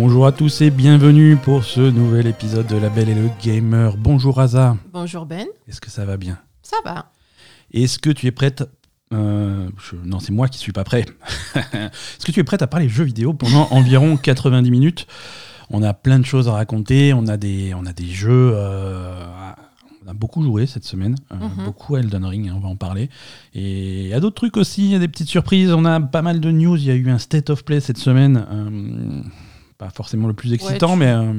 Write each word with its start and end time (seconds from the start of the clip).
Bonjour 0.00 0.26
à 0.26 0.32
tous 0.32 0.60
et 0.60 0.70
bienvenue 0.70 1.34
pour 1.36 1.64
ce 1.64 1.80
nouvel 1.80 2.28
épisode 2.28 2.68
de 2.68 2.76
La 2.76 2.88
Belle 2.88 3.08
et 3.08 3.16
le 3.16 3.30
Gamer. 3.42 3.96
Bonjour 3.96 4.38
Aza. 4.40 4.76
Bonjour 4.92 5.26
Ben. 5.26 5.44
Est-ce 5.66 5.80
que 5.80 5.90
ça 5.90 6.04
va 6.04 6.16
bien? 6.16 6.38
Ça 6.62 6.76
va. 6.84 7.10
Est-ce 7.72 7.98
que 7.98 8.10
tu 8.10 8.26
es 8.26 8.30
prête 8.30 8.62
euh, 9.12 9.68
je- 9.90 9.96
Non, 10.04 10.20
c'est 10.20 10.30
moi 10.32 10.46
qui 10.46 10.58
suis 10.58 10.70
pas 10.70 10.84
prêt. 10.84 11.04
Est-ce 11.56 12.24
que 12.24 12.30
tu 12.30 12.38
es 12.38 12.44
prête 12.44 12.62
à 12.62 12.68
parler 12.68 12.88
jeux 12.88 13.02
vidéo 13.02 13.34
pendant 13.34 13.66
environ 13.72 14.16
90 14.16 14.70
minutes? 14.70 15.08
On 15.68 15.82
a 15.82 15.92
plein 15.94 16.20
de 16.20 16.24
choses 16.24 16.46
à 16.48 16.52
raconter. 16.52 17.12
On 17.12 17.26
a 17.26 17.36
des, 17.36 17.74
on 17.74 17.84
a 17.84 17.92
des 17.92 18.06
jeux. 18.06 18.52
euh, 18.54 19.24
on 20.06 20.10
a 20.10 20.14
beaucoup 20.14 20.44
joué 20.44 20.66
cette 20.66 20.84
semaine. 20.84 21.16
euh, 21.32 21.36
Mhm. 21.36 21.64
Beaucoup 21.64 21.96
à 21.96 22.00
Elden 22.00 22.24
Ring, 22.24 22.48
hein, 22.48 22.54
on 22.56 22.60
va 22.60 22.68
en 22.68 22.76
parler. 22.76 23.10
Et 23.52 24.02
il 24.04 24.08
y 24.08 24.14
a 24.14 24.20
d'autres 24.20 24.36
trucs 24.36 24.56
aussi. 24.58 24.84
Il 24.84 24.90
y 24.92 24.94
a 24.94 25.00
des 25.00 25.08
petites 25.08 25.28
surprises. 25.28 25.72
On 25.72 25.84
a 25.84 26.00
pas 26.00 26.22
mal 26.22 26.38
de 26.38 26.50
news. 26.52 26.76
Il 26.76 26.84
y 26.84 26.90
a 26.92 26.94
eu 26.94 27.10
un 27.10 27.18
State 27.18 27.50
of 27.50 27.64
Play 27.64 27.80
cette 27.80 27.98
semaine. 27.98 28.46
euh, 28.50 29.22
pas 29.78 29.90
forcément 29.90 30.26
le 30.28 30.34
plus 30.34 30.52
excitant, 30.52 30.92
tu- 30.92 30.98
mais. 30.98 31.06
euh, 31.12 31.32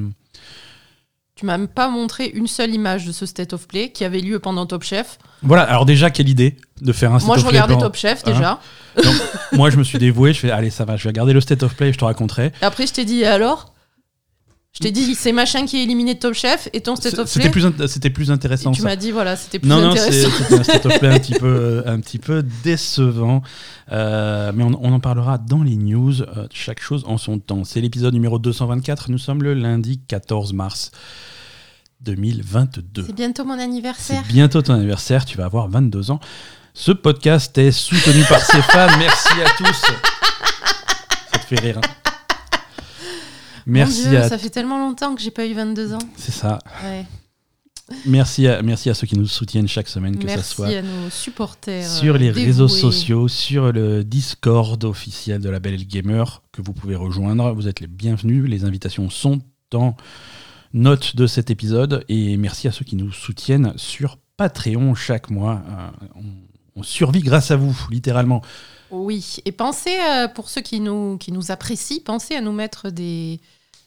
Tu 1.35 1.45
m'as 1.45 1.57
même 1.57 1.67
pas 1.69 1.87
montré 1.89 2.25
une 2.25 2.47
seule 2.47 2.73
image 2.73 3.05
de 3.05 3.11
ce 3.13 3.25
State 3.25 3.53
of 3.53 3.65
Play 3.67 3.91
qui 3.91 4.03
avait 4.03 4.19
lieu 4.19 4.39
pendant 4.39 4.65
Top 4.65 4.83
Chef. 4.83 5.17
Voilà, 5.41 5.63
alors 5.63 5.85
déjà, 5.85 6.09
quelle 6.09 6.27
idée 6.27 6.57
de 6.81 6.91
faire 6.91 7.09
un 7.13 7.19
Moi, 7.19 7.19
State 7.19 7.35
je 7.35 7.39
of 7.39 7.47
Play 7.49 7.49
regardais 7.59 7.73
pendant- 7.75 7.85
Top 7.85 7.95
Chef 7.95 8.23
Hein 8.25 8.31
déjà. 8.31 8.59
Donc, 9.03 9.15
moi, 9.53 9.69
je 9.69 9.77
me 9.77 9.83
suis 9.83 9.99
dévoué, 9.99 10.33
je 10.33 10.39
fais, 10.39 10.51
allez, 10.51 10.69
ça 10.69 10.83
va, 10.83 10.97
je 10.97 11.03
vais 11.03 11.09
regarder 11.09 11.31
le 11.33 11.39
State 11.41 11.63
of 11.63 11.75
Play, 11.75 11.93
je 11.93 11.97
te 11.97 12.03
raconterai. 12.05 12.51
Et 12.61 12.65
après, 12.65 12.87
je 12.87 12.93
t'ai 12.93 13.05
dit, 13.05 13.19
et 13.21 13.25
alors? 13.27 13.73
Je 14.79 14.85
t'ai 14.85 14.91
dit, 14.91 15.13
c'est 15.13 15.33
machin 15.33 15.65
qui 15.65 15.77
est 15.77 15.83
éliminé 15.83 16.13
de 16.13 16.19
Top 16.19 16.33
Chef 16.33 16.69
et 16.71 16.79
ton 16.79 16.95
State 16.95 17.19
of 17.19 17.27
C'était 17.27 17.49
Play. 17.49 17.69
plus, 17.71 17.87
c'était 17.89 18.09
plus 18.09 18.31
intéressant. 18.31 18.71
Et 18.71 18.75
tu 18.75 18.81
ça. 18.81 18.87
m'as 18.87 18.95
dit, 18.95 19.11
voilà, 19.11 19.35
c'était 19.35 19.59
plus 19.59 19.67
Non, 19.67 19.81
non, 19.81 19.91
c'est- 19.93 20.07
intéressant. 20.25 20.29
c'était 20.37 20.53
un 20.59 20.63
State 20.63 20.85
of 20.85 20.99
Play 20.99 21.09
un 21.09 21.19
petit 21.19 21.33
peu, 21.33 21.45
euh, 21.47 21.83
un 21.85 21.99
petit 21.99 22.17
peu 22.17 22.43
décevant. 22.63 23.41
Euh, 23.91 24.53
mais 24.55 24.63
on, 24.63 24.71
on 24.81 24.93
en 24.93 24.99
parlera 25.01 25.37
dans 25.37 25.63
les 25.63 25.75
news, 25.75 26.21
euh, 26.21 26.47
chaque 26.53 26.79
chose 26.81 27.03
en 27.07 27.17
son 27.17 27.39
temps. 27.39 27.65
C'est 27.65 27.81
l'épisode 27.81 28.13
numéro 28.13 28.39
224, 28.39 29.11
nous 29.11 29.17
sommes 29.17 29.43
le 29.43 29.53
lundi 29.53 29.99
14 30.07 30.53
mars 30.53 30.91
2022. 32.01 33.03
C'est 33.05 33.13
bientôt 33.13 33.43
mon 33.43 33.57
C'est 33.57 33.63
anniversaire. 33.63 34.23
bientôt 34.29 34.61
ton 34.61 34.75
anniversaire, 34.75 35.25
tu 35.25 35.37
vas 35.37 35.43
avoir 35.45 35.67
22 35.67 36.11
ans. 36.11 36.21
Ce 36.73 36.93
podcast 36.93 37.57
est 37.57 37.71
soutenu 37.71 38.23
par 38.29 38.39
ses 38.39 38.61
fans. 38.61 38.87
Merci 38.97 39.27
à 39.45 39.49
tous. 39.57 39.81
Ça 41.33 41.39
te 41.39 41.45
fait 41.45 41.59
rire. 41.59 41.79
hein 41.83 41.98
Merci 43.69 44.03
Mon 44.03 44.09
Dieu, 44.09 44.19
à. 44.19 44.29
ça 44.29 44.37
fait 44.37 44.49
tellement 44.49 44.79
longtemps 44.79 45.15
que 45.15 45.21
j'ai 45.21 45.31
pas 45.31 45.45
eu 45.45 45.53
22 45.53 45.93
ans. 45.93 45.99
C'est 46.17 46.31
ça. 46.31 46.59
Ouais. 46.83 47.05
Merci 48.05 48.47
à, 48.47 48.61
merci 48.61 48.89
à 48.89 48.93
ceux 48.93 49.07
qui 49.07 49.17
nous 49.17 49.27
soutiennent 49.27 49.67
chaque 49.67 49.87
semaine, 49.87 50.17
que 50.17 50.25
Merci 50.25 50.49
ce 50.49 50.55
soit 50.55 50.67
à 50.67 50.81
nos 50.81 51.09
supporters. 51.09 51.87
sur 51.87 52.15
euh, 52.15 52.17
les 52.17 52.29
réseaux 52.29 52.67
sociaux, 52.67 53.27
sur 53.27 53.71
le 53.71 54.03
Discord 54.03 54.83
officiel 54.83 55.41
de 55.41 55.49
la 55.49 55.59
Belle 55.59 55.87
Gamer 55.87 56.43
que 56.51 56.61
vous 56.61 56.73
pouvez 56.73 56.95
rejoindre. 56.95 57.51
Vous 57.53 57.67
êtes 57.67 57.79
les 57.79 57.87
bienvenus. 57.87 58.47
Les 58.47 58.63
invitations 58.63 59.09
sont 59.09 59.39
en 59.73 59.95
note 60.73 61.15
de 61.15 61.25
cet 61.25 61.49
épisode. 61.49 62.05
Et 62.09 62.37
merci 62.37 62.67
à 62.67 62.71
ceux 62.71 62.85
qui 62.85 62.95
nous 62.95 63.11
soutiennent 63.11 63.73
sur 63.75 64.17
Patreon 64.37 64.93
chaque 64.93 65.31
mois. 65.31 65.61
Euh, 65.67 66.07
on, 66.15 66.79
on 66.79 66.83
survit 66.83 67.21
grâce 67.21 67.51
à 67.51 67.55
vous, 67.55 67.75
littéralement. 67.89 68.41
Oui, 68.91 69.37
et 69.45 69.51
pensez, 69.51 69.95
euh, 70.09 70.27
pour 70.27 70.49
ceux 70.49 70.61
qui 70.61 70.79
nous, 70.79 71.17
qui 71.17 71.31
nous 71.31 71.51
apprécient, 71.51 71.99
pensez 72.03 72.35
à 72.35 72.41
nous 72.41 72.51
mettre 72.51 72.89
des, 72.89 73.39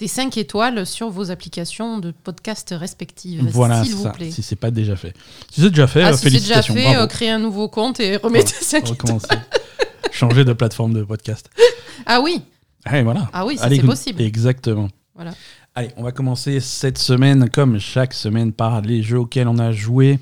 des 0.03 0.09
5 0.09 0.37
étoiles 0.37 0.85
sur 0.85 1.11
vos 1.11 1.31
applications 1.31 1.99
de 1.99 2.11
podcast 2.11 2.75
respectives, 2.77 3.49
voilà, 3.53 3.85
s'il 3.85 3.95
vous 3.95 4.11
plaît. 4.11 4.33
si 4.33 4.43
c'est 4.43 4.57
pas 4.57 4.73
déjà 4.73 4.97
fait. 4.97 5.15
Si 5.49 5.61
c'est 5.61 5.71
déjà 5.71 5.87
fait, 5.87 6.03
ah, 6.03 6.09
euh, 6.09 6.17
si 6.17 6.23
c'est 6.25 6.31
déjà 6.31 6.61
félicitations. 6.61 6.75
fait, 6.75 6.97
euh, 6.97 7.07
créez 7.07 7.31
un 7.31 7.39
nouveau 7.39 7.69
compte 7.69 8.01
et 8.01 8.17
remettez 8.17 8.53
5 8.61 8.91
étoiles. 8.91 9.21
Changer 10.11 10.45
de 10.45 10.55
plateforme 10.55 10.93
de 10.93 11.05
podcast. 11.05 11.49
Ah 12.05 12.21
oui, 12.21 12.43
Allez, 12.85 13.05
voilà. 13.05 13.31
ah 13.33 13.47
oui, 13.47 13.57
c'est 13.57 13.81
possible. 13.83 14.21
Exactement. 14.23 14.89
Voilà. 15.15 15.35
Allez, 15.77 15.91
on 15.97 16.03
va 16.03 16.11
commencer 16.11 16.59
cette 16.59 16.99
semaine, 16.99 17.49
comme 17.49 17.79
chaque 17.79 18.13
semaine, 18.13 18.53
par 18.53 18.81
les 18.81 19.05
jeux 19.05 19.21
auxquels 19.21 19.47
on 19.47 19.59
a 19.61 19.71
joué. 19.71 20.19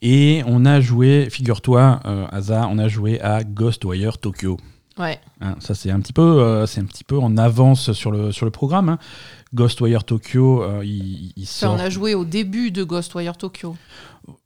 Et 0.00 0.42
on 0.48 0.64
a 0.64 0.80
joué, 0.80 1.28
figure-toi, 1.30 2.00
euh, 2.06 2.26
Asa, 2.32 2.66
on 2.68 2.76
a 2.78 2.88
joué 2.88 3.20
à 3.20 3.44
Ghostwire 3.44 4.18
Tokyo. 4.18 4.56
Ouais. 5.02 5.20
Hein, 5.40 5.56
ça, 5.58 5.74
c'est 5.74 5.90
un, 5.90 6.00
petit 6.00 6.12
peu, 6.12 6.22
euh, 6.22 6.64
c'est 6.66 6.80
un 6.80 6.84
petit 6.84 7.04
peu 7.04 7.18
en 7.18 7.36
avance 7.36 7.92
sur 7.92 8.10
le, 8.12 8.30
sur 8.32 8.44
le 8.46 8.50
programme. 8.52 8.88
hein. 8.88 8.98
Ghostwire 9.54 10.04
Tokyo, 10.04 10.62
euh, 10.62 10.82
il, 10.84 11.32
il 11.36 11.42
Enfin, 11.42 11.46
sort. 11.66 11.74
on 11.74 11.78
a 11.78 11.90
joué 11.90 12.14
au 12.14 12.24
début 12.24 12.70
de 12.70 12.84
Ghostwire 12.84 13.36
Tokyo, 13.36 13.76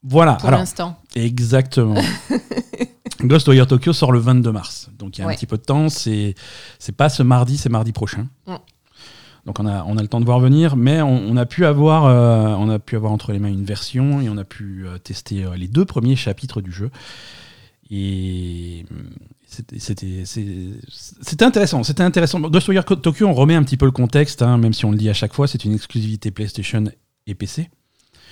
Voilà, 0.02 0.34
pour 0.34 0.50
l'instant. 0.50 0.98
exactement. 1.14 2.00
Ghostwire 3.22 3.66
Tokyo 3.66 3.92
sort 3.92 4.12
le 4.12 4.18
22 4.18 4.52
mars. 4.52 4.90
Donc 4.98 5.16
il 5.18 5.20
y 5.20 5.24
a 5.24 5.28
un 5.28 5.34
petit 5.34 5.46
peu 5.46 5.56
de 5.56 5.62
temps. 5.62 5.88
C'est 5.88 6.34
c'est 6.78 6.94
pas 6.96 7.08
ce 7.08 7.22
mardi, 7.22 7.56
c'est 7.56 7.68
mardi 7.68 7.92
prochain. 7.92 8.26
Mm. 8.46 8.54
Donc 9.46 9.60
on 9.60 9.66
a, 9.66 9.84
on 9.84 9.96
a 9.96 10.02
le 10.02 10.08
temps 10.08 10.20
de 10.20 10.24
voir 10.24 10.40
venir, 10.40 10.74
mais 10.76 11.00
on, 11.02 11.16
on 11.28 11.36
a 11.36 11.46
pu 11.46 11.64
avoir, 11.64 12.04
euh, 12.06 12.54
on 12.58 12.68
a 12.68 12.78
pu 12.80 12.96
avoir 12.96 13.12
entre 13.12 13.32
les 13.32 13.38
mains 13.38 13.48
une 13.48 13.64
version 13.64 14.20
et 14.20 14.28
on 14.28 14.36
a 14.38 14.44
pu 14.44 14.84
tester 15.04 15.44
les 15.56 15.68
deux 15.68 15.84
premiers 15.84 16.16
chapitres 16.16 16.60
du 16.60 16.72
jeu. 16.72 16.90
Et 17.90 18.84
c'était- 19.78 21.44
intéressant. 21.44 21.82
C'était 21.82 22.02
intéressant. 22.02 22.40
Ghostwire 22.40 22.84
Tokyo, 22.84 23.26
on 23.26 23.32
remet 23.34 23.54
un 23.54 23.62
petit 23.62 23.76
peu 23.76 23.86
le 23.86 23.92
contexte, 23.92 24.42
hein, 24.42 24.58
même 24.58 24.72
si 24.72 24.84
on 24.84 24.90
le 24.90 24.96
dit 24.96 25.08
à 25.08 25.14
chaque 25.14 25.32
fois, 25.34 25.46
c'est 25.48 25.64
une 25.64 25.74
exclusivité 25.74 26.30
PlayStation 26.30 26.84
et 27.26 27.34
PC. 27.34 27.68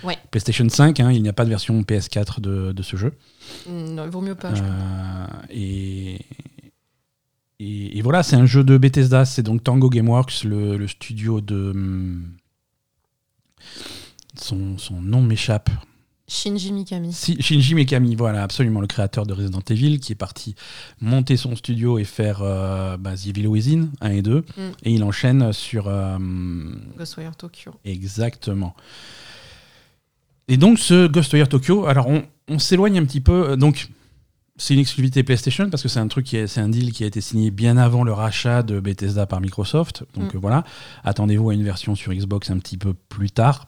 Ouais. 0.03 0.19
PlayStation 0.31 0.69
5, 0.69 1.01
hein, 1.01 1.11
il 1.13 1.23
n'y 1.23 1.29
a 1.29 1.33
pas 1.33 1.45
de 1.45 1.51
version 1.51 1.81
PS4 1.83 2.41
de, 2.41 2.73
de 2.73 2.83
ce 2.83 2.97
jeu. 2.97 3.13
Mm, 3.69 3.95
Non, 3.95 4.05
il 4.05 4.11
vaut 4.11 4.21
mieux 4.21 4.35
pas. 4.35 4.55
je. 4.55 4.63
Euh, 4.63 5.27
et, 5.51 6.21
et, 7.61 7.99
et 7.99 8.03
voilà, 8.03 8.23
c'est 8.23 8.37
un 8.37 8.45
jeu 8.47 8.65
de 8.65 8.77
Bethesda, 8.77 9.25
c'est 9.25 9.43
donc 9.43 9.65
Tango 9.65 9.89
Gameworks, 9.89 10.45
le, 10.45 10.77
le 10.77 10.89
studio 10.89 11.41
de. 11.41 11.71
hum, 11.71 12.35
Son, 14.37 14.77
son 14.79 15.01
nom 15.01 15.23
m'échappe. 15.23 15.71
Shinji 16.27 16.73
Mikami. 16.73 17.13
Si- 17.13 17.41
Shinji 17.43 17.75
Mikami, 17.75 18.15
voilà, 18.17 18.43
absolument, 18.43 18.81
le 18.81 18.87
créateur 18.87 19.27
de 19.27 19.35
Resident 19.35 19.61
Evil, 19.69 19.99
qui 20.01 20.13
est 20.13 20.17
parti 20.17 20.55
monter 21.01 21.37
son 21.37 21.55
studio 21.55 21.99
et 21.99 22.05
faire 22.05 22.41
euh, 22.43 22.97
bah, 22.97 23.15
The 23.15 23.27
Evil 23.27 23.47
Within 23.47 23.89
1 24.01 24.11
et 24.11 24.23
2. 24.23 24.39
Mm. 24.41 24.43
Et 24.85 24.93
il 24.93 25.05
enchaîne 25.05 25.53
sur. 25.53 25.85
euh, 25.89 26.17
Ghostwire 26.97 27.37
Tokyo. 27.37 27.73
Exactement. 27.85 28.75
Et 30.49 30.57
donc, 30.57 30.79
ce 30.79 31.07
Ghostwire 31.07 31.49
Tokyo, 31.49 31.87
alors 31.87 32.07
on, 32.09 32.23
on 32.49 32.59
s'éloigne 32.59 32.99
un 32.99 33.05
petit 33.05 33.21
peu. 33.21 33.51
euh, 33.51 33.57
Donc, 33.57 33.89
c'est 34.57 34.73
une 34.75 34.81
exclusivité 34.81 35.25
PlayStation 35.25 35.69
parce 35.69 35.83
que 35.83 35.89
c'est 35.89 35.99
un 36.01 36.07
truc 36.09 36.27
qui 36.27 36.37
est, 36.37 36.47
c'est 36.47 36.61
un 36.61 36.69
deal 36.69 36.93
qui 36.93 37.03
a 37.03 37.07
été 37.07 37.21
signé 37.21 37.51
bien 37.51 37.77
avant 37.77 38.05
le 38.05 38.13
rachat 38.13 38.63
de 38.63 38.79
Bethesda 38.79 39.27
par 39.27 39.41
Microsoft. 39.41 40.05
Donc 40.15 40.33
Mm. 40.33 40.37
euh, 40.37 40.41
voilà, 40.41 40.65
attendez-vous 41.03 41.51
à 41.51 41.55
une 41.55 41.65
version 41.65 41.95
sur 41.95 42.13
Xbox 42.15 42.51
un 42.51 42.59
petit 42.59 42.77
peu 42.79 42.95
plus 42.95 43.31
tard. 43.31 43.67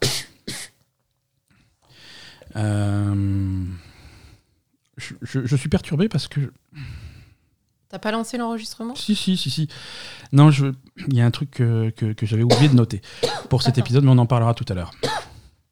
Euh, 2.56 3.64
je, 4.96 5.14
je- 5.22 5.44
je 5.46 5.56
suis 5.56 5.68
perturbé 5.68 6.08
parce 6.08 6.28
que 6.28 6.40
T'as 7.88 7.98
pas 8.00 8.10
lancé 8.10 8.36
l'enregistrement? 8.36 8.96
Si, 8.96 9.14
si, 9.14 9.36
si, 9.36 9.48
si. 9.48 9.68
Non, 10.32 10.50
je... 10.50 10.66
il 11.08 11.14
y 11.16 11.20
a 11.20 11.24
un 11.26 11.30
truc 11.30 11.52
que, 11.52 11.90
que- 11.90 12.12
que 12.14 12.26
j'avais 12.26 12.42
oublié 12.42 12.68
de 12.68 12.74
noter 12.74 13.00
pour 13.48 13.62
cet 13.62 13.78
épisode, 13.78 14.02
mais 14.04 14.10
on 14.10 14.18
en 14.18 14.26
parlera 14.26 14.54
tout 14.54 14.64
à 14.68 14.74
l'heure. 14.74 14.90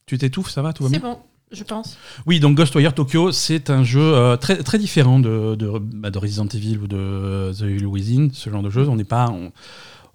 Tu 0.06 0.16
t'étouffes, 0.16 0.50
ça 0.50 0.62
va 0.62 0.72
Tout 0.72 0.84
va 0.84 0.90
C'est 0.90 1.00
bien 1.00 1.10
bon, 1.10 1.18
je 1.50 1.64
pense. 1.64 1.96
Oui, 2.26 2.38
donc 2.38 2.56
Ghostwire 2.56 2.94
Tokyo, 2.94 3.32
c'est 3.32 3.68
un 3.68 3.82
jeu 3.82 4.00
euh, 4.00 4.36
très, 4.36 4.62
très 4.62 4.78
différent 4.78 5.18
de, 5.18 5.56
de, 5.56 5.72
bah, 5.78 6.10
de 6.10 6.18
Resident 6.18 6.46
Evil 6.46 6.78
ou 6.78 6.86
de 6.86 7.50
The 7.58 7.62
Evil 7.62 7.86
Within, 7.86 8.28
ce 8.32 8.48
genre 8.48 8.62
de 8.62 8.70
jeu. 8.70 8.88
On 8.88 8.94
n'est 8.96 9.02
pas. 9.04 9.28
On, 9.30 9.50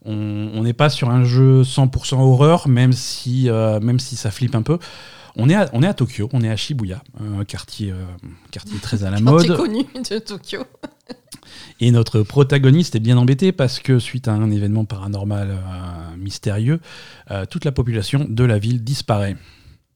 on- 0.05 0.51
on 0.53 0.63
n'est 0.63 0.73
pas 0.73 0.89
sur 0.89 1.09
un 1.09 1.25
jeu 1.25 1.63
100% 1.63 2.15
horreur, 2.21 2.69
même 2.69 2.93
si, 2.93 3.49
euh, 3.49 3.81
même 3.81 3.99
si 3.99 4.15
ça 4.15 4.31
flippe 4.31 4.55
un 4.55 4.61
peu. 4.61 4.77
On 5.39 5.49
est, 5.49 5.55
à, 5.55 5.69
on 5.71 5.81
est 5.81 5.87
à 5.87 5.93
Tokyo, 5.93 6.29
on 6.33 6.41
est 6.41 6.49
à 6.49 6.55
Shibuya, 6.57 7.01
un 7.19 7.45
quartier, 7.45 7.91
euh, 7.91 8.03
quartier 8.51 8.77
très 8.79 9.05
à 9.05 9.09
la 9.09 9.19
mode. 9.21 9.55
connu 9.55 9.85
de 10.09 10.19
Tokyo. 10.19 10.63
Et 11.79 11.91
notre 11.91 12.21
protagoniste 12.23 12.95
est 12.95 12.99
bien 12.99 13.17
embêté 13.17 13.53
parce 13.53 13.79
que 13.79 13.99
suite 13.99 14.27
à 14.27 14.33
un 14.33 14.51
événement 14.51 14.83
paranormal 14.83 15.49
euh, 15.51 16.17
mystérieux, 16.17 16.81
euh, 17.31 17.45
toute 17.45 17.63
la 17.63 17.71
population 17.71 18.25
de 18.27 18.43
la 18.43 18.59
ville 18.59 18.83
disparaît. 18.83 19.37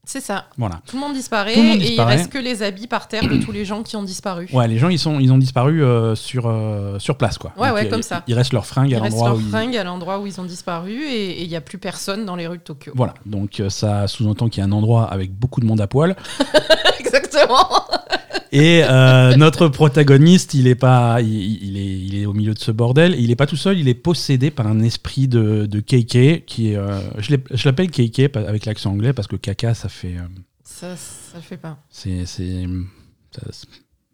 C'est 0.05 0.19
ça. 0.19 0.45
Voilà. 0.57 0.81
Tout 0.85 0.97
le 0.97 1.01
monde 1.01 1.13
disparaît 1.13 1.53
Tout 1.53 1.61
le 1.61 1.67
monde 1.69 1.81
et 1.81 1.93
il 1.93 2.01
reste 2.01 2.29
que 2.29 2.37
les 2.37 2.61
habits 2.61 2.87
par 2.87 3.07
terre 3.07 3.23
de 3.25 3.37
tous 3.37 3.53
les 3.53 3.63
gens 3.63 3.83
qui 3.83 3.95
ont 3.95 4.03
disparu. 4.03 4.49
Ouais, 4.51 4.67
les 4.67 4.77
gens 4.77 4.89
ils 4.89 4.99
sont 4.99 5.17
ils 5.21 5.31
ont 5.31 5.37
disparu 5.37 5.81
euh, 5.81 6.13
sur 6.13 6.43
euh, 6.47 6.99
sur 6.99 7.17
place 7.17 7.37
quoi. 7.37 7.53
Ouais, 7.57 7.71
ouais, 7.71 7.85
il- 7.85 7.89
comme 7.89 8.01
il- 8.01 8.03
ça. 8.03 8.21
Il 8.27 8.33
reste 8.35 8.51
leurs 8.51 8.65
fringues 8.65 8.93
à 8.93 8.99
l'endroit 8.99 9.33
où 9.33 9.39
ils- 9.39 9.49
fringues 9.49 9.77
à 9.77 9.83
l'endroit 9.85 10.19
où 10.19 10.27
ils 10.27 10.41
ont 10.41 10.43
disparu 10.43 10.91
et 11.05 11.41
il 11.43 11.47
n'y 11.47 11.55
a 11.55 11.61
plus 11.61 11.77
personne 11.77 12.25
dans 12.25 12.35
les 12.35 12.47
rues 12.47 12.57
de 12.57 12.63
Tokyo. 12.63 12.91
Voilà, 12.95 13.13
donc 13.25 13.61
euh, 13.61 13.69
ça 13.69 14.07
sous-entend 14.07 14.49
qu'il 14.49 14.59
y 14.61 14.65
a 14.65 14.67
un 14.67 14.73
endroit 14.73 15.05
avec 15.05 15.31
beaucoup 15.33 15.61
de 15.61 15.65
monde 15.65 15.79
à 15.79 15.87
poil. 15.87 16.17
Exactement. 16.99 17.69
Et 18.53 18.83
euh, 18.83 19.35
notre 19.35 19.67
protagoniste, 19.67 20.53
il 20.53 20.67
est 20.67 20.75
pas, 20.75 21.21
il, 21.21 21.63
il 21.63 21.75
est, 21.75 21.99
il 21.99 22.21
est 22.21 22.27
au 22.27 22.33
milieu 22.33 22.53
de 22.53 22.59
ce 22.59 22.69
bordel. 22.69 23.15
Il 23.17 23.31
est 23.31 23.35
pas 23.35 23.47
tout 23.47 23.55
seul, 23.55 23.79
il 23.79 23.87
est 23.87 23.95
possédé 23.95 24.51
par 24.51 24.67
un 24.67 24.79
esprit 24.81 25.27
de, 25.27 25.65
de 25.65 25.79
KK 25.79 26.45
qui 26.45 26.69
est, 26.69 26.75
euh, 26.75 26.99
je 27.17 27.65
l'appelle 27.65 27.89
KK 27.89 28.37
avec 28.37 28.65
l'accent 28.65 28.91
anglais 28.91 29.11
parce 29.11 29.27
que 29.27 29.37
caca, 29.37 29.73
ça 29.73 29.89
fait, 29.89 30.17
euh, 30.17 30.27
Ça, 30.63 30.95
ça 30.95 31.37
le 31.37 31.41
fait 31.41 31.57
pas. 31.57 31.79
c'est, 31.89 32.27
c'est, 32.27 32.65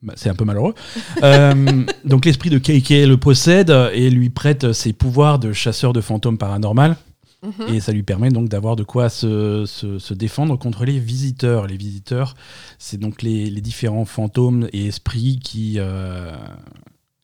bah, 0.01 0.13
c'est 0.15 0.29
un 0.29 0.35
peu 0.35 0.45
malheureux. 0.45 0.73
Euh, 1.21 1.83
donc 2.05 2.23
l'esprit 2.23 2.49
de 2.49 2.59
KK 2.59 3.09
le 3.09 3.17
possède 3.17 3.75
et 3.91 4.09
lui 4.09 4.29
prête 4.29 4.71
ses 4.71 4.93
pouvoirs 4.93 5.37
de 5.37 5.51
chasseur 5.51 5.91
de 5.91 5.99
fantômes 5.99 6.37
paranormal. 6.37 6.95
Mhm. 7.41 7.73
Et 7.73 7.79
ça 7.79 7.91
lui 7.93 8.03
permet 8.03 8.29
donc 8.29 8.49
d'avoir 8.49 8.75
de 8.75 8.83
quoi 8.83 9.07
se, 9.09 9.65
se- 9.65 9.97
se 9.97 10.13
défendre 10.13 10.57
contre 10.59 10.83
les 10.83 10.99
visiteurs. 10.99 11.67
Les 11.67 11.77
visiteurs, 11.77 12.33
c'est 12.79 12.97
donc 12.99 13.21
les, 13.21 13.49
les 13.49 13.61
différents 13.61 14.03
fantômes 14.05 14.67
et 14.73 14.87
esprits 14.87 15.39
qui, 15.41 15.75
euh, 15.77 16.35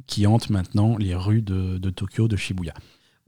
qui 0.07 0.25
hantent 0.25 0.49
maintenant 0.49 0.97
les 0.97 1.15
rues 1.15 1.41
de, 1.41 1.77
de 1.77 1.89
Tokyo, 1.89 2.27
de 2.27 2.37
Shibuya. 2.37 2.73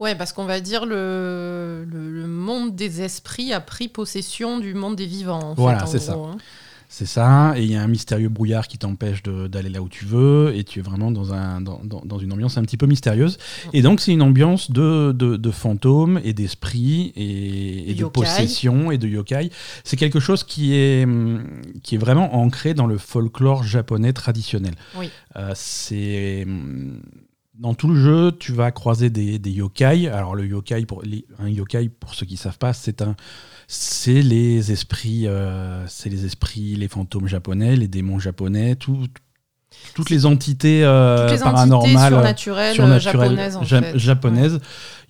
Ouais, 0.00 0.14
parce 0.14 0.32
qu'on 0.32 0.44
va 0.44 0.60
dire 0.60 0.86
le, 0.86 1.84
le, 1.90 2.10
le 2.10 2.26
monde 2.28 2.76
des 2.76 3.02
esprits 3.02 3.52
a 3.52 3.60
pris 3.60 3.88
possession 3.88 4.58
du 4.60 4.72
monde 4.72 4.94
des 4.96 5.06
vivants. 5.06 5.40
en 5.40 5.54
Voilà, 5.54 5.84
c'est 5.86 5.98
ça. 5.98 6.14
hein. 6.14 6.36
C'est 6.90 7.04
ça, 7.06 7.52
et 7.56 7.64
il 7.64 7.70
y 7.70 7.76
a 7.76 7.82
un 7.82 7.86
mystérieux 7.86 8.30
brouillard 8.30 8.66
qui 8.66 8.78
t'empêche 8.78 9.22
d'aller 9.22 9.68
là 9.68 9.82
où 9.82 9.90
tu 9.90 10.06
veux, 10.06 10.54
et 10.56 10.64
tu 10.64 10.78
es 10.78 10.82
vraiment 10.82 11.10
dans, 11.10 11.34
un, 11.34 11.60
dans, 11.60 11.82
dans- 11.84 12.18
une 12.18 12.32
ambiance 12.32 12.56
un 12.56 12.62
petit 12.62 12.78
peu 12.78 12.86
mystérieuse. 12.86 13.36
Et 13.74 13.82
donc 13.82 14.00
c'est 14.00 14.12
une 14.12 14.22
ambiance 14.22 14.70
de, 14.70 15.12
de, 15.12 15.36
de 15.36 15.50
fantômes 15.50 16.18
et 16.24 16.32
d'esprits 16.32 17.12
et, 17.14 17.90
et 17.90 17.94
de 17.94 18.04
possession 18.10 18.90
et 18.90 18.96
de 18.96 19.06
yokai. 19.06 19.50
C'est 19.84 19.96
quelque 19.98 20.18
chose 20.18 20.44
qui 20.44 20.74
est, 20.76 21.04
hum, 21.04 21.44
qui 21.82 21.96
est 21.96 21.98
vraiment 21.98 22.34
ancré 22.36 22.72
dans 22.72 22.86
le 22.86 22.96
folklore 22.96 23.64
japonais 23.64 24.14
traditionnel. 24.14 24.72
Oui. 24.98 25.10
Euh, 25.36 25.52
c'est... 25.54 26.44
hum, 26.46 27.02
Dans 27.54 27.74
tout 27.74 27.88
le 27.88 28.00
jeu, 28.00 28.32
tu 28.38 28.52
vas 28.52 28.70
croiser 28.70 29.10
des, 29.10 29.38
des 29.38 29.50
yokai. 29.50 30.08
Alors 30.08 30.34
le 30.34 30.46
yokai, 30.46 30.86
pour 30.86 31.02
les- 31.02 31.26
un 31.38 31.48
yokai, 31.50 31.90
pour 31.90 32.14
ceux 32.14 32.24
qui 32.24 32.34
ne 32.34 32.38
savent 32.38 32.58
pas, 32.58 32.72
c'est 32.72 33.02
un, 33.02 33.14
c'est 33.70 34.22
les 34.22 34.72
esprits, 34.72 35.26
euh, 35.26 35.86
c'est 35.86 36.08
les 36.08 36.24
esprits, 36.24 36.74
les 36.74 36.88
fantômes 36.88 37.28
japonais, 37.28 37.76
les 37.76 37.86
démons 37.86 38.18
japonais, 38.18 38.74
tout- 38.76 39.06
toutes 39.94 40.08
les 40.08 40.24
entités, 40.24 40.82
euh, 40.82 41.18
Toutes 41.28 41.36
les 41.36 41.42
entités 41.42 41.50
paranormales, 41.54 42.12
surnaturelles, 42.12 42.74
surnaturelles, 42.74 43.28
japonaises, 43.28 43.56
en 43.56 43.62
ja- 43.64 43.82
fait. 43.82 43.98
japonaises. 43.98 44.60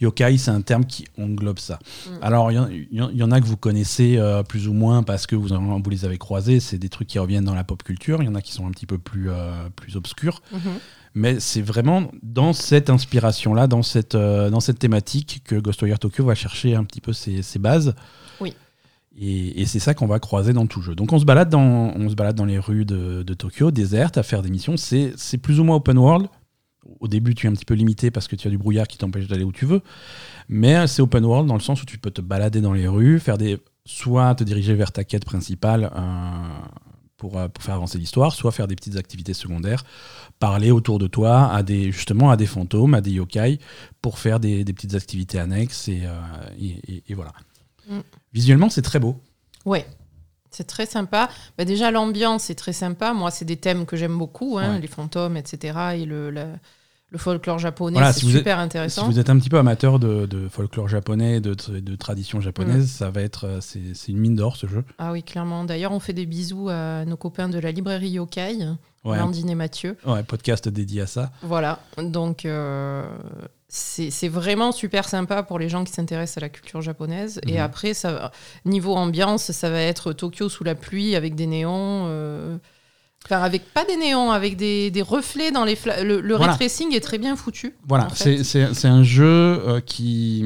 Yokai, 0.00 0.36
c'est 0.38 0.50
un 0.50 0.60
terme 0.60 0.84
qui 0.84 1.06
englobe 1.18 1.60
ça. 1.60 1.78
Mm. 2.06 2.10
Alors, 2.20 2.50
il 2.50 2.54
y 2.56 3.00
en- 3.00 3.10
y, 3.10 3.32
a 3.32 3.40
que 3.40 3.46
vous 3.46 3.56
connaissez 3.56 4.16
euh, 4.18 4.42
plus 4.42 4.66
ou 4.66 4.72
moins 4.72 5.04
parce 5.04 5.26
que 5.28 5.36
vous, 5.36 5.52
en- 5.52 5.80
vous 5.80 5.90
les 5.90 6.04
avez 6.04 6.18
croisés. 6.18 6.58
C'est 6.58 6.78
des 6.78 6.88
trucs 6.88 7.06
qui 7.08 7.20
reviennent 7.20 7.44
dans 7.44 7.54
la 7.54 7.64
pop 7.64 7.82
culture. 7.84 8.20
Il 8.22 8.26
y 8.26 8.28
en 8.28 8.34
a 8.34 8.42
qui 8.42 8.52
sont 8.52 8.66
un 8.66 8.70
petit 8.72 8.86
peu 8.86 8.98
plus, 8.98 9.30
euh, 9.30 9.52
plus 9.76 9.94
obscurs. 9.96 10.42
Mhm. 10.52 10.60
Mais 11.14 11.40
c'est 11.40 11.62
vraiment 11.62 12.10
dans 12.24 12.52
cette 12.52 12.90
inspiration-là, 12.90 13.68
dans 13.68 13.82
cette, 13.84 14.16
euh, 14.16 14.50
dans 14.50 14.60
cette 14.60 14.78
thématique 14.80 15.42
que 15.44 15.54
Ghostwire 15.54 15.98
Tokyo 16.00 16.24
va 16.24 16.34
chercher 16.34 16.74
un 16.74 16.84
petit 16.84 17.00
peu 17.00 17.12
ses, 17.12 17.42
ses 17.42 17.58
bases. 17.60 17.94
Et, 19.20 19.66
c'est 19.66 19.80
ça 19.80 19.94
qu'on 19.94 20.06
va 20.06 20.20
croiser 20.20 20.52
dans 20.52 20.66
tout 20.66 20.80
jeu. 20.80 20.94
Donc 20.94 21.12
on 21.12 21.18
se 21.18 21.24
balade 21.24 21.48
dans, 21.48 21.92
on 21.96 22.08
se 22.08 22.14
balade 22.14 22.36
dans 22.36 22.44
les 22.44 22.58
rues 22.58 22.84
de, 22.84 23.34
Tokyo, 23.34 23.70
désertes, 23.70 24.16
à 24.16 24.22
faire 24.22 24.42
des 24.42 24.50
missions. 24.50 24.76
C'est 24.76 25.38
plus 25.42 25.58
ou 25.58 25.64
moins 25.64 25.76
open 25.76 25.98
world. 25.98 26.28
Au 27.00 27.08
début, 27.08 27.34
tu 27.34 27.46
es 27.46 27.50
un 27.50 27.52
petit 27.52 27.64
peu 27.64 27.74
limité 27.74 28.10
parce 28.10 28.28
que 28.28 28.36
tu 28.36 28.46
as 28.46 28.50
du 28.50 28.58
brouillard 28.58 28.86
qui 28.86 28.96
t'empêche 28.96 29.26
d'aller 29.26 29.44
où 29.44 29.52
tu 29.52 29.66
veux. 29.66 29.82
Mais 30.48 30.86
c'est 30.86 31.02
open 31.02 31.24
world 31.24 31.48
dans 31.48 31.54
le 31.54 31.60
sens 31.60 31.82
où 31.82 31.84
tu 31.84 31.98
peux 31.98 32.10
te 32.10 32.20
balader 32.20 32.60
dans 32.60 32.72
les 32.72 32.86
rues, 32.86 33.18
faire 33.18 33.38
des, 33.38 33.58
soit 33.84 34.34
te 34.36 34.44
diriger 34.44 34.74
vers 34.74 34.92
ta 34.92 35.02
quête 35.02 35.24
principale 35.24 35.90
euh, 35.94 36.48
pour, 37.16 37.36
euh, 37.38 37.48
pour 37.48 37.64
faire 37.64 37.74
avancer 37.74 37.98
l'histoire, 37.98 38.32
soit 38.32 38.52
faire 38.52 38.68
des 38.68 38.76
petites 38.76 38.96
activités 38.96 39.34
secondaires, 39.34 39.84
parler 40.38 40.70
autour 40.70 40.98
de 40.98 41.08
toi 41.08 41.52
à 41.52 41.62
des, 41.62 41.90
justement 41.90 42.30
à 42.30 42.36
des 42.36 42.46
fantômes, 42.46 42.94
à 42.94 43.00
des 43.00 43.10
yokai, 43.10 43.58
pour 44.00 44.18
faire 44.18 44.38
des, 44.38 44.62
des 44.64 44.72
petites 44.72 44.94
activités 44.94 45.40
annexes. 45.40 45.88
Et, 45.88 46.02
euh, 46.04 47.02
et 47.06 47.14
voilà. 47.14 47.32
Mm. 47.88 48.00
Visuellement, 48.32 48.68
c'est 48.70 48.82
très 48.82 48.98
beau. 48.98 49.16
Ouais. 49.64 49.86
C'est 50.50 50.66
très 50.66 50.86
sympa. 50.86 51.28
Bah, 51.58 51.64
déjà, 51.64 51.90
l'ambiance 51.90 52.48
est 52.50 52.54
très 52.54 52.72
sympa. 52.72 53.12
Moi, 53.12 53.30
c'est 53.30 53.44
des 53.44 53.56
thèmes 53.58 53.84
que 53.86 53.96
j'aime 53.96 54.16
beaucoup, 54.16 54.58
hein, 54.58 54.74
Ouais. 54.74 54.80
les 54.80 54.86
fantômes, 54.88 55.36
etc. 55.36 55.78
Et 55.96 56.04
le, 56.06 56.30
le, 56.30 56.44
le 57.10 57.18
folklore 57.18 57.58
japonais, 57.58 57.94
Voilà, 57.98 58.12
c'est 58.14 58.20
si 58.20 58.24
vous 58.26 58.32
êtes- 58.32 58.38
super 58.38 58.56
Si 58.56 58.62
intéressant. 58.62 59.06
vous 59.06 59.18
êtes 59.18 59.28
un 59.28 59.38
petit 59.38 59.50
peu 59.50 59.58
amateur 59.58 59.98
de, 59.98 60.24
de 60.26 60.48
folklore 60.48 60.88
japonais, 60.88 61.40
de, 61.40 61.54
de 61.54 61.96
tradition 61.96 62.40
japonaise, 62.40 62.90
ça 62.90 63.10
va 63.10 63.20
être, 63.20 63.44
euh, 63.46 63.58
c'est 63.60 63.94
c'est 63.94 64.10
une 64.12 64.18
mine 64.18 64.36
d'or 64.36 64.56
ce 64.56 64.66
jeu. 64.66 64.84
Ah 64.98 65.12
oui, 65.12 65.22
clairement. 65.22 65.64
D'ailleurs, 65.64 65.92
on 65.92 66.00
fait 66.00 66.14
des 66.14 66.24
bisous 66.26 66.68
à 66.70 67.04
nos 67.04 67.16
copains 67.18 67.48
de 67.50 67.58
la 67.58 67.70
librairie 67.70 68.10
Yokai, 68.10 68.56
Ouais, 69.04 69.18
Landine 69.18 69.50
et 69.50 69.54
Mathieu. 69.54 69.96
ouais, 70.06 70.22
podcast 70.22 70.68
dédié 70.68 71.02
à 71.02 71.06
ça. 71.06 71.30
Voilà. 71.42 71.78
Donc, 71.98 72.44
euh, 72.46 73.06
c'est 73.68 74.28
vraiment 74.28 74.72
super 74.72 75.08
sympa 75.08 75.42
pour 75.42 75.58
les 75.58 75.68
gens 75.68 75.84
qui 75.84 75.92
s'intéressent 75.92 76.38
à 76.38 76.40
la 76.40 76.48
culture 76.48 76.80
japonaise. 76.80 77.40
Et 77.46 77.54
Mhm. 77.54 77.60
après, 77.60 77.92
ça, 77.94 78.12
va- 78.12 78.32
niveau 78.64 78.94
ambiance, 78.94 79.52
ça 79.52 79.68
va 79.70 79.80
être 79.80 80.12
Tokyo 80.14 80.48
sous 80.48 80.64
la 80.64 80.74
pluie 80.74 81.14
avec 81.16 81.34
des 81.34 81.46
néons. 81.46 82.04
euh, 82.06 82.56
Enfin, 83.26 83.42
avec 83.42 83.74
pas 83.74 83.84
des 83.84 83.96
néons, 83.96 84.30
avec 84.30 84.56
des, 84.56 84.90
des 84.92 85.02
reflets 85.02 85.50
dans 85.50 85.64
les 85.64 85.76
Le, 86.04 86.20
le 86.20 86.36
Voilà. 86.36 86.52
ray 86.52 86.56
tracing 86.68 86.94
est 86.94 87.00
très 87.00 87.18
bien 87.18 87.34
foutu. 87.36 87.74
Voilà, 87.86 88.08
c'est- 88.14 88.84
un 88.86 89.02
jeu 89.02 89.26
euh, 89.26 89.80
qui. 89.80 90.44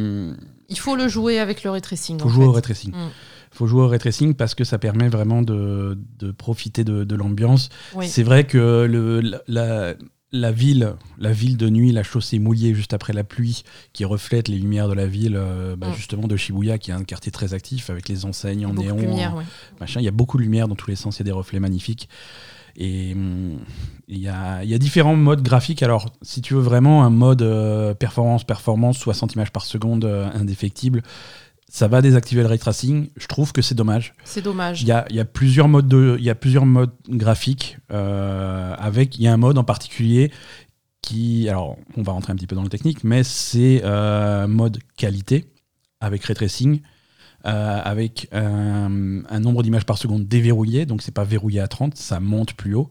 Il 0.71 0.79
faut 0.79 0.97
le 0.97 1.07
jouer 1.07 1.39
avec 1.39 1.63
le 1.65 1.71
ray 1.71 1.83
tracing. 1.83 2.19
faut 2.19 2.31
jouer 2.31 2.45
fait. 2.45 2.49
au 2.49 2.53
ray 2.53 2.63
tracing. 2.63 2.91
Mm. 2.93 3.11
faut 3.53 3.67
jouer 3.67 3.83
au 3.83 3.89
ray 3.89 3.99
tracing 3.99 4.35
parce 4.35 4.55
que 4.55 4.65
ça 4.65 4.79
permet 4.79 5.09
vraiment 5.11 5.43
de, 5.43 5.99
de 6.19 6.31
profiter 6.33 6.83
de, 6.83 7.05
de 7.05 7.15
l'ambiance. 7.15 7.69
Oui. 7.95 8.09
C'est 8.09 8.23
vrai 8.23 8.45
que 8.45 8.87
le, 8.91 9.21
la- 9.47 9.95
la, 10.33 10.51
ville, 10.53 10.95
la 11.19 11.33
ville 11.33 11.57
de 11.57 11.69
nuit, 11.69 11.93
la 11.93 12.03
chaussée 12.03 12.39
mouillée 12.39 12.75
juste 12.75 12.95
après 12.95 13.13
la 13.13 13.25
pluie, 13.25 13.65
qui 13.93 14.05
reflète 14.05 14.49
les 14.49 14.59
lumières 14.59 14.89
de 14.89 14.95
la 14.95 15.07
ville, 15.07 15.37
euh, 15.37 15.77
bah, 15.77 15.89
Mm. 15.91 15.95
justement 15.95 16.27
de 16.27 16.37
Shibuya, 16.37 16.79
qui 16.79 16.91
est 16.91 16.95
un 16.95 17.05
quartier 17.05 17.31
très 17.33 17.55
actif 17.55 17.91
avec 17.91 18.09
les 18.09 18.25
enseignes 18.25 18.67
en 18.67 18.75
néon, 18.75 18.97
lumière, 18.97 19.37
ouais. 19.37 19.45
machin. 19.81 20.01
Il 20.01 20.05
y 20.05 20.09
a 20.09 20.13
beaucoup 20.13 20.39
de 20.39 20.43
lumière 20.43 20.69
dans 20.69 20.75
tous 20.75 20.89
les 20.91 20.97
sens, 20.97 21.17
il 21.17 21.21
y 21.21 21.23
a 21.23 21.25
des 21.25 21.33
reflets 21.33 21.61
magnifiques. 21.61 22.09
Et 22.75 23.13
hum, 23.13 23.59
il 24.09 24.19
y 24.19 24.29
a, 24.29 24.65
y 24.65 24.73
a 24.73 24.79
différents 24.79 25.15
modes 25.17 25.43
graphiques. 25.43 25.83
Alors, 25.83 26.11
si 26.23 26.41
tu 26.41 26.55
veux 26.55 26.61
vraiment 26.61 27.05
un 27.05 27.11
mode 27.11 27.43
euh, 27.43 27.93
performance, 27.93 28.45
performance, 28.45 28.97
60 28.97 29.35
images 29.35 29.51
par 29.53 29.67
seconde 29.67 30.07
euh, 30.07 30.31
indéfectible, 30.33 31.03
ça 31.75 31.89
va 31.89 32.03
désactiver 32.03 32.43
le 32.43 32.49
ray 32.49 32.59
tracing. 32.59 33.09
Je 33.17 33.27
trouve 33.27 33.53
que 33.53 33.63
c'est 33.63 33.75
dommage. 33.75 34.13
C'est 34.25 34.43
dommage. 34.43 34.83
Il 34.83 34.89
y 34.89 34.93
a, 34.93 35.07
il 35.09 35.17
y 35.17 35.21
a 35.21 35.25
plusieurs 35.25 35.69
modes 35.69 35.89
de, 35.89 36.17
il 36.19 36.25
y 36.25 36.29
a 36.29 36.35
plusieurs 36.35 36.67
modes 36.67 36.93
graphiques 37.09 37.79
euh, 37.91 38.75
avec. 38.79 39.17
Il 39.19 39.23
y 39.23 39.27
a 39.27 39.33
un 39.33 39.39
mode 39.39 39.57
en 39.57 39.65
particulier 39.65 40.31
qui, 41.01 41.49
alors, 41.49 41.79
on 41.97 42.03
va 42.03 42.13
rentrer 42.13 42.31
un 42.31 42.37
petit 42.37 42.47
peu 42.47 42.55
dans 42.57 42.63
le 42.63 42.69
technique, 42.69 43.05
mais 43.05 43.25
c'est 43.25 43.81
euh, 43.85 44.47
mode 44.47 44.81
qualité 44.99 45.47
avec 46.01 46.23
ray 46.25 46.37
tracing. 46.37 46.83
euh, 47.47 47.81
avec 47.83 48.29
un, 48.33 49.23
un 49.29 49.41
nombre 49.41 49.63
d'images 49.63 49.87
par 49.87 49.97
seconde 49.97 50.29
déverrouillé, 50.29 50.85
donc 50.85 51.01
c'est 51.01 51.11
pas 51.11 51.25
verrouillé 51.25 51.61
à 51.61 51.69
30, 51.69 51.97
ça 51.97 52.21
monte 52.21 52.53
plus 52.53 52.75
haut. 52.75 52.91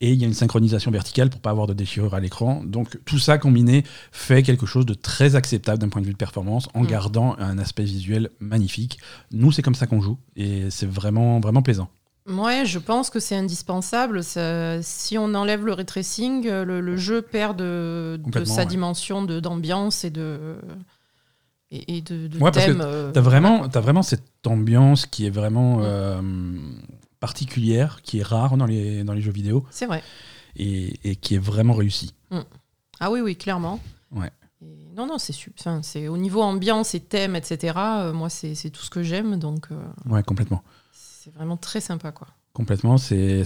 Et 0.00 0.12
il 0.12 0.20
y 0.20 0.24
a 0.24 0.26
une 0.26 0.34
synchronisation 0.34 0.90
verticale 0.90 1.30
pour 1.30 1.40
pas 1.40 1.50
avoir 1.50 1.66
de 1.68 1.72
déchirure 1.74 2.14
à 2.14 2.20
l'écran. 2.20 2.62
Donc 2.64 2.98
tout 3.04 3.18
ça 3.18 3.38
combiné 3.38 3.84
fait 4.10 4.42
quelque 4.42 4.66
chose 4.66 4.84
de 4.86 4.94
très 4.94 5.36
acceptable 5.36 5.78
d'un 5.78 5.88
point 5.88 6.00
de 6.02 6.06
vue 6.06 6.12
de 6.12 6.18
performance 6.18 6.68
en 6.74 6.82
Mm. 6.82 6.86
gardant 6.86 7.36
un 7.38 7.56
aspect 7.58 7.84
visuel 7.84 8.30
magnifique. 8.40 8.98
Nous, 9.30 9.52
c'est 9.52 9.62
comme 9.62 9.74
ça 9.76 9.86
qu'on 9.86 10.00
joue 10.00 10.18
et 10.36 10.70
c'est 10.70 10.88
vraiment, 10.88 11.38
vraiment 11.40 11.62
plaisant. 11.62 11.88
Ouais, 12.28 12.64
je 12.66 12.78
pense 12.78 13.10
que 13.10 13.18
c'est 13.18 13.34
indispensable. 13.34 14.22
Ça- 14.22 14.80
si 14.82 15.18
on 15.18 15.34
enlève 15.34 15.66
le 15.66 15.72
ray 15.72 15.84
tracing, 15.84 16.46
euh, 16.46 16.64
le, 16.64 16.80
le 16.80 16.96
jeu 16.96 17.20
perd 17.20 17.58
de, 17.58 18.20
sa 18.44 18.62
ouais. 18.62 18.66
dimension 18.66 19.22
d'ambiance 19.24 20.04
et 20.04 20.10
de 20.10 20.56
et, 21.72 21.96
et 21.96 22.00
de, 22.02 22.28
de 22.28 22.38
Ouais, 22.38 22.50
parce 22.52 22.66
que 22.66 22.70
thème. 22.72 22.80
euh, 22.84 23.10
T'as 23.12 23.22
vraiment, 23.22 23.62
as 23.64 23.80
vraiment 23.80 24.02
cette 24.02 24.22
ambiance 24.46 25.06
qui 25.06 25.26
est 25.26 25.30
vraiment 25.30 25.78
euh, 25.80 26.20
particulière, 27.22 28.00
qui 28.02 28.18
est 28.18 28.22
rare 28.24 28.56
dans 28.58 28.66
les, 28.66 29.04
dans 29.04 29.12
les 29.14 29.22
jeux 29.22 29.30
vidéo 29.32 29.64
C'est 29.70 29.86
vrai. 29.86 30.02
et, 30.56 30.98
et 31.08 31.16
qui 31.16 31.36
est 31.36 31.38
vraiment 31.38 31.72
réussie. 31.74 32.12
Ah 33.00 33.10
oui, 33.10 33.20
oui, 33.20 33.36
clairement. 33.36 33.78
Ouais. 34.10 34.30
Et 34.60 34.88
non, 34.96 35.06
non, 35.06 35.18
c'est 35.18 35.32
su- 35.32 35.52
enfin, 35.58 35.80
c'est 35.82 36.08
au 36.08 36.16
niveau 36.18 36.42
ambiance 36.42 36.94
et 36.94 37.00
thème, 37.00 37.34
etc. 37.36 37.74
euh, 37.78 38.12
moi, 38.12 38.28
c'est 38.28 38.70
tout 38.70 38.82
ce 38.82 38.90
que 38.90 39.02
j'aime, 39.02 39.38
donc 39.38 39.68
euh, 39.70 39.76
Ouais, 40.12 40.22
complètement. 40.24 40.62
c'est 40.92 41.32
vraiment 41.32 41.56
très 41.56 41.80
sympa, 41.80 42.10
quoi. 42.12 42.26
Complètement, 42.52 42.98
c'est 42.98 43.44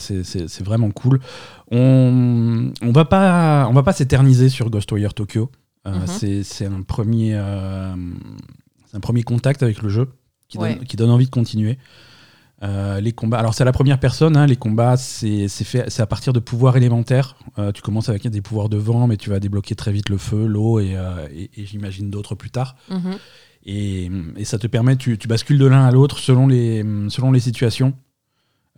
vraiment 0.64 0.90
cool. 0.90 1.20
On 1.70 2.72
on 2.82 2.92
va 2.92 3.04
pas 3.04 3.68
on 3.70 3.72
va 3.72 3.82
pas 3.84 3.92
s'éterniser 3.92 4.48
sur 4.48 4.68
Ghostwire 4.68 5.14
Tokyo. 5.14 5.50
Euh, 5.86 5.92
Mhm. 6.00 6.06
c'est- 6.06 6.42
C'est 6.42 6.66
un 6.66 6.82
premier 6.82 7.34
un 7.34 9.00
premier 9.00 9.22
contact 9.22 9.62
avec 9.62 9.82
le 9.82 9.88
jeu 9.90 10.08
qui 10.48 10.58
donne, 10.58 10.84
qui 10.86 10.96
donne 10.96 11.10
envie 11.10 11.26
de 11.26 11.30
continuer. 11.30 11.78
Euh, 12.62 13.00
les 13.00 13.12
combats, 13.12 13.38
alors 13.38 13.52
c'est 13.52 13.62
à 13.62 13.64
la 13.66 13.72
première 13.72 14.00
personne. 14.00 14.36
hein, 14.36 14.46
les 14.46 14.56
combats, 14.56 14.96
c'est 14.96 15.46
c'est 15.48 15.64
fait, 15.64 15.90
c'est 15.90 16.00
à 16.00 16.06
partir 16.06 16.32
de 16.32 16.40
pouvoirs 16.40 16.76
élémentaires. 16.76 17.36
Euh, 17.58 17.70
tu 17.72 17.82
commences 17.82 18.08
avec 18.08 18.26
des 18.26 18.40
pouvoirs 18.40 18.68
de 18.70 18.78
vent, 18.78 19.06
mais 19.06 19.16
tu 19.18 19.28
vas 19.28 19.40
débloquer 19.40 19.74
très 19.74 19.92
vite 19.92 20.08
le 20.08 20.16
feu, 20.16 20.46
l'eau 20.46 20.80
et, 20.80 20.96
euh, 20.96 21.28
et- 21.34 21.50
et 21.56 21.66
j'imagine 21.66 22.08
d'autres 22.10 22.34
plus 22.34 22.50
tard. 22.50 22.76
Mhm. 22.90 23.16
Et, 23.66 24.10
et 24.36 24.44
ça 24.44 24.58
te 24.58 24.66
permet, 24.68 24.96
tu, 24.96 25.18
tu 25.18 25.28
bascules 25.28 25.58
de 25.58 25.66
l'un 25.66 25.84
à 25.84 25.90
l'autre 25.90 26.18
selon 26.18 26.46
les, 26.46 26.82
selon 27.08 27.30
les 27.32 27.40
situations. 27.40 27.94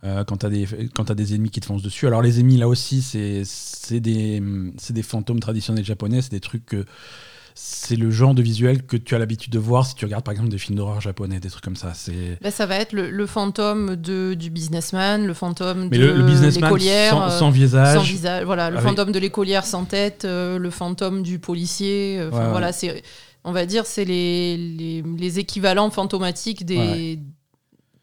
Quand 0.01 0.37
tu 0.37 0.45
as, 0.45 1.03
t'as 1.05 1.13
des 1.13 1.35
ennemis 1.35 1.49
qui 1.49 1.59
te 1.59 1.65
foncent 1.65 1.81
dessus. 1.83 2.07
Alors, 2.07 2.21
les 2.21 2.39
ennemis, 2.39 2.55
là 2.57 2.69
aussi, 2.69 3.01
c'est 3.01 3.99
des, 3.99 4.41
c'est 4.77 4.93
des 4.93 5.03
fantômes 5.03 5.41
traditionnels 5.41 5.83
japonais. 5.83 6.21
C'est 6.21 6.31
des 6.31 6.39
trucs 6.39 6.65
que. 6.65 6.85
C'est 7.61 7.95
le 7.97 8.09
genre 8.09 8.33
de 8.33 8.41
visuel 8.41 8.83
que 8.83 8.95
tu 8.95 9.15
as 9.15 9.19
l'habitude 9.19 9.51
de 9.51 9.59
voir 9.59 9.85
si 9.85 9.93
tu 9.95 10.05
regardes 10.05 10.23
par 10.23 10.31
exemple 10.31 10.49
des 10.49 10.57
films 10.57 10.77
d'horreur 10.77 11.01
japonais, 11.01 11.39
des 11.41 11.49
trucs 11.49 11.63
comme 11.63 11.75
ça. 11.75 11.93
C'est 11.93 12.37
Là, 12.41 12.51
ça 12.51 12.65
va 12.65 12.75
être 12.77 12.93
le, 12.93 13.09
le 13.09 13.25
fantôme 13.25 13.95
de, 13.97 14.33
du 14.33 14.49
businessman, 14.49 15.25
le 15.25 15.33
fantôme 15.33 15.89
mais 15.91 15.97
de 15.97 16.05
le, 16.05 16.13
le 16.17 16.23
businessman 16.23 16.69
l'écolière. 16.69 17.11
sans, 17.11 17.21
euh, 17.23 17.29
sans 17.39 17.49
visage. 17.49 17.97
sans 17.97 18.03
visage, 18.03 18.45
voilà, 18.45 18.69
le 18.69 18.77
avec- 18.77 18.87
fantôme 18.89 19.11
de 19.11 19.19
l'écolière 19.19 19.65
sans 19.65 19.83
tête, 19.85 20.23
euh, 20.23 20.57
le 20.57 20.69
fantôme 20.69 21.21
du 21.21 21.39
policier. 21.39 22.17
euh, 22.19 22.29
ouais. 22.29 22.49
voilà, 22.51 22.71
c'est 22.71 23.03
on 23.43 23.51
va 23.51 23.65
dire, 23.65 23.85
c'est 23.85 24.05
les, 24.05 24.55
les, 24.57 25.03
les 25.17 25.39
équivalents 25.39 25.89
fantomatiques 25.89 26.65
des. 26.65 27.19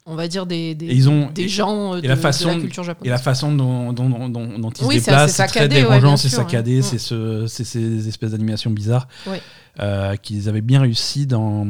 On 0.09 0.15
va 0.15 0.27
dire 0.29 0.45
des, 0.45 0.73
des, 0.73 0.85
Et 0.87 0.93
ils 0.95 1.09
ont- 1.09 1.29
des 1.31 1.43
et- 1.43 1.47
gens 1.49 1.93
euh, 1.95 1.99
de, 1.99 2.05
et 2.05 2.07
la 2.07 2.15
de 2.15 2.19
façon- 2.21 2.47
la 2.47 2.55
culture 2.55 2.83
Et 2.83 2.85
japonaise. 2.85 3.11
la 3.11 3.17
façon 3.17 3.53
dont, 3.53 3.91
dont, 3.91 4.09
dont, 4.09 4.29
dont- 4.29 4.69
ils 4.79 4.85
Oui, 4.85 4.95
se 5.01 5.05
déplacent, 5.05 5.33
c'est 5.33 5.47
très 5.47 5.59
ouais, 5.61 5.67
dérangeant, 5.67 6.15
c'est 6.15 6.29
sûr, 6.29 6.37
saccadé, 6.39 6.77
ouais. 6.77 6.81
c'est 6.81 6.97
ce, 6.97 7.45
c'est 7.47 7.65
ces 7.65 8.07
espèces 8.07 8.31
d'animations 8.31 8.71
bizarres 8.71 9.07
Ouais. 9.27 9.41
euh, 9.81 10.15
qu'ils 10.15 10.47
avaient 10.47 10.61
bien 10.61 10.79
réussi 10.81 11.27
dans 11.27 11.65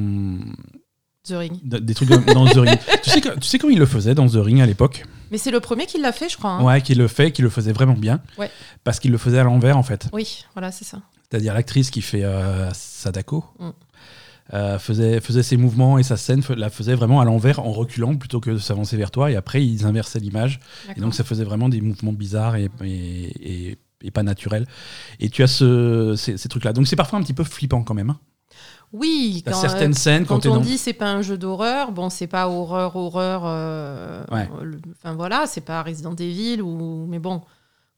The 1.27 1.31
Ring. 1.33 1.59
des 1.63 1.93
trucs 1.93 2.09
dans 2.09 2.45
The 2.45 2.57
Ring. 2.57 2.77
tu, 3.03 3.09
sais, 3.09 3.21
tu 3.21 3.47
sais 3.47 3.57
comment 3.59 3.73
ils 3.73 3.79
le 3.79 3.85
faisaient 3.85 4.15
dans 4.15 4.27
The 4.27 4.35
Ring 4.35 4.61
à 4.61 4.65
l'époque? 4.65 5.03
Mais 5.31 5.37
c'est 5.37 5.51
le 5.51 5.59
premier 5.59 5.85
qui 5.87 5.99
l'a 5.99 6.11
fait, 6.13 6.29
je 6.29 6.37
crois. 6.37 6.51
hein. 6.51 6.63
Ouais, 6.63 6.81
qu'il 6.81 6.97
le 6.99 7.07
fait, 7.09 7.31
qu'il 7.31 7.43
le 7.43 7.49
faisait 7.49 7.73
vraiment 7.73 7.95
bien. 7.95 8.21
Ouais. 8.37 8.49
Parce 8.85 8.99
qu'il 8.99 9.11
le 9.11 9.17
faisait 9.17 9.39
à 9.39 9.43
l'envers 9.43 9.77
en 9.77 9.83
fait. 9.83 10.07
Oui, 10.13 10.45
voilà, 10.53 10.71
c'est 10.71 10.85
ça. 10.85 11.01
C'est-à-dire 11.29 11.53
l'actrice 11.53 11.89
qui 11.89 12.01
fait 12.01 12.23
euh, 12.23 12.69
Sadako 12.73 13.43
Mm. 13.59 13.69
Euh, 14.53 14.79
faisait, 14.79 15.19
faisait 15.21 15.43
ses 15.43 15.57
mouvements 15.57 15.97
et 15.97 16.03
sa 16.03 16.17
scène 16.17 16.41
la 16.55 16.69
faisait 16.69 16.95
vraiment 16.95 17.19
à 17.21 17.25
l'envers 17.25 17.59
en 17.59 17.71
reculant 17.71 18.15
plutôt 18.15 18.39
que 18.39 18.51
de 18.51 18.57
s'avancer 18.57 18.95
vers 18.97 19.11
toi. 19.11 19.31
Et 19.31 19.35
après, 19.35 19.65
ils 19.65 19.85
inversaient 19.85 20.19
l'image. 20.19 20.59
Et 20.95 21.01
donc, 21.01 21.13
ça 21.13 21.23
faisait 21.23 21.43
vraiment 21.43 21.69
des 21.69 21.81
mouvements 21.81 22.13
bizarres 22.13 22.55
et, 22.55 22.69
et, 22.83 23.69
et- 23.71 23.77
et 24.03 24.11
pas 24.11 24.21
naturels. 24.23 24.67
Et 25.19 25.29
tu 25.29 25.41
as 25.41 25.47
ce, 25.47 26.13
ces, 26.15 26.37
ces 26.37 26.47
trucs-là. 26.49 26.71
Donc, 26.71 26.87
c'est 26.87 26.95
parfois 26.95 27.17
un 27.17 27.23
petit 27.23 27.33
peu 27.33 27.43
flippant 27.43 27.81
quand 27.83 27.95
même. 27.95 28.11
hein. 28.11 28.19
Oui, 28.93 29.43
quand, 29.45 29.53
certaines 29.53 29.91
euh, 29.91 29.95
scènes 29.95 30.25
quand, 30.25 30.45
on 30.45 30.55
dans. 30.55 30.61
dit 30.61 30.77
c'est 30.77 30.93
pas 30.93 31.11
un 31.11 31.21
jeu 31.21 31.37
d'horreur, 31.37 31.91
bon, 31.91 32.09
c'est 32.09 32.27
pas 32.27 32.47
horreur, 32.47 32.95
horreur. 32.95 33.41
euh, 33.45 34.23
Ouais. 34.31 34.47
Enfin 34.95 35.13
voilà, 35.15 35.45
c'est 35.45 35.61
pas 35.61 35.83
Resident 35.83 36.15
Evil 36.15 36.61
ou. 36.61 37.05
Mais 37.09 37.19
bon, 37.19 37.41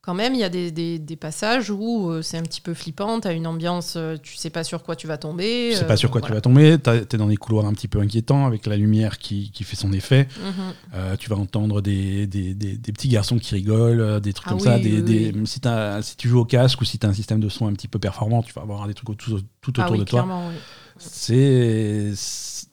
quand 0.02 0.14
même, 0.14 0.34
il 0.34 0.40
y 0.40 0.44
a 0.44 0.50
des, 0.50 0.72
des- 0.72 0.98
des 0.98 1.16
passages 1.18 1.70
où 1.70 2.10
euh, 2.10 2.22
c'est 2.22 2.38
un 2.38 2.42
petit 2.44 2.62
peu 2.62 2.74
flippant. 2.74 3.20
T'as 3.20 3.34
une 3.34 3.46
ambiance, 3.46 3.96
euh, 3.98 4.16
tu 4.22 4.36
sais 4.38 4.50
pas 4.50 4.64
sur 4.64 4.82
quoi 4.84 4.96
tu 4.96 5.08
vas 5.08 5.18
tomber. 5.18 5.70
Tu 5.72 5.78
sais 5.78 5.84
euh, 5.84 5.88
pas 5.88 5.98
sur 5.98 6.10
quoi 6.10 6.22
tu 6.22 6.32
vas 6.32 6.40
tomber, 6.42 6.78
t'as- 6.80 7.04
t'es 7.06 7.18
dans 7.18 7.28
des 7.28 7.36
couloirs 7.38 7.66
un 7.66 7.74
petit 7.74 7.88
peu 7.90 8.00
inquiétants 8.00 8.46
avec 8.46 8.66
la 8.66 8.78
lumière 8.78 9.18
qui, 9.20 9.52
qui 9.52 9.64
fait 9.64 9.76
son 9.76 9.92
effet. 9.92 10.28
Mhm. 10.42 10.54
Euh, 10.96 11.16
tu 11.18 11.30
vas 11.30 11.36
entendre 11.36 11.82
des, 11.82 12.28
des, 12.28 12.54
petits 12.94 13.10
garçons 13.10 13.38
qui 13.38 13.54
rigolent, 13.56 14.20
des 14.22 14.34
trucs 14.34 14.48
Ah 14.48 14.52
comme 14.52 14.60
oui, 14.60 14.66
ça. 14.66 14.80
Des, 14.80 15.02
oui, 15.02 15.32
des- 15.34 15.46
Si, 15.46 15.60
t'as- 15.60 16.02
si 16.02 16.16
tu 16.16 16.28
joues 16.30 16.40
au 16.40 16.46
casque 16.46 16.80
ou 16.82 16.86
si 16.86 16.98
tu 16.98 17.06
as 17.06 17.10
un 17.10 17.14
système 17.14 17.40
de 17.42 17.50
son 17.50 17.68
un 17.68 17.74
petit 17.74 17.88
peu 17.90 18.00
performant, 18.00 18.42
tu 18.42 18.54
vas 18.54 18.62
avoir 18.62 18.88
des 18.88 18.94
trucs 18.94 19.18
tout, 19.18 19.42
tout 19.62 19.70
autour 19.72 19.84
Ah 19.86 19.92
oui, 19.92 20.00
de 20.00 20.04
toi. 20.06 20.26
C'est. 20.98 22.14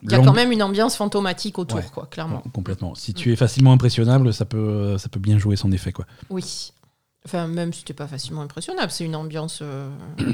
Il 0.03 0.11
y 0.11 0.15
a 0.15 0.19
quand 0.19 0.33
même 0.33 0.51
une 0.51 0.61
ambiance 0.61 0.95
fantomatique 0.95 1.57
autour, 1.57 1.79
Ouais. 1.79 1.85
quoi, 1.91 2.05
clairement. 2.05 2.43
Complètement. 2.53 2.93
Si 2.95 3.13
tu 3.13 3.31
es 3.33 3.35
facilement 3.35 3.71
impressionnable, 3.73 4.31
ça 4.33 4.45
peut, 4.45 4.97
ça 4.97 5.09
peut 5.09 5.19
bien 5.19 5.37
jouer 5.39 5.55
son 5.55 5.71
effet. 5.71 5.91
Quoi. 5.91 6.05
Oui. 6.29 6.71
Enfin, 7.27 7.47
même 7.47 7.73
si 7.73 7.83
t'es 7.83 7.93
pas 7.93 8.07
facilement 8.07 8.41
impressionnable, 8.41 8.89
c'est 8.91 9.03
une 9.03 9.15
ambiance. 9.15 9.59
euh, 9.61 9.89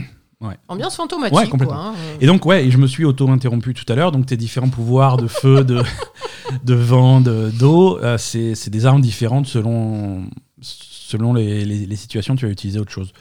Ouais. 0.41 0.57
Ambiance 0.67 0.97
fantomatique, 0.97 1.37
Ouais, 1.37 1.47
complètement. 1.47 1.75
quoi. 1.75 1.85
hein. 1.91 1.95
Et 2.19 2.25
donc, 2.27 2.45
ouais, 2.45 2.65
et 2.65 2.71
je 2.71 2.77
me 2.77 2.85
suis 2.85 3.05
auto-interrompu 3.05 3.73
tout 3.73 3.85
à 3.91 3.95
l'heure. 3.95 4.11
Donc, 4.11 4.25
tes 4.25 4.35
différents 4.35 4.67
pouvoirs 4.69 5.15
de 5.15 5.27
feu, 5.27 5.63
de, 5.63 5.81
de 6.65 6.73
vent, 6.73 7.21
de- 7.21 7.49
d'eau, 7.57 7.97
euh, 7.99 8.17
c'est 8.17 8.53
c'est 8.53 8.69
des 8.69 8.85
armes 8.85 8.99
différentes 9.01 9.47
selon, 9.47 10.25
selon 10.61 11.33
les, 11.33 11.63
les- 11.63 11.85
les 11.85 11.95
situations. 11.95 12.35
Tu 12.35 12.45
vas 12.45 12.51
utiliser 12.51 12.77
autre 12.79 12.91
chose. 12.91 13.13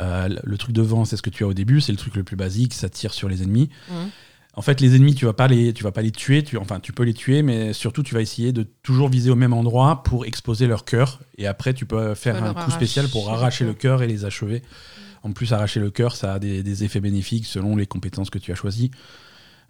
Euh, 0.00 0.28
le 0.42 0.56
truc 0.56 0.72
de 0.74 0.80
vent, 0.82 1.04
c'est 1.04 1.16
ce 1.18 1.22
que 1.22 1.28
tu 1.30 1.44
as 1.44 1.46
au 1.46 1.52
début, 1.54 1.82
c'est 1.82 1.92
le 1.92 1.98
truc 1.98 2.16
le 2.16 2.24
plus 2.24 2.36
basique, 2.36 2.72
ça 2.74 2.88
tire 2.88 3.12
sur 3.12 3.28
les 3.28 3.42
ennemis. 3.42 3.68
Mhm. 3.90 4.08
En 4.56 4.62
fait, 4.62 4.80
les 4.80 4.94
ennemis, 4.94 5.14
tu 5.14 5.24
vas 5.24 5.32
pas 5.32 5.48
les, 5.48 5.72
tu 5.72 5.82
vas 5.82 5.90
pas 5.92 6.02
les 6.02 6.12
tuer. 6.12 6.44
Tu, 6.44 6.56
enfin, 6.58 6.78
tu 6.80 6.92
peux 6.92 7.02
les 7.02 7.14
tuer, 7.14 7.42
mais 7.42 7.72
surtout, 7.72 8.02
tu 8.04 8.14
vas 8.14 8.20
essayer 8.20 8.52
de 8.52 8.62
toujours 8.82 9.08
viser 9.08 9.30
au 9.30 9.34
même 9.36 9.52
endroit 9.52 10.02
pour 10.04 10.26
exposer 10.26 10.66
leur 10.68 10.84
cœur. 10.84 11.20
Et 11.38 11.46
après, 11.46 11.74
tu 11.74 11.86
peux 11.86 12.14
faire 12.14 12.42
un 12.42 12.54
coup 12.54 12.70
spécial 12.70 13.08
pour 13.08 13.30
arracher 13.30 13.64
le 13.64 13.74
cœur. 13.74 14.02
et 14.02 14.06
les 14.06 14.24
achever. 14.24 14.62
En 15.22 15.32
plus, 15.32 15.52
arracher 15.52 15.80
le 15.80 15.90
cœur, 15.90 16.14
ça 16.16 16.34
a 16.34 16.38
des, 16.38 16.62
des 16.62 16.84
effets 16.84 17.00
bénéfiques 17.00 17.46
selon 17.46 17.76
les 17.76 17.86
compétences 17.86 18.30
que 18.30 18.38
tu 18.38 18.52
as 18.52 18.54
choisies. 18.54 18.90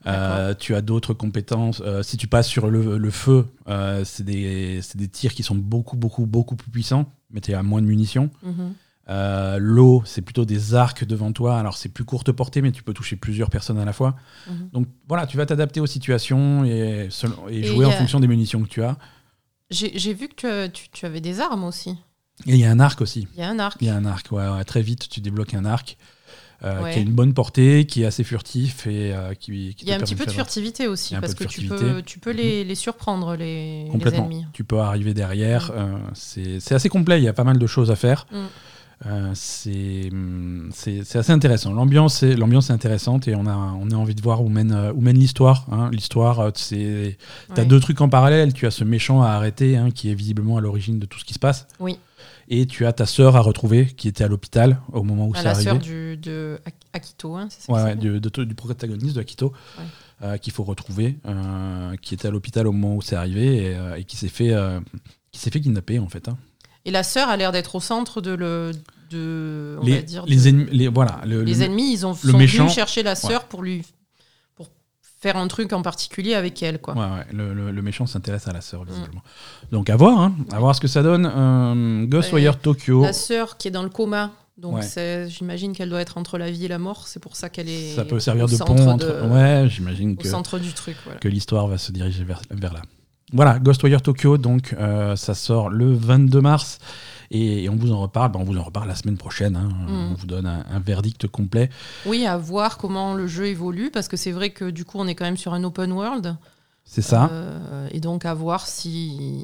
Euh, 0.07 0.53
tu 0.59 0.75
as 0.75 0.83
d'autres 0.83 1.15
compétences. 1.15 1.81
euh, 1.85 2.03
si 2.03 2.19
tu 2.19 2.27
passes 2.27 2.49
sur 2.49 2.69
le, 2.69 2.99
le 2.99 3.11
feu, 3.11 3.47
euh, 3.69 4.03
c'est 4.05 4.23
des, 4.25 4.81
c'est 4.83 4.99
des 4.99 5.09
tirs 5.09 5.33
qui 5.33 5.43
sont 5.43 5.55
beaucoup, 5.55 5.97
beaucoup, 5.97 6.27
beaucoup 6.27 6.57
plus 6.57 6.71
puissants, 6.71 7.11
mais 7.31 7.41
tu 7.41 7.55
as 7.55 7.63
moins 7.63 7.81
de 7.81 7.87
munitions. 7.87 8.29
Mhm. 8.43 8.75
Euh, 9.09 9.59
L'eau, 9.61 10.03
c'est 10.07 10.23
plutôt 10.23 10.45
des 10.45 10.75
arcs 10.75 11.05
devant 11.05 11.33
toi. 11.33 11.59
Alors, 11.59 11.77
c'est 11.77 11.89
plus 11.91 12.05
courte 12.05 12.33
portée, 12.33 12.63
mais 12.63 12.73
tu 12.73 12.83
peux 12.83 12.95
toucher 12.95 13.17
plusieurs 13.17 13.51
personnes 13.51 13.79
à 13.79 13.85
la 13.85 13.93
fois. 13.93 14.17
Mhm. 14.49 14.69
Donc, 14.73 14.87
voilà, 15.09 15.27
tu 15.27 15.37
vas 15.37 15.45
t'adapter 15.47 15.81
aux 15.81 15.87
situations 15.87 16.65
et, 16.65 17.09
jouer 17.63 17.85
en 17.85 17.91
a- 17.91 17.93
fonction 17.93 18.21
des 18.21 18.29
munitions 18.29 18.63
que 18.63 18.69
tu 18.69 18.83
as. 18.83 18.97
J'ai 19.71 20.15
vu 20.15 20.29
que 20.29 20.67
tu, 20.69 21.07
avais 21.07 21.21
des 21.21 21.41
armes 21.41 21.65
aussi. 21.65 21.91
Et 22.47 22.53
il 22.55 22.57
y 22.57 22.65
a 22.65 22.71
un 22.71 22.81
arc 22.81 23.01
aussi. 23.01 23.29
Il 23.35 23.41
y 23.41 23.43
a 23.43 23.49
un 23.49 23.59
arc. 23.59 23.77
Il 23.81 23.87
y 23.87 23.91
a 23.91 23.95
un 23.97 24.05
arc, 24.05 24.31
ouais, 24.33 24.47
ouais. 24.49 24.65
Très 24.65 24.83
vite, 24.83 25.09
tu 25.09 25.21
débloques 25.21 25.55
un 25.55 25.65
arc 25.65 25.97
euh, 26.63 26.83
Ouais. 26.83 26.93
qui 26.93 26.99
a 26.99 27.03
une 27.03 27.13
bonne 27.13 27.35
portée, 27.35 27.85
qui 27.87 28.03
est 28.03 28.07
assez 28.07 28.25
furtif 28.25 28.87
et 28.87 29.13
euh, 29.15 29.35
qui, 29.35 29.75
qui 29.75 29.85
Il 29.85 29.89
y 29.89 29.93
a 29.93 29.97
un 29.97 29.99
petit 30.01 30.15
peu 30.15 30.25
de 30.25 30.31
furtivité 30.31 30.87
aussi, 30.89 31.15
parce 31.21 31.35
que 31.35 31.45
tu 31.45 31.63
peux, 31.67 32.03
tu 32.03 32.19
peux 32.21 32.31
les, 32.31 32.65
les 32.65 32.75
surprendre, 32.75 33.37
les, 33.37 33.85
les 33.85 33.91
Complètement. 33.91 34.25
ennemis. 34.25 34.47
Tu 34.53 34.65
peux 34.65 34.79
arriver 34.79 35.13
derrière. 35.15 35.71
euh, 35.75 35.97
c'est 36.15 36.73
assez 36.73 36.89
complet. 36.89 37.19
Il 37.21 37.25
y 37.25 37.29
a 37.29 37.33
pas 37.35 37.45
mal 37.45 37.59
de 37.59 37.67
choses 37.67 37.91
à 37.91 37.97
faire. 37.97 38.27
Euh, 39.07 39.33
c'est 39.35 40.09
hum, 40.13 40.71
c'est 40.73 41.01
assez 41.17 41.33
intéressant. 41.33 41.73
L'ambiance 41.73 42.23
est, 42.23 42.71
intéressante 42.71 43.29
et 43.29 43.35
on 43.35 43.47
a, 43.47 43.55
on 43.55 43.91
a 43.91 43.95
envie 43.97 44.15
de 44.15 44.23
voir 44.23 44.43
où 44.43 44.49
mène, 44.49 44.73
euh, 44.73 44.93
où 44.95 45.01
mène 45.01 45.19
l'histoire. 45.19 45.67
hein. 45.71 45.91
L'histoire, 45.93 46.41
euh. 46.41 46.51
T'as 47.55 47.63
Ouais. 47.63 47.67
deux 47.67 47.81
trucs 47.81 48.01
en 48.01 48.09
parallèle. 48.09 48.53
Tu 48.55 48.67
as 48.67 48.71
ce 48.71 48.85
méchant 48.85 49.21
à 49.23 49.29
arrêter 49.31 49.77
hein, 49.77 49.91
qui 49.91 50.11
est 50.11 50.15
visiblement 50.15 50.57
à 50.57 50.61
l'origine 50.61 50.99
de 50.99 51.07
tout 51.07 51.19
ce 51.19 51.25
qui 51.25 51.35
se 51.35 51.39
passe. 51.39 51.67
Oui. 51.81 51.99
Et 52.49 52.67
tu 52.67 52.87
as 52.87 52.93
ta 52.93 53.05
sœur 53.07 53.37
à 53.37 53.41
retrouver 53.41 53.87
qui 53.87 54.07
était 54.09 54.25
à 54.25 54.29
l'hôpital 54.29 54.79
au 54.93 55.03
moment 55.03 55.27
où 55.29 55.35
À 55.35 55.39
c'est 55.39 55.45
la 55.45 55.51
arrivé. 55.51 55.65
sœur 55.71 55.79
du, 55.79 56.17
de 56.17 56.59
Ak- 56.65 56.75
Akito, 56.93 57.35
hein, 57.37 57.49
c'est 57.51 57.63
ça 57.67 57.73
Ouais, 57.73 57.97
du, 57.97 58.21
de- 58.21 58.45
du 58.45 58.55
protagoniste 58.55 59.17
de 59.17 59.21
Akito, 59.21 59.53
Ouais. 59.79 59.85
euh, 60.23 60.37
qu'il 60.39 60.53
faut 60.53 60.63
retrouver, 60.65 61.19
euh, 61.27 61.97
qui 62.01 62.15
était 62.15 62.29
à 62.29 62.31
l'hôpital 62.31 62.67
au 62.67 62.73
moment 62.73 62.97
où 62.97 63.03
c'est 63.03 63.17
arrivé 63.17 63.73
et, 63.73 63.77
et 63.99 64.05
qui 64.05 64.17
s'est 64.17 64.29
fait, 64.29 64.55
s'est 65.33 65.51
fait 65.51 65.61
kidnapper 65.61 65.99
en 65.99 66.09
fait. 66.09 66.29
hein. 66.29 66.37
Et 66.85 66.91
la 66.91 67.03
sœur 67.03 67.29
a 67.29 67.37
l'air 67.37 67.53
d'être 67.53 67.75
au 67.75 67.81
centre 67.81 68.21
de 68.21 68.33
le. 68.33 68.73
De, 69.11 69.77
on 69.81 69.85
Les, 69.85 69.97
va 69.97 70.03
dire 70.03 70.25
les 70.27 70.37
de- 70.37 70.49
ennemis, 70.49 70.67
les, 70.73 70.89
voilà, 70.89 71.21
le, 71.27 71.43
les 71.45 71.55
le- 71.55 71.63
ennemis, 71.63 71.93
ils 71.93 72.07
ont 72.07 72.17
le 72.25 72.31
sont 72.33 72.39
méchant- 72.39 72.63
venus 72.65 72.75
chercher 72.75 73.03
la 73.03 73.15
sœur 73.15 73.45
pour 73.45 73.63
lui 73.63 73.83
pour 74.57 74.69
faire 75.21 75.37
un 75.37 75.47
truc 75.47 75.73
en 75.75 75.83
particulier 75.83 76.35
avec 76.35 76.63
elle, 76.63 76.81
quoi. 76.81 76.95
ouais, 76.95 77.01
ouais, 77.01 77.27
le, 77.73 77.83
méchant 77.83 78.07
s'intéresse 78.07 78.49
à 78.49 78.53
la 78.53 78.61
sœur 78.63 78.83
visiblement. 78.85 79.23
Donc 79.71 79.89
à 79.91 79.97
voir, 79.97 80.19
hein, 80.19 80.35
à 80.51 80.59
voir 80.59 80.75
ce 80.75 80.81
que 80.81 80.89
ça 80.89 81.03
donne. 81.03 81.31
Euh, 81.33 82.07
Ghostwire. 82.07 82.59
Tokyo, 82.59 83.03
La 83.03 83.13
sœur 83.13 83.57
qui 83.59 83.69
est 83.69 83.71
dans 83.71 83.83
le 83.85 83.91
coma, 83.91 84.33
donc 84.57 84.77
Ouais. 84.79 85.27
j'imagine 85.29 85.75
qu'elle 85.75 85.91
doit 85.91 86.01
être 86.01 86.17
entre 86.19 86.39
la 86.39 86.51
vie 86.51 86.65
et 86.65 86.69
la 86.69 86.79
mort. 86.79 87.07
C'est 87.07 87.21
pour 87.21 87.37
ça 87.37 87.51
qu'elle 87.51 87.69
est. 87.69 87.95
ça 87.95 88.05
peut 88.07 88.19
servir 88.19 88.47
au 88.47 88.49
de 88.49 88.57
pont 88.57 88.89
entre. 88.89 89.07
de- 89.07 89.29
Ouais, 89.29 89.69
j'imagine 89.69 90.13
Au 90.13 90.23
que, 90.23 90.27
centre 90.29 90.59
du 90.59 90.73
truc, 90.73 90.97
voilà. 91.05 91.21
que 91.21 91.29
l'histoire 91.29 91.69
va 91.69 91.77
se 91.79 91.93
diriger 91.93 92.25
vers, 92.25 92.41
vers 92.51 92.73
là. 92.73 92.83
Voilà, 93.35 93.59
Ghostwire 93.59 94.01
Tokyo, 94.01 94.39
donc 94.39 94.75
euh, 94.79 95.17
ça 95.17 95.35
sort 95.35 95.69
le 95.69 95.93
22 95.93 96.41
mars. 96.41 96.79
Et, 97.31 97.65
et 97.65 97.69
on 97.69 97.75
vous 97.75 97.91
en 97.93 98.01
reparle, 98.01 98.31
ben, 98.31 98.39
on 98.41 98.45
vous 98.45 98.57
en 98.59 98.63
reparle 98.63 98.87
la 98.87 98.95
semaine 98.95 99.17
prochaine. 99.17 99.57
hein. 99.57 99.69
Mm. 99.89 100.13
On 100.13 100.15
vous 100.15 100.27
donne 100.27 100.47
un, 100.47 100.65
un 100.71 100.79
verdict 100.79 101.27
complet. 101.27 101.69
Oui, 102.07 102.27
à 102.27 102.37
voir 102.37 102.79
comment 102.79 103.15
le 103.15 103.27
jeu 103.27 103.47
évolue, 103.47 103.91
parce 103.93 104.07
que 104.09 104.17
c'est 104.17 104.31
vrai 104.31 104.51
que 104.51 104.71
du 104.71 104.85
coup, 104.85 104.99
on 105.01 105.07
est 105.09 105.15
quand 105.17 105.25
même 105.25 105.37
sur 105.37 105.53
un 105.53 105.65
open 105.65 105.91
world. 105.93 106.37
C'est 106.87 107.03
ça. 107.03 107.29
Euh, 107.33 107.89
et 107.91 107.99
donc, 107.99 108.25
à 108.25 108.35
voir 108.35 108.67
si. 108.67 109.43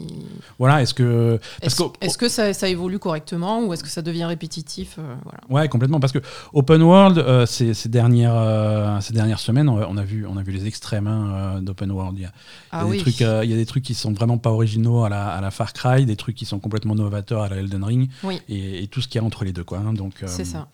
Voilà, 0.59 0.83
est-ce 0.83 0.95
que. 0.95 1.41
Est-ce 1.63 2.19
que. 2.19 2.29
ça, 2.29 2.53
ça 2.53 2.69
évolue 2.69 2.99
correctement 2.99 3.65
ou 3.65 3.73
est-ce 3.73 3.83
que 3.83 3.89
ça 3.89 4.03
devient 4.03 4.25
répétitif 4.25 4.97
euh, 4.99 5.15
voilà. 5.25 5.41
Ouais, 5.49 5.69
complètement. 5.69 5.99
Parce 5.99 6.13
que 6.13 6.21
Open 6.53 6.81
World, 6.83 7.19
euh, 7.19 7.47
ces, 7.47 7.75
ces 7.75 7.89
dernières, 7.89 8.99
ces 9.03 9.13
dernières 9.15 9.41
semaines, 9.41 9.69
on 9.69 9.97
a, 9.97 10.05
vu, 10.05 10.27
on 10.27 10.37
a 10.37 10.43
vu 10.43 10.53
les 10.53 10.67
extrêmes 10.67 11.07
hein, 11.09 11.61
d'Open 11.63 11.91
World. 11.91 12.19
Il 12.19 12.23
y 12.23 12.27
a, 12.27 12.29
il 12.29 12.77
y 12.77 12.77
a 12.77 12.81
Ah 12.81 12.85
des 12.85 12.91
oui. 12.91 12.99
trucs, 12.99 13.23
euh, 13.23 13.41
il 13.43 13.51
y 13.51 13.55
a 13.55 13.57
des 13.57 13.67
trucs 13.67 13.83
qui 13.85 13.95
sont 13.95 14.13
vraiment 14.13 14.39
pas 14.39 14.51
originaux 14.51 15.03
à 15.05 15.09
la, 15.09 15.29
à 15.29 15.41
la 15.41 15.51
Far 15.51 15.73
Cry, 15.73 16.05
des 16.07 16.17
trucs 16.17 16.37
qui 16.37 16.45
sont 16.45 16.61
complètement 16.61 16.95
novateurs 16.95 17.43
à 17.43 17.49
la 17.49 17.57
Elden 17.57 17.83
Ring, 17.83 18.11
Oui. 18.23 18.41
et, 18.49 18.85
et 18.85 18.87
tout 18.87 19.01
ce 19.01 19.09
qu'il 19.09 19.21
y 19.21 19.25
a 19.25 19.27
entre 19.27 19.45
les 19.45 19.53
deux. 19.53 19.65
Quoi, 19.65 19.79
hein. 19.79 19.93
donc, 19.95 20.23
C'est 20.27 20.45
ça. 20.45 20.69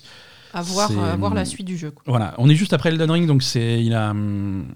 À 0.52 0.62
voir, 0.62 0.90
à 0.98 1.16
voir 1.16 1.32
la 1.32 1.44
suite 1.44 1.66
du 1.66 1.78
jeu. 1.78 1.90
quoi. 1.90 2.02
Voilà, 2.06 2.34
on 2.38 2.48
est 2.50 2.54
juste 2.54 2.72
après 2.72 2.88
Elden 2.90 3.10
Ring, 3.10 3.26
donc 3.26 3.42
c'est, 3.42 3.82
il 3.82 3.94
a, 3.94 4.10
hum, 4.10 4.66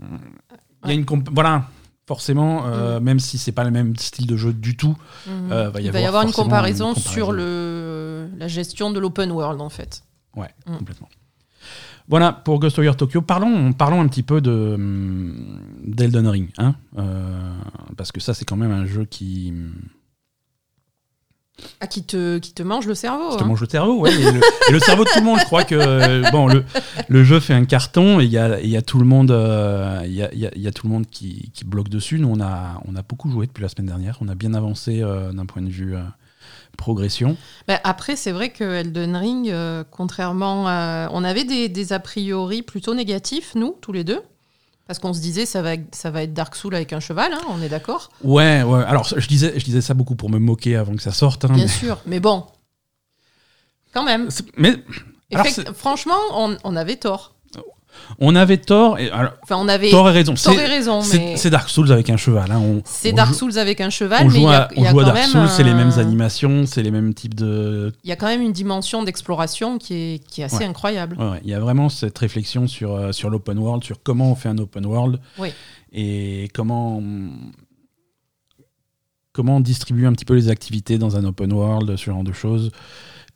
il 0.85 0.89
y 0.89 0.93
a 0.93 0.95
une, 0.95 1.05
voilà, 1.33 1.65
forcément, 2.11 2.67
euh, 2.67 2.99
même 2.99 3.21
si 3.21 3.39
c'est 3.39 3.53
pas 3.53 3.63
le 3.63 3.71
même 3.71 3.95
style 3.95 4.27
de 4.27 4.37
jeu 4.37 4.53
du 4.53 4.77
tout, 4.77 4.97
Mhm. 5.29 5.53
euh, 5.53 5.71
va 5.71 5.81
y 5.81 5.85
Il 5.85 5.93
va 5.93 6.01
y 6.01 6.07
avoir 6.07 6.25
une 6.25 6.33
comparaison, 6.33 6.93
une 6.93 7.01
sur 7.01 7.31
le, 7.31 8.29
la 8.37 8.49
gestion 8.49 8.91
de 8.91 8.99
l'open 8.99 9.31
world, 9.31 9.61
en 9.61 9.69
fait. 9.69 10.03
Ouais, 10.35 10.53
Mm. 10.67 10.77
complètement. 10.79 11.09
Voilà 12.09 12.33
pour 12.33 12.59
Ghostwire 12.59 12.97
Tokyo. 12.97 13.23
Parlons, 13.23 13.73
parlons 13.73 14.01
un 14.01 14.09
petit 14.09 14.25
peu 14.25 14.41
de 14.41 14.77
d'Elden 15.85 16.27
Ring, 16.27 16.49
hein, 16.59 16.75
euh, 16.99 17.53
parce 17.97 18.11
que 18.11 18.19
ça 18.19 18.35
c'est 18.35 18.45
quand 18.45 18.57
même 18.57 18.73
un 18.73 18.87
jeu 18.87 19.05
qui, 19.05 19.55
Ah, 21.81 21.87
qui 21.87 22.03
te, 22.05 22.39
qui 22.39 22.53
te 22.55 22.63
mange 22.63 22.87
le 22.87 22.95
cerveau. 22.95 23.31
qui 23.31 23.37
te 23.37 23.43
hein. 23.43 23.47
mange 23.47 23.61
le 23.61 23.69
cerveau, 23.69 23.99
ouais, 24.01 24.13
et, 24.15 24.33
le, 24.33 24.41
et 24.69 24.73
le 24.73 24.79
cerveau 24.81 25.05
de 25.05 25.11
tout 25.11 25.19
le 25.19 25.25
monde. 25.27 25.39
Je 25.41 25.45
crois 25.45 25.65
que 25.65 25.75
euh, 25.75 26.31
bon, 26.31 26.47
le, 26.47 26.65
le 27.09 27.23
jeu 27.25 27.39
fait 27.39 27.53
un 27.53 27.65
carton 27.67 28.19
et 28.19 28.25
il 28.25 28.31
y 28.31 28.39
a, 28.39 28.61
y 28.61 28.77
a 28.77 28.83
tout 28.83 28.99
le 28.99 29.05
monde, 29.05 29.31
euh, 29.31 30.01
il 30.05 30.13
y, 30.13 30.23
a, 30.23 30.33
il 30.33 30.39
y 30.39 30.47
a- 30.47 30.51
il 30.57 30.63
y 30.63 30.67
a 30.69 30.73
tout 30.73 30.87
le 30.87 30.93
monde 30.93 31.07
qui, 31.11 31.51
qui 31.53 31.65
bloque 31.65 31.89
dessus. 31.91 32.19
Nous 32.19 32.29
on 32.29 32.41
a, 32.41 32.81
on 32.87 32.97
a 32.97 33.03
beaucoup 33.03 33.31
joué 33.31 33.47
depuis 33.47 33.63
la 33.63 33.69
semaine 33.69 33.87
dernière. 33.89 34.17
On 34.23 34.29
a 34.29 34.35
bien 34.35 34.55
avancé 34.55 35.03
euh, 35.03 35.33
d'un 35.33 35.45
point 35.47 35.61
de 35.63 35.69
vue. 35.71 35.97
euh, 35.97 36.01
progression. 36.79 37.37
Bah, 37.69 37.79
après, 37.85 38.17
c'est 38.17 38.33
vrai 38.33 38.51
que 38.51 38.65
Elden 38.65 39.15
Ring, 39.17 39.53
contrairement 39.91 40.67
à. 40.67 41.09
On 41.13 41.25
avait 41.25 41.45
des, 41.45 41.69
des, 41.69 41.93
a 41.93 41.99
priori 42.01 42.63
plutôt 42.63 42.95
négatifs, 42.95 43.55
nous, 43.55 43.77
tous 43.83 43.93
les 43.93 44.03
deux. 44.05 44.21
Parce 44.91 44.99
qu'on 44.99 45.15
se 45.15 45.21
disait, 45.21 45.47
ça 45.47 45.63
va, 45.63 45.75
ça 45.93 46.11
va 46.11 46.25
être 46.25 46.35
Dark 46.35 46.57
Souls 46.57 46.75
avec 46.75 46.93
un 46.93 46.99
cheval, 46.99 47.33
hein, 47.33 47.43
on 47.49 47.63
est 47.63 47.69
d'accord 47.69 48.11
Ouais, 48.25 48.65
ouais. 48.65 48.83
Alors, 48.89 49.05
je 49.05 49.29
disais, 49.29 49.53
je 49.57 49.65
disais 49.65 49.83
ça 49.83 49.95
beaucoup 49.95 50.17
pour 50.17 50.31
me 50.31 50.41
moquer 50.41 50.75
avant 50.75 50.97
que 50.97 51.01
ça 51.01 51.13
sorte. 51.13 51.45
Hein, 51.45 51.53
Bien 51.55 51.67
mais... 51.67 51.69
sûr, 51.71 52.01
mais 52.07 52.19
bon. 52.19 52.45
Quand 53.95 54.03
même. 54.03 54.31
Mais. 54.57 54.75
Alors. 55.33 55.47
Franchement, 55.77 56.19
on, 56.33 56.57
on 56.65 56.75
avait 56.75 56.97
tort. 56.97 57.37
On 58.19 58.35
avait 58.37 58.59
tort. 58.59 58.99
Et, 58.99 59.11
alors, 59.11 59.33
enfin, 59.43 59.57
on 59.59 59.69
avait 59.69 59.91
tort 59.91 60.09
et 60.09 60.13
raison. 60.13 60.35
Tort 60.35 60.55
et 60.59 60.67
raison 60.67 61.01
mais... 61.13 61.37
C'est 61.37 61.51
Dark 61.51 61.69
Souls 61.69 61.91
avec 61.93 62.11
un 62.11 62.17
cheval. 62.17 62.51
Hein. 62.51 62.81
C'est 62.85 63.13
Dark 63.13 63.35
Souls 63.35 63.59
avec 63.59 63.81
un 63.81 63.91
cheval, 63.91 64.27
on 64.27 64.31
mais 64.31 64.41
joue 64.41 64.49
à, 64.49 64.69
il 64.77 64.83
y 64.83 64.85
a, 64.85 64.85
on 64.85 64.85
y 64.85 64.87
a 64.87 64.91
joue 64.91 65.01
à 65.01 65.05
Dark 65.05 65.17
même 65.17 65.29
Souls, 65.31 65.49
c'est 65.49 65.65
les 65.65 65.75
mêmes 65.75 65.93
animations, 65.99 66.67
c'est 66.67 66.83
les 66.83 66.91
mêmes 66.91 67.15
types 67.15 67.35
de. 67.35 67.93
Il 68.05 68.09
y 68.11 68.13
a 68.13 68.17
quand 68.17 68.27
même 68.27 68.43
une 68.43 68.53
dimension 68.53 69.03
d'exploration 69.03 69.79
qui 69.79 69.95
est, 69.95 70.27
qui 70.27 70.41
est 70.41 70.45
assez 70.45 70.59
Ouais. 70.59 70.65
incroyable. 70.67 71.17
Ouais, 71.19 71.31
ouais. 71.31 71.41
Il 71.45 71.51
y 71.51 71.55
a 71.55 71.61
vraiment 71.61 71.89
cette 71.89 72.19
réflexion 72.19 72.67
sur, 72.67 72.95
euh, 72.95 73.13
sur 73.13 73.31
l'open 73.31 73.59
world, 73.59 73.85
sur 73.85 74.03
comment 74.03 74.31
on 74.31 74.35
fait 74.35 74.49
un 74.49 74.59
open 74.59 74.85
world 74.87 75.21
Oui. 75.39 75.49
et 75.93 76.49
comment 76.55 77.03
comment 79.33 79.57
on 79.57 79.61
distribue 79.61 80.07
un 80.07 80.13
petit 80.13 80.25
peu 80.25 80.35
les 80.35 80.49
activités 80.49 80.99
dans 80.99 81.17
un 81.17 81.25
open 81.25 81.53
world, 81.53 81.97
ce 81.97 82.05
genre 82.11 82.25
de 82.25 82.33
choses. 82.33 82.71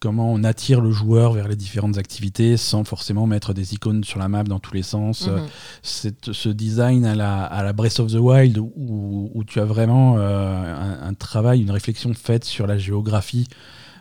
Comment 0.04 0.30
on 0.30 0.44
attire 0.44 0.82
le 0.82 0.90
joueur 0.90 1.32
vers 1.32 1.48
les 1.48 1.56
différentes 1.56 1.96
activités 1.96 2.58
sans 2.58 2.84
forcément 2.84 3.26
mettre 3.26 3.54
des 3.54 3.72
icônes 3.72 4.04
sur 4.04 4.18
la 4.18 4.28
map 4.28 4.44
dans 4.44 4.58
tous 4.58 4.74
les 4.74 4.82
sens. 4.82 5.28
Mhm. 5.28 5.46
Cette- 5.82 6.32
ce 6.34 6.50
design 6.50 7.06
à 7.06 7.14
la, 7.14 7.42
à 7.42 7.62
la 7.62 7.72
Breath 7.72 8.00
of 8.00 8.12
the 8.12 8.16
Wild 8.20 8.58
où, 8.58 9.30
où 9.34 9.44
tu 9.44 9.60
as 9.60 9.64
vraiment 9.64 10.16
euh, 10.18 11.00
un, 11.02 11.08
un 11.08 11.14
travail, 11.14 11.62
une 11.62 11.70
réflexion 11.70 12.12
faite 12.12 12.44
sur 12.44 12.66
la 12.66 12.76
géographie 12.76 13.48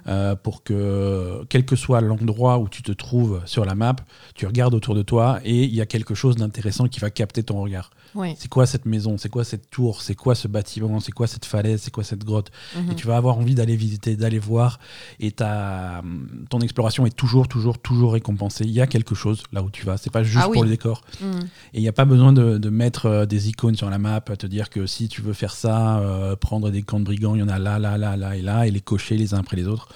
euh, 0.10 0.36
pour 0.36 0.64
que, 0.64 1.46
quel 1.48 1.64
que 1.64 1.78
soit 1.78 2.02
l'endroit 2.02 2.60
où 2.60 2.68
tu 2.68 2.84
te 2.84 2.92
trouves 2.92 3.40
sur 3.46 3.64
la 3.64 3.74
map, 3.74 3.96
tu 4.36 4.46
regardes 4.46 4.74
autour 4.74 4.96
de 4.96 5.04
toi 5.04 5.40
et 5.46 5.64
il 5.64 5.74
y 5.74 5.80
a 5.80 5.86
quelque 5.86 6.16
chose 6.16 6.36
d'intéressant 6.36 6.90
qui 6.90 7.00
va 7.00 7.12
capter 7.12 7.44
ton 7.44 7.62
regard. 7.62 7.92
Oui. 8.16 8.36
C'est 8.38 8.48
quoi 8.48 8.66
cette 8.66 8.86
maison? 8.86 9.18
C'est 9.18 9.30
quoi 9.30 9.44
cette 9.44 9.70
tour? 9.70 10.02
C'est 10.02 10.16
quoi 10.16 10.36
ce 10.36 10.48
bâtiment? 10.48 11.00
C'est 11.00 11.12
quoi 11.12 11.28
cette 11.28 11.46
falaise? 11.46 11.82
C'est 11.82 11.92
quoi 11.92 12.04
cette 12.04 12.24
grotte? 12.24 12.52
Mhm. 12.76 12.92
Et 12.92 12.96
tu 12.96 13.08
vas 13.08 13.18
avoir 13.18 13.38
envie 13.38 13.56
d'aller 13.56 13.76
visiter, 13.76 14.16
d'aller 14.16 14.40
voir. 14.40 14.80
Et 15.20 15.32
ta, 15.32 16.02
ton 16.50 16.60
exploration 16.60 17.06
est 17.06 17.16
toujours, 17.16 17.48
toujours, 17.48 17.80
toujours 17.80 18.14
récompensée. 18.14 18.64
Il 18.66 18.72
y 18.72 18.82
a 18.82 18.88
quelque 18.88 19.16
chose 19.16 19.44
là 19.52 19.64
où 19.64 19.70
tu 19.70 19.86
vas. 19.86 19.98
C'est 19.98 20.12
pas 20.12 20.24
juste 20.24 20.40
Ah 20.44 20.48
oui. 20.50 20.54
pour 20.54 20.64
le 20.64 20.70
décor. 20.70 21.02
Mhm. 21.22 21.40
Et 21.74 21.80
il 21.80 21.82
n'y 21.82 21.88
a 21.88 21.94
pas 21.94 22.06
besoin 22.06 22.34
de, 22.34 22.58
de 22.58 22.70
mettre 22.70 23.06
euh, 23.08 23.26
des 23.26 23.50
icônes 23.50 23.76
sur 23.76 23.90
la 23.90 23.98
map, 23.98 24.16
à 24.28 24.36
te 24.36 24.48
dire 24.48 24.70
que 24.70 24.86
si 24.86 25.08
tu 25.08 25.22
veux 25.22 25.34
faire 25.34 25.54
ça, 25.56 25.98
euh, 26.00 26.36
prendre 26.36 26.70
des 26.72 26.84
camps 26.84 27.00
de 27.00 27.06
brigands, 27.06 27.36
il 27.36 27.40
y 27.40 27.44
en 27.44 27.48
a 27.50 27.60
là, 27.60 27.80
là, 27.80 27.98
là, 27.98 28.16
là 28.18 28.36
et 28.36 28.42
là, 28.42 28.68
et 28.68 28.72
les 28.72 28.82
cocher 28.82 29.18
les 29.18 29.34
uns 29.34 29.40
après 29.40 29.58
les 29.58 29.68
autres. 29.68 29.90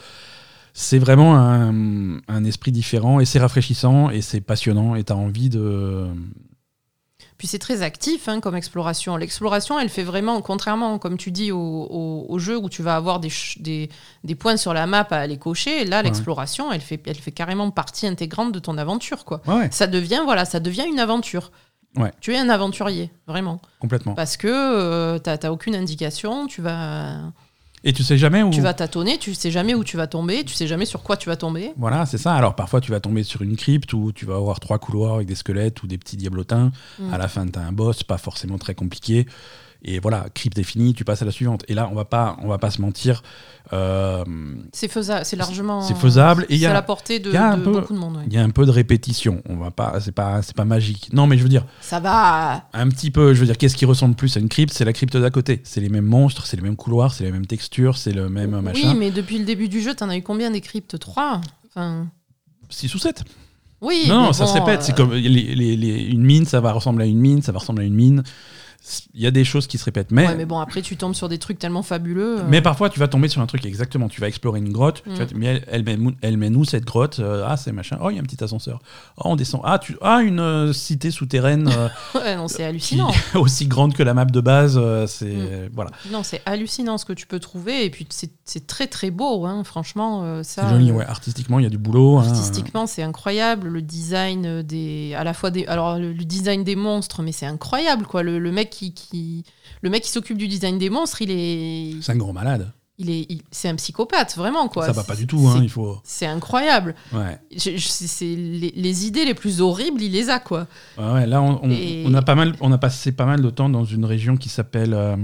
C'est 0.73 0.99
vraiment 0.99 1.35
un, 1.37 2.17
un 2.27 2.43
esprit 2.43 2.71
différent 2.71 3.19
et 3.19 3.25
c'est 3.25 3.39
rafraîchissant 3.39 4.11
et 4.11 4.21
c'est 4.21 4.41
passionnant 4.41 4.93
et 4.95 5.03
tu 5.03 5.11
as 5.11 5.15
envie 5.15 5.49
de. 5.49 6.05
Puis 7.37 7.47
c'est 7.47 7.59
très 7.59 7.83
actif 7.83 8.27
hein, 8.29 8.39
comme 8.39 8.55
exploration. 8.55 9.15
L'exploration, 9.15 9.79
elle 9.79 9.89
fait 9.89 10.01
vraiment, 10.03 10.41
contrairement, 10.41 10.97
comme 10.97 11.17
tu 11.17 11.29
dis, 11.31 11.51
au, 11.51 11.59
au- 11.59 12.25
au 12.29 12.39
jeu 12.39 12.57
où 12.57 12.67
tu 12.67 12.81
vas 12.81 12.95
avoir 12.95 13.19
des, 13.19 13.29
ch- 13.29 13.59
des, 13.61 13.89
des 14.23 14.33
points 14.35 14.57
sur 14.57 14.73
la 14.73 14.87
map 14.87 15.05
à 15.11 15.17
aller 15.17 15.37
cocher, 15.37 15.85
là, 15.85 16.01
l'exploration, 16.01 16.71
elle 16.71 16.81
fait, 16.81 16.99
elle 17.05 17.15
fait 17.15 17.31
carrément 17.31 17.69
partie 17.69 18.07
intégrante 18.07 18.51
de 18.53 18.59
ton 18.59 18.77
aventure. 18.79 19.23
quoi. 19.23 19.41
Ouais, 19.45 19.69
Ça 19.71 19.85
devient, 19.85 20.21
voilà, 20.23 20.45
ça 20.45 20.59
devient 20.59 20.85
une 20.91 20.99
aventure. 20.99 21.51
Ouais. 21.95 22.11
Tu 22.21 22.33
es 22.33 22.37
un 22.39 22.49
aventurier, 22.49 23.11
vraiment. 23.27 23.59
complètement. 23.79 24.13
Parce 24.15 24.35
que 24.37 24.47
euh, 24.47 25.19
t'as 25.19 25.37
t'as 25.37 25.51
aucune 25.51 25.75
indication, 25.75 26.47
tu 26.47 26.61
vas, 26.61 27.19
Et 27.83 27.93
tu 27.93 28.03
sais 28.03 28.17
jamais 28.17 28.43
où. 28.43 28.49
tu 28.49 28.61
vas 28.61 28.73
tâtonner, 28.73 29.17
tu 29.17 29.33
sais 29.33 29.51
jamais 29.51 29.75
où 29.75 29.83
tu 29.83 29.97
vas 29.97 30.07
tomber, 30.07 30.43
tu 30.43 30.53
sais 30.53 30.67
jamais 30.67 30.85
sur 30.85 31.03
quoi 31.03 31.15
tu 31.15 31.29
vas 31.29 31.35
tomber. 31.35 31.73
Voilà, 31.77 32.05
c'est 32.05 32.17
ça. 32.17 32.33
Alors 32.33 32.55
parfois 32.55 32.81
tu 32.81 32.91
vas 32.91 32.99
tomber 32.99 33.23
sur 33.23 33.43
une 33.43 33.55
crypte 33.55 33.93
où 33.93 34.11
tu 34.11 34.25
vas 34.25 34.35
avoir 34.35 34.59
trois 34.59 34.79
couloirs 34.79 35.15
avec 35.15 35.27
des 35.27 35.35
squelettes 35.35 35.83
ou 35.83 35.87
des 35.87 35.97
petits 35.97 36.17
diablotins. 36.17 36.71
Mm. 36.99 37.13
À 37.13 37.17
la 37.17 37.27
fin, 37.27 37.45
tu 37.47 37.59
as 37.59 37.61
un 37.61 37.71
boss, 37.71 38.03
pas 38.03 38.17
forcément 38.17 38.57
très 38.57 38.73
compliqué. 38.73 39.27
Et 39.83 39.99
voilà, 39.99 40.25
crypte 40.33 40.57
est 40.57 40.63
finie, 40.63 40.93
tu 40.93 41.05
passes 41.05 41.21
à 41.21 41.25
la 41.25 41.31
suivante. 41.31 41.63
Et 41.67 41.73
là, 41.73 41.87
on 41.91 41.95
va 41.95 42.03
pas, 42.05 42.35
on 42.41 42.47
va 42.47 42.57
pas 42.57 42.71
se 42.71 42.81
mentir. 42.81 43.21
euh, 43.73 44.23
C'est 44.73 44.87
faisable, 44.87 45.25
c'est 45.25 45.35
largement. 45.35 45.81
C'est 45.81 45.95
faisable, 45.95 46.43
et 46.49 46.55
il 46.55 46.57
y 46.57 46.61
c'est 46.61 46.65
a- 46.67 46.71
à 46.71 46.73
la 46.73 46.81
portée 46.81 47.19
de, 47.19 47.31
peu- 47.31 47.71
beaucoup 47.73 47.93
de 47.93 47.99
monde. 47.99 48.17
ouais. 48.17 48.23
Il 48.27 48.33
y 48.33 48.37
a 48.37 48.43
un 48.43 48.49
peu 48.49 48.65
de 48.65 48.71
répétition. 48.71 49.41
On 49.47 49.55
va 49.57 49.71
pas, 49.71 49.99
c'est 49.99 50.11
pas, 50.11 50.41
c'est 50.41 50.55
pas 50.55 50.65
magique. 50.65 51.09
Non, 51.13 51.27
mais 51.27 51.37
je 51.37 51.43
veux 51.43 51.49
dire, 51.49 51.65
Ça 51.81 51.99
va. 51.99 52.63
un 52.73 52.89
petit 52.89 53.11
peu. 53.11 53.33
Je 53.33 53.39
veux 53.39 53.45
dire, 53.45 53.57
qu'est-ce 53.57 53.75
qui 53.75 53.85
ressemble 53.85 54.15
plus 54.15 54.35
à 54.35 54.39
une 54.39 54.49
crypte 54.49 54.73
C'est 54.73 54.85
la 54.85 54.93
crypte 54.93 55.15
d'à 55.17 55.29
côté. 55.29 55.61
C'est 55.63 55.81
les 55.81 55.89
mêmes 55.89 56.05
monstres, 56.05 56.45
c'est 56.47 56.57
les 56.57 56.63
mêmes 56.63 56.75
couloirs, 56.75 57.13
c'est 57.13 57.23
les 57.23 57.31
mêmes 57.31 57.45
textures, 57.47 57.97
c'est 57.97 58.13
le 58.13 58.29
même 58.29 58.59
machin. 58.61 58.89
Oui, 58.93 58.95
mais 58.97 59.11
depuis 59.11 59.37
le 59.37 59.45
début 59.45 59.67
du 59.69 59.81
jeu, 59.81 59.93
t'en 59.93 60.09
as 60.09 60.17
eu 60.17 60.23
combien 60.23 60.49
des 60.51 60.61
cryptes? 60.61 60.97
3 60.97 61.41
enfin, 61.69 62.07
6 62.69 62.93
ou 62.95 62.99
7 62.99 63.23
Oui. 63.81 64.05
Non, 64.07 64.23
non, 64.23 64.33
ça 64.33 64.47
se 64.47 64.53
répète. 64.53 64.79
euh, 64.79 64.83
C'est 64.83 64.95
comme 64.95 65.13
les- 65.13 65.29
les- 65.29 65.75
les- 65.77 66.03
une 66.05 66.23
mine, 66.23 66.45
ça 66.45 66.59
va 66.61 66.71
ressembler 66.71 67.05
à 67.05 67.07
une 67.07 67.19
mine, 67.19 67.41
ça 67.43 67.51
va 67.51 67.59
ressembler 67.59 67.83
à 67.83 67.87
une 67.87 67.93
mine. 67.93 68.23
Il 69.13 69.21
y 69.21 69.27
a 69.27 69.31
des 69.31 69.43
choses 69.43 69.67
qui 69.67 69.77
se 69.77 69.83
répètent, 69.85 70.11
mais 70.11 70.27
ouais, 70.27 70.35
mais 70.35 70.45
bon, 70.45 70.59
après, 70.59 70.81
tu 70.81 70.95
tombes 70.97 71.13
sur 71.13 71.27
des 71.29 71.37
trucs 71.39 71.59
tellement 71.59 71.81
fabuleux. 71.83 72.39
euh, 72.39 72.43
Mais 72.47 72.61
parfois, 72.61 72.89
tu 72.89 72.99
vas 72.99 73.07
tomber 73.07 73.27
sur 73.27 73.41
un 73.41 73.45
truc 73.45 73.65
exactement. 73.65 74.07
Tu 74.07 74.21
vas 74.21 74.27
explorer 74.27 74.59
une 74.59 74.71
grotte. 74.71 75.03
tu 75.03 75.09
Mm. 75.09 75.13
vas 75.15 75.25
te- 75.25 75.35
mais 75.35 75.45
elle, 75.47 75.63
elle, 75.67 75.83
mène, 75.83 76.07
où- 76.07 76.13
elle 76.21 76.37
mène 76.37 76.55
où 76.55 76.63
cette 76.65 76.85
grotte 76.85 77.19
Euh, 77.19 77.43
Ah, 77.47 77.57
c'est 77.57 77.71
machin. 77.71 77.97
Oh, 78.01 78.09
il 78.09 78.15
y 78.15 78.17
a 78.17 78.21
un 78.21 78.25
petit 78.25 78.43
ascenseur. 78.43 78.79
Oh, 79.17 79.23
on 79.25 79.35
descend. 79.35 79.61
Ah, 79.63 79.79
tu, 79.79 79.97
ah 80.01 80.21
une 80.21 80.39
euh, 80.39 80.73
cité 80.73 81.11
souterraine 81.11 81.67
ouais, 82.15 82.35
non, 82.35 82.47
c'est 82.47 82.57
qui- 82.57 82.63
hallucinant. 82.63 83.11
aussi 83.35 83.67
grande 83.67 83.93
que 83.93 84.03
la 84.03 84.13
map 84.13 84.25
de 84.25 84.41
base. 84.41 84.79
c'est 85.07 85.25
Mm. 85.25 85.69
voilà. 85.73 85.91
Non, 86.11 86.23
c'est 86.23 86.41
hallucinant 86.45 86.97
ce 86.97 87.05
que 87.05 87.13
tu 87.13 87.27
peux 87.27 87.39
trouver. 87.39 87.85
Et 87.85 87.89
puis, 87.89 88.07
c'est 88.09 88.67
très, 88.67 88.87
très 88.87 89.11
beau, 89.11 89.45
hein, 89.45 89.63
franchement. 89.63 90.41
ça, 90.43 90.69
joli. 90.69 90.91
Ouais. 90.91 91.05
Artistiquement, 91.05 91.59
il 91.59 91.63
y 91.63 91.65
a 91.65 91.69
du 91.69 91.77
boulot. 91.77 92.17
hein. 92.19 92.25
Artistiquement, 92.27 92.87
c'est 92.87 93.03
incroyable. 93.03 93.67
Le 93.67 93.81
design 93.81 94.61
des, 94.63 95.13
à 95.15 95.23
la 95.23 95.33
fois 95.33 95.51
des, 95.51 95.65
alors 95.65 95.97
le, 95.99 96.13
le 96.13 96.23
design 96.25 96.63
des 96.63 96.75
monstres, 96.75 97.21
mais 97.23 97.31
c'est 97.31 97.45
incroyable 97.45 98.05
quoi. 98.05 98.23
Le, 98.23 98.39
le 98.39 98.51
mec 98.51 98.69
qui, 98.77 98.93
qui, 98.93 99.43
le 99.81 99.89
mec 99.89 100.03
qui 100.03 100.09
s'occupe 100.11 100.37
du 100.37 100.47
design 100.47 100.77
des 100.77 100.89
monstres, 100.89 101.21
il 101.21 101.31
est, 101.31 102.01
C'est 102.01 102.11
un 102.11 102.17
gros 102.17 102.33
malade. 102.33 102.71
il 102.99 103.09
est, 103.09 103.25
il- 103.29 103.41
c'est 103.51 103.69
un 103.69 103.75
psychopathe 103.75 104.35
vraiment 104.37 104.67
quoi. 104.69 104.85
Ça 104.85 104.91
va 104.91 105.03
pas 105.03 105.15
du 105.15 105.27
tout. 105.27 105.47
Hein, 105.47 105.59
il 105.63 105.69
faut. 105.69 105.99
C'est 106.03 106.25
incroyable. 106.25 106.95
Ouais. 107.13 107.39
Je- 107.51 107.77
je- 107.77 107.87
c'est- 107.87 108.35
les, 108.35 108.71
les 108.75 109.05
idées 109.05 109.25
les 109.25 109.33
plus 109.35 109.61
horribles, 109.61 110.01
il 110.01 110.11
les 110.11 110.29
a 110.29 110.39
quoi. 110.39 110.67
Ouais, 110.97 111.11
ouais, 111.13 111.27
là, 111.27 111.41
on, 111.41 111.59
on- 111.63 111.69
Et- 111.71 112.03
on 112.07 112.13
a 112.13 112.21
pas 112.21 112.35
mal. 112.35 112.55
On 112.61 112.71
a 112.71 112.77
passé 112.77 113.11
pas 113.11 113.25
mal 113.25 113.41
de 113.41 113.49
temps 113.49 113.69
dans 113.69 113.85
une 113.85 114.05
région 114.05 114.37
qui 114.37 114.49
s'appelle 114.49 114.93
euh, 114.93 115.15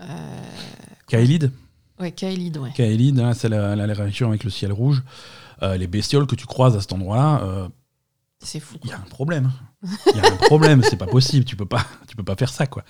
Euh, 0.00 0.04
Kaelid. 1.08 1.50
ouais, 2.00 2.12
Kaelid, 2.12 2.56
ouais. 2.58 2.70
Kaelid, 2.74 3.18
hein, 3.18 3.32
c'est 3.34 3.48
la, 3.48 3.74
la- 3.74 3.86
la 3.86 3.94
région 3.94 4.28
avec 4.28 4.44
le 4.44 4.50
ciel 4.50 4.72
rouge. 4.72 5.02
Euh, 5.62 5.76
les 5.76 5.88
bestioles 5.88 6.26
que 6.26 6.36
tu 6.36 6.46
croises 6.46 6.76
à 6.76 6.80
cet 6.80 6.92
endroit-là, 6.92 7.40
euh, 7.42 7.68
C'est 8.40 8.60
fou. 8.60 8.76
il 8.84 8.90
y 8.90 8.92
a 8.92 8.96
un 8.96 9.08
problème. 9.10 9.50
Il 9.82 10.16
y 10.16 10.20
a 10.20 10.26
un 10.32 10.36
problème, 10.36 10.82
c'est 10.82 10.96
pas 10.96 11.06
possible. 11.06 11.44
Tu 11.44 11.54
peux 11.54 11.64
pas, 11.66 11.84
tu 12.08 12.16
peux 12.16 12.24
pas 12.24 12.34
faire 12.34 12.48
ça, 12.50 12.66
quoi. 12.66 12.82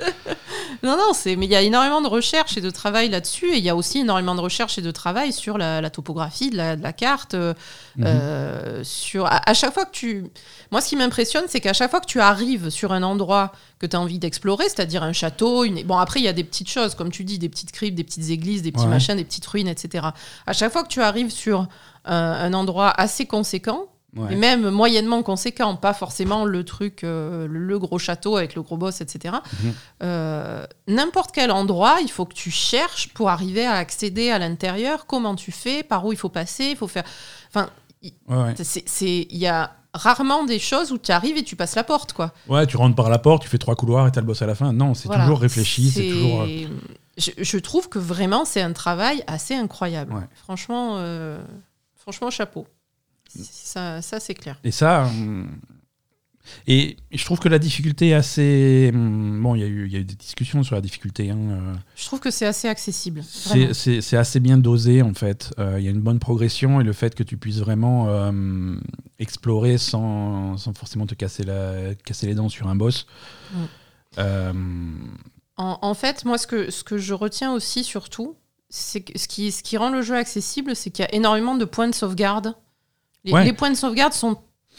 Non, 0.82 0.96
non, 0.96 1.12
c'est, 1.12 1.34
mais 1.36 1.46
il 1.46 1.50
y 1.52 1.56
a 1.56 1.60
énormément 1.62 2.00
de 2.00 2.06
recherche 2.06 2.56
et 2.56 2.60
de 2.60 2.70
travail 2.70 3.08
là-dessus, 3.08 3.46
et 3.52 3.58
il 3.58 3.64
y 3.64 3.68
a 3.68 3.74
aussi 3.76 3.98
énormément 4.00 4.34
de 4.34 4.40
recherche 4.40 4.78
et 4.78 4.82
de 4.82 4.90
travail 4.90 5.32
sur 5.32 5.58
la, 5.58 5.80
la 5.80 5.90
topographie 5.90 6.50
de 6.50 6.56
la, 6.56 6.76
de 6.76 6.82
la 6.82 6.92
carte. 6.92 7.34
euh, 7.34 7.52
Mhm. 7.96 8.04
euh, 8.06 8.84
sur, 8.84 9.26
à, 9.26 9.40
à 9.50 9.54
chaque 9.54 9.74
fois 9.74 9.84
que 9.84 9.90
tu. 9.90 10.24
Moi, 10.70 10.80
ce 10.80 10.88
qui 10.88 10.96
m'impressionne, 10.96 11.44
c'est 11.48 11.58
qu'à 11.60 11.72
chaque 11.72 11.90
fois 11.90 12.00
que 12.00 12.06
tu 12.06 12.20
arrives 12.20 12.70
sur 12.70 12.92
un 12.92 13.02
endroit 13.02 13.50
que 13.80 13.86
tu 13.86 13.96
as 13.96 14.00
envie 14.00 14.18
d'explorer, 14.20 14.64
c'est-à-dire 14.68 15.02
un 15.02 15.12
château, 15.12 15.64
une... 15.64 15.82
bon, 15.82 15.98
après, 15.98 16.20
il 16.20 16.24
y 16.24 16.28
a 16.28 16.32
des 16.32 16.44
petites 16.44 16.70
choses, 16.70 16.94
comme 16.94 17.10
tu 17.10 17.24
dis, 17.24 17.38
des 17.40 17.48
petites 17.48 17.72
cryptes, 17.72 17.96
des 17.96 18.04
petites 18.04 18.30
églises, 18.30 18.62
des 18.62 18.70
petits 18.72 18.84
Ouais. 18.84 18.90
machins, 18.90 19.16
des 19.16 19.24
petites 19.24 19.46
ruines, 19.46 19.66
etc. 19.68 20.06
À 20.46 20.52
chaque 20.52 20.72
fois 20.72 20.84
que 20.84 20.88
tu 20.88 21.02
arrives 21.02 21.30
sur 21.32 21.66
un, 22.04 22.14
un 22.14 22.52
endroit 22.54 22.88
assez 22.90 23.26
conséquent, 23.26 23.86
Ouais. 24.16 24.32
et 24.32 24.36
même 24.36 24.70
moyennement 24.70 25.22
conséquent, 25.22 25.76
pas 25.76 25.92
forcément 25.92 26.46
le 26.46 26.64
truc, 26.64 27.04
euh, 27.04 27.46
le, 27.46 27.78
gros 27.78 27.98
château 27.98 28.36
avec 28.38 28.54
le 28.54 28.62
gros 28.62 28.78
boss, 28.78 29.02
etc. 29.02 29.34
Mhm. 29.62 29.72
Euh, 30.02 30.64
N'importe 30.86 31.30
quel 31.32 31.50
endroit, 31.50 31.98
il 32.02 32.10
faut 32.10 32.24
que 32.24 32.32
tu 32.34 32.50
cherches 32.50 33.08
pour 33.12 33.28
arriver 33.28 33.66
à 33.66 33.74
accéder 33.74 34.30
à 34.30 34.38
l'intérieur. 34.38 35.06
Comment 35.06 35.34
tu 35.34 35.52
fais? 35.52 35.82
Par 35.82 36.06
où 36.06 36.12
il 36.12 36.18
faut 36.18 36.30
passer? 36.30 36.64
Il 36.70 36.76
faut 36.76 36.88
faire. 36.88 37.04
Enfin, 37.48 37.68
Ouais, 38.28 38.36
ouais. 38.54 38.54
il 39.02 39.36
y 39.36 39.46
a 39.46 39.72
rarement 39.92 40.44
des 40.44 40.58
choses 40.58 40.92
où 40.92 40.98
tu 40.98 41.10
arrives 41.12 41.36
et 41.36 41.42
tu 41.42 41.56
passes 41.56 41.74
la 41.74 41.84
porte, 41.84 42.12
quoi. 42.14 42.32
Ouais, 42.48 42.66
tu 42.66 42.76
rentres 42.76 42.94
par 42.96 43.10
la 43.10 43.18
porte, 43.18 43.42
tu 43.42 43.48
fais 43.48 43.58
trois 43.58 43.74
couloirs 43.76 44.06
et 44.06 44.12
t'as 44.12 44.20
le 44.20 44.26
boss 44.26 44.40
à 44.40 44.46
la 44.46 44.54
fin. 44.54 44.72
Non, 44.72 44.94
c'est 44.94 45.08
Voilà. 45.08 45.24
toujours 45.24 45.40
réfléchi, 45.40 45.90
c'est 45.90 46.08
toujours. 46.08 46.42
euh, 46.42 46.66
Je, 47.18 47.30
je 47.36 47.58
trouve 47.58 47.88
que 47.88 47.98
vraiment 47.98 48.44
c'est 48.44 48.62
un 48.62 48.72
travail 48.72 49.22
assez 49.26 49.54
incroyable. 49.54 50.14
Franchement, 50.44 50.94
euh, 50.98 51.38
franchement 51.96 52.30
chapeau. 52.30 52.66
Ça, 53.28 54.02
ça 54.02 54.20
c'est 54.20 54.34
clair. 54.34 54.58
Et 54.64 54.70
ça. 54.70 55.04
hum, 55.06 55.48
Et 56.66 56.96
je 57.12 57.22
trouve 57.26 57.38
que 57.40 57.48
la 57.50 57.58
difficulté 57.58 58.08
est 58.08 58.14
assez. 58.14 58.90
hum, 58.94 59.42
Bon, 59.42 59.54
il 59.54 59.60
y, 59.60 59.64
a 59.64 59.66
eu- 59.66 59.86
il 59.86 59.92
y 59.92 59.96
a 59.96 59.98
eu 60.00 60.04
des 60.04 60.14
discussions 60.14 60.62
sur 60.62 60.74
la 60.74 60.80
difficulté. 60.80 61.30
hein, 61.30 61.36
euh, 61.38 61.74
Je 61.94 62.04
trouve 62.06 62.20
que 62.20 62.30
c'est 62.30 62.46
assez 62.46 62.68
accessible. 62.68 63.22
C'est 63.24 64.16
assez 64.16 64.40
bien 64.40 64.56
dosé 64.58 65.02
en 65.02 65.12
fait. 65.14 65.52
Euh, 65.58 65.78
Il 65.78 65.84
y 65.84 65.88
a 65.88 65.90
une 65.90 66.00
bonne 66.00 66.18
progression 66.18 66.80
et 66.80 66.84
le 66.84 66.92
fait 66.94 67.14
que 67.14 67.22
tu 67.22 67.36
puisses 67.36 67.58
vraiment 67.58 68.06
euh, 68.08 68.76
explorer 69.18 69.76
sans, 69.78 70.56
sans 70.56 70.72
forcément 70.72 71.06
te 71.06 71.14
casser, 71.14 71.44
la, 71.44 71.94
casser 72.04 72.26
les 72.26 72.34
dents 72.34 72.48
sur 72.48 72.66
un 72.68 72.76
boss. 72.76 73.06
Mm. 73.52 73.56
Euh, 74.18 74.52
En, 75.58 75.78
en 75.82 75.94
fait, 75.94 76.24
moi, 76.24 76.38
ce 76.38 76.46
que, 76.46 76.70
ce 76.70 76.82
que 76.82 76.96
je 76.98 77.12
retiens 77.14 77.52
aussi, 77.52 77.84
surtout, 77.84 78.36
c'est 78.70 79.04
ce 79.18 79.28
qui, 79.28 79.52
ce 79.52 79.62
qui 79.62 79.76
rend 79.76 79.90
le 79.90 80.02
jeu 80.02 80.16
accessible, 80.16 80.74
c'est 80.74 80.90
qu'il 80.90 81.04
y 81.04 81.08
a 81.08 81.14
énormément 81.14 81.56
de 81.56 81.64
points 81.64 81.88
de 81.88 81.94
sauvegarde. 81.94 82.54
Les, 83.24 83.32
Ouais. 83.32 83.44
les 83.44 83.52
points 83.52 83.70
de 83.70 83.76
sauvegarde 83.76 84.12
sont 84.12 84.36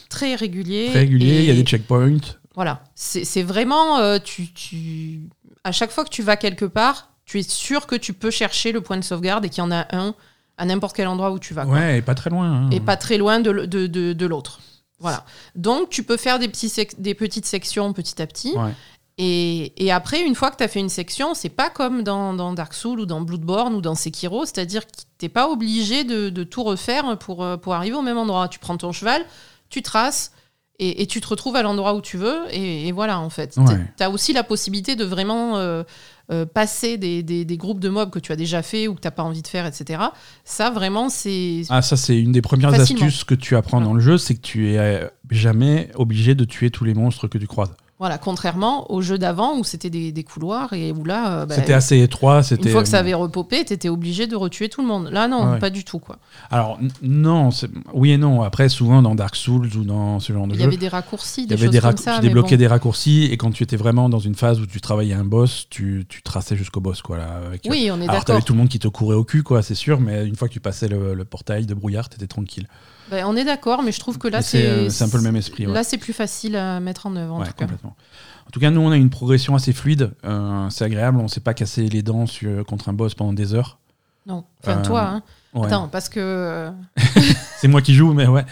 très 0.10 0.36
réguliers. 0.36 0.89
Très 0.91 0.99
régulier, 0.99 1.39
il 1.39 1.45
y 1.45 1.52
a 1.52 1.54
des 1.56 1.63
checkpoints. 1.63 2.17
Voilà, 2.56 2.84
c'est 2.95 3.43
vraiment, 3.43 3.99
euh, 3.99 4.17
tu, 4.23 4.52
tu, 4.54 5.21
à 5.63 5.71
chaque 5.71 5.91
fois 5.91 6.04
que 6.04 6.10
tu 6.10 6.23
vas 6.23 6.36
quelque 6.36 6.65
part, 6.65 7.12
tu 7.25 7.39
es 7.39 7.43
sûr 7.43 7.86
que 7.88 7.95
tu 7.95 8.13
peux 8.13 8.32
chercher 8.32 8.71
le 8.71 8.82
point 8.82 8.97
de 8.97 9.04
sauvegarde 9.04 9.45
et 9.45 9.49
qu'il 9.49 9.60
y 9.63 9.65
en 9.65 9.71
a 9.71 9.86
un 9.95 10.13
à 10.58 10.65
n'importe 10.65 10.95
quel 10.95 11.08
endroit 11.08 11.32
où 11.32 11.39
tu 11.39 11.54
vas. 11.54 11.63
quoi. 11.65 11.75
Ouais, 11.75 11.99
et 11.99 12.02
pas 12.02 12.15
très 12.15 12.30
loin. 12.30 12.63
hein. 12.65 12.69
Et 12.71 12.80
pas 12.82 12.97
très 12.97 13.17
loin 13.17 13.39
de, 13.39 13.52
de, 13.65 13.88
de, 13.88 14.13
de 14.13 14.25
l'autre. 14.25 14.60
Voilà. 14.99 15.23
Donc 15.56 15.89
tu 15.89 16.04
peux 16.04 16.17
faire 16.17 16.39
des, 16.39 16.49
petits 16.49 16.73
des 16.97 17.13
petites 17.13 17.45
sections 17.45 17.93
petit 17.93 18.21
à 18.21 18.28
petit. 18.28 18.52
Ouais. 18.58 18.71
Et, 19.21 19.73
et 19.86 19.91
après, 19.91 20.21
une 20.25 20.34
fois 20.34 20.49
que 20.49 20.55
tu 20.55 20.63
as 20.63 20.69
fait 20.69 20.79
une 20.79 20.88
section, 20.88 21.34
c'est 21.34 21.49
pas 21.49 21.69
comme 21.69 22.03
dans, 22.03 22.34
dans 22.34 22.53
Dark 22.53 22.73
Souls 22.73 23.01
ou 23.01 23.05
dans 23.05 23.19
Bloodborne 23.19 23.73
ou 23.75 23.82
dans 23.82 23.93
Sekiro, 23.93 24.45
c'est-à-dire 24.45 24.88
que 24.88 24.91
t'es 25.17 25.27
pas 25.27 25.49
obligé 25.49 26.05
de, 26.05 26.29
de 26.29 26.43
tout 26.45 26.63
refaire 26.63 27.17
pour, 27.19 27.43
euh, 27.43 27.58
pour 27.58 27.73
arriver 27.73 27.97
au 27.97 28.01
même 28.01 28.17
endroit. 28.17 28.47
Tu 28.47 28.60
prends 28.60 28.77
ton 28.77 28.93
cheval, 28.93 29.25
tu 29.69 29.82
traces 29.82 30.32
et, 30.79 31.01
et 31.01 31.05
tu 31.05 31.19
te 31.19 31.27
retrouves 31.27 31.58
à 31.58 31.63
l'endroit 31.63 31.95
où 31.95 32.01
tu 32.01 32.15
veux. 32.15 32.43
Et, 32.51 32.88
et 32.88 32.93
voilà, 32.93 33.19
en 33.19 33.29
fait. 33.29 33.58
Ouais. 33.58 33.65
Tu 33.97 34.03
as 34.03 34.10
aussi 34.10 34.32
la 34.32 34.45
possibilité 34.45 34.95
de 34.95 35.03
vraiment 35.03 35.58
euh, 35.58 35.84
euh, 36.32 36.45
passer 36.45 36.97
des, 36.97 37.21
des, 37.21 37.43
des 37.43 37.58
groupes 37.58 37.82
de 37.82 37.89
mobs 37.89 38.12
que 38.12 38.19
tu 38.19 38.32
as 38.32 38.38
déjà 38.38 38.62
fait 38.62 38.88
ou 38.88 38.95
que 38.95 39.01
tu 39.01 39.12
pas 39.12 39.23
envie 39.23 39.41
de 39.41 39.47
faire, 39.49 39.65
etc. 39.65 40.01
Ça, 40.45 40.69
vraiment, 40.69 41.10
c'est. 41.10 41.63
Ah, 41.67 41.82
ça, 41.82 41.97
c'est 41.97 42.17
une 42.17 42.32
des 42.32 42.41
premières 42.41 42.73
Facilement. 42.73 43.05
astuces 43.05 43.25
que 43.25 43.36
tu 43.36 43.58
apprends 43.58 43.82
dans 43.82 43.93
le 43.93 43.99
jeu, 43.99 44.17
c'est 44.17 44.36
que 44.36 44.41
tu 44.41 44.75
es 44.75 45.12
jamais 45.29 45.91
obligé 45.95 46.36
de 46.36 46.45
tuer 46.45 46.71
tous 46.71 46.86
les 46.86 46.93
monstres 46.93 47.27
que 47.27 47.38
tu 47.38 47.47
croises. 47.47 47.73
Voilà, 47.99 48.17
contrairement 48.17 48.89
au 48.91 49.01
jeu 49.01 49.17
d'avant 49.17 49.57
où 49.57 49.65
c'était 49.65 49.89
des, 49.89 50.13
des 50.13 50.23
couloirs 50.23 50.71
et 50.71 50.93
où 50.93 51.03
là, 51.03 51.41
euh, 51.41 51.45
bah, 51.45 51.55
c'était 51.55 51.73
assez 51.73 51.99
étroit. 52.01 52.43
C'était. 52.43 52.63
une 52.69 52.71
fois 52.71 52.81
que 52.83 52.88
ça 52.88 52.99
avait 52.99 53.13
repopé, 53.13 53.65
t'étais 53.65 53.89
obligé 53.89 54.25
de 54.25 54.38
retuer 54.38 54.69
tout 54.69 54.81
le 54.81 54.88
monde. 54.88 55.09
Là, 55.12 55.27
non, 55.27 55.51
ouais. 55.51 55.59
pas 55.59 55.69
du 55.69 55.83
tout. 55.83 55.99
quoi. 55.99 56.17
Alors, 56.49 56.79
non, 57.01 57.49
oui 57.93 58.12
et 58.12 58.17
non. 58.17 58.41
Après, 58.41 58.69
souvent 58.69 59.01
dans 59.01 59.15
Dark 59.15 59.35
Souls 59.35 59.69
ou 59.75 59.83
dans 59.83 60.21
ce 60.21 60.31
genre 60.31 60.47
de 60.47 60.53
Il 60.53 60.55
y 60.55 60.59
jeu, 60.62 60.67
avait 60.67 60.77
des 60.77 60.88
raccourcis, 60.88 61.41
il 61.41 61.43
y 61.43 61.47
des 61.47 61.53
avait 61.55 61.63
choses 61.65 61.71
des 61.73 61.79
comme 61.79 61.85
raccourcis, 61.88 62.05
ça. 62.05 62.15
tu 62.15 62.21
débloquais 62.21 62.55
bon. 62.55 62.59
des 62.59 62.67
raccourcis 62.67 63.23
et 63.25 63.35
quand 63.35 63.51
tu 63.51 63.63
étais 63.63 63.75
vraiment 63.75 64.07
dans 64.07 64.19
une 64.19 64.35
phase 64.35 64.62
où 64.62 64.65
tu 64.65 64.79
travaillais 64.79 65.13
un 65.13 65.25
boss, 65.25 65.67
tu, 65.69 66.05
tu 66.07 66.21
traçais 66.21 66.55
jusqu'au 66.55 66.79
boss. 66.79 67.01
Quoi, 67.01 67.17
là, 67.17 67.41
avec- 67.47 67.67
Oui, 67.69 67.89
on 67.91 67.99
est 67.99 68.07
Alors, 68.07 68.23
t'avais 68.23 68.38
d'accord. 68.39 68.45
tout 68.45 68.53
le 68.53 68.59
monde 68.59 68.69
qui 68.69 68.79
te 68.79 68.88
courait 68.88 69.15
au 69.17 69.25
cul, 69.25 69.43
quoi, 69.43 69.62
c'est 69.62 69.75
sûr, 69.75 69.99
mais 69.99 70.25
une 70.25 70.38
fois 70.38 70.47
que 70.47 70.53
tu 70.53 70.62
passais 70.62 70.88
le, 70.88 71.15
le 71.15 71.25
portail 71.25 71.65
de 71.65 71.73
brouillard, 71.73 72.07
t'étais 72.07 72.27
tranquille. 72.27 72.65
Ben, 73.11 73.25
on 73.27 73.35
est 73.35 73.43
d'accord, 73.45 73.81
mais 73.83 73.91
je 73.91 73.99
trouve 73.99 74.17
que 74.17 74.27
là, 74.27 74.41
c'est 74.41 74.65
euh, 74.65 74.89
c'est 74.89 75.03
un 75.03 75.09
peu 75.09 75.17
le 75.17 75.23
même 75.23 75.35
esprit. 75.35 75.65
ouais. 75.67 75.73
Là, 75.73 75.83
c'est 75.83 75.97
plus 75.97 76.13
facile 76.13 76.55
à 76.55 76.79
mettre 76.79 77.05
en 77.07 77.15
œuvre, 77.15 77.35
en 77.35 77.39
Ouais, 77.39 77.45
tout 77.47 77.53
cas. 77.53 77.65
complètement. 77.65 77.95
En 78.47 78.51
tout 78.51 78.59
cas, 78.59 78.69
nous, 78.71 78.81
on 78.81 78.91
a 78.91 78.97
une 78.97 79.09
progression 79.09 79.55
assez 79.55 79.73
fluide. 79.73 80.11
euh, 80.25 80.69
c'est 80.69 80.83
agréable. 80.85 81.19
On 81.19 81.27
s'est 81.27 81.39
pas 81.39 81.53
cassé 81.53 81.87
les 81.87 82.01
dents 82.01 82.25
sur- 82.25 82.65
contre 82.65 82.89
un 82.89 82.93
boss 82.93 83.13
pendant 83.13 83.33
des 83.33 83.53
heures. 83.53 83.77
Non, 84.25 84.43
enfin, 84.63 84.79
Euh, 84.79 84.83
toi, 84.83 85.01
hein. 85.01 85.23
Ouais. 85.55 85.65
Attends, 85.65 85.87
parce 85.87 86.09
que 86.09 86.19
euh, 86.19 86.69
C'est 87.57 87.67
moi 87.67 87.81
qui 87.81 87.95
joue, 87.95 88.13
mais 88.13 88.27
ouais. 88.27 88.45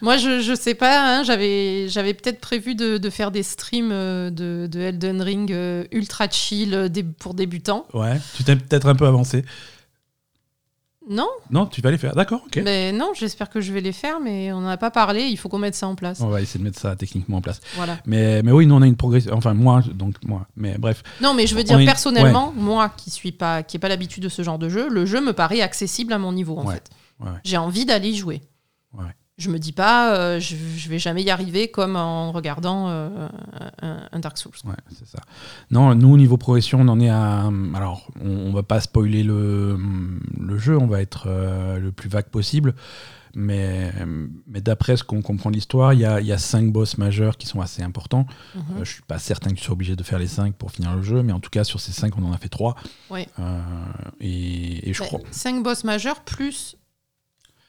moi, 0.00 0.16
je, 0.16 0.40
je 0.40 0.54
sais 0.54 0.74
pas, 0.74 1.18
hein, 1.18 1.22
j'avais 1.22 1.86
j'avais 1.88 2.14
peut-être 2.14 2.40
prévu 2.40 2.74
de, 2.74 2.96
de 2.96 3.10
faire 3.10 3.30
des 3.30 3.42
streams 3.42 3.90
euh, 3.92 4.30
de, 4.30 4.66
de 4.66 4.80
Elden 4.80 5.20
Ring 5.20 5.52
euh, 5.52 5.84
ultra 5.92 6.28
chill 6.30 6.72
euh, 6.74 6.88
pour 7.18 7.34
débutants. 7.34 7.84
Ouais. 7.92 8.18
Tu 8.34 8.44
t'es 8.44 8.56
peut-être 8.56 8.86
un 8.88 8.94
peu 8.94 9.06
avancé. 9.06 9.44
Non, 11.08 11.28
Non, 11.50 11.66
tu 11.66 11.80
vas 11.80 11.90
les 11.90 11.98
faire. 11.98 12.14
D'accord, 12.14 12.42
ok. 12.46 12.60
mais 12.64 12.92
non, 12.92 13.12
j'espère 13.14 13.48
que 13.48 13.60
je 13.60 13.72
vais 13.72 13.80
les 13.80 13.92
faire, 13.92 14.20
mais 14.20 14.52
on 14.52 14.60
n'en 14.60 14.68
a 14.68 14.76
pas 14.76 14.90
parlé, 14.90 15.22
il 15.24 15.36
faut 15.38 15.48
qu'on 15.48 15.58
mette 15.58 15.74
ça 15.74 15.86
en 15.88 15.94
place. 15.94 16.20
On 16.20 16.28
va 16.28 16.42
essayer 16.42 16.60
de 16.60 16.64
mettre 16.64 16.78
ça 16.78 16.94
techniquement 16.96 17.38
en 17.38 17.40
place. 17.40 17.60
Voilà. 17.76 17.98
Mais, 18.06 18.42
mais 18.42 18.52
oui, 18.52 18.66
nous, 18.66 18.74
on 18.74 18.82
a 18.82 18.86
une 18.86 18.96
progression. 18.96 19.32
Enfin, 19.34 19.54
moi, 19.54 19.82
donc 19.94 20.16
moi. 20.26 20.46
Mais 20.56 20.76
bref. 20.78 21.02
Non, 21.22 21.32
mais 21.34 21.46
je 21.46 21.54
veux 21.54 21.62
On 21.62 21.64
dire 21.64 21.80
est- 21.80 21.84
personnellement, 21.86 22.52
moi 22.56 22.90
qui 22.90 23.10
suis 23.10 23.32
pas 23.32 23.62
qui 23.62 23.76
ai 23.76 23.80
pas 23.80 23.88
l'habitude 23.88 24.22
de 24.22 24.28
ce 24.28 24.42
genre 24.42 24.58
de 24.58 24.68
jeu, 24.68 24.88
le 24.88 25.06
jeu 25.06 25.20
me 25.20 25.32
paraît 25.32 25.62
accessible 25.62 26.12
à 26.12 26.18
mon 26.18 26.32
niveau 26.32 26.58
en 26.58 26.66
Ouais, 26.66 26.74
fait. 26.74 26.90
ouais. 27.20 27.30
J'ai 27.44 27.56
envie 27.56 27.84
d'aller 27.86 28.10
y 28.10 28.16
jouer. 28.16 28.42
Ouais. 28.92 29.04
Je 29.38 29.50
me 29.50 29.58
dis 29.58 29.72
pas, 29.72 30.14
euh, 30.16 30.40
je, 30.40 30.56
je 30.76 30.88
vais 30.88 30.98
jamais 30.98 31.22
y 31.22 31.30
arriver 31.30 31.68
comme 31.68 31.94
en 31.94 32.32
regardant 32.32 32.88
euh, 32.88 33.28
un, 33.80 34.08
un 34.10 34.18
Dark 34.18 34.36
Souls. 34.36 34.52
Ouais, 34.64 34.74
c'est 34.90 35.06
ça. 35.06 35.20
Non, 35.70 35.94
nous, 35.94 36.12
au 36.12 36.16
niveau 36.16 36.36
progression, 36.36 36.80
on 36.80 36.88
en 36.88 36.98
est 36.98 37.08
à. 37.08 37.48
Alors, 37.74 38.08
on, 38.20 38.28
on 38.28 38.52
va 38.52 38.64
pas 38.64 38.80
spoiler 38.80 39.22
le, 39.22 39.78
le 40.40 40.58
jeu, 40.58 40.76
on 40.76 40.88
va 40.88 41.00
être 41.00 41.28
euh, 41.28 41.78
le 41.78 41.92
plus 41.92 42.08
vague 42.08 42.26
possible. 42.26 42.74
Mais, 43.34 43.92
mais 44.48 44.60
d'après 44.60 44.96
ce 44.96 45.04
qu'on 45.04 45.22
comprend 45.22 45.50
de 45.50 45.54
l'histoire, 45.54 45.92
il 45.92 46.00
y 46.00 46.04
a, 46.04 46.20
y 46.20 46.32
a 46.32 46.38
cinq 46.38 46.72
boss 46.72 46.98
majeurs 46.98 47.36
qui 47.36 47.46
sont 47.46 47.60
assez 47.60 47.82
importants. 47.82 48.26
Mhm. 48.56 48.62
Euh, 48.78 48.84
je 48.84 48.90
suis 48.90 49.02
pas 49.02 49.18
certain 49.18 49.50
que 49.50 49.54
tu 49.54 49.62
sois 49.62 49.74
obligé 49.74 49.94
de 49.94 50.02
faire 50.02 50.18
les 50.18 50.26
cinq 50.26 50.54
pour 50.56 50.72
finir 50.72 50.96
le 50.96 51.02
jeu, 51.02 51.22
mais 51.22 51.32
en 51.32 51.38
tout 51.38 51.50
cas, 51.50 51.62
sur 51.62 51.78
ces 51.78 51.92
cinq, 51.92 52.18
on 52.18 52.24
en 52.24 52.32
a 52.32 52.38
fait 52.38 52.48
trois. 52.48 52.74
Ouais. 53.10 53.28
Et, 54.20 54.88
et 54.88 54.92
je 54.92 55.02
crois. 55.04 55.20
Cinq 55.30 55.62
boss 55.62 55.84
majeurs 55.84 56.22
plus 56.22 56.76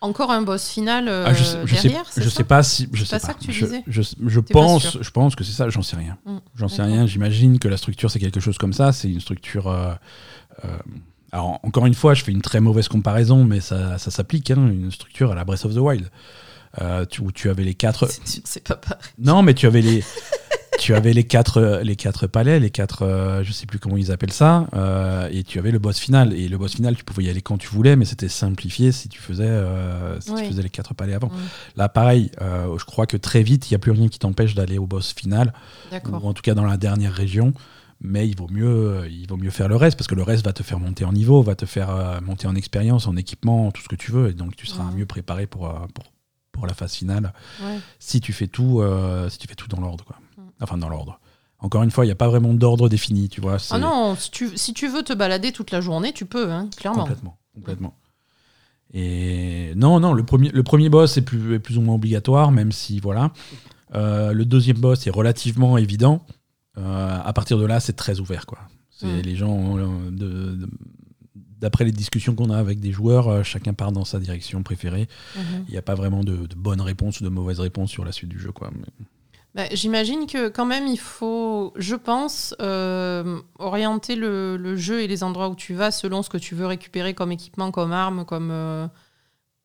encore 0.02 0.32
un 0.32 0.42
boss 0.42 0.70
final 0.70 1.08
euh, 1.10 1.26
Ah, 1.28 1.34
je 1.34 1.44
sais, 1.44 1.58
je 1.66 1.76
sais- 1.76 1.88
derrière, 1.90 2.06
c'est 2.10 2.22
je 2.24 2.30
ça 2.30 2.36
sais 2.38 2.44
pas 2.44 2.64
si 2.64 2.88
je 2.94 3.04
sais 3.04 3.16
pas 3.18 3.20
ça 3.20 3.34
que 3.34 3.40
tu 3.40 3.52
je, 3.52 3.66
disais 3.66 3.84
je, 3.88 4.40
pense 4.40 4.98
je 5.02 5.10
pense 5.12 5.36
que 5.36 5.44
c'est 5.44 5.52
ça 5.52 5.70
j'en 5.70 5.82
sais 5.82 5.98
rien. 5.98 6.18
Mm, 6.26 6.38
j'en 6.56 6.68
sais 6.70 6.82
rien 6.84 7.06
j'imagine 7.06 7.60
que 7.60 7.68
la 7.68 7.78
structure 7.78 8.10
c'est 8.10 8.20
quelque 8.20 8.40
chose 8.40 8.58
comme 8.58 8.74
ça 8.74 8.92
c'est 8.94 9.10
une 9.10 9.20
structure 9.20 9.68
euh, 9.68 9.94
euh, 10.66 10.78
alors 11.32 11.60
encore 11.64 11.86
une 11.86 11.94
fois 11.94 12.14
je 12.14 12.24
fais 12.24 12.32
une 12.32 12.42
très 12.42 12.60
mauvaise 12.62 12.88
comparaison 12.88 13.44
mais 13.44 13.60
ça, 13.60 13.98
ça 13.98 14.10
s'applique 14.10 14.52
hein, 14.52 14.68
une 14.72 14.92
structure 14.92 15.32
à 15.32 15.36
la 15.36 15.44
Breath 15.44 15.66
of 15.66 15.74
the 15.74 15.80
Wild 15.80 16.10
euh, 16.82 17.04
tu- 17.06 17.22
où 17.22 17.32
tu 17.32 17.50
avais 17.50 17.64
les 17.64 17.74
quatre 17.76 18.08
C'est 18.26 18.64
pas 18.68 18.76
pareil. 18.76 19.02
non 19.18 19.42
mais 19.44 19.54
tu 19.54 19.66
avais 19.68 19.82
les 19.82 20.04
tu 20.80 20.96
avais 20.96 21.13
les 21.13 21.24
quatre 21.26 21.82
les 21.84 21.96
quatre 21.96 22.26
palais 22.28 22.60
les 22.60 22.70
quatre 22.72 23.04
euh, 23.04 23.44
je 23.44 23.52
sais 23.52 23.65
plus 23.65 23.78
comment 23.80 23.98
ils 23.98 24.12
appellent 24.12 24.32
ça 24.34 24.68
euh, 24.74 25.28
et 25.32 25.44
tu 25.44 25.60
avais 25.60 25.72
le 25.72 25.80
boss 25.80 26.00
final 26.00 26.34
et 26.34 26.48
le 26.48 26.58
boss 26.58 26.74
final 26.76 26.96
tu 26.96 27.04
pouvais 27.04 27.24
y 27.26 27.30
aller 27.30 27.42
quand 27.42 27.58
tu 27.58 27.68
voulais 27.68 27.96
mais 27.96 28.06
c'était 28.06 28.30
simplifié 28.30 28.92
si 28.92 29.10
tu 29.10 29.20
faisais 29.20 29.44
euh, 29.48 30.20
si 30.22 30.32
Oui. 30.32 30.42
tu 30.44 30.48
faisais 30.50 30.63
les 30.63 30.70
quatre 30.70 30.94
palais 30.94 31.13
avant. 31.13 31.30
Là, 31.76 31.89
pareil, 31.89 32.32
euh, 32.42 32.78
je 32.78 32.86
crois 32.86 33.06
que 33.06 33.18
très 33.18 33.44
vite, 33.44 33.70
il 33.70 33.74
n'y 33.74 33.76
a 33.76 33.80
plus 33.80 33.92
rien 33.92 34.08
qui 34.08 34.20
t'empêche 34.20 34.56
d'aller 34.56 34.78
au 34.78 34.88
boss 34.88 35.13
final, 35.13 35.54
ou 35.92 36.15
en 36.15 36.34
tout 36.34 36.42
cas 36.42 36.54
dans 36.56 36.65
la 36.65 36.78
dernière 36.78 37.13
région. 37.13 37.54
Mais 38.02 38.28
il 38.30 38.38
vaut 38.38 38.48
mieux, 38.50 39.08
il 39.10 39.28
vaut 39.28 39.36
mieux 39.36 39.50
faire 39.50 39.68
le 39.68 39.76
reste 39.76 39.98
parce 39.98 40.08
que 40.08 40.15
le 40.15 40.24
reste 40.24 40.46
va 40.46 40.54
te 40.54 40.63
faire 40.63 40.80
monter 40.80 41.04
en 41.04 41.12
niveau, 41.12 41.42
va 41.44 41.56
te 41.56 41.65
faire 41.65 41.89
euh, 41.89 42.22
monter 42.22 42.48
en 42.48 42.56
expérience, 42.56 43.08
en 43.08 43.18
équipement, 43.18 43.72
tout 43.72 43.82
ce 43.82 43.89
que 43.89 43.96
tu 43.98 44.12
veux, 44.13 44.30
et 44.30 44.34
donc 44.34 44.56
tu 44.56 44.65
seras 44.68 44.89
mieux 44.96 45.06
préparé 45.06 45.48
pour, 45.48 45.68
euh, 45.68 45.74
pour, 45.94 46.06
pour 46.54 46.65
la 46.65 46.74
phase 46.74 46.94
finale 46.94 47.34
Ouais. 47.62 47.78
si 48.00 48.22
tu 48.22 48.32
fais 48.32 48.48
tout, 48.48 48.80
euh, 48.80 49.28
si 49.30 49.38
tu 49.38 49.48
fais 49.50 49.56
tout 49.56 49.68
dans 49.68 49.82
l'ordre, 49.82 50.06
quoi. 50.06 50.15
Enfin, 50.62 50.78
dans 50.78 50.89
l'ordre. 50.89 51.19
Encore 51.60 51.84
une 51.84 51.91
fois, 51.91 52.06
il 52.06 52.08
n'y 52.08 52.12
a 52.13 52.15
pas 52.15 52.30
vraiment 52.30 52.54
d'ordre 52.54 52.88
défini, 52.89 53.28
tu 53.30 53.41
vois. 53.41 53.58
Ah 53.72 53.78
non, 53.80 54.15
si 54.17 54.32
tu, 54.32 54.58
si 54.58 54.74
tu 54.74 54.88
veux 54.88 55.04
te 55.04 55.13
balader 55.13 55.52
toute 55.52 55.72
la 55.72 55.82
journée, 55.82 56.13
tu 56.13 56.26
peux, 56.26 56.52
hein, 56.52 56.69
clairement. 56.78 57.02
Complètement, 57.02 57.38
complètement. 57.54 57.93
Et 58.93 59.74
non, 59.76 60.00
non, 60.00 60.13
le 60.13 60.24
premier, 60.24 60.50
le 60.50 60.63
premier 60.63 60.89
boss 60.89 61.17
est 61.17 61.22
plus, 61.22 61.56
est 61.56 61.60
plus 61.60 61.78
ou 61.78 61.82
moins 61.82 61.95
obligatoire, 61.95 62.52
même 62.52 62.72
si 62.72 63.00
voilà. 63.00 63.32
Euh, 63.93 64.32
le 64.34 64.45
deuxième 64.45 64.78
boss 64.78 65.06
est 65.06 65.12
relativement 65.12 65.78
évident. 65.78 66.26
Euh, 66.78 67.19
à 67.24 67.34
partir 67.34 67.58
de 67.58 67.65
là, 67.65 67.80
c'est 67.80 67.93
très 67.95 68.19
ouvert, 68.19 68.45
quoi. 68.45 68.60
C'est 68.89 69.06
Mm. 69.08 69.22
les 69.22 69.36
gens, 69.36 69.78
euh, 69.78 70.56
d'après 71.36 71.84
les 71.86 71.91
discussions 71.91 72.36
qu'on 72.36 72.50
a 72.50 72.58
avec 72.58 72.80
des 72.80 72.91
joueurs, 72.91 73.43
chacun 73.45 73.74
part 73.74 73.91
dans 73.91 74.06
sa 74.06 74.19
direction 74.19 74.63
préférée. 74.63 75.08
Mhm. 75.36 75.65
Il 75.67 75.72
n'y 75.72 75.78
a 75.78 75.82
pas 75.82 75.95
vraiment 75.95 76.24
de, 76.24 76.48
de 76.48 76.56
bonnes 76.56 76.82
réponses 76.82 77.19
ou 77.19 77.24
de 77.26 77.30
mauvaises 77.30 77.60
réponses 77.60 77.91
sur 77.91 78.06
la 78.06 78.12
suite 78.13 78.30
du 78.30 78.39
jeu, 78.39 78.52
quoi. 78.52 78.72
Mais- 78.74 79.06
Bah, 79.56 79.64
J'imagine 79.72 80.28
que 80.28 80.48
quand 80.48 80.66
même 80.66 80.86
il 80.88 81.00
faut, 81.00 81.74
je 81.76 81.96
pense, 81.96 82.56
euh, 82.62 83.42
orienter 83.58 84.16
le, 84.16 84.76
jeu 84.76 85.02
et 85.02 85.08
les 85.08 85.24
endroits 85.24 85.50
où 85.50 85.56
tu 85.56 85.74
vas 85.74 85.92
selon 85.92 86.22
ce 86.22 86.30
que 86.30 86.38
tu 86.38 86.54
veux 86.54 86.68
récupérer 86.68 87.14
comme 87.14 87.32
équipement, 87.32 87.72
comme 87.72 87.92
arme, 87.92 88.26
comme, 88.26 88.52
euh, 88.52 88.88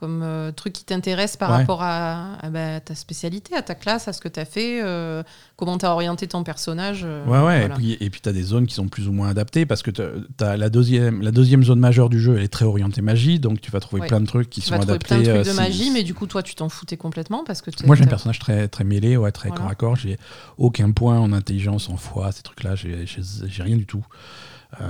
comme 0.05 0.23
euh, 0.23 0.53
truc 0.53 0.75
qui 0.75 0.85
t'intéresse 0.85 1.39
par 1.39 1.49
Ouais. 1.51 1.57
rapport 1.57 1.83
à, 1.83 2.35
à, 2.43 2.51
bah, 2.51 2.79
ta 2.81 2.95
spécialité, 2.95 3.55
à 3.57 3.63
ta 3.63 3.75
classe, 3.75 4.07
à 4.07 4.13
ce 4.13 4.21
que 4.21 4.29
tu 4.29 4.39
as 4.39 4.45
fait, 4.45 4.83
euh, 4.83 5.23
comment 5.57 5.79
tu 5.79 5.87
as 5.87 5.93
orienté 5.93 6.27
ton 6.27 6.45
personnage. 6.45 7.05
euh, 7.07 7.25
Ouais, 7.25 7.31
ouais, 7.39 7.61
voilà. 7.61 7.65
et 7.67 7.69
puis 7.71 7.93
et 8.01 8.11
puis 8.11 8.21
tu 8.21 8.29
as 8.29 8.33
des 8.35 8.43
zones 8.43 8.67
qui 8.67 8.75
sont 8.75 8.87
plus 8.89 9.09
ou 9.09 9.13
moins 9.13 9.29
adaptées 9.31 9.65
parce 9.65 9.83
que 9.83 9.91
tu 9.91 10.03
as 10.45 10.57
la 10.59 10.69
deuxième, 10.69 11.23
la 11.23 11.31
deuxième 11.31 11.65
zone 11.65 11.79
majeure 11.81 12.11
du 12.11 12.21
jeu, 12.21 12.37
elle 12.37 12.45
est 12.45 12.49
très 12.53 12.67
orientée 12.67 13.01
magie, 13.01 13.41
donc 13.41 13.63
tu 13.63 13.71
vas 13.71 13.81
trouver 13.81 14.03
Ouais. 14.03 14.09
plein 14.09 14.21
de 14.21 14.27
trucs 14.27 14.51
qui 14.51 14.61
tu 14.61 14.67
sont 14.69 14.77
vas 14.77 14.83
adaptés. 14.83 15.07
plein 15.07 15.19
de 15.23 15.43
trucs 15.43 15.47
de 15.47 15.53
magie, 15.57 15.91
mais 15.91 16.03
du 16.03 16.13
coup, 16.13 16.27
toi, 16.27 16.43
tu 16.43 16.55
t'en 16.55 16.69
foutais 16.69 16.99
complètement 16.99 17.45
parce 17.47 17.63
que 17.63 17.71
Moi, 17.87 17.97
j'ai 17.97 18.05
un 18.05 18.09
personnage 18.09 18.39
très, 18.41 18.69
très 18.69 18.85
mêlé, 18.85 19.17
ouais, 19.17 19.33
très 19.33 19.49
Voilà. 19.49 19.63
corps 19.63 19.71
à 19.71 19.75
corps. 19.75 19.97
J'ai 19.97 20.19
aucun 20.59 20.91
point 20.91 21.19
en 21.19 21.33
intelligence, 21.33 21.89
en 21.89 21.97
foi, 21.97 22.31
ces 22.33 22.43
trucs-là. 22.43 22.75
J'ai 22.75 23.63
rien 23.63 23.77
du 23.77 23.87
tout. 23.87 24.05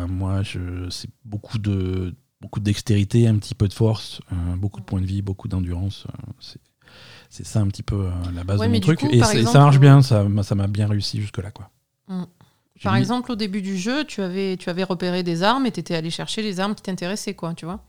Moi, 0.09 0.43
je- 0.43 0.89
c'est 0.91 1.11
beaucoup 1.25 1.59
de, 1.59 2.15
beaucoup 2.45 2.61
de 2.61 2.65
dextérité, 2.65 3.27
un 3.27 3.37
petit 3.39 3.55
peu 3.55 3.67
de 3.69 3.73
force, 3.73 4.21
euh, 4.33 4.57
beaucoup 4.57 4.81
de 4.81 4.85
points 4.85 5.01
de 5.01 5.07
vie, 5.07 5.23
beaucoup 5.23 5.49
d'endurance. 5.49 6.05
euh, 6.09 6.33
c'est- 7.31 7.45
ça 7.45 7.59
un 7.61 7.67
petit 7.69 7.83
peu 7.83 7.97
euh, 8.07 8.11
la 8.35 8.45
base 8.45 8.61
Ouais, 8.61 8.69
de 8.69 8.73
mon 8.73 8.81
truc. 8.81 9.01
coup, 9.01 9.09
et 9.11 9.21
ça 9.21 9.59
marche 9.61 9.77
euh, 9.77 9.79
bien, 9.81 10.03
ça 10.03 10.25
m'a 10.25 10.43
ça 10.43 10.55
bien 10.55 10.87
réussi 10.87 11.21
jusque-là. 11.21 11.51
quoi. 11.51 11.71
Mm. 12.09 12.25
Par 12.83 12.93
mis- 12.95 12.99
exemple, 13.01 13.33
au 13.33 13.35
début 13.37 13.63
du 13.63 13.77
jeu, 13.79 14.05
tu 14.05 14.21
avais, 14.21 14.57
tu 14.59 14.69
avais 14.69 14.85
repéré 14.85 15.23
des 15.23 15.43
armes 15.43 15.65
et 15.67 15.73
tu 15.73 15.81
étais 15.81 15.95
allé 15.95 16.11
chercher 16.11 16.43
les 16.43 16.61
armes 16.61 16.75
qui 16.75 16.83
t'intéressaient, 16.83 17.35
quoi, 17.35 17.55
tu 17.55 17.65
vois 17.65 17.81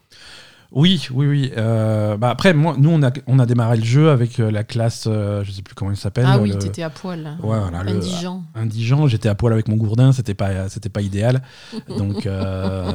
Oui, 0.71 1.07
oui, 1.13 1.25
oui. 1.27 1.51
Euh, 1.55 2.17
bah 2.17 2.29
après, 2.29 2.53
moi, 2.53 2.75
nous, 2.77 2.89
on 2.89 3.01
a, 3.03 3.11
on 3.27 3.39
a 3.39 3.45
démarré 3.45 3.77
le 3.77 3.83
jeu 3.83 4.09
avec 4.09 4.39
euh, 4.39 4.51
la 4.51 4.63
classe, 4.63 5.05
euh, 5.07 5.43
je 5.43 5.51
sais 5.51 5.61
plus 5.61 5.73
comment 5.75 5.91
il 5.91 5.97
s'appelle. 5.97 6.25
Ah 6.27 6.39
oui, 6.39 6.49
le- 6.49 6.57
t'étais 6.59 6.81
à 6.83 6.89
poil. 6.89 7.21
là. 7.21 7.37
Ouais, 7.43 7.59
voilà, 7.59 7.83
le- 7.83 7.91
Indigent. 7.97 8.43
indigent. 8.55 9.07
J'étais 9.07 9.29
à 9.29 9.35
poil 9.35 9.53
avec 9.53 9.67
mon 9.67 9.77
gourdin, 9.77 10.11
c'était 10.11 10.33
pas, 10.33 10.67
c'était 10.67 10.89
pas 10.89 11.01
idéal. 11.01 11.41
Donc, 11.97 12.25
euh, 12.25 12.91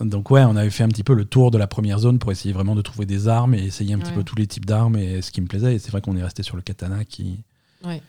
donc 0.00 0.30
ouais, 0.30 0.42
on 0.44 0.54
avait 0.56 0.70
fait 0.70 0.84
un 0.84 0.88
petit 0.88 1.02
peu 1.04 1.14
le 1.14 1.24
tour 1.24 1.50
de 1.50 1.58
la 1.58 1.66
première 1.66 1.98
zone 1.98 2.18
pour 2.18 2.30
essayer 2.30 2.52
vraiment 2.52 2.74
de 2.76 2.82
trouver 2.82 3.06
des 3.06 3.26
armes 3.26 3.54
et 3.54 3.64
essayer 3.64 3.94
un 3.94 3.98
petit 3.98 4.12
peu 4.12 4.22
tous 4.22 4.36
les 4.36 4.46
types 4.46 4.66
d'armes 4.66 4.96
et 4.96 5.20
ce 5.22 5.30
qui 5.32 5.40
me 5.40 5.46
plaisait. 5.46 5.74
Et 5.74 5.78
c'est 5.78 5.90
vrai 5.90 6.00
qu'on 6.02 6.16
est 6.16 6.22
resté 6.22 6.42
sur 6.42 6.56
le 6.56 6.62
katana 6.62 7.04
qui, 7.04 7.40
Ouais. 7.84 8.00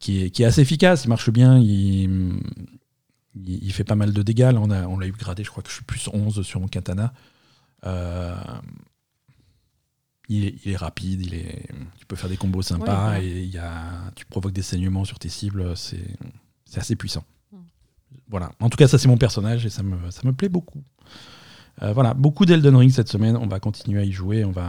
qui, 0.00 0.24
est, 0.24 0.30
qui 0.30 0.42
est 0.42 0.46
assez 0.46 0.62
efficace, 0.62 1.04
il 1.04 1.08
marche 1.08 1.30
bien, 1.30 1.58
il, 1.58 1.68
il, 3.36 3.64
il 3.64 3.72
fait 3.72 3.84
pas 3.84 3.94
mal 3.94 4.12
de 4.12 4.22
dégâts. 4.22 4.50
Là, 4.52 4.60
on 4.60 4.70
a, 4.70 4.86
on 4.86 4.98
l'a 4.98 5.06
upgradé, 5.06 5.44
je 5.44 5.50
crois 5.50 5.62
que 5.62 5.68
je 5.68 5.74
suis 5.74 5.84
plus 5.84 6.08
11 6.12 6.42
sur 6.42 6.60
mon 6.60 6.66
katana. 6.66 7.12
Euh, 7.84 8.34
il, 10.28 10.44
est, 10.46 10.54
il 10.64 10.72
est 10.72 10.76
rapide, 10.76 11.22
il 11.24 11.34
est, 11.34 11.68
tu 11.98 12.06
peux 12.06 12.16
faire 12.16 12.28
des 12.28 12.36
combos 12.36 12.62
sympas 12.62 13.12
Ouais, 13.12 13.18
ouais. 13.18 13.26
et 13.26 13.42
il 13.42 13.50
y 13.50 13.58
a, 13.58 14.10
tu 14.14 14.26
provoques 14.26 14.52
des 14.52 14.62
saignements 14.62 15.04
sur 15.04 15.18
tes 15.18 15.28
cibles, 15.28 15.76
c'est, 15.76 16.16
c'est 16.64 16.80
assez 16.80 16.96
puissant. 16.96 17.24
Mm. 17.52 17.56
Voilà. 18.28 18.52
En 18.60 18.68
tout 18.68 18.76
cas, 18.76 18.88
ça 18.88 18.98
c'est 18.98 19.08
mon 19.08 19.16
personnage 19.18 19.64
et 19.64 19.70
ça 19.70 19.82
me, 19.82 20.10
ça 20.10 20.20
me 20.24 20.32
plaît 20.32 20.48
beaucoup. 20.50 20.82
Euh, 21.82 21.92
voilà, 21.92 22.12
beaucoup 22.14 22.44
d'Elden 22.44 22.74
Ring 22.74 22.90
cette 22.90 23.08
semaine. 23.08 23.36
On 23.36 23.46
va 23.46 23.60
continuer 23.60 24.00
à 24.00 24.04
y 24.04 24.10
jouer. 24.12 24.44
On 24.44 24.50
va, 24.50 24.68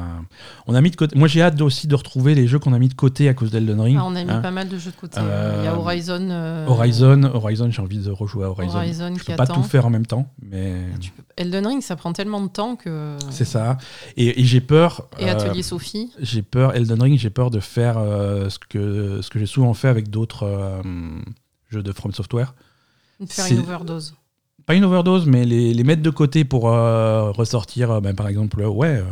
on 0.68 0.76
a 0.76 0.82
mis 0.82 0.92
de 0.92 0.96
côté. 0.96 1.18
Moi, 1.18 1.28
j'ai 1.28 1.42
hâte 1.42 1.60
aussi 1.62 1.88
de 1.88 1.96
retrouver 1.96 2.36
les 2.36 2.48
jeux 2.48 2.60
qu'on 2.60 2.74
a 2.74 2.80
mis 2.80 2.88
de 2.88 2.94
côté 2.94 3.28
à 3.30 3.34
cause 3.34 3.50
d'Elden 3.52 3.80
Ring. 3.82 3.98
Ah, 4.00 4.06
on 4.06 4.16
a 4.16 4.24
mis 4.24 4.30
hein. 4.32 4.42
pas 4.42 4.52
mal 4.52 4.70
de 4.70 4.78
jeux 4.78 4.92
de 4.92 4.96
côté. 4.96 5.20
Euh, 5.20 5.56
Il 5.60 5.66
y 5.66 5.68
a 5.68 5.76
Horizon. 5.78 6.28
euh, 6.30 6.68
Horizon, 6.68 7.24
Horizon, 7.34 7.72
j'ai 7.72 7.82
envie 7.82 7.98
de 8.00 8.12
rejouer 8.12 8.46
à 8.46 8.50
Horizon. 8.50 8.78
Horizon 8.78 9.14
je 9.18 9.24
peux 9.24 9.36
pas 9.36 9.44
attend. 9.44 9.56
tout 9.56 9.64
faire 9.64 9.86
en 9.86 9.90
même 9.90 10.06
temps, 10.06 10.32
mais 10.42 10.76
Tu 11.00 11.12
peux- 11.12 11.24
Elden 11.38 11.66
Ring, 11.66 11.82
ça 11.82 11.96
prend 11.96 12.14
tellement 12.14 12.42
de 12.42 12.48
temps 12.50 12.76
que. 12.76 13.18
c'est 13.32 13.46
ça. 13.46 13.78
Et, 14.18 14.42
et 14.42 14.44
j'ai 14.46 14.62
peur. 14.62 15.08
Et 15.18 15.26
euh, 15.30 15.32
Atelier 15.32 15.64
Sophie. 15.64 16.12
j'ai 16.20 16.42
peur. 16.42 16.76
Elden 16.76 17.02
Ring, 17.02 17.18
j'ai 17.18 17.30
peur 17.30 17.50
de 17.50 17.60
faire 17.60 17.98
euh, 17.98 18.50
ce 18.50 18.60
que 18.60 19.22
ce 19.22 19.30
que 19.30 19.40
j'ai 19.40 19.46
souvent 19.46 19.74
fait 19.74 19.88
avec 19.88 20.10
d'autres 20.10 20.44
euh, 20.44 20.82
jeux 21.70 21.82
de 21.82 21.92
From 21.92 22.12
Software. 22.14 22.54
De 23.20 23.26
faire 23.26 23.48
une 23.52 23.60
overdose. 23.60 24.14
Pas 24.70 24.76
une 24.76 24.86
overdose, 24.86 25.26
mais 25.26 25.46
les, 25.46 25.74
les 25.74 25.84
mettre 25.84 26.04
de 26.04 26.12
côté 26.12 26.46
pour 26.46 26.70
euh, 26.70 27.32
ressortir, 27.32 27.90
euh, 27.90 28.02
ben, 28.02 28.14
par 28.14 28.28
exemple, 28.28 28.62
euh, 28.62 28.68
ouais, 28.68 29.04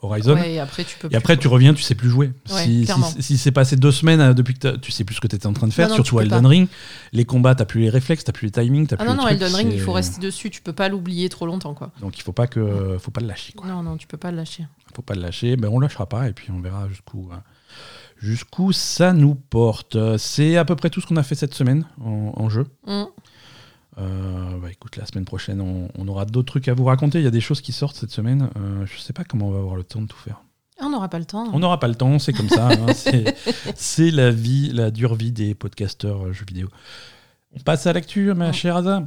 Horizon. 0.00 0.36
Ouais, 0.36 0.54
et 0.54 0.58
après, 0.58 0.84
tu 0.84 0.96
peux. 0.98 1.08
Et 1.10 1.16
après, 1.16 1.36
tu 1.36 1.48
reviens, 1.48 1.74
tu 1.74 1.82
sais 1.82 1.94
plus 1.94 2.08
jouer. 2.08 2.32
Ouais, 2.50 2.64
si 2.64 2.86
si, 2.86 3.22
si 3.22 3.36
c'est 3.36 3.52
passé 3.52 3.76
deux 3.76 3.92
semaines 3.92 4.32
depuis 4.32 4.54
que 4.54 4.74
tu 4.78 4.90
sais 4.90 5.04
plus 5.04 5.14
ce 5.16 5.20
que 5.20 5.26
tu 5.26 5.36
étais 5.36 5.46
en 5.46 5.52
train 5.52 5.66
de 5.68 5.72
faire, 5.74 5.88
Non, 5.88 5.90
non, 5.90 5.96
surtout 5.96 6.16
peux 6.16 6.22
Elden 6.22 6.40
pas. 6.40 6.48
Ring, 6.48 6.68
les 7.12 7.26
combats, 7.26 7.54
t'as 7.54 7.66
plus 7.66 7.82
les 7.82 7.90
réflexes, 7.90 8.24
t'as 8.24 8.32
plus 8.32 8.46
les 8.46 8.52
timings, 8.52 8.86
t'as 8.86 8.96
Ah 8.98 9.04
plus 9.04 9.08
non, 9.10 9.16
non, 9.16 9.24
trucs, 9.24 9.32
Elden 9.32 9.54
Ring, 9.54 9.70
il 9.74 9.80
faut 9.80 9.92
rester 9.92 10.18
dessus. 10.18 10.48
Tu 10.48 10.62
peux 10.62 10.72
pas 10.72 10.88
l'oublier 10.88 11.28
trop 11.28 11.44
longtemps, 11.44 11.74
quoi. 11.74 11.90
Donc 12.00 12.16
il 12.16 12.22
faut 12.22 12.32
pas 12.32 12.46
que, 12.46 12.96
faut 12.98 13.10
pas 13.10 13.20
le 13.20 13.26
lâcher. 13.26 13.52
Quoi. 13.52 13.68
Non, 13.68 13.82
non, 13.82 13.98
tu 13.98 14.06
peux 14.06 14.16
pas 14.16 14.30
le 14.30 14.38
lâcher. 14.38 14.64
faut 14.96 15.02
pas 15.02 15.14
le 15.14 15.20
lâcher, 15.20 15.56
ben 15.56 15.68
on 15.70 15.78
lâchera 15.78 16.08
pas 16.08 16.26
et 16.26 16.32
puis 16.32 16.48
on 16.50 16.60
verra 16.62 16.88
jusqu'où 16.88 17.28
euh, 17.30 17.36
jusqu'où 18.18 18.72
ça 18.72 19.12
nous 19.12 19.34
porte. 19.34 19.98
C'est 20.16 20.56
à 20.56 20.64
peu 20.64 20.74
près 20.74 20.88
tout 20.88 21.02
ce 21.02 21.06
qu'on 21.06 21.18
a 21.18 21.22
fait 21.22 21.34
cette 21.34 21.52
semaine 21.52 21.84
en, 22.02 22.32
en 22.34 22.48
jeu. 22.48 22.64
Hum. 22.86 23.08
Euh, 23.98 24.58
bah 24.58 24.68
écoute, 24.70 24.96
la 24.96 25.04
semaine 25.06 25.24
prochaine, 25.24 25.60
on, 25.60 25.88
on 25.98 26.08
aura 26.08 26.24
d'autres 26.24 26.46
trucs 26.52 26.68
à 26.68 26.74
vous 26.74 26.84
raconter. 26.84 27.18
Il 27.18 27.24
y 27.24 27.28
a 27.28 27.30
des 27.30 27.40
choses 27.40 27.60
qui 27.60 27.72
sortent 27.72 27.96
cette 27.96 28.10
semaine. 28.10 28.48
Euh, 28.56 28.86
je 28.86 28.98
sais 28.98 29.12
pas 29.12 29.24
comment 29.24 29.48
on 29.48 29.50
va 29.52 29.58
avoir 29.58 29.76
le 29.76 29.84
temps 29.84 30.00
de 30.00 30.06
tout 30.06 30.16
faire. 30.16 30.42
Ah, 30.80 30.84
on 30.86 30.90
n'aura 30.90 31.08
pas 31.08 31.18
le 31.18 31.24
temps. 31.26 31.48
On 31.52 31.58
n'aura 31.58 31.78
pas 31.78 31.88
le 31.88 31.94
temps, 31.94 32.18
c'est 32.18 32.32
comme 32.32 32.48
ça. 32.48 32.68
hein, 32.70 32.86
c'est- 33.76 34.10
la 34.10 34.30
vie, 34.30 34.70
la 34.72 34.90
dure 34.90 35.14
vie 35.14 35.30
des 35.32 35.54
podcasteurs 35.54 36.26
euh, 36.26 36.32
jeux 36.32 36.46
vidéo. 36.46 36.68
On 37.54 37.60
passe 37.60 37.86
à 37.86 37.92
l'actu, 37.92 38.32
ma 38.34 38.46
Ouais. 38.46 38.52
chère 38.52 38.76
Aza. 38.76 39.04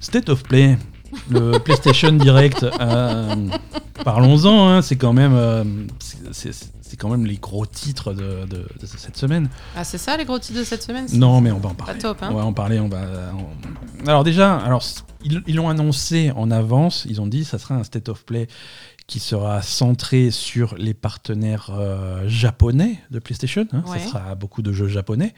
State 0.00 0.28
of 0.28 0.42
Play, 0.44 0.76
le 1.30 1.58
PlayStation 1.58 2.12
Direct. 2.12 2.62
euh, 2.80 3.34
Parlons-en, 4.04 4.68
hein, 4.68 4.82
c'est 4.82 4.96
quand 4.96 5.12
même, 5.12 5.34
euh, 5.34 5.64
c'est- 6.32 6.52
c'est 6.82 6.96
quand 6.96 7.08
même 7.08 7.24
les 7.26 7.36
gros 7.36 7.64
titres 7.66 8.12
de, 8.12 8.44
de- 8.46 8.66
de 8.80 8.86
cette 8.86 9.16
semaine. 9.16 9.48
Ah, 9.76 9.84
c'est 9.84 9.98
ça 9.98 10.16
les 10.16 10.24
gros 10.24 10.38
titres 10.38 10.58
de 10.58 10.64
cette 10.64 10.82
semaine? 10.82 11.06
Non, 11.12 11.40
mais 11.40 11.50
on 11.52 11.58
va 11.58 11.70
en 11.70 11.74
parler. 11.74 11.94
Pas 11.94 11.98
top, 12.00 12.18
hein? 12.22 12.28
On 12.32 12.34
va 12.36 12.44
en 12.44 12.52
parler. 12.52 12.78
On 12.80 12.88
va. 12.88 13.02
on- 13.34 14.06
Alors 14.08 14.24
déjà, 14.24 14.56
alors 14.58 14.82
ils 15.24 15.42
ils 15.46 15.54
l'ont 15.56 15.68
annoncé 15.68 16.32
en 16.36 16.50
avance. 16.50 17.06
Ils 17.08 17.20
ont 17.20 17.26
dit 17.26 17.44
ça 17.44 17.58
sera 17.58 17.76
un 17.76 17.84
state 17.84 18.08
of 18.08 18.24
play 18.24 18.46
qui 19.06 19.20
sera 19.20 19.60
centré 19.62 20.30
sur 20.30 20.74
les 20.76 20.94
partenaires 20.94 21.70
euh, 21.72 22.26
japonais 22.28 22.98
de 23.10 23.18
PlayStation. 23.18 23.66
hein. 23.72 23.82
Ouais. 23.86 23.98
Ça 24.00 24.06
sera 24.08 24.34
beaucoup 24.34 24.62
de 24.62 24.72
jeux 24.72 24.88
japonais. 24.88 25.34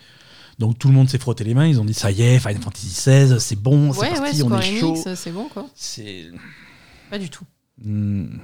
Donc 0.58 0.78
tout 0.78 0.88
le 0.88 0.94
monde 0.94 1.08
s'est 1.08 1.18
frotté 1.18 1.44
les 1.44 1.54
mains. 1.54 1.66
Ils 1.66 1.80
ont 1.80 1.84
dit 1.84 1.94
ça 1.94 2.10
y 2.10 2.22
est, 2.22 2.38
Final 2.38 2.60
Fantasy 2.62 2.86
XVI, 2.88 3.38
c'est 3.40 3.60
bon, 3.60 3.92
c'est 3.92 4.00
Ouais, 4.00 4.10
ouais, 4.12 4.18
parti, 4.18 4.42
on 4.42 4.46
Square 4.46 4.62
est 4.62 4.76
chaud. 4.80 4.92
Enix, 4.94 5.14
c'est 5.14 5.32
bon, 5.32 5.48
quoi. 5.48 5.66
C'est. 5.74 6.26
Pas 7.10 7.18
du 7.18 7.28
tout. 7.30 7.44
Hmm. 7.82 8.38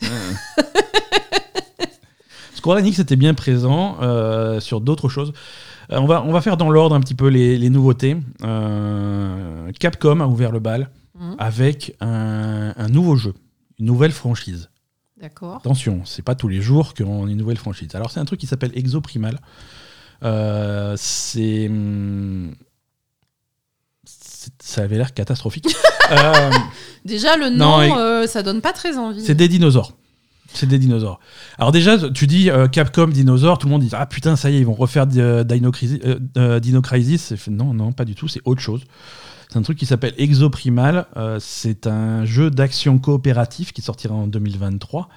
Square 2.54 2.78
Enix 2.78 2.98
était 2.98 3.16
bien 3.16 3.34
présent 3.34 3.96
euh, 4.02 4.60
sur 4.60 4.80
d'autres 4.80 5.08
choses. 5.08 5.32
Euh, 5.92 5.98
on, 5.98 6.06
va, 6.06 6.22
on 6.22 6.32
va 6.32 6.40
faire 6.40 6.56
dans 6.56 6.70
l'ordre 6.70 6.94
un 6.94 7.00
petit 7.00 7.14
peu 7.14 7.28
les, 7.28 7.58
les 7.58 7.70
nouveautés. 7.70 8.16
Euh, 8.44 9.72
Capcom 9.78 10.20
a 10.20 10.26
ouvert 10.26 10.52
le 10.52 10.60
bal 10.60 10.90
Mhm. 11.18 11.34
avec 11.38 11.96
un, 12.00 12.72
un 12.78 12.88
nouveau 12.88 13.14
jeu, 13.14 13.34
une 13.78 13.84
nouvelle 13.84 14.12
franchise. 14.12 14.70
D'accord. 15.20 15.56
Attention, 15.56 16.00
c'est 16.06 16.22
pas 16.22 16.34
tous 16.34 16.48
les 16.48 16.62
jours 16.62 16.94
qu'on 16.94 17.26
a 17.26 17.30
une 17.30 17.36
nouvelle 17.36 17.58
franchise. 17.58 17.94
Alors 17.94 18.10
c'est 18.10 18.20
un 18.20 18.24
truc 18.24 18.40
qui 18.40 18.46
s'appelle 18.46 18.70
Exoprimal. 18.74 19.38
Euh, 20.22 20.94
c'est 20.98 21.68
hum, 21.68 22.52
c'est- 24.04 24.52
ça 24.62 24.82
avait 24.82 24.96
l'air 24.96 25.14
catastrophique. 25.14 25.66
Euh, 26.12 26.50
Déjà, 27.04 27.36
le 27.36 27.50
Non, 27.50 27.78
nom, 27.78 27.82
et- 27.82 27.92
euh, 27.92 28.26
ça 28.26 28.42
donne 28.42 28.60
pas 28.60 28.72
très 28.72 28.98
envie. 28.98 29.24
C'est 29.24 29.36
des 29.36 29.46
dinosaures. 29.46 29.92
C'est 30.52 30.66
des 30.66 30.80
dinosaures. 30.80 31.20
Alors 31.56 31.70
déjà, 31.70 31.96
tu 32.10 32.26
dis 32.26 32.50
euh, 32.50 32.66
Capcom 32.66 33.06
dinosaures, 33.06 33.58
tout 33.58 33.68
le 33.68 33.70
monde 33.70 33.82
dit 33.82 33.90
ah 33.92 34.06
putain 34.06 34.34
ça 34.34 34.50
y 34.50 34.56
est 34.56 34.58
ils 34.58 34.66
vont 34.66 34.74
refaire 34.74 35.06
euh, 35.16 35.44
Dino 35.44 35.70
Crisis. 35.70 36.00
euh, 36.04 36.18
euh, 36.36 36.58
Dino 36.58 36.82
Crisis. 36.82 37.30
Et 37.30 37.36
fait, 37.36 37.52
non 37.52 37.74
non 37.74 37.92
pas 37.92 38.04
du 38.04 38.16
tout, 38.16 38.26
c'est 38.26 38.40
autre 38.44 38.60
chose. 38.60 38.82
C'est 39.48 39.56
un 39.56 39.62
truc 39.62 39.78
qui 39.78 39.86
s'appelle 39.86 40.14
Exoprimal. 40.18 41.06
Euh, 41.16 41.38
c'est 41.40 41.86
un 41.86 42.24
jeu 42.24 42.50
d'action 42.50 42.98
coopératif 42.98 43.72
qui 43.72 43.82
sortira 43.82 44.14
en 44.16 44.26
2023 44.26 45.08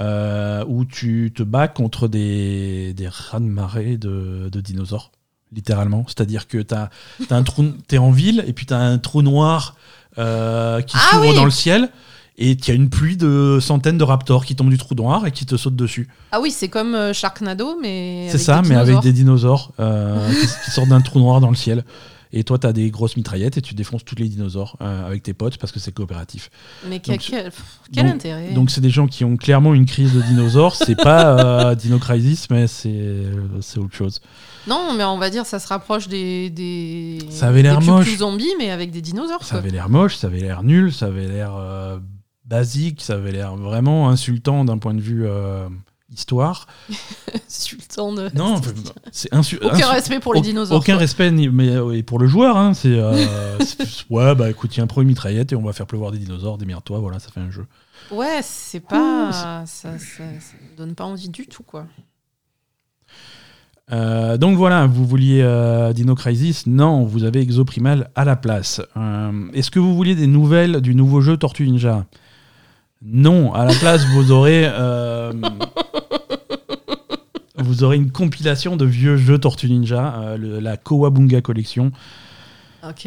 euh, 0.00 0.64
où 0.66 0.84
tu 0.84 1.32
te 1.34 1.42
bats 1.42 1.68
contre 1.68 2.08
des, 2.08 2.92
des 2.94 3.08
rats 3.08 3.40
de 3.40 3.44
marée 3.44 3.96
de, 3.96 4.48
de 4.50 4.60
dinosaures, 4.60 5.10
littéralement. 5.52 6.04
C'est-à-dire 6.08 6.48
que 6.48 6.58
tu 6.58 7.94
es 7.94 7.98
en 7.98 8.10
ville 8.10 8.44
et 8.46 8.52
puis 8.52 8.66
tu 8.66 8.74
as 8.74 8.78
un 8.78 8.98
trou 8.98 9.22
noir 9.22 9.76
euh, 10.18 10.80
qui 10.82 10.96
Ah 10.98 11.12
s'ouvre 11.12 11.28
oui 11.28 11.34
dans 11.34 11.44
le 11.44 11.50
ciel 11.50 11.90
et 12.38 12.52
il 12.52 12.68
y 12.68 12.70
a 12.70 12.74
une 12.74 12.88
pluie 12.88 13.16
de 13.16 13.58
centaines 13.60 13.98
de 13.98 14.04
raptors 14.04 14.44
qui 14.44 14.56
tombent 14.56 14.70
du 14.70 14.78
trou 14.78 14.94
noir 14.94 15.26
et 15.26 15.32
qui 15.32 15.44
te 15.44 15.56
sautent 15.56 15.76
dessus. 15.76 16.08
Ah 16.32 16.40
oui, 16.40 16.50
c'est 16.50 16.68
comme 16.68 16.94
euh, 16.94 17.12
Sharknado, 17.12 17.78
mais. 17.80 18.28
C'est 18.30 18.38
ça, 18.38 18.62
mais 18.62 18.74
avec 18.74 19.00
des 19.00 19.12
dinosaures 19.12 19.72
euh, 19.80 20.28
qui, 20.30 20.46
qui 20.64 20.70
sortent 20.70 20.88
d'un 20.88 21.02
trou 21.02 21.18
noir 21.18 21.40
dans 21.40 21.50
le 21.50 21.56
ciel. 21.56 21.84
Et 22.32 22.44
toi, 22.44 22.58
tu 22.58 22.66
as 22.66 22.72
des 22.72 22.90
grosses 22.90 23.16
mitraillettes 23.16 23.58
et 23.58 23.62
tu 23.62 23.74
défonces 23.74 24.04
tous 24.04 24.14
les 24.14 24.28
dinosaures 24.28 24.76
euh, 24.80 25.06
avec 25.06 25.22
tes 25.22 25.34
potes 25.34 25.58
parce 25.58 25.72
que 25.72 25.78
c'est 25.80 25.92
coopératif. 25.92 26.50
Mais 26.88 26.98
quel, 27.00 27.16
Donc, 27.16 27.26
quel, 27.28 27.44
pff, 27.44 27.64
quel 27.92 28.04
donc- 28.06 28.14
intérêt 28.14 28.52
Donc, 28.52 28.70
c'est 28.70 28.80
des 28.80 28.90
gens 28.90 29.06
qui 29.06 29.24
ont 29.24 29.36
clairement 29.36 29.74
une 29.74 29.84
crise 29.86 30.14
de 30.14 30.22
dinosaures. 30.22 30.74
C'est 30.76 30.96
pas 30.96 31.66
euh, 31.70 31.74
Dino 31.74 31.98
Crisis, 31.98 32.48
mais 32.50 32.66
c'est 32.66 33.22
c'est 33.60 33.78
autre 33.78 33.94
chose. 33.94 34.20
Non, 34.66 34.94
mais 34.96 35.04
on 35.04 35.18
va 35.18 35.28
dire 35.28 35.44
ça 35.44 35.58
se 35.58 35.66
rapproche 35.68 36.08
des. 36.08 36.48
des 36.50 37.18
Ça 37.30 37.48
avait 37.48 37.62
l'air 37.62 37.78
des 37.80 37.86
moche. 37.86 38.04
Cthulhu 38.06 38.18
zombies, 38.18 38.54
mais 38.58 38.70
avec 38.70 38.90
des 38.90 39.00
dinosaures. 39.02 39.42
Ça 39.42 39.50
quoi. 39.50 39.58
avait 39.58 39.70
l'air 39.70 39.88
moche, 39.88 40.16
ça 40.16 40.28
avait 40.28 40.40
l'air 40.40 40.62
nul, 40.62 40.92
ça 40.92 41.06
avait 41.06 41.26
l'air 41.28 41.54
euh, 41.56 41.98
basique, 42.44 43.00
ça 43.00 43.14
avait 43.14 43.32
l'air 43.32 43.56
vraiment 43.56 44.08
insultant 44.08 44.64
d'un 44.64 44.78
point 44.78 44.94
de 44.94 45.00
vue 45.00 45.26
euh, 45.26 45.68
histoire. 46.12 46.66
Insultant 47.48 48.12
de. 48.12 48.30
Non, 48.34 48.60
c'est 49.10 49.32
insu- 49.32 49.58
Aucun 49.62 49.76
insu- 49.76 49.90
respect 49.90 50.20
pour 50.20 50.34
les 50.34 50.40
Au- 50.40 50.42
dinosaures. 50.42 50.78
Aucun 50.78 50.94
quoi. 50.94 51.00
respect 51.00 51.30
ni, 51.30 51.48
mais, 51.48 51.70
euh, 51.70 51.92
et 51.96 52.02
pour 52.02 52.18
le 52.18 52.26
joueur. 52.26 52.56
Hein, 52.56 52.74
c'est 52.74 52.88
euh, 52.98 53.24
ouais, 54.10 54.34
bah 54.34 54.50
écoute, 54.50 54.74
il 54.74 54.78
y 54.78 54.80
a 54.80 54.84
un 54.84 54.88
premier 54.88 55.06
mitraillette 55.06 55.52
et 55.52 55.56
on 55.56 55.62
va 55.62 55.72
faire 55.72 55.86
pleuvoir 55.86 56.10
des 56.12 56.18
dinosaures, 56.18 56.58
démerde-toi, 56.58 56.98
voilà, 56.98 57.18
ça 57.18 57.30
fait 57.30 57.40
un 57.40 57.50
jeu. 57.50 57.66
Ouais, 58.10 58.40
c'est 58.42 58.80
pas. 58.80 59.30
ça, 59.32 59.62
ça, 59.66 59.98
ça 59.98 60.24
donne 60.76 60.94
pas 60.94 61.04
envie 61.04 61.28
du 61.28 61.46
tout, 61.46 61.62
quoi. 61.62 61.86
Euh, 63.90 64.38
donc 64.38 64.56
voilà, 64.56 64.86
vous 64.86 65.04
vouliez 65.06 65.42
euh, 65.42 65.92
Dino 65.92 66.14
Crisis 66.14 66.66
Non, 66.66 67.04
vous 67.04 67.24
avez 67.24 67.40
Exoprimal 67.40 68.10
à 68.14 68.24
la 68.24 68.36
place. 68.36 68.80
Euh, 68.96 69.48
Est-ce 69.52 69.70
que 69.70 69.78
vous 69.78 69.94
vouliez 69.94 70.14
des 70.14 70.26
nouvelles 70.26 70.80
du 70.80 70.94
nouveau 70.94 71.20
jeu 71.20 71.36
Tortue 71.36 71.66
Ninja? 71.68 72.06
Non, 73.02 73.52
à 73.52 73.64
la 73.66 73.74
place, 73.74 74.04
vous 74.14 74.30
aurez. 74.30 74.64
vous 77.62 77.84
aurez 77.84 77.96
une 77.96 78.10
compilation 78.10 78.76
de 78.76 78.84
vieux 78.84 79.16
jeux 79.16 79.38
Tortue 79.38 79.68
Ninja, 79.70 80.14
euh, 80.20 80.36
le- 80.36 80.60
la 80.60 80.76
Kowabunga 80.76 81.40
Collection. 81.40 81.92
Ok. 82.88 83.06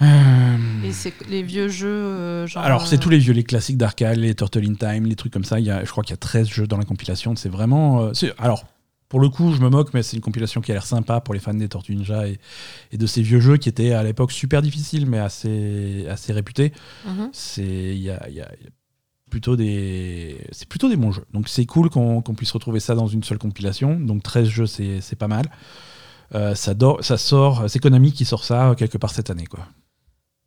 Euh, 0.00 0.56
Et 0.84 0.90
c'est 0.92 1.12
les 1.28 1.42
vieux 1.42 1.68
jeux, 1.68 1.86
euh, 1.86 2.46
genre. 2.46 2.64
Alors, 2.64 2.86
c'est 2.86 2.98
tous 2.98 3.08
les 3.10 3.18
vieux, 3.18 3.32
les 3.32 3.44
classiques 3.44 3.76
d'arcade, 3.76 4.16
les 4.18 4.34
Turtle 4.34 4.64
in 4.68 4.74
Time, 4.74 5.06
les 5.06 5.14
trucs 5.14 5.32
comme 5.32 5.44
ça. 5.44 5.60
Il 5.60 5.66
y 5.66 5.70
a, 5.70 5.84
je 5.84 5.90
crois 5.90 6.02
qu'il 6.02 6.12
y 6.12 6.14
a 6.14 6.16
13 6.18 6.48
jeux 6.48 6.66
dans 6.66 6.76
la 6.78 6.84
compilation. 6.84 7.36
C'est 7.36 7.48
vraiment. 7.48 8.02
euh, 8.02 8.10
c'est- 8.14 8.32
alors, 8.38 8.64
pour 9.08 9.20
le 9.20 9.28
coup, 9.28 9.52
je 9.52 9.60
me 9.60 9.68
moque, 9.68 9.92
mais 9.94 10.02
c'est 10.02 10.16
une 10.16 10.22
compilation 10.22 10.60
qui 10.60 10.72
a 10.72 10.74
l'air 10.74 10.86
sympa 10.86 11.20
pour 11.20 11.34
les 11.34 11.40
fans 11.40 11.54
des 11.54 11.68
Tortues 11.68 11.94
Ninja 11.94 12.26
et, 12.26 12.38
et 12.90 12.96
de 12.96 13.06
ces 13.06 13.22
vieux 13.22 13.38
jeux 13.40 13.58
qui 13.58 13.68
étaient 13.68 13.92
à 13.92 14.02
l'époque 14.02 14.32
super 14.32 14.60
difficiles, 14.62 15.06
mais 15.06 15.18
assez, 15.18 16.06
assez 16.10 16.32
réputés. 16.32 16.72
Mhm. 17.06 17.28
C'est 17.32 17.62
il 17.62 18.02
y 18.02 18.10
a- 18.10 18.26
il 18.28 18.34
y 18.34 18.40
a 18.40 18.48
plutôt 19.32 19.56
des 19.56 20.36
c'est 20.52 20.68
plutôt 20.68 20.90
des 20.90 20.96
bons 20.96 21.10
jeux. 21.10 21.24
Donc 21.32 21.48
c'est 21.48 21.64
cool 21.64 21.88
qu'on 21.88 22.20
puisse 22.36 22.52
retrouver 22.52 22.80
ça 22.80 22.94
dans 22.94 23.06
une 23.06 23.22
seule 23.24 23.38
compilation. 23.38 23.98
Donc 23.98 24.22
13 24.22 24.46
jeux, 24.46 24.66
c'est 24.66 25.16
pas 25.18 25.26
mal. 25.28 25.46
Euh, 26.34 26.54
ça, 26.54 26.74
do- 26.74 26.98
ça 27.00 27.16
sort, 27.16 27.64
c'est 27.68 27.78
Konami 27.78 28.12
qui 28.12 28.24
sort 28.26 28.44
ça 28.44 28.68
euh, 28.70 28.74
quelque 28.74 28.98
part 28.98 29.10
cette 29.10 29.30
année, 29.30 29.46
quoi. 29.46 29.60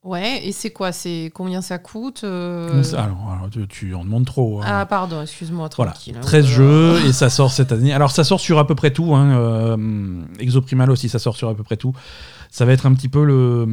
Ouais, 0.04 0.45
et 0.45 0.52
c'est 0.52 0.69
quoi? 0.69 0.91
C'est 0.91 1.32
combien 1.34 1.62
ça 1.63 1.80
coûte 1.80 2.21
euh, 2.24 2.84
Alors, 2.93 3.32
alors, 3.36 3.50
tu, 3.52 3.67
tu 3.67 3.95
en 3.95 4.04
demandes 4.04 4.26
trop. 4.26 4.62
hein. 4.62 4.65
Ah, 4.67 4.86
pardon, 4.86 5.21
excuse-moi, 5.24 5.67
Voilà, 5.76 5.93
tranquille. 5.93 6.15
hein. 6.17 6.21
13 6.21 6.45
Euh, 6.45 6.48
jeux 7.00 7.08
et 7.08 7.12
ça 7.13 7.32
sort 7.32 7.52
cette 7.52 7.71
année. 7.71 7.91
Alors 7.91 8.12
ça 8.12 8.24
sort 8.24 8.39
sur 8.39 8.60
à 8.60 8.67
peu 8.67 8.76
près 8.76 8.91
tout. 8.91 9.15
Hein. 9.15 9.32
euh, 9.36 10.21
Exoprimal 10.39 10.91
aussi, 10.91 11.10
ça 11.10 11.17
sort 11.17 11.36
sur 11.36 11.50
à 11.50 11.56
peu 11.56 11.63
près 11.63 11.78
tout. 11.78 11.93
Ça 12.52 12.65
va 12.65 12.74
être 12.74 12.86
un 12.86 12.93
petit 12.93 13.10
peu 13.10 13.24
le, 13.26 13.65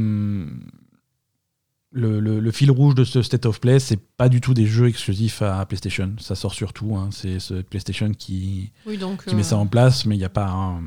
le, 1.93 2.21
le- 2.21 2.41
le 2.41 2.51
fil 2.51 2.71
rouge 2.71 2.95
de 2.95 3.05
ce 3.05 3.23
State 3.23 3.47
of 3.47 3.61
Play. 3.61 3.79
C'est 3.79 4.01
pas 4.17 4.29
du 4.29 4.41
tout 4.41 4.55
des 4.55 4.67
jeux 4.67 4.89
exclusifs 4.89 5.43
à 5.43 5.65
PlayStation. 5.67 6.13
Ça 6.19 6.35
sort 6.35 6.55
sur 6.55 6.73
tout. 6.73 6.97
hein. 6.97 7.09
C'est 7.13 7.39
ce 7.39 7.55
PlayStation 7.55 8.11
qui, 8.13 8.73
Oui, 8.87 8.97
donc. 8.99 9.25
qui 9.27 9.35
met 9.35 9.41
euh, 9.43 9.45
ça 9.45 9.57
en 9.59 9.67
place, 9.67 10.07
mais 10.07 10.15
il 10.17 10.19
n'y 10.19 10.25
a 10.25 10.29
pas, 10.31 10.49
un- 10.49 10.83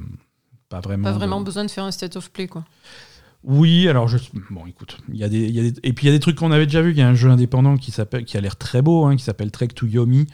pas 0.70 0.82
vraiment. 0.82 1.04
Pas 1.04 1.14
de- 1.14 1.18
vraiment 1.18 1.42
besoin 1.42 1.64
de 1.66 1.72
faire 1.72 1.84
un 1.84 1.92
state 1.92 2.16
of 2.16 2.32
play, 2.32 2.48
quoi. 2.48 2.64
Oui, 3.44 3.88
alors 3.88 4.08
je. 4.08 4.18
Bon, 4.50 4.66
écoute, 4.66 4.98
il 5.10 5.18
y 5.18 5.24
a 5.24 5.30
des, 5.30 5.42
il 5.44 5.52
y 5.56 5.60
a 5.60 5.64
des- 5.70 5.80
et 5.84 5.94
puis 5.94 6.06
il 6.06 6.10
y 6.10 6.10
a 6.10 6.16
des 6.16 6.20
trucs 6.20 6.36
qu'on 6.38 6.52
avait 6.52 6.66
déjà 6.66 6.82
vu. 6.82 6.92
Il 6.92 6.98
y 6.98 7.02
a 7.04 7.08
un 7.08 7.14
jeu 7.14 7.30
indépendant 7.30 7.78
qui 7.78 7.92
s'appelle, 7.92 8.26
qui 8.26 8.38
a 8.38 8.42
l'air 8.42 8.56
très 8.56 8.82
beau, 8.82 9.06
hein, 9.06 9.16
qui 9.16 9.24
s'appelle 9.24 9.52
Trek 9.52 9.68
to 9.68 9.86
Yomi, 9.86 10.26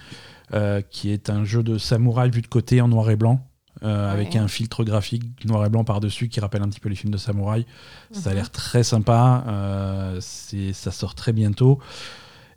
euh, 0.53 0.81
qui 0.81 1.10
est 1.10 1.29
un 1.29 1.43
jeu 1.43 1.62
de 1.63 1.77
samouraï 1.77 2.29
vu 2.31 2.41
de 2.41 2.47
côté 2.47 2.79
en 2.79 2.88
noir 2.88 3.10
et 3.10 3.17
blanc, 3.17 3.45
euh, 3.84 4.12
avec 4.12 4.36
un 4.36 4.48
filtre 4.48 4.84
graphique 4.84 5.24
noir 5.46 5.65
et 5.65 5.70
blanc 5.70 5.84
par 5.84 6.00
dessus 6.00 6.30
qui 6.30 6.39
rappelle 6.39 6.62
un 6.62 6.70
petit 6.70 6.80
peu 6.80 6.89
les 6.89 6.96
films 6.96 7.12
de 7.13 7.17
samouraï. 7.17 7.65
Ça 8.12 8.30
a 8.30 8.34
Mhm. 8.34 8.38
l'air 8.38 8.50
très 8.52 8.84
sympa. 8.84 9.44
euh, 9.48 10.17
c'est, 10.22 10.74
ça 10.74 10.91
sort 10.91 11.15
très 11.15 11.34
bientôt. 11.34 11.80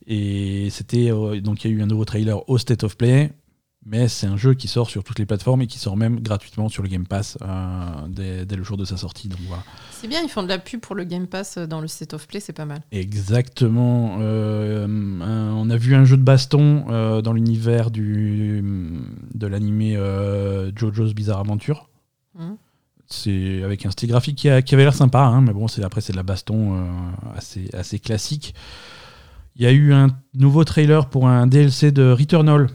Et 0.06 0.68
c'était 0.70 1.10
euh, 1.10 1.40
donc 1.40 1.64
il 1.64 1.70
y 1.70 1.74
a 1.74 1.76
eu 1.78 1.82
un 1.82 1.86
nouveau 1.86 2.04
trailer 2.04 2.46
au 2.48 2.58
State 2.58 2.84
of 2.84 2.96
Play. 2.96 3.32
Mais 3.86 4.08
c'est 4.08 4.26
un 4.26 4.38
jeu 4.38 4.54
qui 4.54 4.66
sort 4.66 4.88
sur 4.88 5.04
toutes 5.04 5.18
les 5.18 5.26
plateformes 5.26 5.60
et 5.60 5.66
qui 5.66 5.78
sort 5.78 5.96
même 5.96 6.20
gratuitement 6.20 6.70
sur 6.70 6.82
le 6.82 6.88
Game 6.88 7.06
Pass 7.06 7.36
euh, 7.42 7.84
dès, 8.08 8.46
dès 8.46 8.56
le 8.56 8.62
jour 8.64 8.78
de 8.78 8.84
sa 8.86 8.96
sortie. 8.96 9.28
Donc 9.28 9.40
voilà. 9.46 9.62
C'est 9.90 10.08
bien, 10.08 10.22
ils 10.22 10.30
font 10.30 10.42
de 10.42 10.48
la 10.48 10.58
pub 10.58 10.80
pour 10.80 10.94
le 10.94 11.04
Game 11.04 11.26
Pass 11.26 11.58
dans 11.58 11.82
le 11.82 11.86
state 11.88 12.14
of 12.14 12.26
play, 12.26 12.40
c'est 12.40 12.54
pas 12.54 12.64
mal. 12.64 12.80
Exactement. 12.92 14.16
Euh, 14.20 14.86
un- 14.86 15.52
on 15.54 15.68
a 15.68 15.76
vu 15.76 15.94
un 15.94 16.04
jeu 16.06 16.16
de 16.16 16.22
baston 16.22 16.86
euh, 16.88 17.20
dans 17.20 17.34
l'univers 17.34 17.90
du 17.90 18.62
de 19.34 19.46
l'animé 19.46 19.94
JoJo's 20.76 21.12
Bizarre 21.14 21.40
Adventure. 21.40 21.90
Mhm. 22.38 22.56
C'est 23.06 23.62
avec 23.62 23.84
un 23.84 23.90
style 23.90 24.08
graphique 24.08 24.36
qui, 24.36 24.48
a- 24.48 24.62
qui 24.62 24.74
avait 24.74 24.84
l'air 24.84 24.94
sympa, 24.94 25.20
hein, 25.20 25.42
mais 25.42 25.52
bon, 25.52 25.68
c'est 25.68 25.84
après 25.84 26.00
c'est 26.00 26.12
de 26.12 26.16
la 26.16 26.22
baston 26.22 26.82
assez 27.36 27.68
assez 27.74 27.98
classique. 27.98 28.54
Il 29.56 29.62
y 29.62 29.66
a 29.66 29.72
eu 29.72 29.92
un 29.92 30.08
nouveau 30.34 30.64
trailer 30.64 31.08
pour 31.10 31.28
un 31.28 31.46
DLC 31.46 31.92
de 31.92 32.10
Returnal. 32.10 32.68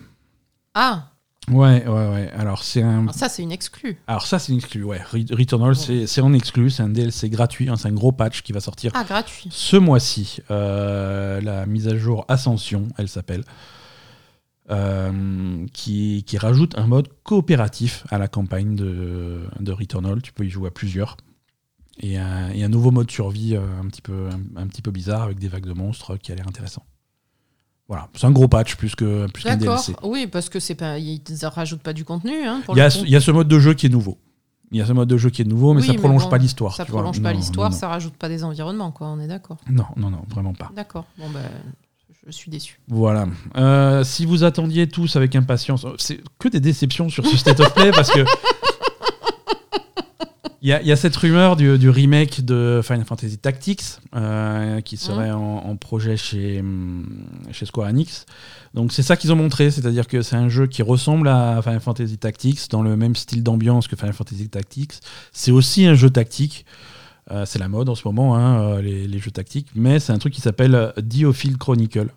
Ah, 0.82 1.06
Ouais, 1.50 1.84
ouais, 1.88 2.08
ouais. 2.10 2.32
Alors 2.38 2.64
c'est 2.64 2.84
un 2.84 3.02
alors 3.02 3.14
ça, 3.16 3.28
c'est 3.28 3.42
une 3.42 3.52
exclue. 3.52 3.98
alors 4.08 4.26
ça 4.28 4.38
c'est 4.38 4.52
une 4.52 4.60
exclu, 4.60 4.84
ouais. 4.84 5.00
Re- 5.12 5.34
Returnal 5.36 5.76
c'est 5.76 6.06
c'est 6.06 6.22
en 6.22 6.32
exclu, 6.34 6.70
c'est 6.70 6.84
un 6.84 6.90
DLC 6.90 7.28
gratuit, 7.30 7.70
hein, 7.70 7.76
c'est 7.76 7.88
un 7.88 7.94
gros 7.94 8.12
patch 8.12 8.44
qui 8.44 8.52
va 8.54 8.60
sortir 8.60 8.92
Ah, 8.94 9.04
gratuit. 9.04 9.50
ce 9.52 9.76
mois-ci. 9.78 10.42
Euh, 10.52 11.42
la 11.42 11.66
mise 11.66 11.88
à 11.88 11.98
jour 11.98 12.24
Ascension, 12.28 12.88
elle 13.00 13.08
s'appelle, 13.10 13.44
euh, 14.70 15.66
qui, 15.74 16.24
qui 16.28 16.38
rajoute 16.38 16.78
un 16.78 16.86
mode 16.86 17.08
coopératif 17.24 18.06
à 18.12 18.20
la 18.20 18.28
campagne 18.28 18.76
de, 18.76 19.42
de 19.60 19.72
Returnal. 19.72 20.22
Tu 20.22 20.32
peux 20.34 20.46
y 20.46 20.50
jouer 20.50 20.68
à 20.68 20.72
plusieurs. 20.72 21.18
Et 22.02 22.18
un, 22.18 22.50
et 22.52 22.64
un 22.64 22.70
nouveau 22.70 22.92
mode 22.92 23.10
survie 23.12 23.56
euh, 23.56 23.62
un, 23.82 23.88
petit 23.88 24.02
peu, 24.04 24.30
un, 24.30 24.62
un 24.62 24.68
petit 24.68 24.82
peu 24.84 24.92
bizarre 24.92 25.24
avec 25.24 25.40
des 25.40 25.48
vagues 25.48 25.66
de 25.66 25.74
monstres 25.74 26.16
qui 26.18 26.32
a 26.32 26.36
l'air 26.36 26.48
intéressant. 26.48 26.86
Voilà, 27.90 28.08
c'est 28.16 28.28
un 28.28 28.32
gros 28.32 28.48
patch 28.48 28.76
plus 28.76 28.96
que 28.96 29.26
plus 29.32 29.44
qu'un 29.44 29.58
D'accord. 29.58 29.76
DLC. 29.78 29.96
Oui, 30.04 30.28
parce 30.28 30.48
que 30.48 30.60
c'est 30.60 30.76
pas, 30.76 31.00
ils 31.00 31.20
rajoutent 31.44 31.82
pas 31.82 31.92
du 31.94 32.06
contenu. 32.06 32.44
Hein, 32.46 32.62
pour 32.64 32.78
Il 32.78 32.80
y, 32.80 32.82
a, 32.82 32.88
il 33.04 33.10
y 33.10 33.16
a 33.16 33.20
ce 33.20 33.32
mode 33.32 33.48
de 33.48 33.60
jeu 33.60 33.74
qui 33.74 33.88
est 33.88 33.90
nouveau. 33.90 34.18
Il 34.72 34.78
y 34.78 34.82
a 34.82 34.86
ce 34.86 34.94
mode 34.94 35.10
de 35.10 35.18
jeu 35.18 35.32
qui 35.32 35.42
est 35.42 35.46
nouveau, 35.46 35.74
mais 35.74 35.82
Oui, 35.82 35.88
ça 35.88 35.94
mais 35.94 35.98
prolonge 36.00 36.24
bon, 36.24 36.30
pas 36.30 36.38
l'histoire. 36.38 36.76
Ça 36.76 36.86
tu 36.86 36.92
vois. 36.92 37.02
prolonge 37.02 37.22
pas 37.22 37.34
l'histoire, 37.34 37.74
ça 37.74 37.88
rajoute 37.88 38.14
pas 38.14 38.30
des 38.30 38.44
environnements, 38.44 38.92
quoi. 38.92 39.08
On 39.08 39.20
est 39.20 39.28
d'accord. 39.28 39.58
Non, 39.68 39.86
non, 39.98 40.12
non, 40.12 40.22
vraiment 40.30 40.54
pas. 40.54 40.72
D'accord. 40.76 41.06
Bon, 41.18 41.26
ben, 41.34 41.42
je 42.28 42.32
suis 42.32 42.52
déçu. 42.52 42.80
Voilà. 42.88 43.28
Euh, 43.58 44.04
si 44.04 44.28
vous 44.28 44.44
attendiez 44.44 44.88
tous 44.88 45.16
avec 45.16 45.36
impatience, 45.36 45.88
c'est 45.98 46.22
que 46.38 46.48
des 46.48 46.60
déceptions 46.60 47.10
sur 47.10 47.26
ce 47.26 47.36
State 47.36 47.60
of 47.60 47.74
Play 47.74 47.90
parce 47.90 48.12
que 48.12 48.20
il 50.62 50.68
y, 50.68 50.88
y 50.88 50.92
a 50.92 50.96
cette 50.96 51.16
rumeur 51.16 51.56
du, 51.56 51.78
du 51.78 51.90
remake 51.90 52.44
de 52.44 52.82
Final 52.84 53.06
Fantasy 53.06 53.38
Tactics 53.38 53.82
euh, 54.16 54.82
qui 54.82 54.98
serait 54.98 55.32
en, 55.32 55.40
en 55.40 55.76
projet 55.76 56.18
chez, 56.18 56.60
hum, 56.60 57.06
chez 57.52 57.66
Square 57.66 57.88
Enix. 57.90 58.26
Donc 58.74 58.92
c'est 58.92 59.04
ça 59.04 59.18
qu'ils 59.18 59.32
ont 59.32 59.36
montré, 59.36 59.72
c'est-à-dire 59.72 60.08
que 60.08 60.22
c'est 60.22 60.36
un 60.36 60.50
jeu 60.50 60.68
qui 60.68 60.82
ressemble 60.84 61.28
à 61.28 61.62
Final 61.62 61.80
Fantasy 61.80 62.18
Tactics 62.18 62.70
dans 62.70 62.82
le 62.82 62.96
même 62.98 63.16
style 63.16 63.44
d'ambiance 63.44 63.88
que 63.88 63.96
Final 63.96 64.14
Fantasy 64.14 64.50
Tactics. 64.50 64.94
C'est 65.32 65.52
aussi 65.52 65.86
un 65.86 65.96
jeu 65.96 66.10
tactique. 66.10 66.66
Euh, 67.32 67.46
c'est 67.46 67.60
la 67.60 67.68
mode 67.68 67.90
en 67.90 67.96
ce 67.96 68.08
moment, 68.08 68.36
hein, 68.36 68.60
euh, 68.62 68.82
les, 68.82 69.08
les 69.08 69.20
jeux 69.20 69.30
tactiques, 69.30 69.68
mais 69.76 70.00
c'est 70.00 70.12
un 70.12 70.18
truc 70.18 70.34
qui 70.34 70.42
s'appelle 70.42 70.94
Diophile 70.98 71.58
Chronicle. 71.58 72.08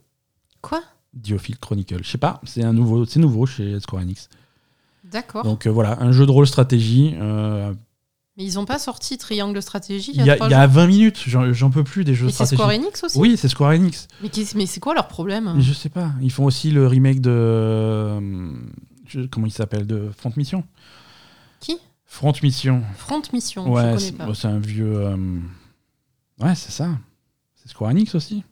Quoi? 0.63 0.81
Diophile 1.13 1.59
Chronicle. 1.59 1.99
Je 2.03 2.09
sais 2.09 2.17
pas, 2.19 2.41
c'est 2.45 2.65
nouveau, 2.73 3.05
nouveau 3.17 3.45
chez 3.45 3.79
Square 3.81 4.03
Enix. 4.03 4.31
D'accord. 5.11 5.45
Donc 5.45 5.67
euh, 5.67 5.71
voilà, 5.71 6.01
un 6.01 6.13
jeu 6.13 6.25
de 6.25 6.31
rôle 6.31 6.47
stratégie. 6.47 7.15
euh, 7.21 7.75
Mais 8.37 8.45
ils 8.45 8.59
ont 8.59 8.65
pas 8.65 8.79
sorti 8.79 9.19
Triangle 9.19 9.61
Stratégie 9.61 10.13
il 10.15 10.25
y 10.25 10.31
a, 10.31 10.37
il 10.37 10.51
y 10.51 10.55
a 10.55 10.65
jours 10.67 10.75
20 10.75 10.87
minutes, 10.87 11.25
j'en 11.27 11.71
peux 11.71 11.85
plus 11.85 12.03
des 12.05 12.15
jeux 12.15 12.27
Mais 12.27 12.33
c'est. 12.33 12.57
Square 12.57 12.71
Enix 12.71 13.05
aussi 13.05 13.19
Oui, 13.19 13.37
c'est 13.37 13.49
Square 13.49 13.73
Enix. 13.73 14.09
Mais, 14.23 14.31
mais 14.55 14.65
c'est 14.67 14.81
quoi 14.81 14.95
leur 14.95 15.07
problème 15.09 15.53
Mais 15.55 15.61
je 15.63 15.73
sais 15.75 15.91
pas. 15.91 16.13
Ils 16.23 16.33
font 16.33 16.45
aussi 16.47 16.71
le 16.71 16.87
remake 16.87 17.21
de. 17.21 18.19
comment 19.31 19.47
il 19.47 19.53
s'appelle? 19.53 19.87
De 19.87 20.11
Front 20.17 20.33
Mission 20.37 20.65
Qui? 21.61 21.77
Front 22.07 22.33
Mission. 22.43 22.83
Front 22.97 23.23
Mission, 23.33 23.71
Ouais, 23.71 23.83
je 23.83 23.87
connais 23.89 23.99
c'est 24.01 24.13
pas. 24.13 24.27
bon, 24.27 24.35
c'est 24.35 24.49
un 24.49 24.59
vieux. 24.59 24.97
euh, 24.97 25.17
Ouais, 26.41 26.55
c'est 26.55 26.73
ça. 26.73 26.89
C'est 27.55 27.69
Square 27.71 27.91
Enix 27.91 28.15
aussi. 28.15 28.45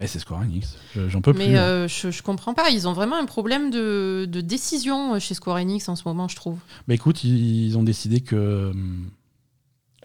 Eh, 0.00 0.06
c'est 0.06 0.18
Square 0.18 0.40
Enix. 0.42 0.76
Je- 0.94 1.08
J'en 1.08 1.20
peux 1.22 1.32
plus. 1.32 1.46
Mais 1.48 1.56
euh, 1.58 1.88
je, 1.88 2.10
je 2.10 2.22
comprends 2.22 2.52
pas, 2.52 2.68
ils 2.70 2.86
ont 2.86 2.92
vraiment 2.92 3.16
un 3.16 3.24
problème 3.24 3.70
de, 3.70 4.26
de 4.28 4.40
décision 4.42 5.18
chez 5.18 5.32
Square 5.34 5.56
Enix 5.56 5.88
en 5.88 5.96
ce 5.96 6.02
moment, 6.06 6.28
je 6.28 6.36
trouve. 6.36 6.58
Bah 6.86 6.94
écoute, 6.94 7.24
ils, 7.24 7.66
ils 7.66 7.78
ont 7.78 7.82
décidé 7.82 8.20
que. 8.20 8.72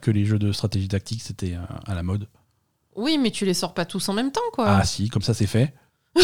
que 0.02 0.10
les 0.12 0.24
jeux 0.26 0.40
de 0.40 0.52
stratégie 0.54 0.88
tactique 0.88 1.22
c'était 1.22 1.56
euh, 1.56 1.60
à 1.86 1.94
la 1.94 2.04
mode. 2.04 2.28
Oui, 2.96 3.18
mais 3.18 3.32
tu 3.32 3.46
les 3.46 3.54
sors 3.54 3.74
pas 3.74 3.86
tous 3.86 4.08
en 4.10 4.14
même 4.14 4.32
temps, 4.32 4.42
quoi. 4.54 4.70
Ah 4.70 4.84
si, 4.86 5.10
comme 5.10 5.22
ça 5.22 5.34
c'est 5.34 5.46
fait. 5.48 5.74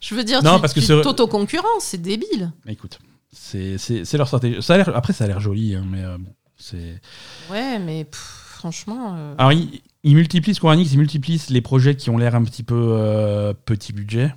je 0.00 0.14
veux 0.14 0.24
dire, 0.24 0.42
Non, 0.42 0.56
tu, 0.56 0.60
parce 0.60 0.72
que 0.74 0.80
tu 0.80 0.86
c'est- 0.86 1.00
t'auto-concurrence, 1.02 1.82
c'est 1.84 1.98
débile. 2.02 2.52
Mais 2.64 2.72
écoute, 2.72 2.98
c'est 3.32 3.76
leur 4.14 4.26
stratégie. 4.26 4.62
Ça 4.62 4.74
a 4.74 4.76
l'air- 4.78 4.96
après, 4.96 5.12
ça 5.12 5.24
a 5.24 5.26
l'air 5.26 5.40
joli, 5.40 5.74
hein, 5.74 5.84
mais 5.88 6.02
euh, 6.04 6.18
bon, 6.18 6.32
c'est. 6.56 7.00
Ouais, 7.50 7.78
mais 7.78 8.04
pff, 8.04 8.43
franchement. 8.64 9.14
euh, 9.14 9.34
Alors, 9.36 9.52
ils, 9.52 9.82
ils 10.04 10.14
multiplient 10.14 10.54
Square 10.54 10.72
Enix, 10.72 10.90
ils 10.90 10.98
multiplient 10.98 11.42
les 11.50 11.60
projets 11.60 11.96
qui 11.96 12.08
ont 12.08 12.16
l'air 12.16 12.34
un 12.34 12.44
petit 12.44 12.62
peu 12.62 12.74
euh, 12.98 13.52
petit 13.52 13.92
budget, 13.92 14.34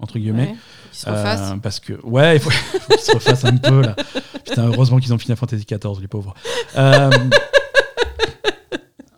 entre 0.00 0.18
guillemets. 0.18 0.48
ouais, 0.48 0.56
qu'ils 0.90 1.00
se 1.00 1.10
refassent. 1.10 1.52
Euh, 1.52 1.56
parce 1.56 1.78
que, 1.78 2.00
ouais, 2.02 2.36
il 2.36 2.40
faut, 2.40 2.48
faut 2.50 2.94
qu'ils 2.94 2.98
se 3.04 3.12
refassent 3.12 3.44
un 3.44 3.58
peu 3.58 3.82
là. 3.82 3.94
Putain, 4.46 4.68
heureusement 4.68 4.98
qu'ils 4.98 5.12
ont 5.12 5.18
fini 5.18 5.32
à 5.32 5.36
Fantasy 5.36 5.66
XIV, 5.66 6.00
les 6.00 6.08
pauvres. 6.08 6.32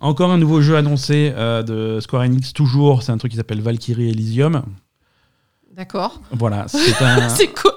Encore 0.00 0.32
un 0.32 0.38
nouveau 0.38 0.60
jeu 0.60 0.76
annoncé 0.76 1.30
de 1.30 2.00
Square 2.00 2.24
Enix, 2.24 2.52
toujours, 2.52 3.04
c'est 3.04 3.12
un 3.12 3.16
truc 3.18 3.30
qui 3.30 3.38
s'appelle 3.38 3.60
Valkyrie 3.62 4.10
Elysium. 4.10 4.64
D'accord. 5.72 6.20
Voilà, 6.32 6.66
c'est 6.68 7.02
un 7.02 7.28
c'est 7.30 7.48
quoi 7.48 7.74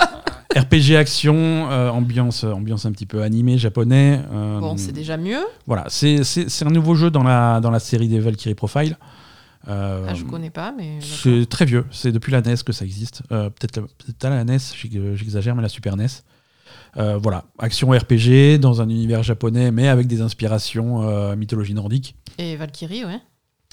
RPG 0.59 0.95
action, 0.95 1.35
euh, 1.71 1.89
ambiance, 1.89 2.43
ambiance 2.43 2.85
un 2.85 2.91
petit 2.91 3.05
peu 3.05 3.21
animé 3.23 3.57
japonais. 3.57 4.21
euh, 4.31 4.59
Bon, 4.59 4.77
c'est 4.77 4.91
déjà 4.91 5.17
mieux. 5.17 5.39
Voilà, 5.65 5.85
c'est 5.89 6.21
un 6.63 6.69
nouveau 6.69 6.95
jeu 6.95 7.09
dans 7.11 7.23
la, 7.23 7.59
dans 7.59 7.71
la 7.71 7.79
série 7.79 8.07
des 8.07 8.19
Valkyrie 8.19 8.55
Profile. 8.55 8.97
Euh, 9.67 10.05
Ah, 10.09 10.13
je 10.13 10.23
connais 10.23 10.49
pas, 10.49 10.71
mais. 10.71 10.99
c'est 11.01 11.45
très 11.49 11.65
vieux, 11.65 11.85
c'est 11.91 12.11
depuis 12.11 12.31
la 12.31 12.41
NES 12.41 12.55
que 12.65 12.71
ça 12.71 12.85
existe. 12.85 13.21
Euh, 13.31 13.49
Peut-être 13.49 13.81
pas 14.19 14.29
la 14.29 14.43
NES, 14.45 14.57
j'ex- 14.75 15.15
j'exagère, 15.15 15.55
mais 15.55 15.61
la 15.61 15.69
Super 15.69 15.97
NES. 15.97 16.07
Euh, 16.95 17.17
voilà, 17.17 17.43
action 17.59 17.89
RPG 17.91 18.59
dans 18.59 18.81
un 18.81 18.89
univers 18.89 19.23
japonais, 19.23 19.71
mais 19.71 19.87
avec 19.89 20.07
des 20.07 20.21
inspirations 20.21 21.03
euh, 21.03 21.35
mythologie 21.35 21.73
nordique. 21.73 22.15
Et 22.37 22.55
Valkyrie, 22.55 23.03
ouais. 23.05 23.19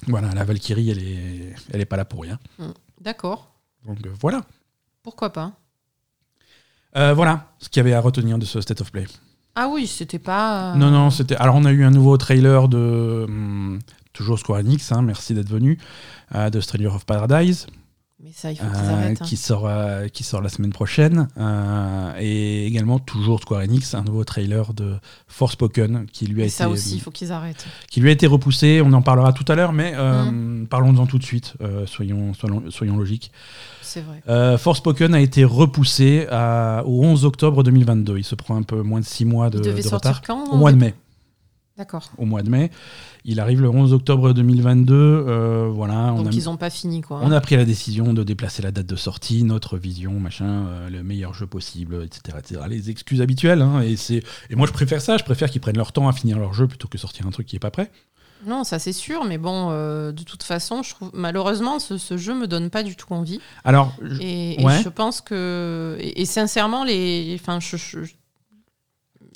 Voilà, 0.09 0.35
la 0.35 0.45
Valkyrie, 0.45 0.91
elle 0.91 0.99
est, 0.99 1.55
elle 1.73 1.81
est 1.81 1.85
pas 1.87 1.97
là 1.97 2.05
pour 2.05 2.23
rien. 2.23 2.39
D'accord. 3.01 3.55
Donc 3.87 3.99
euh, 4.05 4.11
voilà. 4.21 4.43
Pourquoi 5.03 5.33
pas 5.33 5.47
Euh, 5.47 5.64
voilà 6.95 7.47
ce 7.59 7.69
qu'il 7.69 7.81
y 7.81 7.87
avait 7.87 7.95
à 7.95 8.01
retenir 8.01 8.39
de 8.39 8.45
ce 8.45 8.61
State 8.61 8.81
of 8.81 8.91
Play. 8.93 9.07
Ah 9.57 9.69
oui, 9.71 9.87
c'était 9.87 10.19
pas. 10.19 10.73
euh, 10.73 10.77
Non, 10.77 10.91
non, 10.91 11.11
c'était. 11.11 11.37
Alors, 11.37 11.55
on 11.57 11.65
a 11.65 11.71
eu 11.73 11.85
un 11.85 11.91
nouveau 11.91 12.17
trailer 12.17 12.69
de. 12.69 13.25
hum, 13.29 13.79
toujours 14.13 14.39
Square 14.39 14.61
Enix, 14.61 14.91
hein, 14.93 15.03
merci 15.03 15.33
d'être 15.35 15.49
venu. 15.49 15.79
euh, 16.35 16.51
de 16.51 16.61
Stranger 16.61 16.87
of 16.89 17.05
Paradise. 17.07 17.67
Mais 18.25 18.31
ça, 18.35 18.51
il 18.51 18.57
faut 18.57 18.65
qu'ils 18.65 18.91
arrêtent. 18.91 19.21
hein. 19.21 19.25
qui, 19.27 19.37
sort, 19.37 19.67
euh, 19.67 20.09
qui 20.09 20.25
sort 20.25 20.41
la 20.41 20.49
semaine 20.49 20.73
prochaine. 20.73 21.29
Euh, 21.37 22.13
et 22.19 22.67
également, 22.67 22.99
toujours 22.99 23.39
Square 23.41 23.61
Enix, 23.61 23.93
un 23.95 24.03
nouveau 24.03 24.25
trailer 24.25 24.73
de 24.73 24.95
Forspoken 25.29 26.07
qui 26.11 26.27
lui 26.27 26.41
a 26.41 26.45
Et 26.45 26.49
été 26.49 26.57
ça 26.57 26.69
aussi, 26.71 26.95
il 26.95 27.01
faut 27.01 27.11
qu'ils 27.11 27.33
arrêtent. 27.33 27.67
qui 27.91 28.01
lui 28.01 28.09
a 28.09 28.13
été 28.13 28.27
repoussé. 28.27 28.81
On 28.85 28.93
en 28.95 29.03
parlera 29.03 29.33
tout 29.35 29.45
à 29.49 29.55
l'heure, 29.55 29.73
mais 29.75 29.93
euh, 29.97 30.65
parlons-en 30.71 31.07
tout 31.07 31.19
de 31.19 31.25
suite. 31.25 31.55
euh, 31.61 31.85
soyons, 31.87 32.33
soyons, 32.35 32.63
soyons 32.71 32.97
logiques. 32.97 33.31
C'est 33.83 34.01
vrai. 34.01 34.23
Euh, 34.29 34.57
Forspoken 34.57 35.15
a 35.15 35.21
été 35.21 35.45
repoussé 35.45 36.27
à- 36.31 36.83
au 36.87 37.03
11 37.05 37.25
octobre 37.27 37.63
2022. 37.63 38.19
Il 38.19 38.25
se 38.25 38.35
prend 38.35 38.57
un 38.57 38.63
peu 38.63 38.81
moins 38.83 39.01
de 39.01 39.05
6 39.05 39.25
mois 39.27 39.51
de, 39.51 39.59
il 39.59 39.65
devait 39.65 39.83
de 39.83 39.89
sortir 39.89 40.11
retard. 40.17 40.23
quand 40.27 40.51
Au 40.53 40.57
mois 40.57 40.73
de 40.73 40.79
mai. 40.79 40.95
D'accord. 41.77 42.09
Au 42.19 42.25
mois 42.25 42.43
de 42.43 42.51
mai. 42.51 42.71
Il 43.25 43.41
arrive 43.41 43.61
le 43.61 43.69
11 43.69 43.93
octobre 43.95 44.33
2022. 44.33 44.95
euh, 44.95 45.69
voilà, 45.73 46.13
on 46.15 46.23
Donc 46.23 46.33
a, 46.33 46.37
ils 46.37 46.45
n'ont 46.45 46.57
pas 46.57 46.71
fini, 46.71 47.01
quoi. 47.01 47.19
on 47.21 47.33
a 47.33 47.41
pris 47.41 47.57
la 47.57 47.65
décision 47.65 48.13
de 48.13 48.23
déplacer 48.23 48.63
la 48.63 48.71
date 48.71 48.87
de 48.87 48.95
sortie, 48.95 49.43
notre 49.43 49.77
vision, 49.77 50.13
machin, 50.21 50.67
euh, 50.69 50.89
le 50.89 51.03
meilleur 51.03 51.35
jeu 51.35 51.47
possible, 51.49 52.05
etc. 52.05 52.37
etc. 52.39 52.61
Les 52.69 52.91
excuses 52.91 53.21
habituelles. 53.21 53.61
hein, 53.61 53.81
et, 53.81 53.97
c'est- 53.97 54.23
et 54.51 54.55
moi, 54.55 54.69
je 54.69 54.73
préfère 54.73 55.01
ça. 55.01 55.17
Je 55.17 55.25
préfère 55.25 55.51
qu'ils 55.51 55.61
prennent 55.61 55.77
leur 55.77 55.91
temps 55.91 56.07
à 56.07 56.13
finir 56.13 56.39
leur 56.39 56.53
jeu 56.55 56.69
plutôt 56.69 56.87
que 56.87 56.97
sortir 56.97 57.27
un 57.27 57.31
truc 57.31 57.47
qui 57.49 57.57
est 57.57 57.61
pas 57.61 57.73
prêt. 57.73 57.91
Non, 58.47 58.63
ça 58.63 58.79
c'est 58.79 58.93
sûr, 58.93 59.25
mais 59.25 59.39
bon, 59.39 59.71
euh, 59.71 60.13
de 60.13 60.23
toute 60.23 60.43
façon, 60.43 60.83
je 60.83 60.91
trouve 60.95 61.11
malheureusement 61.15 61.79
ce, 61.79 61.97
ce 61.99 62.17
jeu 62.19 62.35
me 62.39 62.47
donne 62.47 62.69
pas 62.69 62.83
du 62.83 62.95
tout 62.95 63.13
envie. 63.15 63.41
Alors, 63.65 63.97
je- 64.03 64.21
Et, 64.21 64.61
et 64.61 64.65
Ouais. 64.65 64.81
je 64.85 64.89
pense 64.91 65.23
que 65.23 65.97
et, 65.99 66.21
et 66.21 66.27
sincèrement, 66.27 66.85
les, 66.85 67.37
enfin, 67.41 67.59
je- 67.59 67.77
je- 67.79 68.01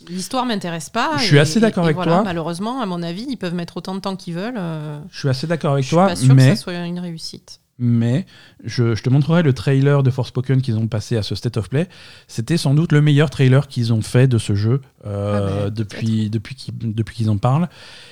l'histoire 0.09 0.45
m'intéresse 0.47 0.91
pas. 0.91 1.17
Je 1.19 1.25
suis 1.25 1.37
et- 1.37 1.41
assez 1.41 1.61
d'accord 1.61 1.85
avec 1.85 1.97
voilà, 1.97 2.13
toi. 2.13 2.23
Malheureusement, 2.25 2.81
à 2.81 2.87
mon 2.87 3.03
avis, 3.03 3.27
ils 3.29 3.37
peuvent 3.37 3.55
mettre 3.55 3.77
autant 3.77 3.95
de 3.95 4.01
temps 4.01 4.17
qu'ils 4.17 4.35
veulent. 4.35 4.57
euh, 4.59 4.99
je 5.11 5.19
suis 5.19 5.29
assez 5.29 5.47
d'accord 5.47 5.73
avec 5.73 5.83
je 5.85 5.89
suis 5.89 5.95
toi, 5.97 6.07
pas 6.09 6.17
sûre 6.17 6.35
mais 6.35 6.51
que 6.51 6.57
ça 6.57 6.63
soit 6.63 6.75
une 6.75 6.99
réussite. 7.01 7.61
mais 7.79 8.27
je, 8.65 8.95
je 8.95 9.03
te 9.03 9.09
montrerai 9.11 9.43
le 9.43 9.53
trailer 9.53 10.03
de 10.03 10.11
Forspoken 10.11 10.61
qu'ils 10.63 10.77
ont 10.79 10.89
passé 10.89 11.17
à 11.17 11.23
ce 11.23 11.35
State 11.35 11.57
of 11.57 11.69
Play. 11.69 11.89
C'était 12.27 12.57
sans 12.57 12.75
doute 12.75 12.93
le 12.93 13.01
meilleur 13.01 13.31
trailer 13.31 13.69
qu'ils 13.69 13.93
ont 13.93 14.03
fait 14.03 14.27
de 14.27 14.39
ce 14.39 14.55
jeu 14.55 14.81
euh, 15.07 15.61
Ah 15.63 15.65
ben, 15.67 15.71
depuis, 15.71 16.29
depuis 16.31 16.55
qu'ils 16.57 16.75
depuis 16.95 17.15
qu'ils 17.17 17.31
en 17.31 17.39
parlent. 17.39 17.69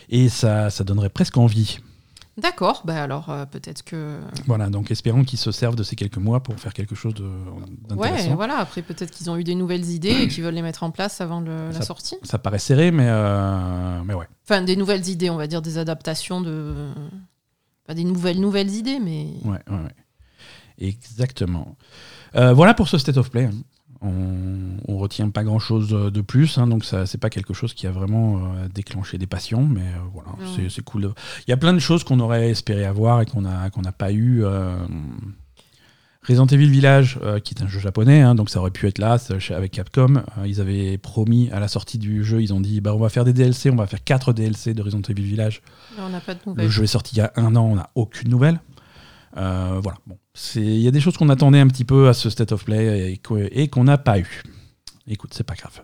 Et 0.09 0.29
ça, 0.29 0.71
ça 0.71 0.85
donnerait 0.85 1.09
presque 1.11 1.37
envie. 1.37 1.79
D'accord, 2.39 2.83
bah 2.85 3.03
alors 3.03 3.31
euh, 3.31 3.47
peut-être 3.47 3.83
que. 3.83 4.21
Voilà, 4.47 4.69
donc 4.69 4.91
espérons 4.91 5.25
qu'ils 5.25 5.39
se 5.39 5.51
servent 5.53 5.75
de 5.77 5.83
ces 5.83 5.97
quelques 5.97 6.19
mois 6.19 6.43
pour 6.43 6.55
faire 6.61 6.75
quelque 6.75 6.95
chose 6.95 7.15
de- 7.15 7.23
Ouais, 7.25 7.65
d'intéressant. 8.11 8.35
voilà. 8.35 8.59
Après, 8.59 8.83
peut-être 8.83 9.11
qu'ils 9.11 9.31
ont 9.31 9.37
eu 9.39 9.45
des 9.45 9.55
nouvelles 9.55 9.89
idées 9.91 10.11
et 10.11 10.29
qu'ils 10.29 10.45
veulent 10.45 10.53
les 10.55 10.61
mettre 10.61 10.83
en 10.83 10.91
place 10.91 11.23
avant 11.23 11.41
le- 11.41 11.71
la 11.73 11.81
sortie. 11.81 12.17
Ça 12.25 12.39
paraît 12.39 12.59
serré, 12.59 12.91
mais, 12.91 13.07
euh, 13.09 14.03
mais 14.05 14.13
ouais. 14.13 14.27
Enfin, 14.45 14.61
des 14.63 14.77
nouvelles 14.77 15.09
idées, 15.09 15.31
on 15.31 15.37
va 15.37 15.47
dire 15.47 15.63
des 15.63 15.79
adaptations 15.79 16.43
de. 16.43 16.75
Pas 17.87 17.95
des 17.95 18.05
nouvelles 18.05 18.41
nouvelles 18.41 18.71
idées, 18.75 18.99
mais. 19.01 19.29
ouais, 19.45 19.59
ouais, 19.71 19.77
ouais. 19.85 19.95
Exactement. 20.79 21.77
Euh, 22.35 22.53
voilà 22.53 22.75
pour 22.75 22.89
ce 22.89 22.99
State 22.99 23.17
of 23.17 23.31
Play. 23.31 23.49
On, 24.03 24.77
on 24.89 24.97
retient 24.99 25.31
pas 25.31 25.45
grand 25.45 25.59
chose 25.59 25.89
de 25.91 26.21
plus, 26.21 26.59
hein, 26.59 26.67
donc 26.67 26.85
ça 26.85 27.07
c'est 27.07 27.19
pas 27.19 27.31
quelque 27.31 27.55
chose 27.55 27.73
qui 27.75 27.87
a 27.87 27.91
vraiment 27.91 28.37
euh, 28.39 28.69
déclenché 28.75 29.19
des 29.19 29.27
passions, 29.27 29.67
mais 29.67 29.81
euh, 29.81 29.99
voilà, 30.13 30.31
c'est- 30.69 30.83
cool. 30.85 31.13
Il 31.47 31.51
y 31.51 31.55
a 31.55 31.57
plein 31.57 31.73
de 31.73 31.79
choses 31.79 32.05
qu'on 32.05 32.21
aurait 32.21 32.51
espéré 32.51 32.85
avoir 32.85 33.21
et 33.23 33.27
qu'on 33.27 33.41
n'a 33.43 33.93
pas 33.97 34.13
eu. 34.13 34.45
euh, 34.45 34.77
Resident 36.29 36.47
Evil 36.47 36.67
Village, 36.69 37.21
euh, 37.23 37.39
qui 37.39 37.55
est 37.55 37.63
un 37.63 37.69
jeu 37.69 37.79
japonais, 37.79 38.21
hein, 38.21 38.35
donc 38.35 38.51
ça 38.51 38.59
aurait 38.59 38.73
pu 38.73 38.89
être 38.89 38.99
là 38.99 39.17
avec 39.51 39.71
Capcom. 39.71 40.17
Euh, 40.39 40.47
ils 40.47 40.61
avaient 40.61 40.99
promis 40.99 41.49
à 41.53 41.61
la 41.61 41.69
sortie 41.69 41.99
du 41.99 42.25
jeu, 42.25 42.43
ils 42.43 42.53
ont 42.53 42.61
dit 42.61 42.81
bah, 42.81 42.93
on 42.95 42.99
va 42.99 43.11
faire 43.11 43.25
des 43.25 43.33
DLC, 43.33 43.71
on 43.71 43.77
va 43.77 43.87
faire 43.87 44.03
4 44.03 44.33
DLC 44.33 44.75
de 44.75 44.83
Resident 44.83 45.03
Evil 45.09 45.23
Village. 45.23 45.63
On 46.01 46.09
n'a 46.09 46.19
pas 46.19 46.35
de 46.35 46.41
Le 46.57 46.69
jeu 46.69 46.83
est 46.83 46.89
sorti 46.89 47.15
il 47.15 47.19
y 47.19 47.23
a 47.23 47.33
un 47.37 47.55
an, 47.55 47.67
on 47.67 47.77
n'a 47.77 47.91
aucune 47.95 48.29
nouvelle. 48.29 48.59
Euh, 49.37 49.79
voilà, 49.83 49.99
bon, 50.07 50.19
c'est 50.35 50.61
il 50.63 50.81
y 50.81 50.89
a 50.89 50.91
des 50.91 51.01
choses 51.01 51.17
qu'on 51.17 51.29
attendait 51.29 51.61
un 51.61 51.69
petit 51.69 51.85
peu 51.85 52.09
à 52.09 52.15
ce 52.15 52.31
State 52.31 52.53
of 52.53 52.65
Play 52.65 53.13
et 53.13 53.19
qu'o- 53.19 53.37
et 53.39 53.69
qu'on 53.69 53.85
n'a 53.85 53.99
pas 53.99 54.19
eu. 54.19 54.43
Écoute, 55.07 55.35
c'est 55.35 55.45
pas 55.45 55.55
grave. 55.55 55.83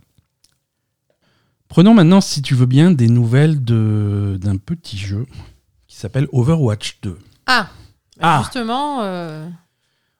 Prenons 1.69 1.95
maintenant, 1.95 2.21
si 2.21 2.43
tu 2.43 2.55
veux 2.55 2.67
bien, 2.67 2.91
des 2.91 3.09
nouvelles 3.09 3.63
de 3.65 4.39
d'un 4.41 4.57
petit 4.57 4.99
jeu 4.99 5.27
qui 5.87 5.97
s'appelle 5.97 6.29
Overwatch 6.33 6.99
2. 7.03 7.19
Ah, 7.47 7.69
Ah. 8.21 8.41
Justement, 8.45 9.01
euh, 9.03 9.49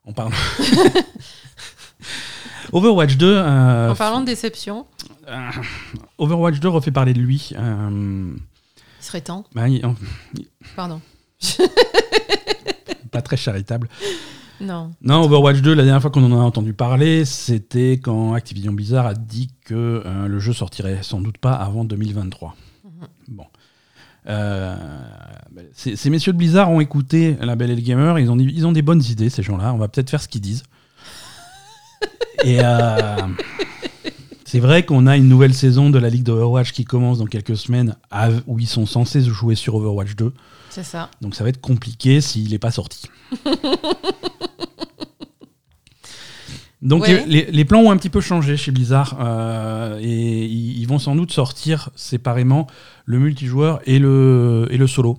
On 0.05 0.13
parle. 0.13 0.33
Overwatch 2.73 3.17
2. 3.17 3.27
euh, 3.37 3.91
en 3.91 3.95
parlant 3.95 4.21
de 4.21 4.27
déception, 4.27 4.87
euh, 5.29 5.51
Overwatch 6.19 6.59
2 6.61 6.69
refait 6.69 6.91
parler 6.91 7.13
de 7.15 7.21
lui. 7.21 7.51
il 7.53 8.37
serait 9.01 9.21
temps. 9.21 9.45
bah, 9.55 9.69
il- 9.69 9.83
Pardon. 10.77 11.01
pas 13.13 13.23
très 13.23 13.37
charitable. 13.37 13.89
Non. 14.61 14.93
Non, 15.03 15.25
Overwatch 15.25 15.61
2, 15.61 15.75
la 15.75 15.85
dernière 15.85 16.01
fois 16.01 16.11
qu'on 16.11 16.25
en 16.25 16.33
a 16.33 16.43
entendu 16.43 16.73
parler, 16.73 17.25
c'était 17.25 17.93
quand 18.03 18.33
Activision 18.33 18.73
Blizzard 18.73 19.07
a 19.07 19.15
dit 19.15 19.51
que 19.65 20.03
euh, 20.05 20.29
le 20.29 20.39
jeu 20.39 20.53
sortirait 20.53 21.01
sans 21.03 21.21
doute 21.21 21.39
pas 21.39 21.53
avant 21.53 21.85
2023. 21.85 22.57
Mhm. 22.85 22.91
Bon. 23.29 23.45
Euh, 24.29 24.77
bah, 25.51 25.63
ces, 25.73 25.97
ces 25.97 26.11
messieurs 26.11 26.33
de 26.33 26.39
Blizzard 26.39 26.71
ont 26.71 26.81
écouté 26.81 27.37
la 27.41 27.57
Belle 27.57 27.71
et 27.71 27.77
le 27.77 27.83
Gamer, 27.83 28.19
ils 28.21 28.31
ont, 28.31 28.39
ils 28.39 28.67
ont 28.67 28.73
des 28.73 28.83
bonnes 28.83 29.03
idées, 29.03 29.31
ces 29.31 29.43
gens-là, 29.43 29.75
on 29.75 29.79
va 29.79 29.89
peut-être 29.89 30.11
faire 30.11 30.23
ce 30.23 30.29
qu'ils 30.29 30.41
disent. 30.41 30.63
et 32.45 32.59
euh, 32.63 33.17
c'est 34.45 34.61
vrai 34.61 34.85
qu'on 34.85 35.09
a 35.09 35.17
une 35.17 35.29
nouvelle 35.29 35.55
saison 35.55 35.91
de 35.91 35.99
la 35.99 36.09
Ligue 36.09 36.23
d'Overwatch 36.23 36.73
qui 36.73 36.85
commence 36.85 37.19
dans 37.19 37.27
quelques 37.27 37.57
semaines, 37.57 37.97
où 38.47 38.61
ils 38.61 38.69
sont 38.69 38.87
censés 38.87 39.23
jouer 39.23 39.57
sur 39.57 39.75
Overwatch 39.75 40.15
2. 40.15 40.33
C'est 40.73 40.85
ça. 40.85 41.11
Donc 41.21 41.35
ça 41.35 41.45
va 41.45 41.51
être 41.51 41.61
compliqué 41.61 42.23
s'il 42.23 42.51
n'est 42.51 42.59
pas 42.59 42.71
sorti. 42.71 43.03
Donc 46.81 47.03
Ouais. 47.03 47.25
les, 47.27 47.45
les 47.51 47.65
plans 47.65 47.81
ont 47.81 47.91
un 47.91 47.97
petit 47.99 48.09
peu 48.09 48.21
changé 48.23 48.57
chez 48.57 48.73
Blizzard 48.73 49.17
euh, 49.21 49.99
et 50.01 50.47
ils, 50.47 50.87
vont 50.87 50.99
sans 50.99 51.15
doute 51.15 51.31
sortir 51.31 51.91
séparément 51.95 52.67
le 53.05 53.19
multijoueur 53.21 53.81
et 53.85 53.99
le, 54.01 54.67
et 54.71 54.79
le 54.79 54.87
solo. 54.87 55.19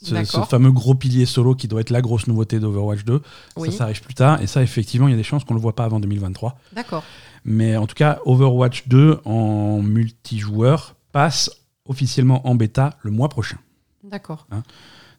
Ce, 0.00 0.22
ce 0.24 0.40
fameux 0.42 0.70
gros 0.72 0.94
pilier 0.94 1.26
solo 1.26 1.54
qui 1.54 1.68
doit 1.68 1.80
être 1.80 1.90
la 1.90 2.02
grosse 2.02 2.26
nouveauté 2.26 2.60
d'Overwatch 2.60 3.04
2. 3.04 3.22
Oui. 3.56 3.72
Ça, 3.72 3.78
ça 3.78 3.84
arrive 3.84 4.02
plus 4.02 4.14
tard 4.14 4.42
et 4.42 4.46
ça 4.46 4.62
effectivement 4.62 5.08
il 5.08 5.12
y 5.12 5.14
a 5.14 5.16
des 5.16 5.22
chances 5.22 5.44
qu'on 5.44 5.54
ne 5.54 5.58
le 5.58 5.62
voit 5.62 5.74
pas 5.74 5.84
avant 5.84 6.00
2023. 6.00 6.56
D'accord. 6.74 7.02
Mais 7.44 7.76
en 7.76 7.86
tout 7.86 7.94
cas 7.94 8.20
Overwatch 8.26 8.86
2 8.88 9.20
en 9.24 9.80
multijoueur 9.80 10.94
passe 11.12 11.50
officiellement 11.86 12.46
en 12.46 12.54
bêta 12.54 12.96
le 13.02 13.10
mois 13.10 13.28
prochain. 13.28 13.56
D'accord. 14.02 14.46
Hein. 14.50 14.62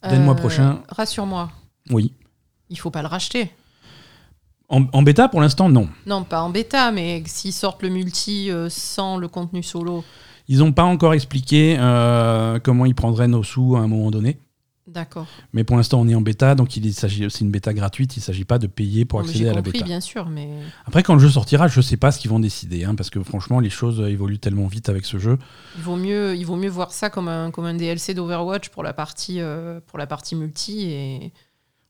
Dès 0.08 0.18
le 0.18 0.24
mois 0.24 0.34
Euh, 0.34 0.38
prochain. 0.38 0.82
Rassure-moi, 0.90 1.50
Oui. 1.90 2.14
il 2.70 2.78
faut 2.78 2.92
pas 2.92 3.02
le 3.02 3.08
racheter. 3.08 3.52
En, 4.70 4.86
en 4.94 5.02
bêta, 5.04 5.28
pour 5.30 5.40
l'instant, 5.42 5.70
non. 5.70 5.88
Non, 6.06 6.24
pas 6.24 6.42
en 6.42 6.50
bêta, 6.50 6.92
mais 6.92 7.24
s'ils 7.26 7.54
sortent 7.54 7.84
le 7.84 7.90
multi 7.90 8.50
euh, 8.52 8.70
sans 8.70 9.18
le 9.18 9.28
contenu 9.28 9.62
solo, 9.64 10.04
Ils 10.50 10.58
n'ont 10.60 10.74
pas 10.74 10.84
encore 10.84 11.14
expliqué 11.14 11.78
euh, 11.80 12.60
comment 12.60 12.86
ils 12.86 12.96
prendraient 12.96 13.30
nos 13.30 13.44
sous 13.44 13.76
à 13.78 13.80
un 13.80 13.88
moment 13.88 14.12
donné. 14.12 14.40
D'accord. 14.88 15.28
Mais 15.54 15.64
pour 15.64 15.78
l'instant, 15.78 16.02
on 16.02 16.08
est 16.08 16.16
en 16.16 16.22
bêta, 16.22 16.56
donc 16.56 16.76
il 16.78 16.94
s'agit 16.94 17.26
c'est 17.30 17.42
une 17.42 17.52
bêta 17.52 17.74
gratuite. 17.74 18.16
Il 18.18 18.20
ne 18.20 18.24
s'agit 18.24 18.46
pas 18.46 18.60
de 18.60 18.68
payer 18.68 19.06
pour 19.06 19.20
accéder 19.20 19.48
à 19.50 19.54
la 19.54 19.62
bêta. 19.62 19.84
bien 19.84 20.02
sûr, 20.02 20.30
mais 20.30 20.50
Après, 20.86 21.04
quand 21.04 21.14
le 21.14 21.20
jeu 21.20 21.30
sortira, 21.30 21.68
je 21.68 21.80
ne 21.80 21.84
sais 21.84 21.98
pas 21.98 22.12
ce 22.12 22.20
qu'ils 22.20 22.30
vont 22.32 22.40
décider, 22.40 22.84
hein, 22.84 22.96
parce 22.96 23.10
que 23.10 23.22
franchement, 23.24 23.60
les 23.60 23.70
choses 23.70 24.00
évoluent 24.02 24.40
tellement 24.40 24.68
vite 24.68 24.90
avec 24.90 25.06
ce 25.06 25.18
jeu. 25.18 25.38
il 25.78 25.82
vaut 25.82 25.96
mieux, 25.96 26.36
il 26.36 26.46
vaut 26.46 26.56
mieux 26.56 26.70
voir 26.70 26.92
ça 26.92 27.10
comme 27.10 27.28
un, 27.28 27.52
comme 27.52 27.66
un 27.66 27.74
DLC 27.74 28.14
d'Overwatch 28.14 28.70
pour 28.70 28.84
la 28.84 28.94
partie, 28.94 29.40
euh, 29.40 29.80
pour 29.88 29.98
la 30.00 30.08
partie 30.08 30.36
multi 30.36 30.90
et 30.92 31.34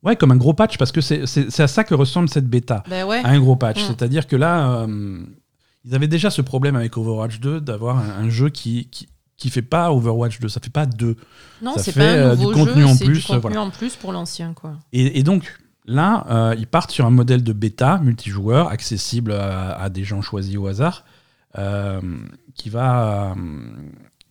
Ouais, 0.04 0.18
comme 0.18 0.32
un 0.32 0.38
gros 0.38 0.54
patch, 0.54 0.78
parce 0.78 0.92
que 0.92 1.00
c'est 1.00 1.60
à 1.60 1.68
ça 1.68 1.86
que 1.86 1.96
ressemble 1.96 2.28
cette 2.28 2.48
bêta, 2.48 2.84
ben 2.90 3.06
ouais. 3.06 3.22
à 3.24 3.30
un 3.30 3.40
gros 3.40 3.56
patch. 3.56 3.82
Mm. 3.82 3.88
C'est-à-dire 3.88 4.28
que 4.28 4.36
là, 4.36 4.82
euh, 4.82 5.26
ils 5.86 5.96
avaient 5.96 6.10
déjà 6.10 6.30
ce 6.30 6.42
problème 6.42 6.76
avec 6.76 6.98
Overwatch 6.98 7.40
2 7.40 7.62
d'avoir 7.62 7.98
un, 7.98 8.10
un 8.26 8.30
jeu 8.30 8.50
qui, 8.50 8.90
qui 8.90 9.08
qui 9.44 9.50
fait 9.50 9.62
pas 9.62 9.92
Overwatch 9.92 10.40
2, 10.40 10.48
ça 10.48 10.62
fait 10.62 10.70
pas 10.72 10.86
2. 10.86 11.18
non, 11.62 11.74
c'est 11.78 11.92
pas 11.94 12.02
euh, 12.04 12.32
un 12.32 12.36
du 12.36 12.44
nouveau 12.44 12.54
contenu 12.66 12.82
jeu, 12.84 12.88
en 12.88 12.94
c'est 12.96 13.06
plus, 13.06 13.18
du 13.20 13.24
contenu 13.26 13.42
voilà. 13.42 13.62
en 13.62 13.70
plus 13.72 13.96
pour 13.98 14.12
l'ancien 14.14 14.54
quoi. 14.54 14.74
Et, 14.94 15.20
et 15.20 15.24
donc 15.24 15.60
là, 15.86 16.26
euh, 16.30 16.56
ils 16.58 16.66
partent 16.68 16.92
sur 16.92 17.06
un 17.06 17.10
modèle 17.10 17.44
de 17.44 17.52
bêta 17.52 17.98
multijoueur 18.00 18.70
accessible 18.70 19.34
à, 19.34 19.74
à 19.74 19.90
des 19.90 20.04
gens 20.06 20.22
choisis 20.22 20.56
au 20.58 20.68
hasard, 20.68 21.04
euh, 21.58 22.00
qui, 22.56 22.70
va, 22.70 23.32
euh, 23.32 23.36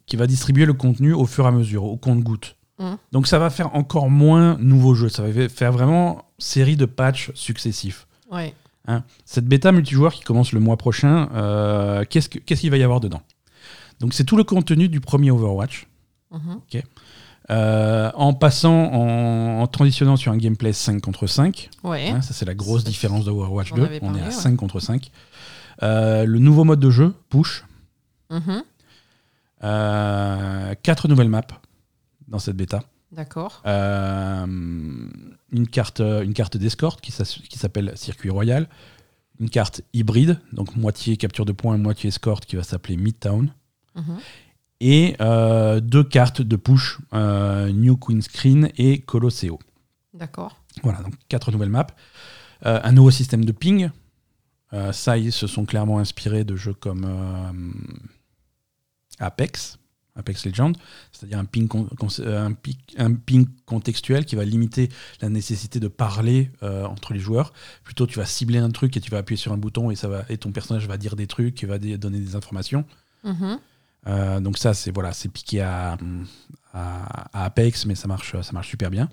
qui 0.06 0.16
va 0.16 0.26
distribuer 0.26 0.64
le 0.64 0.72
contenu 0.72 1.12
au 1.12 1.26
fur 1.26 1.44
et 1.44 1.48
à 1.48 1.52
mesure, 1.52 1.84
au 1.84 1.96
compte-goutte. 1.98 2.56
Mhm. 2.78 2.96
Donc 3.12 3.26
ça 3.26 3.38
va 3.38 3.50
faire 3.50 3.74
encore 3.76 4.08
moins 4.08 4.56
nouveau 4.60 4.94
jeu, 4.94 5.08
ça 5.10 5.22
va 5.22 5.48
faire 5.50 5.72
vraiment 5.72 6.24
série 6.38 6.76
de 6.76 6.86
patchs 6.86 7.30
successifs. 7.34 8.06
Ouais. 8.30 8.54
Hein. 8.88 9.04
Cette 9.26 9.44
bêta 9.46 9.70
multijoueur 9.72 10.12
qui 10.14 10.22
commence 10.24 10.52
le 10.52 10.58
mois 10.60 10.76
prochain, 10.76 11.28
euh, 11.34 12.04
qu'est-ce 12.08 12.28
que- 12.30 12.38
qu'est-ce 12.40 12.62
qu'il 12.62 12.70
va 12.70 12.78
y 12.78 12.82
avoir 12.82 12.98
dedans? 13.00 13.20
Donc 14.00 14.14
c'est 14.14 14.24
tout 14.24 14.36
le 14.36 14.44
contenu 14.44 14.88
du 14.88 15.00
premier 15.00 15.30
Overwatch. 15.30 15.86
Mhm. 16.30 16.60
Euh, 17.50 18.10
en 18.14 18.32
passant, 18.34 18.84
en, 18.92 19.60
en 19.60 19.66
transitionnant 19.66 20.16
sur 20.16 20.32
un 20.32 20.36
gameplay 20.36 20.72
5 20.72 21.00
contre 21.00 21.26
5. 21.26 21.70
Ouais. 21.82 22.08
Hein, 22.08 22.22
ça, 22.22 22.32
c'est 22.32 22.44
la 22.44 22.54
grosse 22.54 22.84
différence 22.84 23.24
d'Overwatch 23.24 23.70
j'en 23.70 23.76
2. 23.76 23.82
avais 23.82 23.98
On 24.00 24.06
parlé, 24.06 24.20
est 24.20 24.22
à 24.22 24.26
ouais. 24.26 24.32
5 24.32 24.56
contre 24.56 24.80
5. 24.80 25.10
Euh, 25.82 26.24
le 26.24 26.38
nouveau 26.38 26.64
mode 26.64 26.80
de 26.80 26.90
jeu, 26.90 27.14
push. 27.28 27.64
Euh, 29.64 30.74
quatre 30.82 31.08
nouvelles 31.08 31.28
maps 31.28 31.42
dans 32.28 32.38
cette 32.38 32.56
bêta. 32.56 32.84
D'accord. 33.10 33.62
Euh, 33.66 34.46
une 34.46 35.68
carte, 35.68 36.00
une 36.00 36.32
carte 36.32 36.56
d'escorte 36.56 37.00
qui 37.00 37.12
s'appelle 37.12 37.92
Circuit 37.96 38.30
Royal. 38.30 38.68
Une 39.40 39.50
carte 39.50 39.82
hybride, 39.92 40.38
donc 40.52 40.76
moitié 40.76 41.16
capture 41.16 41.44
de 41.44 41.52
points, 41.52 41.76
moitié 41.76 42.08
escorte, 42.08 42.46
qui 42.46 42.56
va 42.56 42.62
s'appeler 42.62 42.96
Midtown. 42.96 43.52
Mhm. 43.94 44.18
Et 44.80 45.16
euh, 45.20 45.80
deux 45.80 46.02
cartes 46.02 46.42
de 46.42 46.56
push, 46.56 46.98
New 47.12 47.96
Queen 47.96 48.20
Screen 48.20 48.70
et 48.76 49.00
Colosseo. 49.00 49.58
D'accord. 50.12 50.56
Voilà, 50.82 51.00
donc 51.02 51.14
quatre 51.28 51.52
nouvelles 51.52 51.68
maps. 51.68 51.86
un 52.62 52.92
nouveau 52.92 53.10
système 53.10 53.44
de 53.44 53.52
ping, 53.52 53.90
euh, 54.74 54.92
ça, 54.92 55.18
ils 55.18 55.32
se 55.32 55.46
sont 55.46 55.64
clairement 55.64 55.98
inspirés 55.98 56.44
de 56.44 56.56
jeux 56.56 56.72
comme 56.72 57.04
euh, 57.04 57.52
Apex, 59.18 59.78
Apex 60.16 60.46
Legends, 60.46 60.72
c'est-à-dire 61.12 61.38
un 61.38 61.44
ping, 61.44 61.68
euh, 62.20 62.50
un, 62.98 63.14
ping, 63.14 63.46
contextuel 63.66 64.24
qui 64.24 64.36
va 64.36 64.44
limiter 64.44 64.88
la 65.20 65.28
nécessité 65.28 65.78
de 65.78 65.88
parler 65.88 66.50
entre 66.62 67.12
les 67.12 67.20
joueurs. 67.20 67.52
Plutôt, 67.84 68.06
tu 68.06 68.18
vas 68.18 68.26
cibler 68.26 68.58
un 68.58 68.70
truc 68.70 68.96
et 68.96 69.00
tu 69.00 69.10
vas 69.10 69.18
appuyer 69.18 69.38
sur 69.38 69.52
un 69.52 69.58
bouton 69.58 69.90
et, 69.90 69.96
ça 69.96 70.08
va, 70.08 70.24
et 70.28 70.38
ton 70.38 70.52
personnage 70.52 70.86
va 70.86 70.96
dire 70.96 71.16
des 71.16 71.26
trucs 71.26 71.62
et 71.62 71.66
va 71.66 71.78
donner 71.78 72.18
des 72.18 72.36
informations. 72.36 72.84
Mm-hmm. 74.06 74.40
donc 74.40 74.58
ça, 74.58 74.74
c'est 74.74 74.92
voilà, 74.92 75.12
c'est 75.12 75.28
piqué 75.28 75.60
à, 75.62 75.96
à, 76.72 77.44
Apex, 77.44 77.86
mais 77.86 77.94
ça 77.94 78.08
marche, 78.08 78.40
ça 78.40 78.52
marche 78.52 78.68
super 78.68 78.90
bien. 78.90 79.08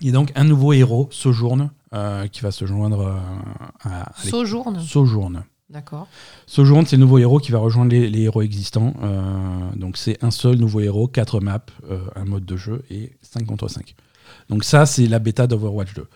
Il 0.00 0.06
y 0.06 0.10
a 0.10 0.12
donc 0.12 0.30
un 0.34 0.44
nouveau 0.44 0.72
héros, 0.72 1.08
Sojourn, 1.10 1.70
euh, 1.94 2.26
qui 2.28 2.40
va 2.40 2.50
se 2.50 2.66
joindre 2.66 3.00
euh, 3.00 3.88
à. 3.88 4.12
Sojourn 4.16 4.78
Sojourn. 4.80 5.44
D'accord. 5.70 6.06
Sojourn, 6.46 6.86
c'est 6.86 6.96
le 6.96 7.00
nouveau 7.00 7.18
héros 7.18 7.40
qui 7.40 7.50
va 7.50 7.58
rejoindre 7.58 7.92
les, 7.92 8.20
héros 8.22 8.40
existants. 8.42 8.94
Euh, 9.02 9.70
donc 9.76 9.98
c'est 9.98 10.22
un 10.24 10.30
seul 10.30 10.56
nouveau 10.56 10.80
héros, 10.80 11.08
4 11.08 11.40
maps, 11.40 11.60
un 12.16 12.24
mode 12.24 12.46
de 12.46 12.56
jeu 12.56 12.84
et 12.90 13.12
5 13.20 13.44
contre 13.44 13.68
5. 13.68 13.94
Donc 14.48 14.64
ça, 14.64 14.86
c'est 14.86 15.06
la 15.06 15.18
bêta 15.18 15.46
d'Overwatch 15.46 15.92
2 15.94 16.06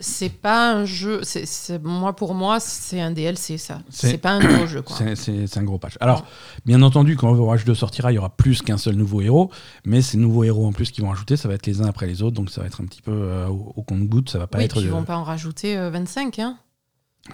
c'est 0.00 0.28
pas 0.28 0.72
un 0.72 0.84
jeu. 0.84 1.20
c'est 1.22 1.82
moi 1.82 2.14
pour 2.14 2.34
moi, 2.34 2.60
c'est 2.60 3.00
un 3.00 3.10
DLC 3.10 3.58
ça. 3.58 3.80
C'est 3.88 4.18
pas 4.18 4.30
un 4.30 4.38
gros 4.40 4.66
jeu 4.66 4.82
C'est 5.14 5.56
un 5.56 5.62
gros 5.64 5.78
patch. 5.78 5.96
Alors, 6.00 6.24
bien 6.64 6.82
entendu, 6.82 7.16
quand 7.16 7.30
Overwatch 7.30 7.64
2 7.64 7.74
sortira, 7.74 8.12
il 8.12 8.16
y 8.16 8.18
aura 8.18 8.30
plus 8.30 8.62
qu'un 8.62 8.78
seul 8.78 8.94
nouveau 8.94 9.20
héros, 9.20 9.50
mais 9.84 10.02
ces 10.02 10.16
nouveaux 10.16 10.44
héros 10.44 10.66
en 10.66 10.72
plus 10.72 10.90
qui 10.90 11.00
vont 11.00 11.08
rajouter, 11.08 11.36
ça 11.36 11.48
va 11.48 11.54
être 11.54 11.66
les 11.66 11.80
uns 11.80 11.86
après 11.86 12.06
les 12.06 12.22
autres, 12.22 12.36
donc 12.36 12.50
ça 12.50 12.60
va 12.60 12.66
être 12.66 12.80
un 12.80 12.84
petit 12.84 13.02
peu 13.02 13.12
euh, 13.12 13.48
au, 13.48 13.82
compte-goutte. 13.82 14.30
Ça 14.30 14.38
va 14.38 14.46
pas 14.46 14.62
être. 14.62 14.80
Ils 14.80 14.88
vont 14.88 15.04
pas 15.04 15.16
en 15.16 15.24
rajouter 15.24 15.76
25, 15.76 16.38
euh, 16.38 16.42
hein 16.42 16.58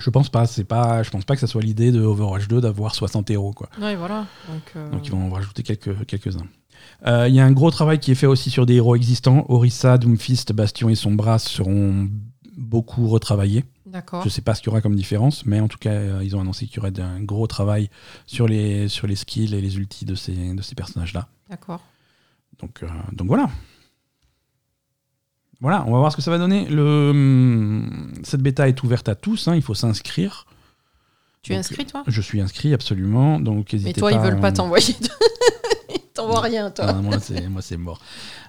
je 0.01 0.11
pense 0.11 0.29
pas, 0.29 0.47
c'est 0.47 0.65
pas, 0.65 1.05
je 1.05 1.11
pense 1.11 1.25
pas 1.25 1.35
que 1.35 1.41
ça 1.41 1.47
soit 1.47 1.63
l'idée 1.63 1.93
de 1.93 2.01
Overwatch 2.01 2.49
2 2.49 2.61
d'avoir 2.61 2.95
60 2.97 3.31
héros 3.31 3.53
quoi. 3.53 3.69
Oui, 3.81 3.95
voilà. 3.95 4.27
Euh, 4.75 4.91
donc, 4.91 5.07
ils 5.07 5.13
vont 5.13 5.27
en 5.27 5.31
rajouter 5.31 5.63
quelques 5.63 6.05
quelques 6.07 6.37
uns. 6.37 7.27
Il 7.29 7.35
y 7.35 7.41
a 7.41 7.45
un 7.45 7.53
gros 7.53 7.71
travail 7.71 7.99
qui 8.01 8.11
est 8.11 8.17
fait 8.17 8.27
aussi 8.27 8.51
sur 8.51 8.67
des 8.67 8.75
héros 8.75 8.97
existants. 8.97 9.45
Orisa, 9.49 9.99
Doomfist, 9.99 10.53
Bastion 10.53 10.89
et 10.89 10.95
Sombra 10.95 11.39
seront 11.39 12.09
beaucoup 12.57 13.09
retravaillé. 13.09 13.65
Je 13.87 14.25
ne 14.25 14.29
sais 14.29 14.43
pas 14.43 14.55
ce 14.55 14.61
qu'il 14.61 14.69
y 14.69 14.71
aura 14.71 14.81
comme 14.81 14.97
différence, 14.97 15.47
mais 15.47 15.61
en 15.61 15.69
tout 15.69 15.79
cas, 15.79 15.93
euh, 15.93 16.21
ils 16.23 16.35
ont 16.37 16.41
annoncé 16.41 16.67
qu'il 16.67 16.77
y 16.77 16.81
aurait 16.81 16.99
un 17.01 17.21
gros 17.21 17.47
travail 17.47 17.91
sur 18.27 18.49
les, 18.49 18.89
sur 18.89 19.07
les 19.07 19.17
skills 19.17 19.55
et 19.55 19.61
les 19.61 19.77
ultis 19.77 20.05
de 20.05 20.15
ces, 20.15 20.55
de 20.55 20.63
ces 20.63 20.75
personnages-là. 20.75 21.29
D'accord. 21.49 21.81
Donc, 22.61 22.83
euh, 22.83 22.89
donc 23.13 23.29
voilà. 23.29 23.49
Voilà, 25.61 25.85
on 25.87 25.93
va 25.93 25.99
voir 25.99 26.13
ce 26.13 26.17
que 26.17 26.23
ça 26.23 26.31
va 26.31 26.39
donner. 26.39 26.67
Le, 26.67 27.11
hum, 27.11 28.13
cette 28.23 28.43
bêta 28.43 28.69
est 28.69 28.83
ouverte 28.83 29.09
à 29.09 29.15
tous, 29.15 29.49
hein, 29.49 29.55
il 29.55 29.63
faut 29.63 29.75
s'inscrire. 29.75 30.47
Tu 31.43 31.53
es 31.53 31.57
inscrit, 31.57 31.85
toi? 31.85 32.03
Je 32.07 32.21
suis 32.23 32.41
inscrit, 32.41 32.73
absolument. 32.73 33.39
Donc, 33.39 33.75
Mais 33.75 33.93
toi, 33.93 34.11
ils 34.13 34.19
veulent 34.19 34.41
pas 34.41 34.51
t'envoyer. 34.53 34.97
T'envoies 36.15 36.43
rien, 36.43 36.71
toi. 36.71 36.93
moi, 36.93 37.19
c'est 37.19 37.77
mort. 37.77 38.01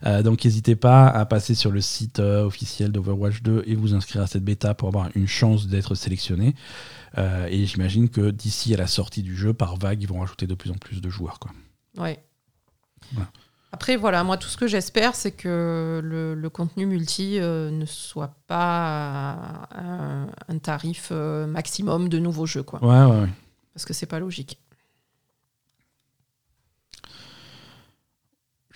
Euh, 0.06 0.22
donc, 0.22 0.46
n'hésitez 0.46 0.76
pas 0.76 1.08
à 1.08 1.26
passer 1.26 1.56
sur 1.56 1.72
le 1.72 1.82
site 1.82 2.20
euh, 2.20 2.44
officiel 2.46 2.92
d'Overwatch 2.92 3.42
2 3.42 3.64
et 3.66 3.74
vous 3.74 3.96
inscrire 3.96 4.22
à 4.22 4.28
cette 4.28 4.44
bêta 4.44 4.76
pour 4.76 4.88
avoir 4.88 5.10
une 5.16 5.28
chance 5.28 5.66
d'être 5.66 5.96
sélectionné. 5.96 6.54
Euh, 7.18 7.48
et 7.50 7.66
j'imagine 7.66 8.10
que 8.10 8.30
d'ici 8.30 8.76
à 8.76 8.78
la 8.78 8.86
sortie 8.86 9.24
du 9.24 9.36
jeu, 9.36 9.52
par 9.52 9.78
vague, 9.78 10.04
ils 10.04 10.08
vont 10.08 10.20
rajouter 10.20 10.46
de 10.46 10.54
plus 10.54 10.70
en 10.70 10.76
plus 10.76 11.02
de 11.02 11.10
joueurs. 11.10 11.40
Quoi. 11.40 11.52
Ouais. 11.98 12.24
Après, 13.72 13.96
voilà, 13.96 14.24
moi, 14.24 14.38
tout 14.38 14.48
ce 14.48 14.58
que 14.58 14.68
j'espère, 14.68 15.16
c'est 15.16 15.32
que 15.32 16.02
le, 16.04 16.50
contenu 16.50 16.86
multi 16.86 17.40
ne 17.40 17.86
soit 17.88 18.36
pas 18.46 19.68
un, 19.76 20.28
un 20.48 20.58
tarif 20.60 21.10
maximum 21.10 22.10
de 22.10 22.20
nouveaux 22.20 22.46
jeux. 22.46 22.64
Quoi. 22.64 22.80
Ouais, 22.86 23.12
ouais, 23.12 23.22
ouais. 23.22 23.30
Parce 23.74 23.86
que 23.86 23.94
c'est 23.94 24.06
pas 24.06 24.20
logique. 24.20 24.60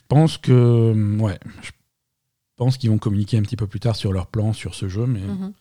Pense 0.10 0.38
que 0.38 1.18
ouais, 1.22 1.40
je 1.62 1.72
pense 2.58 2.78
qu'ils 2.78 2.90
vont 2.90 2.98
communiquer 2.98 3.38
un 3.38 3.42
petit 3.42 3.56
peu 3.56 3.68
plus 3.68 3.80
tard 3.80 3.96
sur 3.96 4.12
leur 4.12 4.28
plan 4.28 4.52
sur 4.52 4.76
ce 4.76 4.90
jeu, 4.90 5.06
mais 5.06 5.22
mhm. 5.22 5.54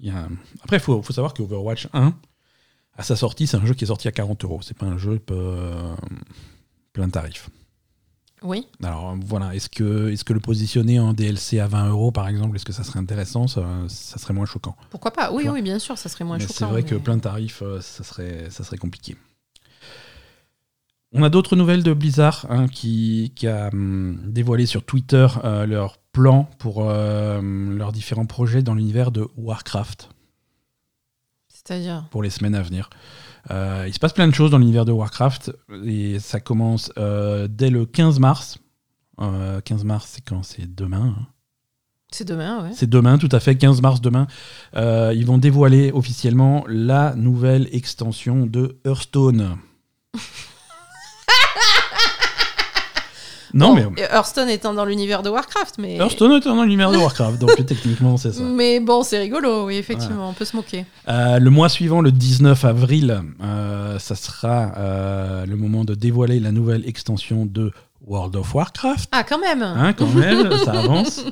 il 0.00 0.08
y 0.08 0.10
a 0.10 0.28
après 0.64 0.78
il 0.78 0.80
faut, 0.80 1.00
faut, 1.00 1.12
savoir 1.12 1.32
qu'Overwatch 1.34 1.86
1 1.92 2.12
à 3.00 3.02
sa 3.02 3.16
sortie, 3.16 3.46
c'est 3.46 3.56
un 3.56 3.64
jeu 3.64 3.72
qui 3.74 3.84
est 3.84 3.86
sorti 3.86 4.08
à 4.08 4.12
40 4.12 4.44
euros. 4.44 4.60
C'est 4.62 4.76
pas 4.76 4.84
un 4.84 4.98
jeu 4.98 5.20
euh, 5.30 5.96
plein 6.92 7.08
tarif. 7.08 7.48
Oui. 8.42 8.66
Alors 8.82 9.16
voilà, 9.24 9.54
est-ce 9.54 9.68
que, 9.68 10.10
est 10.10 10.22
que 10.22 10.32
le 10.32 10.40
positionner 10.40 10.98
en 10.98 11.12
DLC 11.12 11.60
à 11.60 11.66
20 11.66 11.88
euros 11.88 12.10
par 12.10 12.28
exemple, 12.28 12.56
est-ce 12.56 12.64
que 12.64 12.72
ça 12.72 12.84
serait 12.84 12.98
intéressant? 12.98 13.46
Ça, 13.46 13.64
ça, 13.88 14.18
serait 14.18 14.34
moins 14.34 14.46
choquant. 14.46 14.76
Pourquoi 14.90 15.12
pas? 15.12 15.32
Oui, 15.32 15.48
oui, 15.48 15.62
bien 15.62 15.78
sûr, 15.78 15.96
ça 15.96 16.08
serait 16.08 16.24
moins 16.24 16.38
choquant. 16.38 16.54
C'est 16.54 16.64
vrai 16.64 16.82
que 16.82 16.94
plein 16.94 17.18
tarif, 17.18 17.62
euh, 17.62 17.80
ça 17.80 18.04
serait, 18.04 18.48
ça 18.50 18.64
serait 18.64 18.78
compliqué. 18.78 19.16
On 21.12 21.24
a 21.24 21.28
d'autres 21.28 21.56
nouvelles 21.56 21.82
de 21.82 21.92
Blizzard 21.92 22.46
hein, 22.50 22.68
qui, 22.68 23.32
a 23.44 23.68
hum, 23.72 24.20
dévoilé 24.26 24.66
sur 24.66 24.84
Twitter 24.84 25.26
euh, 25.44 25.66
leur 25.66 25.98
plan 26.12 26.48
pour 26.58 26.88
euh, 26.88 27.40
leurs 27.42 27.90
différents 27.90 28.26
projets 28.26 28.62
dans 28.62 28.74
l'univers 28.74 29.10
de 29.10 29.26
Warcraft. 29.36 30.10
C'est-à-dire 31.48 32.06
Pour 32.10 32.22
les 32.22 32.30
semaines 32.30 32.54
à 32.54 32.62
venir. 32.62 32.90
Euh, 33.50 33.84
il 33.88 33.92
se 33.92 33.98
passe 33.98 34.12
plein 34.12 34.28
de 34.28 34.34
choses 34.34 34.52
dans 34.52 34.58
l'univers 34.58 34.84
de 34.84 34.92
Warcraft 34.92 35.52
et 35.84 36.18
ça 36.20 36.38
commence 36.40 36.92
dès 36.96 37.70
le 37.70 37.86
15 37.86 38.18
mars. 38.20 38.58
15 39.18 39.84
mars, 39.84 40.10
c'est 40.14 40.24
quand? 40.24 40.42
C'est 40.42 40.74
demain. 40.74 41.16
Hein. 41.18 41.26
C'est 42.10 42.26
demain, 42.26 42.62
ouais. 42.62 42.70
C'est 42.72 42.88
demain, 42.88 43.18
tout 43.18 43.28
à 43.32 43.40
fait, 43.40 43.56
15 43.56 43.82
mars 43.82 44.00
demain. 44.00 44.26
ils 44.74 45.26
vont 45.26 45.38
dévoiler 45.38 45.90
officiellement 45.92 46.64
la 46.68 47.14
nouvelle 47.16 47.68
extension 47.72 48.46
de 48.46 48.80
Hearthstone. 48.84 49.58
Non, 53.54 53.74
mais. 53.74 53.86
Hearthstone 54.02 54.48
étant 54.48 54.74
dans 54.74 54.84
l'univers 54.84 55.22
de 55.22 55.30
Warcraft, 55.30 55.76
mais. 55.78 55.96
Hearthstone 55.96 56.32
étant 56.32 56.56
dans 56.56 56.64
l'univers 56.64 56.90
de 56.90 56.96
Warcraft, 56.96 57.38
donc 57.38 57.54
techniquement, 57.66 58.16
c'est 58.16 58.32
ça. 58.32 58.42
Mais 58.42 58.80
bon, 58.80 59.02
c'est 59.02 59.18
rigolo, 59.18 59.66
oui, 59.66 59.76
effectivement, 59.76 60.30
on 60.30 60.32
peut 60.32 60.44
se 60.44 60.56
moquer. 60.56 60.84
Euh, 61.08 61.38
le 61.38 61.50
mois 61.50 61.68
suivant, 61.68 62.00
le 62.00 62.12
19 62.12 62.64
avril, 62.64 63.22
euh, 63.42 63.98
ça 63.98 64.14
sera 64.14 64.72
euh, 64.76 65.46
le 65.46 65.56
moment 65.56 65.84
de 65.84 65.94
dévoiler 65.94 66.40
la 66.40 66.52
nouvelle 66.52 66.86
extension 66.88 67.46
de 67.46 67.72
World 68.06 68.36
of 68.36 68.54
Warcraft. 68.54 69.08
Ah, 69.12 69.24
quand 69.24 69.38
même 69.38 69.62
hein, 69.62 69.92
Quand 69.92 70.12
même, 70.14 70.50
ça 70.64 70.72
avance. 70.72 71.24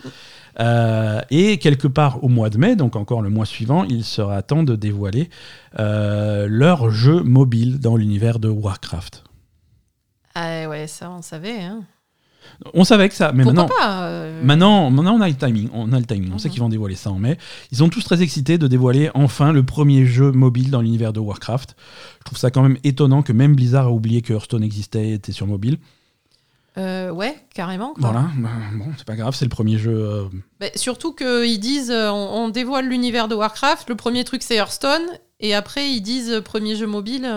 et 1.31 1.59
quelque 1.59 1.89
part 1.89 2.23
au 2.25 2.29
mois 2.29 2.51
de 2.51 2.59
mai, 2.59 2.77
donc 2.77 2.97
encore 2.97 3.23
le 3.23 3.31
mois 3.31 3.47
suivant, 3.47 3.85
il 3.85 4.05
sera 4.05 4.43
temps 4.43 4.63
de 4.63 4.77
dévoiler 4.77 5.31
leur 5.77 6.91
jeu 6.91 7.23
mobile 7.23 7.79
dans 7.79 7.97
l'univers 7.97 8.39
de 8.39 8.49
Warcraft. 8.49 9.25
Ah 10.35 10.69
ouais, 10.69 10.87
ça 10.87 11.11
on 11.11 11.23
savait. 11.23 11.61
Hein. 11.63 11.83
On 12.75 12.85
savait 12.85 13.09
que 13.09 13.15
ça, 13.15 13.33
mais 13.33 13.45
maintenant, 13.45 13.69
euh, 13.83 14.43
maintenant, 14.43 14.91
maintenant, 14.91 15.15
on 15.17 15.21
a 15.21 15.29
le 15.29 15.35
timing. 15.35 15.69
On 15.73 15.93
a 15.93 15.99
le 15.99 16.05
timing. 16.05 16.33
On 16.33 16.39
sait 16.39 16.49
mhm. 16.49 16.53
qu'ils 16.53 16.63
vont 16.63 16.69
dévoiler 16.69 16.95
ça 16.95 17.11
en 17.11 17.19
mai. 17.19 17.39
Ils 17.71 17.79
sont 17.79 17.89
tous 17.89 18.03
très 18.05 18.23
excités 18.23 18.59
de 18.59 18.67
dévoiler 18.67 19.11
enfin 19.15 19.53
le 19.53 19.63
premier 19.63 20.07
jeu 20.07 20.33
mobile 20.33 20.71
dans 20.71 20.81
l'univers 20.81 21.13
de 21.13 21.21
Warcraft. 21.21 21.77
Je 22.21 22.25
trouve 22.25 22.39
ça 22.39 22.51
quand 22.51 22.63
même 22.63 22.79
étonnant 22.85 23.23
que 23.23 23.33
même 23.33 23.55
Blizzard 23.55 23.87
a 23.87 23.93
oublié 23.93 24.23
que 24.23 24.33
Hearthstone 24.33 24.63
existait 24.63 25.09
et 25.09 25.13
était 25.15 25.33
sur 25.33 25.47
mobile. 25.47 25.79
Euh, 26.77 27.11
ouais, 27.11 27.37
carrément. 27.55 27.95
Voilà, 27.97 28.29
bah, 28.37 28.51
bon, 28.75 28.87
c'est 28.97 29.07
pas 29.07 29.17
grave, 29.17 29.35
c'est 29.35 29.45
le 29.45 29.51
premier 29.51 29.79
jeu. 29.79 29.95
Euh. 29.95 30.25
Bah, 30.61 30.67
surtout 30.77 31.13
qu'ils 31.13 31.59
disent 31.59 31.93
on, 31.93 32.49
dévoile 32.51 32.89
l'univers 32.89 33.29
de 33.29 33.35
Warcraft, 33.35 33.89
le 33.89 33.97
premier 33.97 34.25
truc 34.25 34.43
c'est 34.43 34.57
Hearthstone, 34.57 35.03
et 35.41 35.55
après 35.55 35.91
ils 35.91 36.03
disent 36.03 36.41
premier 36.45 36.77
jeu 36.77 36.87
mobile. 36.87 37.29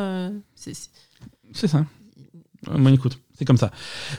c'est 0.56 1.68
ça. 1.68 1.86
Bon, 2.64 2.94
écoute. 2.94 3.18
C'est 3.42 3.46
comme 3.46 3.58
ça. 3.58 3.72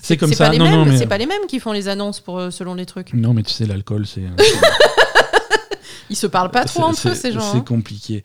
C'est 0.03 0.17
comme 0.17 0.33
ça. 0.33 0.51
Pas 0.51 0.57
non, 0.57 0.69
non, 0.69 0.85
mais... 0.85 0.99
C'est 0.99 1.07
pas 1.07 1.17
les 1.17 1.27
mêmes 1.27 1.47
qui 1.47 1.61
font 1.61 1.71
les 1.71 1.87
annonces 1.87 2.19
pour, 2.19 2.41
euh, 2.41 2.51
selon 2.51 2.75
les 2.75 2.87
trucs. 2.87 3.15
Non, 3.15 3.35
mais 3.35 3.45
tu 3.45 3.53
sais, 3.53 3.67
l'alcool, 3.67 4.05
c'est. 4.05 4.23
Euh, 4.23 4.31
Ils 6.11 6.17
se 6.17 6.27
parlent 6.27 6.51
pas 6.51 6.65
trop 6.65 6.83
entre 6.83 7.09
eux, 7.09 7.15
ces 7.15 7.31
gens. 7.31 7.53
C'est 7.53 7.59
hein. 7.59 7.65
compliqué. 7.65 8.25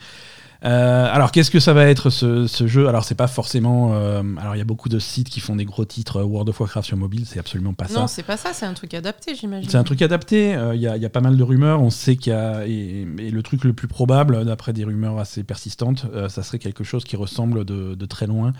Euh, 0.66 1.08
alors, 1.14 1.32
qu'est-ce 1.32 1.52
que 1.52 1.60
ça 1.60 1.74
va 1.74 1.86
être 1.86 2.10
ce, 2.10 2.48
ce 2.48 2.66
jeu? 2.66 2.88
Alors, 2.88 3.04
c'est 3.04 3.14
pas 3.14 3.28
forcément. 3.28 3.94
alors, 4.40 4.56
il 4.56 4.58
y 4.58 4.62
a 4.62 4.66
beaucoup 4.66 4.90
de 4.90 4.98
sites 4.98 5.30
qui 5.30 5.40
font 5.40 5.56
des 5.56 5.66
gros 5.66 5.86
titres 5.86 6.24
World 6.24 6.50
of 6.50 6.60
Warcraft 6.60 6.88
sur 6.88 6.98
mobile, 6.98 7.28
c'est 7.28 7.38
absolument 7.38 7.76
pas 7.76 7.88
ça. 7.88 8.00
Non, 8.00 8.08
c'est 8.08 8.24
pas 8.24 8.38
ça, 8.38 8.54
c'est 8.54 8.66
un 8.66 8.74
truc 8.74 8.96
adapté, 8.96 9.36
j'imagine. 9.36 9.70
C'est 9.70 9.78
un 9.78 9.84
truc 9.84 10.02
adapté. 10.02 10.58
Il 10.74 10.82
y, 10.82 10.88
a, 10.88 10.98
y, 10.98 11.06
a 11.06 11.10
pas 11.10 11.22
mal 11.22 11.38
de 11.38 11.44
rumeurs. 11.44 11.80
On 11.80 11.92
sait 11.92 12.16
qu'il 12.16 12.34
y 12.34 12.36
a. 12.36 12.66
Et, 12.66 13.06
le 13.06 13.44
truc 13.44 13.64
le 13.66 13.74
plus 13.74 13.88
probable, 13.88 14.44
d'après 14.46 14.74
des 14.74 14.84
rumeurs 14.84 15.20
assez 15.20 15.44
persistantes, 15.44 16.08
ça 16.28 16.42
serait 16.42 16.58
quelque 16.58 16.84
chose 16.84 17.04
qui 17.04 17.18
ressemble 17.18 17.64
de, 17.64 17.94
de 17.94 18.06
très 18.08 18.26
loin 18.26 18.54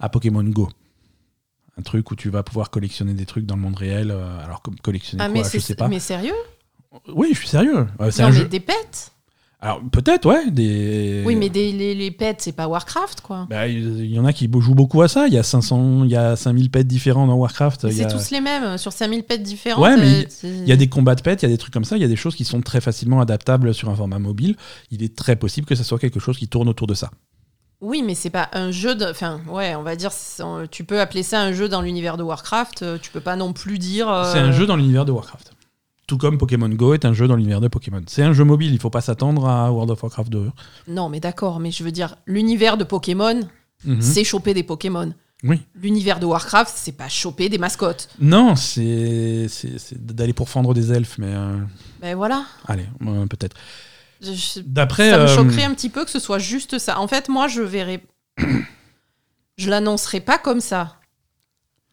à 0.00 0.08
Pokémon 0.08 0.42
Go. 0.42 0.68
Un 1.78 1.82
truc 1.82 2.10
où 2.10 2.16
tu 2.16 2.30
vas 2.30 2.42
pouvoir 2.42 2.70
collectionner 2.70 3.14
des 3.14 3.26
trucs 3.26 3.46
dans 3.46 3.56
le 3.56 3.62
monde 3.62 3.76
réel. 3.76 4.10
euh, 4.10 4.44
alors, 4.44 4.62
collectionner 4.82 5.22
Ah, 5.24 5.28
quoi, 5.28 5.42
mais, 5.42 5.48
je 5.52 5.58
sais 5.58 5.74
pas. 5.74 5.88
mais 5.88 5.98
sérieux? 6.00 6.32
Oui, 7.08 7.28
je 7.32 7.38
suis 7.38 7.48
sérieux. 7.48 7.86
Euh, 8.00 8.10
c'est 8.10 8.22
Non, 8.22 8.28
un 8.28 8.30
mais 8.32 8.38
jeu. 8.38 8.44
des 8.48 8.60
pets? 8.60 9.10
Alors, 9.60 9.80
peut-être, 9.90 10.26
ouais. 10.26 10.50
Des... 10.50 11.22
Oui, 11.24 11.36
mais 11.36 11.48
des, 11.48 11.72
les, 11.72 11.94
les 11.94 12.10
pets, 12.10 12.36
c'est 12.38 12.52
pas 12.52 12.68
Warcraft, 12.68 13.22
quoi. 13.22 13.46
Bah, 13.48 13.66
Il 13.66 14.04
y 14.12 14.18
en 14.18 14.26
a 14.26 14.32
qui 14.34 14.48
jouent 14.60 14.74
beaucoup 14.74 15.00
à 15.00 15.08
ça. 15.08 15.26
Il 15.26 15.32
y 15.32 15.38
a 15.38 15.42
500, 15.42 16.04
il 16.04 16.10
y 16.10 16.16
a 16.16 16.36
5000 16.36 16.70
pets 16.70 16.86
différents 16.86 17.26
dans 17.26 17.34
Warcraft. 17.36 17.90
C'est 17.90 18.04
a... 18.04 18.10
tous 18.10 18.30
les 18.30 18.42
mêmes, 18.42 18.76
sur 18.76 18.92
5000 18.92 19.22
pets 19.24 19.42
différents. 19.42 19.80
Ouais, 19.82 19.96
mais 19.96 20.26
c'est- 20.28 20.48
Il 20.50 20.68
y 20.68 20.72
a 20.72 20.76
des 20.76 20.88
combats 20.88 21.14
de 21.14 21.22
pets, 21.22 21.42
il 21.42 21.46
y 21.46 21.48
a 21.48 21.48
des 21.52 21.56
trucs 21.58 21.72
comme 21.72 21.84
ça, 21.86 21.96
il 21.96 22.02
y 22.02 22.04
a 22.04 22.08
des 22.08 22.14
choses 22.16 22.34
qui 22.36 22.44
sont 22.44 22.60
très 22.60 22.82
facilement 22.82 23.20
adaptables 23.22 23.72
sur 23.72 23.88
un 23.88 23.94
format 23.96 24.18
mobile. 24.18 24.54
Il 24.90 25.02
est 25.02 25.16
très 25.16 25.34
possible 25.34 25.66
que 25.66 25.74
ça 25.74 25.82
soit 25.82 25.98
quelque 25.98 26.20
chose 26.20 26.36
qui 26.36 26.46
tourne 26.46 26.68
autour 26.68 26.86
de 26.86 26.94
ça. 26.94 27.10
Oui, 27.84 28.02
mais 28.02 28.14
c'est 28.14 28.30
pas 28.30 28.48
un 28.52 28.70
jeu 28.70 28.94
de. 28.94 29.04
Enfin, 29.04 29.40
ouais, 29.48 29.74
on 29.74 29.82
va 29.82 29.94
dire. 29.94 30.10
Tu 30.70 30.84
peux 30.84 31.00
appeler 31.00 31.22
ça 31.22 31.40
un 31.40 31.52
jeu 31.52 31.68
dans 31.68 31.82
l'univers 31.82 32.16
de 32.16 32.22
Warcraft. 32.22 32.82
euh, 32.82 32.98
Tu 33.00 33.10
peux 33.10 33.20
pas 33.20 33.36
non 33.36 33.52
plus 33.52 33.78
dire. 33.78 34.08
euh, 34.08 34.32
C'est 34.32 34.38
un 34.38 34.52
jeu 34.52 34.64
dans 34.66 34.76
l'univers 34.76 35.04
de 35.04 35.12
Warcraft. 35.12 35.52
Tout 36.06 36.18
comme 36.18 36.38
Pokémon 36.38 36.68
Go 36.68 36.94
est 36.94 37.04
un 37.04 37.12
jeu 37.12 37.26
dans 37.28 37.36
l'univers 37.36 37.60
de 37.60 37.68
Pokémon. 37.68 38.02
C'est 38.06 38.22
un 38.22 38.32
jeu 38.32 38.44
mobile, 38.44 38.72
il 38.72 38.78
faut 38.80 38.90
pas 38.90 39.00
s'attendre 39.00 39.46
à 39.48 39.70
World 39.72 39.90
of 39.90 40.02
Warcraft 40.02 40.30
2. 40.30 40.50
Non, 40.88 41.08
mais 41.08 41.20
d'accord, 41.20 41.60
mais 41.60 41.70
je 41.70 41.82
veux 41.84 41.92
dire, 41.92 42.16
l'univers 42.26 42.76
de 42.76 42.84
Pokémon, 42.84 43.40
Mhm. 43.84 44.00
c'est 44.00 44.24
choper 44.24 44.52
des 44.54 44.62
Pokémon. 44.62 45.12
Oui. 45.42 45.60
L'univers 45.74 46.20
de 46.20 46.26
Warcraft, 46.26 46.72
c'est 46.74 46.92
pas 46.96 47.08
choper 47.10 47.48
des 47.50 47.58
mascottes. 47.58 48.08
Non, 48.18 48.54
c'est 48.56 49.46
d'aller 49.92 50.32
pour 50.32 50.48
fendre 50.48 50.72
des 50.72 50.90
elfes, 50.92 51.16
mais 51.18 51.32
euh, 51.34 51.58
Ben 52.00 52.14
voilà. 52.16 52.44
allez, 52.66 52.86
euh, 53.06 53.26
peut-être. 53.26 53.56
D'après. 54.64 55.10
ça 55.10 55.18
me 55.18 55.22
euh, 55.24 55.34
choquerait 55.34 55.64
un 55.64 55.74
petit 55.74 55.88
peu 55.88 56.04
que 56.04 56.10
ce 56.10 56.18
soit 56.18 56.38
juste 56.38 56.78
ça. 56.78 56.98
En 56.98 57.08
fait, 57.08 57.28
moi, 57.28 57.48
je 57.48 57.62
verrais. 57.62 58.02
je 59.56 59.70
l'annoncerai 59.70 60.20
pas 60.20 60.38
comme 60.38 60.60
ça. 60.60 60.96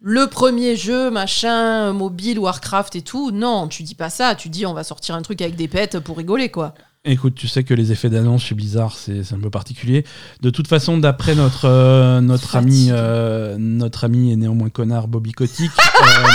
Le 0.03 0.25
premier 0.27 0.75
jeu, 0.75 1.11
machin, 1.11 1.93
mobile, 1.93 2.39
Warcraft 2.39 2.95
et 2.95 3.01
tout. 3.03 3.31
Non, 3.31 3.67
tu 3.67 3.83
dis 3.83 3.95
pas 3.95 4.09
ça. 4.09 4.33
Tu 4.35 4.49
dis 4.49 4.65
on 4.65 4.73
va 4.73 4.83
sortir 4.83 5.15
un 5.15 5.21
truc 5.21 5.41
avec 5.41 5.55
des 5.55 5.67
pets 5.67 5.99
pour 5.99 6.17
rigoler, 6.17 6.49
quoi. 6.49 6.73
Écoute, 7.03 7.33
tu 7.33 7.47
sais 7.47 7.63
que 7.63 7.73
les 7.73 7.91
effets 7.91 8.11
d'annonce 8.11 8.43
chez 8.43 8.53
Blizzard, 8.53 8.95
c'est 8.95 9.33
un 9.33 9.39
peu 9.39 9.49
particulier. 9.49 10.05
De 10.41 10.51
toute 10.51 10.67
façon, 10.67 10.99
d'après 10.99 11.33
notre, 11.33 11.65
euh, 11.65 12.21
notre, 12.21 12.55
ami, 12.55 12.89
euh, 12.91 13.55
notre 13.57 14.03
ami 14.03 14.31
et 14.31 14.35
néanmoins 14.35 14.69
connard 14.69 15.07
Bobby 15.07 15.31
Kotick, 15.31 15.71
euh, 15.79 16.27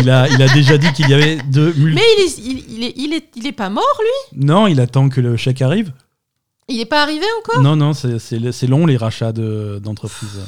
il, 0.00 0.10
a, 0.10 0.28
il 0.28 0.40
a 0.42 0.48
déjà 0.52 0.78
dit 0.78 0.92
qu'il 0.92 1.08
y 1.08 1.14
avait 1.14 1.36
deux 1.50 1.72
mul- 1.74 1.94
Mais 1.94 2.02
il 2.18 2.22
est, 2.24 2.38
il, 2.38 2.64
il 2.76 2.84
est, 2.84 2.92
il 2.96 3.12
est, 3.14 3.28
il 3.36 3.46
est 3.46 3.52
pas 3.52 3.70
mort, 3.70 3.84
lui? 4.00 4.44
Non, 4.44 4.66
il 4.66 4.80
attend 4.80 5.08
que 5.08 5.20
le 5.20 5.36
chèque 5.36 5.62
arrive. 5.62 5.92
Il 6.68 6.80
est 6.80 6.86
pas 6.86 7.02
arrivé 7.02 7.26
encore? 7.40 7.60
Non, 7.62 7.76
non, 7.76 7.92
c'est- 7.92 8.66
long 8.66 8.86
les 8.86 8.96
rachats 8.96 9.32
de- 9.32 9.80
d'entreprises. 9.82 10.40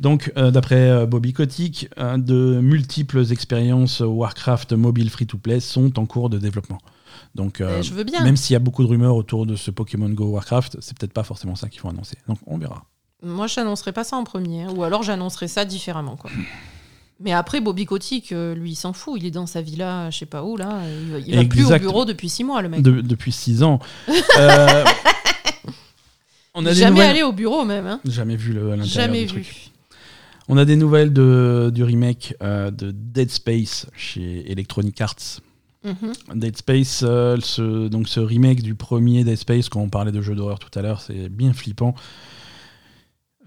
Donc, 0.00 0.32
euh, 0.38 0.50
d'après 0.50 0.88
euh, 0.88 1.06
Bobby 1.06 1.32
Kotick, 1.32 1.88
euh, 1.98 2.16
de 2.16 2.60
multiples 2.60 3.30
expériences 3.32 4.00
Warcraft 4.00 4.72
mobile 4.72 5.10
free-to-play 5.10 5.60
sont 5.60 5.98
en 5.98 6.06
cours 6.06 6.30
de 6.30 6.38
développement. 6.38 6.78
Donc, 7.34 7.60
euh, 7.60 7.76
Mais 7.76 7.82
Je 7.82 7.92
veux 7.92 8.04
bien. 8.04 8.22
Même 8.22 8.36
s'il 8.36 8.54
y 8.54 8.56
a 8.56 8.60
beaucoup 8.60 8.82
de 8.82 8.88
rumeurs 8.88 9.14
autour 9.16 9.44
de 9.44 9.56
ce 9.56 9.70
Pokémon 9.70 10.08
Go 10.08 10.26
Warcraft, 10.26 10.78
c'est 10.80 10.96
peut-être 10.96 11.12
pas 11.12 11.22
forcément 11.24 11.54
ça 11.56 11.68
qu'il 11.68 11.80
faut 11.80 11.88
annoncer. 11.88 12.16
Donc 12.28 12.38
on 12.46 12.56
verra. 12.58 12.84
Moi, 13.22 13.46
j'annoncerai 13.46 13.92
pas 13.92 14.04
ça 14.04 14.16
en 14.16 14.24
premier. 14.24 14.66
Ou 14.68 14.84
alors, 14.84 15.02
j'annoncerai 15.02 15.48
ça 15.48 15.64
différemment, 15.64 16.16
quoi. 16.16 16.30
Mais 17.20 17.32
après, 17.32 17.60
Bobby 17.60 17.84
Kotick, 17.86 18.32
euh, 18.32 18.54
lui, 18.54 18.72
il 18.72 18.74
s'en 18.74 18.92
fout. 18.92 19.14
Il 19.16 19.24
est 19.26 19.30
dans 19.30 19.46
sa 19.46 19.62
villa, 19.62 20.10
je 20.10 20.18
sais 20.18 20.26
pas 20.26 20.42
où, 20.42 20.56
là. 20.56 20.80
Il, 21.20 21.28
il 21.28 21.36
va 21.36 21.44
plus 21.44 21.70
au 21.72 21.78
bureau 21.78 22.04
depuis 22.04 22.28
six 22.28 22.42
mois, 22.44 22.60
le 22.60 22.68
mec. 22.68 22.82
De- 22.82 23.00
depuis 23.00 23.32
6 23.32 23.62
ans. 23.62 23.78
Euh, 24.38 24.84
on 26.54 26.64
a 26.66 26.72
Jamais 26.72 26.90
nouvelles. 26.90 27.10
allé 27.10 27.22
au 27.22 27.32
bureau, 27.32 27.64
même. 27.64 27.86
Hein. 27.86 28.00
Jamais 28.04 28.36
vu 28.36 28.52
le, 28.52 28.72
à 28.72 28.76
l'intérieur 28.76 28.86
Jamais 29.06 29.20
du 29.26 29.34
vu. 29.34 29.42
truc. 29.42 29.70
On 30.48 30.56
a 30.56 30.64
des 30.64 30.76
nouvelles 30.76 31.12
de, 31.12 31.70
du 31.74 31.82
remake 31.82 32.34
euh, 32.42 32.70
de 32.70 32.90
Dead 32.92 33.30
Space 33.30 33.86
chez 33.96 34.50
Electronic 34.50 35.00
Arts. 35.00 35.40
Mhm. 35.84 36.12
Dead 36.36 36.56
Space, 36.56 37.02
euh, 37.06 37.36
ce, 37.42 37.88
donc 37.88 38.08
ce 38.08 38.20
remake 38.20 38.62
du 38.62 38.74
premier 38.74 39.24
Dead 39.24 39.36
Space, 39.36 39.68
quand 39.68 39.80
on 39.80 39.88
parlait 39.88 40.12
de 40.12 40.20
jeux 40.20 40.34
d'horreur 40.34 40.58
tout 40.58 40.76
à 40.78 40.82
l'heure, 40.82 41.00
c'est 41.00 41.28
bien 41.28 41.52
flippant. 41.52 41.94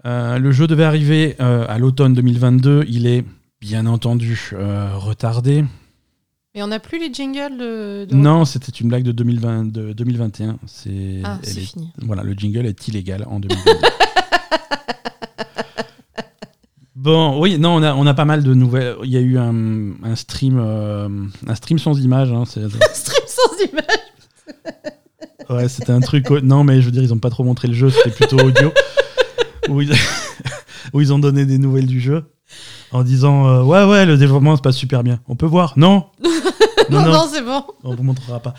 Euh, 0.06 0.38
le 0.38 0.50
jeu 0.52 0.66
devait 0.66 0.84
arriver 0.84 1.36
euh, 1.40 1.64
à 1.68 1.78
l'automne 1.78 2.14
2022. 2.14 2.84
Il 2.88 3.06
est 3.06 3.24
bien 3.60 3.86
entendu 3.86 4.50
euh, 4.52 4.90
retardé. 4.96 5.64
Et 6.54 6.62
on 6.62 6.68
n'a 6.68 6.80
plus 6.80 6.98
les 6.98 7.12
jingles 7.12 7.56
de. 7.58 8.06
de- 8.06 8.14
Non, 8.14 8.44
c'était 8.44 8.72
une 8.72 8.88
blague 8.88 9.02
de, 9.04 9.12
2020, 9.12 9.64
de 9.72 9.92
2021. 9.92 10.58
C'est, 10.66 11.20
Ah, 11.24 11.38
c'est 11.42 11.58
est- 11.58 11.64
fini. 11.66 11.92
voilà, 11.98 12.22
le 12.22 12.32
jingle 12.32 12.66
est 12.66 12.88
illégal 12.88 13.24
en 13.28 13.38
2022. 13.40 13.72
bon, 16.94 17.40
oui, 17.40 17.58
non, 17.58 17.76
on 17.76 17.82
a, 17.82 17.94
on 17.94 18.06
a 18.06 18.14
pas 18.14 18.24
mal 18.24 18.42
de 18.42 18.54
nouvelles. 18.54 18.96
Il 19.04 19.10
y 19.10 19.16
a 19.16 19.20
eu 19.20 19.38
un, 19.38 19.92
un 20.02 20.16
stream, 20.16 20.58
euh, 20.58 21.08
un 21.46 21.54
stream 21.54 21.78
sans 21.78 21.98
image. 22.00 22.32
hein, 22.32 22.44
c'est- 22.46 22.68
Stream 22.94 23.26
sans 23.26 23.64
image. 23.64 23.84
Ouais, 25.50 25.66
c'était 25.66 25.92
un 25.92 26.00
truc. 26.00 26.28
Non, 26.28 26.62
mais 26.62 26.82
je 26.82 26.86
veux 26.86 26.92
dire, 26.92 27.02
ils 27.02 27.14
ont 27.14 27.18
pas 27.18 27.30
trop 27.30 27.42
montré 27.42 27.68
le 27.68 27.74
jeu, 27.74 27.88
c'était 27.88 28.10
plutôt 28.10 28.36
audio. 28.38 28.70
où, 29.70 29.80
ils... 29.80 29.90
où 30.92 31.00
ils 31.00 31.10
ont 31.10 31.18
donné 31.18 31.46
des 31.46 31.56
nouvelles 31.56 31.86
du 31.86 32.00
jeu 32.02 32.24
en 32.92 33.02
disant 33.02 33.46
euh, 33.48 33.62
Ouais, 33.62 33.84
ouais, 33.84 34.06
le 34.06 34.16
développement 34.16 34.56
se 34.56 34.62
passe 34.62 34.76
super 34.76 35.02
bien. 35.02 35.20
On 35.28 35.36
peut 35.36 35.46
voir 35.46 35.74
Non 35.76 36.06
Non, 36.90 37.02
non, 37.04 37.28
c'est 37.30 37.42
bon. 37.42 37.64
on 37.84 37.94
vous 37.94 38.02
montrera 38.02 38.40
pas. 38.40 38.54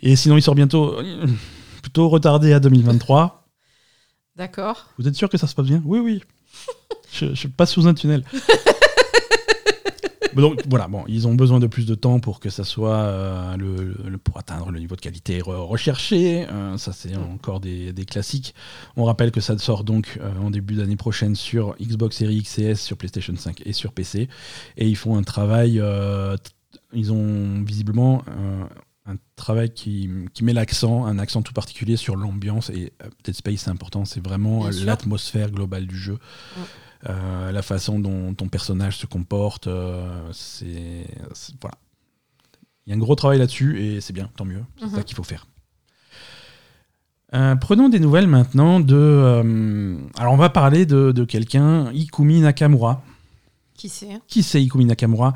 Et 0.00 0.16
sinon, 0.16 0.36
il 0.36 0.42
sort 0.42 0.54
bientôt, 0.54 0.96
plutôt 1.82 2.08
retardé 2.08 2.52
à 2.52 2.60
2023. 2.60 3.46
D'accord. 4.36 4.86
Vous 4.98 5.06
êtes 5.06 5.14
sûr 5.14 5.28
que 5.28 5.38
ça 5.38 5.46
se 5.46 5.54
passe 5.54 5.66
bien? 5.66 5.82
Oui, 5.84 5.98
oui. 6.00 6.22
Je, 7.12 7.32
je 7.32 7.46
passe 7.46 7.70
sous 7.70 7.86
un 7.86 7.94
tunnel. 7.94 8.24
Donc 10.42 10.62
voilà, 10.68 10.88
bon, 10.88 11.04
ils 11.08 11.26
ont 11.28 11.34
besoin 11.34 11.60
de 11.60 11.66
plus 11.66 11.86
de 11.86 11.94
temps 11.94 12.20
pour 12.20 12.40
que 12.40 12.50
ça 12.50 12.64
soit 12.64 12.96
euh, 12.96 13.56
le, 13.56 13.96
le- 14.10 14.18
pour 14.18 14.38
atteindre 14.38 14.70
le 14.70 14.78
niveau 14.78 14.96
de 14.96 15.00
qualité 15.00 15.38
re- 15.40 15.54
recherché. 15.66 16.46
Euh, 16.50 16.76
ça, 16.78 16.92
c'est 16.92 17.16
encore 17.16 17.60
des, 17.60 17.92
des 17.92 18.04
classiques. 18.04 18.54
On 18.96 19.04
rappelle 19.04 19.30
que 19.30 19.40
ça 19.40 19.56
sort 19.58 19.84
donc 19.84 20.18
euh, 20.20 20.30
en 20.40 20.50
début 20.50 20.74
d'année 20.74 20.96
prochaine 20.96 21.34
sur 21.36 21.74
Xbox 21.80 22.16
Series 22.16 22.36
X 22.38 22.58
et 22.58 22.62
S, 22.64 22.80
sur 22.82 22.96
PlayStation 22.96 23.34
5 23.36 23.62
et 23.64 23.72
sur 23.72 23.92
PC. 23.92 24.28
Et 24.76 24.88
ils 24.88 24.96
font 24.96 25.16
un 25.16 25.22
travail. 25.22 25.78
euh, 25.80 26.36
ils 26.92 27.12
ont 27.12 27.62
visiblement 27.62 28.22
un 29.06 29.16
travail 29.36 29.70
qui, 29.70 30.08
qui 30.32 30.44
met 30.44 30.52
l'accent, 30.54 31.04
un 31.04 31.18
accent 31.18 31.42
tout 31.42 31.52
particulier 31.52 31.96
sur 31.96 32.16
l'ambiance. 32.16 32.70
Et 32.70 32.92
Dead 33.24 33.34
Space, 33.34 33.60
c'est 33.60 33.70
important. 33.70 34.04
C'est 34.04 34.24
vraiment 34.24 34.64
l'atmosphère 34.86 35.50
globale 35.50 35.86
du 35.86 35.96
jeu. 35.98 36.18
Euh, 37.08 37.52
la 37.52 37.62
façon 37.62 37.98
dont 37.98 38.32
ton 38.34 38.48
personnage 38.48 38.96
se 38.96 39.06
comporte, 39.06 39.66
euh, 39.66 40.08
c'est 40.32 41.06
voilà. 41.60 41.76
Il 42.86 42.90
y 42.90 42.92
a 42.92 42.96
un 42.96 42.98
gros 42.98 43.14
travail 43.14 43.38
là-dessus 43.38 43.82
et 43.82 44.00
c'est 44.00 44.12
bien, 44.12 44.30
tant 44.36 44.44
mieux. 44.44 44.62
C'est 44.78 44.86
Mhm. 44.86 44.94
ça 44.94 45.02
qu'il 45.02 45.16
faut 45.16 45.22
faire. 45.22 45.46
Euh, 47.34 47.56
prenons 47.56 47.88
des 47.88 47.98
nouvelles 48.00 48.28
maintenant 48.28 48.78
de. 48.80 49.96
alors 50.18 50.32
on 50.32 50.36
va 50.36 50.50
parler 50.50 50.86
de, 50.86 51.10
de 51.12 51.24
quelqu'un, 51.24 51.90
Ikumi 51.92 52.40
Nakamura. 52.40 53.02
Qui 53.76 53.88
c'est? 53.88 54.08
Qui 54.28 54.42
c'est 54.42 54.62
Ikumi 54.62 54.84
Nakamura? 54.86 55.34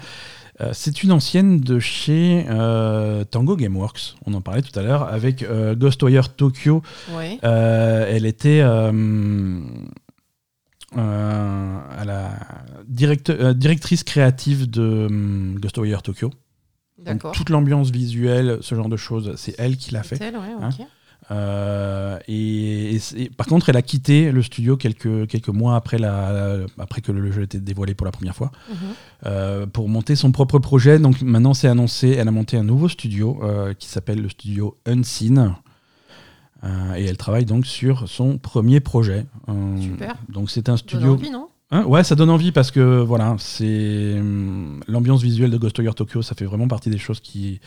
C'est 0.73 1.05
une 1.05 1.12
ancienne 1.12 1.61
de 1.61 1.79
chez 1.79 2.45
euh, 2.51 3.23
Tango 3.25 3.55
Gameworks. 3.57 4.16
On 4.27 4.35
en 4.35 4.41
parlait 4.41 4.62
tout 4.62 4.77
à 4.77 4.83
l'heure 4.83 5.05
avec 5.05 5.45
euh, 5.45 5.77
Ghostwire 5.77 6.35
Tokyo. 6.35 6.83
Ouais. 7.16 7.39
Euh, 7.45 8.07
elle 8.11 8.27
était 8.27 8.61
à 10.97 12.05
la 12.05 12.30
direct- 12.86 13.30
euh, 13.30 13.53
directrice 13.55 14.05
créative 14.05 14.68
de 14.68 15.07
hum, 15.09 15.59
Ghostwire 15.61 16.03
Tokyo. 16.03 16.28
Donc, 16.99 17.07
D'accord. 17.07 17.32
toute 17.32 17.51
l'ambiance 17.51 17.91
visuelle, 17.91 18.59
ce 18.61 18.74
genre 18.74 18.89
de 18.89 18.97
choses, 18.97 19.34
c'est 19.36 19.55
elle 19.59 19.76
qui 19.76 19.93
l'a 19.93 20.03
fait. 20.03 20.16
C'est 20.16 20.24
elle, 20.24 20.36
ouais, 20.36 20.55
Hein 20.61 20.70
ok. 20.78 20.86
Euh, 21.30 22.18
et, 22.26 22.99
par 23.36 23.47
contre, 23.47 23.68
elle 23.68 23.76
a 23.76 23.82
quitté 23.82 24.32
le 24.32 24.43
studio 24.43 24.76
quelques, 24.78 25.26
quelques 25.28 25.49
mois 25.51 25.76
après, 25.76 25.99
la, 25.99 26.61
après 26.78 27.03
que 27.03 27.12
le 27.12 27.30
jeu 27.30 27.43
était 27.43 27.61
dévoilé 27.61 27.95
pour 27.95 28.07
la 28.07 28.12
première 28.12 28.34
fois 28.34 28.51
Mhm. 28.70 28.76
euh, 29.26 29.66
pour 29.66 29.89
monter 29.91 30.16
son 30.16 30.32
propre 30.32 30.59
projet. 30.59 30.99
Donc 30.99 31.20
maintenant, 31.20 31.53
c'est 31.55 31.68
annoncé, 31.68 32.11
elle 32.18 32.28
a 32.28 32.30
monté 32.30 32.57
un 32.57 32.62
nouveau 32.64 32.89
studio 32.89 33.39
euh, 33.43 33.74
qui 33.74 33.89
s'appelle 33.89 34.22
le 34.22 34.28
studio 34.30 34.76
Unseen. 34.86 35.55
Euh, 36.64 36.94
et 36.96 37.04
elle 37.04 37.16
travaille 37.16 37.44
donc 37.44 37.66
sur 37.66 38.09
son 38.09 38.38
premier 38.38 38.80
projet. 38.80 39.26
Euh, 39.48 39.80
Super. 39.80 40.16
Donc 40.28 40.50
c'est 40.50 40.68
un 40.68 40.72
Donne 40.72 40.78
studio. 40.78 41.12
envie, 41.14 41.30
non? 41.30 41.48
Hein, 41.70 41.84
ouais, 41.84 42.02
ça 42.02 42.14
donne 42.14 42.30
envie 42.30 42.50
parce 42.50 42.70
que 42.70 43.00
voilà, 43.00 43.36
c'est 43.38 44.16
hum, 44.18 44.80
l'ambiance 44.88 45.22
visuelle 45.22 45.50
de 45.50 45.56
Ghostwire 45.59 45.94
Tokyo, 45.94 46.22
ça 46.22 46.34
fait 46.34 46.46
vraiment 46.46 46.66
partie 46.66 46.90
des 46.90 46.98
choses 46.98 47.20
qui 47.20 47.61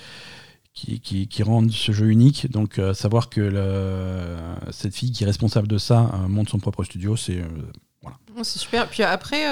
qui, 0.73 0.99
qui, 1.01 1.27
qui 1.27 1.43
rendent 1.43 1.69
ce 1.71 1.91
jeu 1.91 2.07
unique. 2.09 2.49
Donc 2.51 2.79
euh, 2.79 2.93
savoir 2.93 3.29
que 3.29 3.41
le- 3.41 4.71
cette 4.71 4.95
fille 4.95 5.11
qui 5.11 5.23
est 5.23 5.27
responsable 5.27 5.67
de 5.67 5.77
ça 5.77 6.11
monte 6.27 6.49
son 6.49 6.59
propre 6.59 6.83
studio, 6.83 7.15
c'est 7.15 7.43
Oh, 8.03 8.43
C'est 8.43 8.57
super. 8.57 8.87
Puis 8.89 9.03
après, 9.03 9.43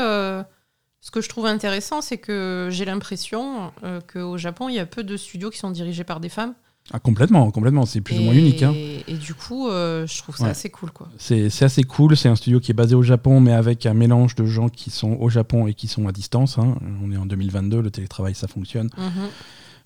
ce 1.01 1.11
que 1.11 1.21
je 1.21 1.29
trouve 1.29 1.45
intéressant, 1.45 2.01
c'est 2.01 2.17
que 2.17 2.69
j'ai 2.71 2.83
l'impression 2.85 3.71
qu'au 4.11 4.37
Japon, 4.37 4.69
il 4.69 4.75
y 4.75 4.79
a 4.79 4.85
peu 4.87 5.03
de 5.03 5.15
studios 5.17 5.51
qui 5.51 5.59
sont 5.59 5.69
dirigés 5.69 6.03
par 6.03 6.19
des 6.19 6.29
femmes. 6.29 6.55
Ah, 6.91 6.99
complètement, 6.99 7.49
complètement. 7.51 7.85
C'est 7.85 8.01
plus 8.01 8.17
ou 8.17 8.23
moins 8.23 8.33
unique. 8.33 8.63
Hein. 8.63 8.73
Et 9.07 9.13
du 9.13 9.33
coup, 9.33 9.69
euh, 9.69 10.07
je 10.07 10.17
trouve 10.19 10.35
ça 10.35 10.47
assez 10.47 10.69
cool. 10.69 10.91
quoi. 10.91 11.07
C'est 11.17 11.45
assez 11.61 11.83
cool. 11.83 12.17
C'est 12.17 12.29
un 12.29 12.35
studio 12.35 12.59
qui 12.59 12.71
est 12.71 12.75
basé 12.75 12.95
au 12.95 13.03
Japon, 13.03 13.39
mais 13.39 13.53
avec 13.53 13.85
un 13.85 13.93
mélange 13.93 14.35
de 14.35 14.45
gens 14.45 14.69
qui 14.69 14.89
sont 14.89 15.17
au 15.19 15.29
Japon 15.29 15.67
et 15.67 15.73
qui 15.73 15.87
sont 15.87 16.07
à 16.07 16.11
distance. 16.11 16.57
Hein. 16.57 16.75
On 17.03 17.11
est 17.11 17.17
en 17.17 17.25
2022, 17.25 17.81
le 17.81 17.91
télétravail, 17.91 18.33
ça 18.35 18.47
fonctionne. 18.47 18.89
Mhm. 18.97 19.29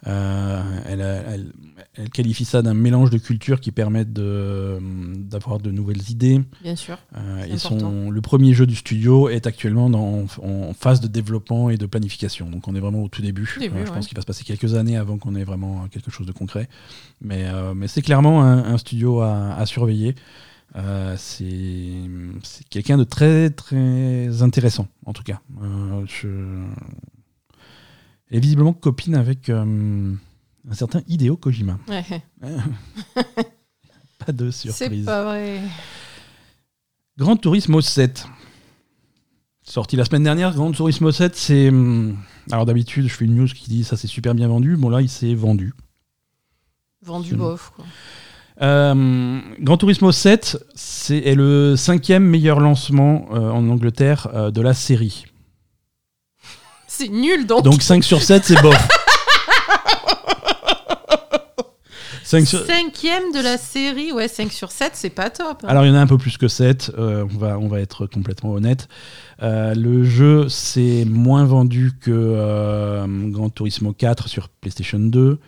Elle, 0.06 1.02
elle, 1.02 2.10
qualifie 2.12 2.46
ça 2.46 2.62
d'un 2.62 2.74
mélange 2.74 3.10
de 3.10 3.18
cultures 3.18 3.60
qui 3.60 3.72
permettent 3.72 4.14
d'avoir 4.14 5.60
de, 5.60 5.72
nouvelles 5.72 6.10
idées. 6.10 6.42
Bien 6.62 6.76
sûr. 6.76 6.98
Euh, 7.16 7.46
et 7.46 7.58
son, 7.58 8.10
le 8.10 8.22
premier 8.22 8.54
jeu 8.54 8.66
du 8.66 8.76
studio 8.76 9.30
est 9.30 9.48
actuellement 9.48 9.90
dans, 9.90 10.26
en 10.42 10.74
phase 10.74 11.02
de 11.02 11.08
développement 11.08 11.70
et 11.70 11.78
de 11.78 11.86
planification. 11.86 12.50
Donc 12.50 12.68
on 12.68 12.76
est 12.76 12.80
vraiment 12.80 13.04
au 13.04 13.08
tout 13.08 13.22
début. 13.22 13.50
Euh, 13.62 13.86
je 13.86 13.92
pense 13.92 14.08
qu'il 14.08 14.16
va 14.16 14.22
se 14.22 14.26
passer 14.26 14.44
quelques 14.44 14.74
années 14.76 14.98
avant 14.98 15.18
qu'on 15.18 15.36
ait 15.36 15.44
vraiment 15.44 15.88
quelque 15.90 16.12
chose 16.12 16.28
de 16.28 16.32
concret. 16.32 16.68
Mais, 17.22 17.46
mais 17.76 17.88
c'est 17.88 18.02
clairement 18.02 18.44
un, 18.44 18.78
studio 18.78 19.22
à, 19.22 19.54
à 19.54 19.66
surveiller. 19.66 20.16
c'est 21.18 21.74
quelqu'un 22.70 22.98
de 22.98 23.04
très 23.04 23.50
très 23.50 24.42
intéressant 24.42 24.88
en 25.06 25.14
tout 25.14 25.24
cas. 25.24 25.40
je, 26.08 26.28
est 28.34 28.40
visiblement 28.40 28.74
copine 28.74 29.16
avec 29.16 29.50
euh, 29.50 30.14
un 30.70 30.74
certain 30.74 31.02
Hideo 31.08 31.38
Kojima. 31.38 31.78
pas 34.26 34.32
de 34.32 34.50
surprise. 34.50 34.74
C'est 34.78 35.06
pas 35.06 35.24
vrai. 35.24 35.62
Grand 37.18 37.38
Turismo 37.38 37.80
7. 37.80 38.26
Sorti 39.62 39.96
la 39.96 40.04
semaine 40.04 40.24
dernière, 40.24 40.54
Grand 40.54 40.72
Turismo 40.72 41.12
7, 41.12 41.36
c'est. 41.36 41.70
Hum, 41.70 42.18
alors 42.52 42.66
d'habitude, 42.66 43.08
je 43.08 43.14
fais 43.14 43.26
une 43.26 43.36
news 43.36 43.48
qui 43.48 43.70
dit 43.70 43.84
ça 43.84 43.96
c'est 43.96 44.08
super 44.08 44.34
bien 44.34 44.48
vendu. 44.48 44.76
Bon 44.78 44.90
là, 44.90 45.02
il 45.02 45.10
s'est 45.10 45.36
vendu. 45.36 45.74
Vendu 47.04 47.36
bof, 47.36 47.72
quoi. 47.76 47.86
Euh, 48.62 49.42
Gran 49.60 49.78
Turismo 49.78 50.12
7 50.12 50.64
c'est 50.76 51.34
le 51.34 51.76
cinquième 51.76 52.24
meilleur 52.24 52.60
lancement 52.60 53.26
euh, 53.32 53.50
en 53.50 53.68
Angleterre 53.68 54.52
de 54.52 54.62
la 54.62 54.76
série. 54.76 55.26
C'est 56.96 57.10
nul 57.10 57.48
donc. 57.48 57.64
Donc 57.64 57.82
5 57.82 58.04
sur 58.04 58.22
7, 58.22 58.46
c'est 58.46 58.62
bof. 58.62 58.78
5 62.24 62.46
sur... 62.46 62.64
Cinquième 62.68 63.32
de 63.34 63.42
la 63.42 63.58
série, 63.58 64.12
ouais, 64.12 64.28
5 64.28 64.52
sur 64.52 64.72
7, 64.72 64.92
c'est 64.94 65.10
pas 65.10 65.32
top. 65.32 65.64
Hein. 65.64 65.68
Alors 65.68 65.86
il 65.86 65.88
y 65.88 65.92
en 65.92 65.96
a 65.96 66.02
un 66.02 66.08
peu 66.08 66.20
plus 66.20 66.38
que 66.38 66.48
7, 66.48 66.92
euh, 66.98 67.26
on, 67.34 67.38
va, 67.38 67.58
on 67.58 67.68
va 67.68 67.80
être 67.80 68.06
complètement 68.06 68.52
honnête. 68.52 68.88
Euh, 69.42 69.74
le 69.74 70.04
jeu 70.04 70.50
s'est 70.50 71.06
moins 71.10 71.46
vendu 71.46 71.94
que 72.00 72.12
euh, 72.12 73.08
Gran 73.32 73.50
Turismo 73.50 73.92
4 73.92 74.28
sur 74.28 74.50
PlayStation 74.50 75.00
2, 75.00 75.40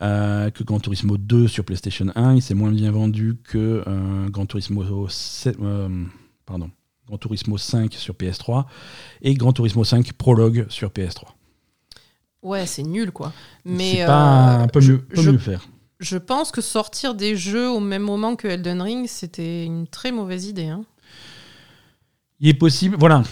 que 0.00 0.62
Gran 0.64 0.80
Turismo 0.80 1.18
2 1.18 1.46
sur 1.46 1.64
PlayStation 1.64 2.06
1. 2.14 2.36
Il 2.36 2.42
s'est 2.42 2.54
moins 2.54 2.70
bien 2.70 2.90
vendu 2.90 3.36
que 3.44 3.84
Gran 4.30 4.46
Turismo 4.46 5.08
7, 5.08 5.58
pardon, 6.46 6.70
Gran 7.06 7.18
Turismo 7.18 7.58
5 7.58 7.94
sur 7.94 8.14
PS3 8.14 8.64
et 9.22 9.34
Gran 9.34 9.52
Turismo 9.52 9.84
5 9.84 10.12
Prologue 10.14 10.66
sur 10.68 10.90
PS3. 10.90 11.24
Ouais, 12.42 12.66
c'est 12.66 12.82
nul 12.82 13.10
quoi. 13.12 13.32
Mais 13.64 13.96
c'est 13.96 14.06
pas 14.06 14.62
euh, 14.62 14.80
mieux, 14.80 15.06
je, 15.12 15.30
mieux 15.30 15.38
faire. 15.38 15.68
Je 16.00 16.16
pense 16.18 16.52
que 16.52 16.60
sortir 16.60 17.14
des 17.14 17.36
jeux 17.36 17.68
au 17.68 17.80
même 17.80 18.02
moment 18.02 18.36
que 18.36 18.46
Elden 18.48 18.82
Ring, 18.82 19.06
c'était 19.08 19.64
une 19.64 19.86
très 19.86 20.12
mauvaise 20.12 20.46
idée. 20.46 20.66
Hein 20.66 20.84
il 22.40 22.48
est 22.48 22.54
possible, 22.54 22.96
voilà. 22.98 23.22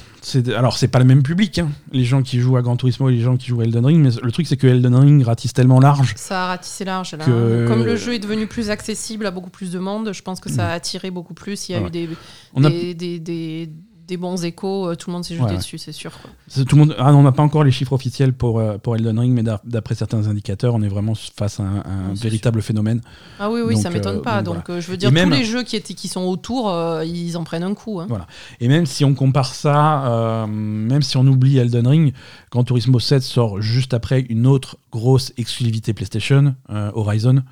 Alors, 0.57 0.79
c'est 0.79 0.89
pas 0.89 0.99
le 0.99 1.05
même 1.05 1.23
public, 1.23 1.59
hein, 1.59 1.69
les 1.93 2.05
gens 2.05 2.23
qui 2.23 2.41
jouent 2.41 2.57
à 2.57 2.63
Gran 2.63 2.77
Turismo 2.77 3.11
et 3.11 3.13
les 3.13 3.21
gens 3.21 3.37
qui 3.37 3.49
jouent 3.49 3.61
à 3.61 3.65
Elden 3.65 3.85
Ring, 3.85 4.03
mais 4.03 4.11
le 4.23 4.33
truc, 4.33 4.47
c'est 4.47 4.57
que 4.57 4.67
Elden 4.67 4.95
Ring 4.95 5.23
ratisse 5.23 5.53
tellement 5.53 5.81
large. 5.81 6.15
Ça 6.17 6.45
a 6.45 6.47
ratissé 6.49 6.85
large, 6.85 7.15
là. 7.15 7.25
Comme 7.25 7.85
le 7.85 7.97
jeu 7.97 8.15
est 8.15 8.19
devenu 8.19 8.47
plus 8.47 8.71
accessible 8.71 9.27
à 9.27 9.31
beaucoup 9.31 9.51
plus 9.51 9.71
de 9.71 9.79
monde, 9.79 10.13
je 10.13 10.23
pense 10.23 10.41
que 10.41 10.49
ça 10.49 10.69
a 10.69 10.73
attiré 10.73 11.11
beaucoup 11.11 11.35
plus. 11.35 11.69
Il 11.69 11.73
y 11.73 11.75
a 11.75 11.81
eu 11.87 11.91
des, 11.91 12.09
des, 12.57 12.95
des 12.95 13.19
des 13.19 13.71
bons 14.17 14.45
échos, 14.45 14.89
euh, 14.89 14.95
tout 14.95 15.11
le 15.11 15.15
monde 15.15 15.25
s'est 15.25 15.35
jeté 15.35 15.57
dessus, 15.57 15.79
c'est 15.79 15.93
sûr. 15.93 16.13
Tout 16.55 16.65
le 16.73 16.77
monde... 16.77 16.97
Ah, 16.99 17.15
on 17.15 17.23
n'a 17.23 17.33
pas 17.33 17.43
encore 17.43 17.65
les 17.65 17.71
chiffres 17.71 17.93
officiels 17.93 18.33
pour, 18.33 18.59
euh, 18.59 18.79
pour 18.79 18.97
Elden 18.97 19.19
Ring, 19.19 19.33
mais 19.33 19.43
d'après 19.65 19.95
certains 19.95 20.27
indicateurs, 20.29 20.75
on 20.75 20.83
est 20.83 20.89
vraiment 20.89 21.15
face 21.15 21.61
à 21.61 21.65
un, 21.65 22.15
véritable 22.15 22.63
phénomène. 22.63 23.01
Ah 23.41 23.51
oui, 23.51 23.61
oui, 23.65 23.77
ça 23.77 23.91
m'étonne 23.91 24.19
euh, 24.19 24.23
pas. 24.23 24.43
Donc, 24.43 24.65
je 24.69 24.91
veux 24.91 24.97
dire, 24.97 25.11
tous 25.11 25.31
les 25.31 25.45
jeux 25.45 25.63
qui, 25.63 25.77
étaient, 25.77 25.95
qui 25.95 26.09
sont 26.09 26.23
autour, 26.23 26.73
ils 27.03 27.37
en 27.37 27.45
prennent 27.45 27.63
un 27.63 27.75
coup. 27.75 28.01
Hein. 28.01 28.07
Voilà. 28.09 28.27
Et 28.61 28.69
même 28.69 28.87
si 28.87 29.05
on 29.05 29.15
compare 29.15 29.55
ça, 29.55 30.47
même 30.49 31.03
si 31.03 31.17
on 31.17 31.27
oublie 31.27 31.59
Elden 31.59 31.87
Ring, 31.87 32.15
quand 32.51 32.65
Turismo 32.65 33.01
7 33.01 33.23
sort 33.23 33.61
juste 33.61 33.95
après 33.95 34.21
une 34.29 34.47
autre 34.47 34.77
grosse 34.93 35.33
exclusivité 35.37 35.93
PlayStation, 35.93 36.55
Horizon. 36.69 37.43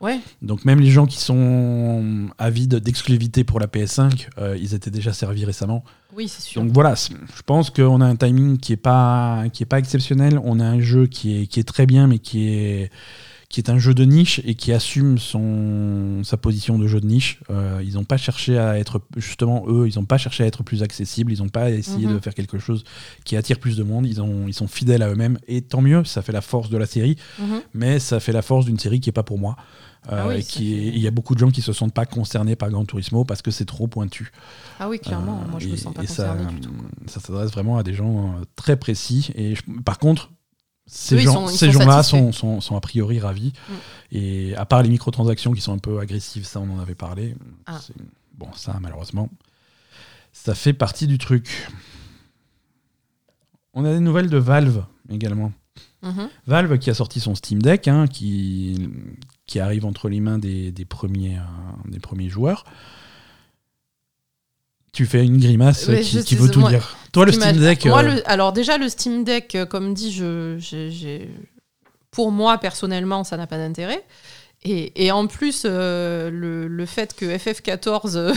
Ouais. 0.00 0.20
Donc 0.42 0.64
même 0.64 0.80
les 0.80 0.90
gens 0.90 1.06
qui 1.06 1.18
sont 1.18 2.28
avides 2.38 2.76
d'exclusivité 2.76 3.44
pour 3.44 3.60
la 3.60 3.66
PS5, 3.66 4.28
euh, 4.38 4.56
ils 4.60 4.74
étaient 4.74 4.90
déjà 4.90 5.12
servis 5.12 5.44
récemment. 5.44 5.84
Oui, 6.14 6.28
c'est 6.28 6.42
sûr. 6.42 6.62
Donc 6.62 6.72
voilà, 6.72 6.94
je 6.94 7.42
pense 7.44 7.70
qu'on 7.70 8.00
a 8.00 8.06
un 8.06 8.16
timing 8.16 8.58
qui 8.58 8.72
est 8.72 8.78
pas 8.78 9.44
qui 9.52 9.62
est 9.62 9.66
pas 9.66 9.78
exceptionnel. 9.78 10.38
On 10.44 10.60
a 10.60 10.64
un 10.64 10.80
jeu 10.80 11.06
qui 11.06 11.42
est 11.42 11.46
qui 11.46 11.60
est 11.60 11.64
très 11.64 11.86
bien, 11.86 12.06
mais 12.06 12.18
qui 12.18 12.48
est 12.48 12.90
qui 13.48 13.60
est 13.60 13.70
un 13.70 13.78
jeu 13.78 13.94
de 13.94 14.04
niche 14.04 14.40
et 14.44 14.54
qui 14.54 14.72
assume 14.72 15.18
son 15.18 16.22
sa 16.24 16.36
position 16.36 16.78
de 16.78 16.86
jeu 16.86 17.00
de 17.00 17.06
niche. 17.06 17.40
Euh, 17.48 17.80
ils 17.84 17.94
n'ont 17.94 18.04
pas 18.04 18.16
cherché 18.16 18.58
à 18.58 18.78
être 18.78 19.00
justement 19.16 19.64
eux, 19.68 19.88
ils 19.88 19.98
n'ont 19.98 20.04
pas 20.04 20.18
cherché 20.18 20.44
à 20.44 20.46
être 20.46 20.62
plus 20.62 20.82
accessibles. 20.82 21.32
Ils 21.32 21.38
n'ont 21.38 21.48
pas 21.48 21.70
essayé 21.70 22.06
de 22.06 22.14
mhm. 22.14 22.20
faire 22.20 22.34
quelque 22.34 22.58
chose 22.58 22.84
qui 23.24 23.36
attire 23.36 23.58
plus 23.58 23.76
de 23.76 23.82
monde. 23.82 24.06
Ils 24.06 24.20
ont 24.20 24.46
ils 24.46 24.54
sont 24.54 24.68
fidèles 24.68 25.02
à 25.02 25.08
eux-mêmes 25.08 25.38
et 25.48 25.62
tant 25.62 25.80
mieux. 25.80 26.04
Ça 26.04 26.22
fait 26.22 26.32
la 26.32 26.40
force 26.42 26.70
de 26.70 26.76
la 26.76 26.86
série, 26.86 27.16
mhm. 27.38 27.60
mais 27.72 27.98
ça 27.98 28.20
fait 28.20 28.32
la 28.32 28.42
force 28.42 28.66
d'une 28.66 28.78
série 28.78 29.00
qui 29.00 29.08
est 29.08 29.12
pas 29.12 29.22
pour 29.22 29.38
moi. 29.38 29.56
Euh, 30.12 30.36
ah 30.38 30.40
qui 30.40 30.88
il 30.88 30.98
y 30.98 31.08
a 31.08 31.10
beaucoup 31.10 31.34
de 31.34 31.40
gens 31.40 31.50
qui 31.50 31.62
se 31.62 31.72
sentent 31.72 31.94
pas 31.94 32.06
concernés 32.06 32.54
par 32.54 32.70
Gran 32.70 32.84
Turismo 32.84 33.24
parce 33.24 33.42
que 33.42 33.50
c'est 33.50 33.64
trop 33.64 33.88
pointu. 33.88 34.30
Ah 34.78 34.88
oui, 34.88 35.00
clairement. 35.00 35.42
Moi, 35.50 35.58
je 35.58 35.68
me 35.68 35.76
sens 35.76 35.92
pas 35.92 36.02
concerné 36.02 36.44
ça, 36.44 36.50
du 36.50 36.60
tout. 36.60 36.72
Ça 37.06 37.18
s'adresse 37.20 37.50
vraiment 37.50 37.76
à 37.76 37.82
des 37.82 37.94
gens 37.94 38.36
euh, 38.36 38.44
très 38.54 38.76
précis. 38.76 39.32
Et 39.34 39.54
par 39.84 39.98
contre, 39.98 40.30
ces 40.86 41.18
gens, 41.18 41.48
ces 41.48 41.72
gens-là 41.72 42.04
sont, 42.04 42.30
sont, 42.30 42.60
sont, 42.60 42.76
a 42.76 42.80
priori 42.80 43.18
ravis. 43.18 43.52
Mm. 43.68 43.72
Et 44.12 44.56
à 44.56 44.64
part 44.64 44.82
les 44.82 44.88
microtransactions 44.88 45.52
qui 45.52 45.60
sont 45.60 45.72
un 45.72 45.78
peu 45.78 45.98
agressives, 45.98 46.46
ça 46.46 46.60
on 46.60 46.70
en 46.70 46.78
avait 46.78 46.94
parlé. 46.94 47.34
Ah. 47.66 47.80
Bon, 48.34 48.48
ça 48.54 48.78
malheureusement, 48.80 49.28
ça 50.32 50.54
fait 50.54 50.72
partie 50.72 51.08
du 51.08 51.18
truc. 51.18 51.68
On 53.74 53.84
a 53.84 53.92
des 53.92 54.00
nouvelles 54.00 54.30
de 54.30 54.38
Valve 54.38 54.84
également. 55.10 55.52
Mm-hmm. 56.04 56.28
Valve 56.46 56.78
qui 56.78 56.90
a 56.90 56.94
sorti 56.94 57.18
son 57.18 57.34
Steam 57.34 57.60
Deck, 57.60 57.88
hein, 57.88 58.06
qui, 58.06 58.88
qui 59.46 59.60
arrive 59.60 59.86
entre 59.86 60.08
les 60.08 60.20
mains 60.20 60.38
des, 60.38 60.72
premiers, 60.88 61.36
euh, 61.36 61.40
des 61.86 62.00
premiers 62.00 62.28
joueurs. 62.28 62.64
Tu 64.92 65.06
fais 65.06 65.24
une 65.24 65.38
grimace 65.38 65.90
qui, 66.24 66.36
veut 66.36 66.50
tout 66.50 66.66
dire. 66.68 66.96
Toi, 67.12 67.26
le 67.26 67.32
Steam 67.32 67.58
Deck. 67.58 67.86
Euh, 67.86 68.20
alors, 68.24 68.52
déjà, 68.52 68.78
le 68.78 68.88
Steam 68.88 69.24
Deck, 69.24 69.54
euh, 69.54 69.66
comme 69.66 69.94
dit, 69.94 70.10
je, 70.10 71.22
pour 72.10 72.32
moi, 72.32 72.58
personnellement, 72.58 73.22
ça 73.22 73.36
n'a 73.36 73.46
pas 73.46 73.58
d'intérêt. 73.58 74.02
Et, 74.64 75.12
en 75.12 75.26
plus, 75.26 75.64
le, 75.64 76.84
fait 76.86 77.14
que 77.14 77.26
FF14 77.26 78.34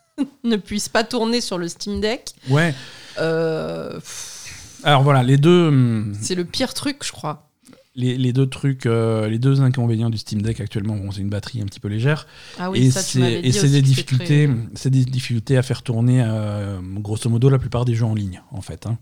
ne 0.44 0.56
puisse 0.56 0.88
pas 0.88 1.02
tourner 1.02 1.40
sur 1.40 1.58
le 1.58 1.66
Steam 1.66 2.00
Deck. 2.00 2.34
Ouais. 2.48 2.74
alors 3.16 5.02
voilà, 5.02 5.22
les 5.22 5.38
deux. 5.38 5.68
Hum, 5.68 6.14
C'est 6.20 6.34
le 6.36 6.44
pire 6.44 6.74
truc, 6.74 6.98
je 7.02 7.10
crois 7.10 7.51
les, 7.94 8.32
deux 8.32 8.46
trucs, 8.46 8.86
euh, 8.86 9.28
les 9.28 9.38
deux 9.38 9.60
inconvénients 9.60 10.08
du 10.08 10.16
Steam 10.16 10.40
Deck 10.40 10.60
actuellement, 10.60 10.96
bon, 10.96 11.10
c'est 11.10 11.20
une 11.20 11.28
batterie 11.28 11.60
un 11.60 11.66
petit 11.66 11.80
peu 11.80 11.88
légère. 11.88 12.26
Ah 12.58 12.70
oui, 12.70 12.86
et 12.86 12.90
c'est 12.90 13.68
des 13.68 13.82
difficultés, 13.82 14.48
c'est 14.74 14.90
des 14.90 15.04
difficultés 15.04 15.56
à 15.56 15.62
faire 15.62 15.82
tourner, 15.82 16.22
euh, 16.24 16.80
grosso 16.82 17.28
modo, 17.28 17.50
la 17.50 17.58
plupart 17.58 17.84
des 17.84 17.94
jeux 17.94 18.06
en 18.06 18.14
ligne, 18.14 18.42
en 18.50 18.62
fait. 18.62 18.86
Hein. 18.86 18.98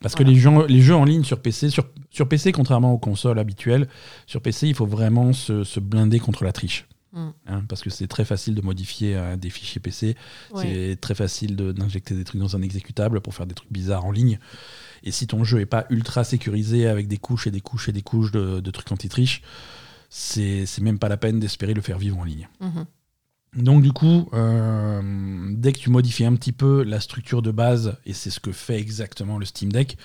Parce 0.00 0.14
que 0.14 0.22
les 0.22 0.34
jeux, 0.34 0.66
les 0.68 0.80
jeux 0.80 0.94
en 0.94 1.04
ligne 1.04 1.24
sur 1.24 1.40
PC, 1.40 1.68
sur, 1.68 1.84
sur 2.10 2.28
PC, 2.28 2.52
contrairement 2.52 2.92
aux 2.92 2.98
consoles 2.98 3.38
habituelles, 3.38 3.88
sur 4.26 4.40
PC, 4.40 4.68
il 4.68 4.74
faut 4.74 4.86
vraiment 4.86 5.32
se, 5.32 5.80
blinder 5.80 6.18
contre 6.18 6.44
la 6.44 6.52
triche. 6.52 6.86
Mm. 7.12 7.28
Hein, 7.48 7.64
parce 7.68 7.82
que 7.82 7.90
c'est 7.90 8.06
très 8.06 8.24
facile 8.24 8.54
de 8.54 8.62
modifier 8.62 9.16
euh, 9.16 9.36
des 9.36 9.50
fichiers 9.50 9.80
PC, 9.80 10.16
c'est 10.54 10.96
très 11.00 11.14
facile 11.14 11.56
d'injecter 11.56 12.14
des 12.14 12.24
trucs 12.24 12.40
dans 12.40 12.56
un 12.56 12.62
exécutable 12.62 13.20
pour 13.20 13.34
faire 13.34 13.46
des 13.46 13.54
trucs 13.54 13.72
bizarres 13.72 14.04
en 14.04 14.12
ligne. 14.12 14.38
Et 15.04 15.10
si 15.10 15.26
ton 15.26 15.44
jeu 15.44 15.60
est 15.60 15.66
pas 15.66 15.86
ultra 15.90 16.24
sécurisé 16.24 16.86
avec 16.86 17.08
des 17.08 17.18
couches 17.18 17.46
et 17.46 17.50
des 17.50 17.60
couches 17.60 17.88
et 17.88 17.92
des 17.92 18.02
couches 18.02 18.32
de, 18.32 18.70
trucs 18.70 18.90
anti-triche, 18.92 19.42
c'est 20.08 20.66
même 20.80 20.98
pas 20.98 21.08
la 21.08 21.16
peine 21.16 21.40
d'espérer 21.40 21.74
le 21.74 21.82
faire 21.82 21.98
vivre 21.98 22.18
en 22.18 22.24
ligne. 22.24 22.48
Mhm. 22.60 22.86
Donc 23.56 23.82
du 23.82 23.92
coup, 23.92 24.28
euh, 24.32 25.52
dès 25.56 25.72
que 25.72 25.78
tu 25.78 25.90
modifies 25.90 26.24
un 26.24 26.36
petit 26.36 26.52
peu 26.52 26.84
la 26.84 27.00
structure 27.00 27.42
de 27.42 27.50
base, 27.50 27.96
et 28.06 28.12
c'est 28.12 28.30
ce 28.30 28.38
que 28.38 28.52
fait 28.52 28.78
exactement 28.78 29.38
le 29.38 29.44
Steam 29.44 29.72
Deck, 29.72 29.98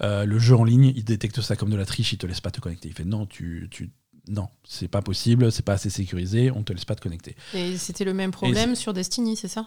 euh, 0.00 0.24
le 0.24 0.38
jeu 0.38 0.54
en 0.54 0.62
ligne, 0.62 0.92
il 0.94 1.04
détecte 1.04 1.40
ça 1.40 1.56
comme 1.56 1.70
de 1.70 1.76
la 1.76 1.86
triche, 1.86 2.12
il 2.12 2.18
te 2.18 2.26
laisse 2.26 2.40
pas 2.40 2.52
te 2.52 2.60
connecter. 2.60 2.88
Il 2.88 2.94
fait 2.94 3.04
non, 3.04 3.26
tu, 3.26 3.66
tu 3.70 3.90
non, 4.28 4.48
c'est 4.66 4.88
pas 4.88 5.02
possible, 5.02 5.50
c'est 5.52 5.64
pas 5.64 5.74
assez 5.74 5.90
sécurisé, 5.90 6.50
on 6.50 6.62
te 6.62 6.72
laisse 6.72 6.84
pas 6.84 6.94
te 6.94 7.02
connecter. 7.02 7.36
Et 7.52 7.76
c'était 7.76 8.04
le 8.04 8.14
même 8.14 8.30
problème 8.30 8.74
sur 8.74 8.92
Destiny, 8.92 9.36
c'est 9.36 9.48
ça? 9.48 9.66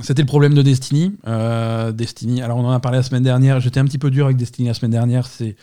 C'était 0.00 0.22
le 0.22 0.26
problème 0.26 0.54
de 0.54 0.62
Destiny. 0.62 1.16
Euh, 1.26 1.92
Destiny, 1.92 2.42
alors 2.42 2.58
on 2.58 2.64
en 2.64 2.70
a 2.70 2.80
parlé 2.80 2.98
la 2.98 3.02
semaine 3.02 3.22
dernière, 3.22 3.60
j'étais 3.60 3.80
un 3.80 3.84
petit 3.84 3.98
peu 3.98 4.10
dur 4.10 4.26
avec 4.26 4.36
Destiny 4.36 4.68
la 4.68 4.74
semaine 4.74 4.92
dernière, 4.92 5.26
c'est 5.26 5.56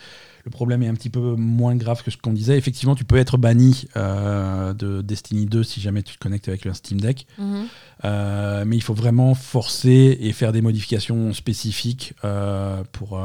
le 0.45 0.51
problème 0.51 0.83
est 0.83 0.87
un 0.87 0.93
petit 0.93 1.09
peu 1.09 1.35
moins 1.35 1.75
grave 1.75 2.03
que 2.03 2.11
ce 2.11 2.17
qu'on 2.17 2.31
disait. 2.31 2.55
Effectivement, 2.55 2.93
tu 2.93 3.03
peux 3.03 3.17
être 3.17 3.35
banni 3.35 3.87
euh, 3.97 4.73
de 4.73 5.01
Destiny 5.01 5.47
2 5.47 5.63
si 5.63 5.81
jamais 5.81 6.03
tu 6.03 6.15
te 6.15 6.19
connectes 6.19 6.47
avec 6.47 6.65
le 6.65 6.73
Steam 6.73 7.01
Deck. 7.01 7.25
Mhm. 7.39 7.65
Euh, 8.03 8.63
mais 8.65 8.75
il 8.75 8.81
faut 8.81 8.93
vraiment 8.93 9.33
forcer 9.33 10.17
et 10.21 10.33
faire 10.33 10.51
des 10.51 10.61
modifications 10.61 11.33
spécifiques 11.33 12.13
euh, 12.23 12.83
pour, 12.91 13.19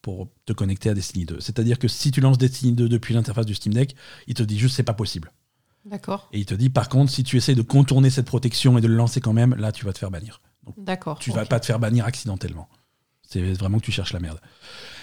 pour 0.00 0.28
te 0.46 0.54
connecter 0.54 0.88
à 0.88 0.94
Destiny 0.94 1.26
2. 1.26 1.40
C'est-à-dire 1.40 1.78
que 1.78 1.88
si 1.88 2.10
tu 2.10 2.22
lances 2.22 2.38
Destiny 2.38 2.72
2 2.72 2.88
depuis 2.88 3.12
l'interface 3.12 3.44
du 3.44 3.54
Steam 3.54 3.74
Deck, 3.74 3.94
il 4.26 4.32
te 4.32 4.42
dit 4.42 4.58
juste 4.58 4.76
c'est 4.76 4.82
pas 4.82 4.94
possible. 4.94 5.30
D'accord. 5.84 6.28
Et 6.32 6.38
il 6.38 6.46
te 6.46 6.54
dit 6.54 6.70
par 6.70 6.88
contre, 6.88 7.10
si 7.10 7.24
tu 7.24 7.36
essayes 7.36 7.54
de 7.54 7.62
contourner 7.62 8.10
cette 8.10 8.26
protection 8.26 8.78
et 8.78 8.80
de 8.80 8.88
le 8.88 8.94
lancer 8.94 9.20
quand 9.20 9.32
même, 9.32 9.54
là 9.56 9.72
tu 9.72 9.84
vas 9.84 9.92
te 9.92 9.98
faire 9.98 10.10
bannir. 10.10 10.40
D'accord. 10.76 11.18
Tu 11.18 11.30
vas 11.30 11.44
pas 11.44 11.60
te 11.60 11.66
faire 11.66 11.78
bannir 11.78 12.06
accidentellement. 12.06 12.68
C'est 13.34 13.52
vraiment 13.54 13.78
que 13.78 13.84
tu 13.84 13.92
cherches 13.92 14.12
la 14.12 14.20
merde. 14.20 14.38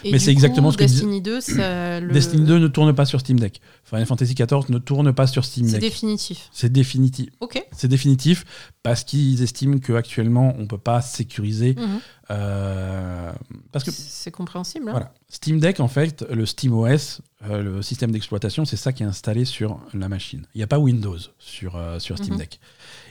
Et 0.03 0.11
mais 0.11 0.17
c'est 0.19 0.31
exactement 0.31 0.71
ce 0.71 0.77
que 0.77 0.83
Destiny 0.83 1.21
2, 1.21 1.41
ça, 1.41 1.99
le- 1.99 2.11
Destiny 2.11 2.43
2 2.45 2.57
ne 2.57 2.67
tourne 2.67 2.93
pas 2.95 3.05
sur 3.05 3.19
Steam 3.19 3.39
Deck. 3.39 3.61
Final 3.83 4.05
Fantasy 4.07 4.33
XIV 4.33 4.69
ne 4.69 4.79
tourne 4.79 5.13
pas 5.13 5.27
sur 5.27 5.45
Steam 5.45 5.67
c'est 5.67 5.73
Deck. 5.73 5.81
définitif. 5.81 6.49
C'est 6.51 6.71
définitif. 6.71 7.29
Ok. 7.39 7.61
C'est 7.71 7.87
définitif 7.87 8.43
parce 8.81 9.03
qu'ils 9.03 9.43
estiment 9.43 9.77
qu'actuellement 9.77 10.55
on 10.57 10.65
peut 10.65 10.79
pas 10.79 11.01
sécuriser. 11.01 11.75
Mhm. 11.77 11.99
euh, 12.31 13.31
parce 13.71 13.83
que 13.85 13.91
C'est 13.91 14.31
compréhensible. 14.31 14.87
hein. 14.87 14.91
voilà, 14.91 15.13
Steam 15.29 15.59
Deck 15.59 15.79
en 15.79 15.87
fait, 15.87 16.25
le 16.31 16.45
Steam 16.45 16.73
OS, 16.73 17.21
euh, 17.49 17.61
le 17.61 17.81
système 17.81 18.11
d'exploitation, 18.11 18.65
c'est 18.65 18.77
ça 18.77 18.93
qui 18.93 19.03
est 19.03 19.05
installé 19.05 19.45
sur 19.45 19.79
la 19.93 20.09
machine. 20.09 20.45
Il 20.55 20.59
n'y 20.59 20.63
a 20.63 20.67
pas 20.67 20.79
Windows 20.79 21.17
sur, 21.37 21.75
euh, 21.75 21.99
sur 21.99 22.17
Steam 22.17 22.33
Mhm. 22.33 22.39
Deck. 22.39 22.59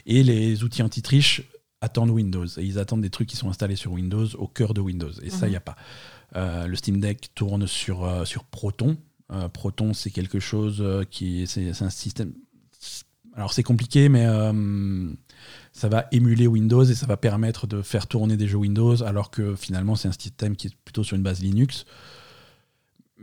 Et 0.07 0.23
les 0.23 0.63
outils 0.63 0.81
anti-triche 0.83 1.43
attendent 1.81 2.11
Windows. 2.11 2.45
Et 2.57 2.63
ils 2.63 2.79
attendent 2.79 3.01
des 3.01 3.09
trucs 3.09 3.27
qui 3.27 3.35
sont 3.35 3.49
installés 3.49 3.75
sur 3.75 3.91
Windows 3.91 4.27
au 4.37 4.47
cœur 4.47 4.73
de 4.73 4.81
Windows. 4.81 5.11
Et 5.23 5.29
ça, 5.29 5.39
il 5.39 5.43
Mhm. 5.45 5.49
n'y 5.49 5.55
a 5.57 5.61
pas. 5.61 5.75
Euh, 6.35 6.67
le 6.67 6.75
Steam 6.75 6.99
Deck 6.99 7.31
tourne 7.35 7.67
sur, 7.67 8.05
euh, 8.05 8.23
sur 8.25 8.43
Proton. 8.45 8.97
Euh, 9.33 9.49
Proton, 9.49 9.93
c'est 9.93 10.11
quelque 10.11 10.39
chose 10.39 10.77
euh, 10.81 11.03
qui. 11.09 11.45
C'est 11.47 11.73
c'est 11.73 11.83
un 11.85 11.89
système. 11.89 12.33
Alors, 13.35 13.53
c'est 13.53 13.63
compliqué, 13.63 14.09
mais 14.09 14.25
euh, 14.25 15.09
ça 15.71 15.87
va 15.87 16.05
émuler 16.11 16.47
Windows 16.47 16.83
et 16.83 16.93
ça 16.95 17.05
va 17.05 17.15
permettre 17.15 17.65
de 17.65 17.81
faire 17.81 18.07
tourner 18.07 18.35
des 18.35 18.45
jeux 18.47 18.57
Windows, 18.57 19.01
alors 19.03 19.31
que 19.31 19.55
finalement, 19.55 19.95
c'est 19.95 20.09
un 20.09 20.13
système 20.13 20.55
qui 20.57 20.67
est 20.67 20.75
plutôt 20.83 21.03
sur 21.05 21.15
une 21.15 21.23
base 21.23 21.39
Linux. 21.41 21.85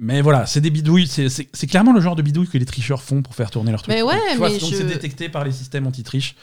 Mais 0.01 0.23
voilà, 0.23 0.47
c'est 0.47 0.61
des 0.61 0.71
bidouilles. 0.71 1.07
C'est 1.09 1.67
clairement 1.67 1.93
le 1.93 2.01
genre 2.01 2.15
de 2.17 2.23
bidouilles 2.23 2.47
que 2.49 2.57
les 2.57 2.65
tricheurs 2.65 3.03
font 3.03 3.21
pour 3.23 3.35
faire 3.35 3.51
tourner 3.51 3.71
leur 3.73 3.83
truc. 3.83 3.95
Mais 3.95 4.01
ouais, 4.03 4.15
mais 4.39 4.59
je- 4.59 4.65
c'est 4.65 4.85
détecté 4.85 5.29
par 5.29 5.45
les 5.45 5.51
systèmes 5.53 5.87
anti-triche. 5.87 6.37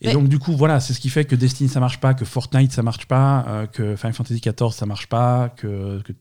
Et 0.00 0.06
Mais- 0.08 0.12
donc, 0.12 0.28
du 0.28 0.38
coup, 0.38 0.56
voilà, 0.56 0.78
c'est 0.80 0.92
ce 0.92 1.00
qui 1.00 1.08
fait 1.10 1.24
que 1.24 1.34
Destiny 1.34 1.68
ça 1.68 1.80
marche 1.80 1.98
pas, 2.00 2.14
que 2.14 2.24
Fortnite 2.24 2.72
ça 2.72 2.82
marche 2.82 3.06
pas, 3.06 3.44
euh, 3.48 3.66
que 3.66 3.96
Final 3.96 4.14
Fantasy 4.14 4.40
XIV 4.40 4.72
ça 4.72 4.86
marche 4.86 5.08
pas, 5.08 5.48
que, 5.56 6.00
que 6.02 6.12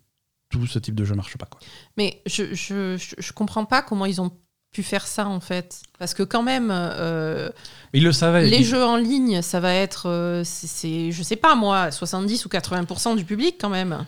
tout 0.50 0.66
ce 0.66 0.80
type 0.80 0.96
de 0.96 1.06
jeu 1.06 1.14
marche 1.16 1.38
pas. 1.38 1.46
Quoi. 1.46 1.60
Mais 1.98 2.22
je, 2.26 2.54
je, 2.56 2.98
je, 2.98 3.16
je 3.18 3.34
comprends 3.34 3.66
pas 3.66 3.82
comment 3.84 4.06
ils 4.06 4.20
ont 4.22 4.32
pu 4.72 4.84
faire 4.84 5.06
ça 5.06 5.28
en 5.28 5.40
fait. 5.40 5.82
Parce 6.00 6.14
que 6.14 6.24
quand 6.24 6.44
même, 6.44 6.70
euh, 6.72 7.50
le 7.94 8.12
savaient. 8.12 8.46
les 8.50 8.64
jeux 8.64 8.84
en 8.84 8.98
ligne, 8.98 9.42
ça 9.42 9.60
va 9.60 9.74
être, 9.74 10.08
euh, 10.10 10.44
c'est, 10.44 11.12
je 11.12 11.24
sais 11.24 11.36
pas 11.36 11.56
moi, 11.56 11.92
70 11.92 12.46
ou 12.46 12.50
80% 12.50 13.16
du 13.16 13.26
public 13.26 13.58
quand 13.60 13.70
même. 13.70 14.06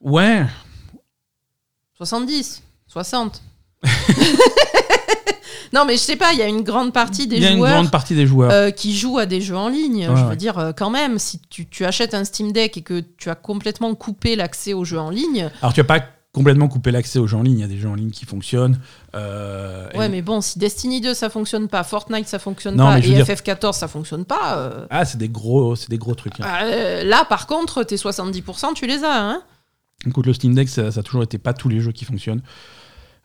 Ouais, 0.00 0.46
70, 1.94 2.62
60. 2.86 3.42
non 5.72 5.84
mais 5.86 5.94
je 5.94 6.00
sais 6.00 6.16
pas, 6.16 6.32
il 6.32 6.38
y 6.38 6.42
a 6.42 6.46
une 6.48 6.62
grande 6.62 6.92
partie 6.92 7.26
des 7.26 7.36
une 7.38 7.56
joueurs 7.58 7.72
grande 7.74 7.90
partie 7.90 8.14
des 8.14 8.26
joueurs. 8.26 8.50
euh, 8.50 8.70
qui 8.70 8.96
jouent 8.96 9.18
à 9.18 9.26
des 9.26 9.40
jeux 9.40 9.56
en 9.56 9.68
ligne. 9.68 10.08
Ouais, 10.08 10.16
je 10.16 10.22
ouais. 10.22 10.30
veux 10.30 10.36
dire, 10.36 10.58
euh, 10.58 10.72
quand 10.72 10.90
même, 10.90 11.18
si 11.18 11.40
tu, 11.50 11.66
tu 11.68 11.84
achètes 11.84 12.14
un 12.14 12.24
Steam 12.24 12.52
Deck 12.52 12.76
et 12.76 12.82
que 12.82 13.02
tu 13.18 13.30
as 13.30 13.34
complètement 13.34 13.94
coupé 13.94 14.36
l'accès 14.36 14.72
aux 14.72 14.84
jeux 14.84 14.98
en 15.00 15.10
ligne, 15.10 15.50
Alors, 15.62 15.72
tu 15.72 15.80
vas 15.80 15.86
pas 15.86 16.04
complètement 16.32 16.68
couper 16.68 16.92
l'accès 16.92 17.18
aux 17.18 17.26
jeux 17.26 17.36
en 17.36 17.42
ligne. 17.42 17.58
Il 17.58 17.60
y 17.60 17.64
a 17.64 17.66
des 17.66 17.76
jeux 17.76 17.88
en 17.88 17.94
ligne 17.96 18.10
qui 18.10 18.24
fonctionnent. 18.24 18.78
euh, 19.16 19.88
ouais, 19.96 20.06
et- 20.06 20.08
mais 20.08 20.22
bon, 20.22 20.40
si 20.40 20.58
Destiny 20.60 21.00
2 21.00 21.12
ça 21.14 21.28
fonctionne 21.28 21.66
pas, 21.68 21.82
Fortnite 21.82 22.28
ça 22.28 22.38
fonctionne 22.38 22.76
Non, 22.76 22.84
pas, 22.84 22.98
et 22.98 23.00
veux 23.00 23.14
dire- 23.14 23.24
FF14 23.26 23.72
ça 23.76 23.88
fonctionne 23.88 24.24
pas, 24.24 24.56
euh, 24.58 24.86
Ah, 24.90 25.04
c'est 25.04 25.18
des 25.18 25.28
gros, 25.28 25.74
c'est 25.76 25.90
des 25.90 25.98
gros 25.98 26.14
trucs. 26.14 26.38
hein. 26.40 26.44
euh, 26.62 27.02
là 27.04 27.24
par 27.28 27.46
contre, 27.48 27.82
tes 27.82 27.96
70%, 27.96 28.74
tu 28.74 28.86
les 28.86 29.02
as, 29.04 29.12
hein 29.22 29.42
Écoute, 30.06 30.24
le 30.26 30.32
Steam 30.32 30.54
Deck, 30.54 30.68
ça, 30.68 30.90
ça 30.92 31.00
a 31.00 31.02
toujours 31.02 31.22
été 31.24 31.36
pas 31.38 31.52
tous 31.52 31.68
les 31.68 31.80
jeux 31.80 31.92
qui 31.92 32.04
fonctionnent. 32.04 32.42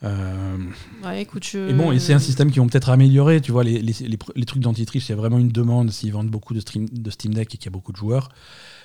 Euh, 0.04 0.58
Ouais, 1.04 1.22
écoute, 1.22 1.46
je... 1.46 1.70
Et 1.70 1.74
bon, 1.74 1.92
et 1.92 2.00
c'est 2.00 2.14
un 2.14 2.20
système 2.20 2.52
qu'ils 2.52 2.62
vont 2.62 2.68
peut-être 2.68 2.90
améliorer. 2.90 3.42
Tu 3.42 3.52
vois, 3.52 3.64
les, 3.64 3.82
les, 3.82 3.94
les, 4.02 4.18
les 4.36 4.46
trucs 4.46 4.62
d'anti-triche, 4.62 5.08
il 5.08 5.12
y 5.12 5.14
a 5.14 5.16
vraiment 5.18 5.38
une 5.40 5.50
demande 5.50 5.92
s'ils 5.92 6.12
vendent 6.12 6.30
beaucoup 6.30 6.54
de, 6.54 6.60
stream, 6.60 6.88
de 6.90 7.10
Steam 7.10 7.34
Deck 7.34 7.54
et 7.56 7.58
qu'il 7.58 7.66
y 7.66 7.70
a 7.70 7.72
beaucoup 7.72 7.92
de 7.92 7.98
joueurs. 7.98 8.30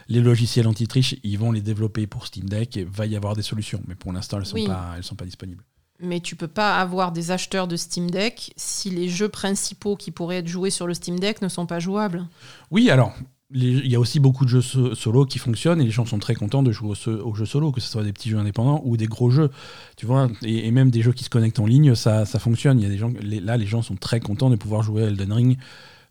Les 0.08 0.20
logiciels 0.20 0.66
anti-triche, 0.66 1.16
ils 1.22 1.38
vont 1.38 1.52
les 1.52 1.60
développer 1.60 2.06
pour 2.06 2.26
Steam 2.26 2.48
Deck 2.48 2.76
et 2.76 2.84
va 2.84 3.06
y 3.06 3.16
avoir 3.16 3.34
des 3.36 3.42
solutions. 3.42 3.82
Mais 3.86 3.94
pour 3.94 4.12
l'instant, 4.12 4.38
elles 4.38 4.46
sont 4.46 4.54
Oui. 4.56 4.66
pas, 4.66 4.94
elles 4.96 5.04
sont 5.04 5.14
pas 5.16 5.24
disponibles. 5.26 5.62
Mais 6.02 6.20
tu 6.20 6.34
peux 6.34 6.48
pas 6.48 6.78
avoir 6.80 7.12
des 7.12 7.30
acheteurs 7.30 7.68
de 7.68 7.76
Steam 7.76 8.10
Deck 8.10 8.52
si 8.56 8.88
les 8.88 9.08
jeux 9.10 9.28
principaux 9.28 9.96
qui 9.96 10.10
pourraient 10.10 10.38
être 10.38 10.48
joués 10.48 10.70
sur 10.70 10.86
le 10.86 10.94
Steam 10.94 11.20
Deck 11.20 11.42
ne 11.42 11.48
sont 11.48 11.66
pas 11.66 11.78
jouables. 11.78 12.26
Oui, 12.70 12.88
alors, 12.90 13.12
il 13.52 13.86
y 13.86 13.96
a 13.96 14.00
aussi 14.00 14.20
beaucoup 14.20 14.44
de 14.44 14.50
jeux 14.50 14.60
so- 14.62 14.94
solo 14.94 15.24
qui 15.26 15.38
fonctionnent 15.38 15.80
et 15.80 15.84
les 15.84 15.90
gens 15.90 16.06
sont 16.06 16.18
très 16.20 16.34
contents 16.34 16.62
de 16.62 16.70
jouer 16.70 16.94
aux, 17.06 17.34
jeux 17.34 17.46
solo, 17.46 17.72
que 17.72 17.80
ce 17.80 17.88
soit 17.90 18.04
des 18.04 18.12
petits 18.12 18.28
jeux 18.30 18.38
indépendants 18.38 18.80
ou 18.84 18.96
des 18.96 19.06
gros 19.06 19.30
jeux. 19.30 19.50
Tu 19.96 20.06
vois, 20.06 20.28
et, 20.42 20.66
et 20.66 20.70
même 20.70 20.90
des 20.90 21.02
jeux 21.02 21.12
qui 21.12 21.24
se 21.24 21.30
connectent 21.30 21.58
en 21.58 21.66
ligne, 21.66 21.94
ça, 21.94 22.24
ça 22.26 22.38
fonctionne. 22.38 22.78
Il 22.78 22.82
y 22.84 22.86
a 22.86 22.88
des 22.90 22.98
gens, 22.98 23.12
les- 23.20 23.40
là, 23.40 23.56
les 23.56 23.66
gens 23.66 23.82
sont 23.82 23.96
très 23.96 24.20
contents 24.20 24.50
de 24.50 24.56
pouvoir 24.56 24.82
jouer 24.82 25.02
à 25.04 25.06
Elden 25.06 25.32
Ring. 25.32 25.58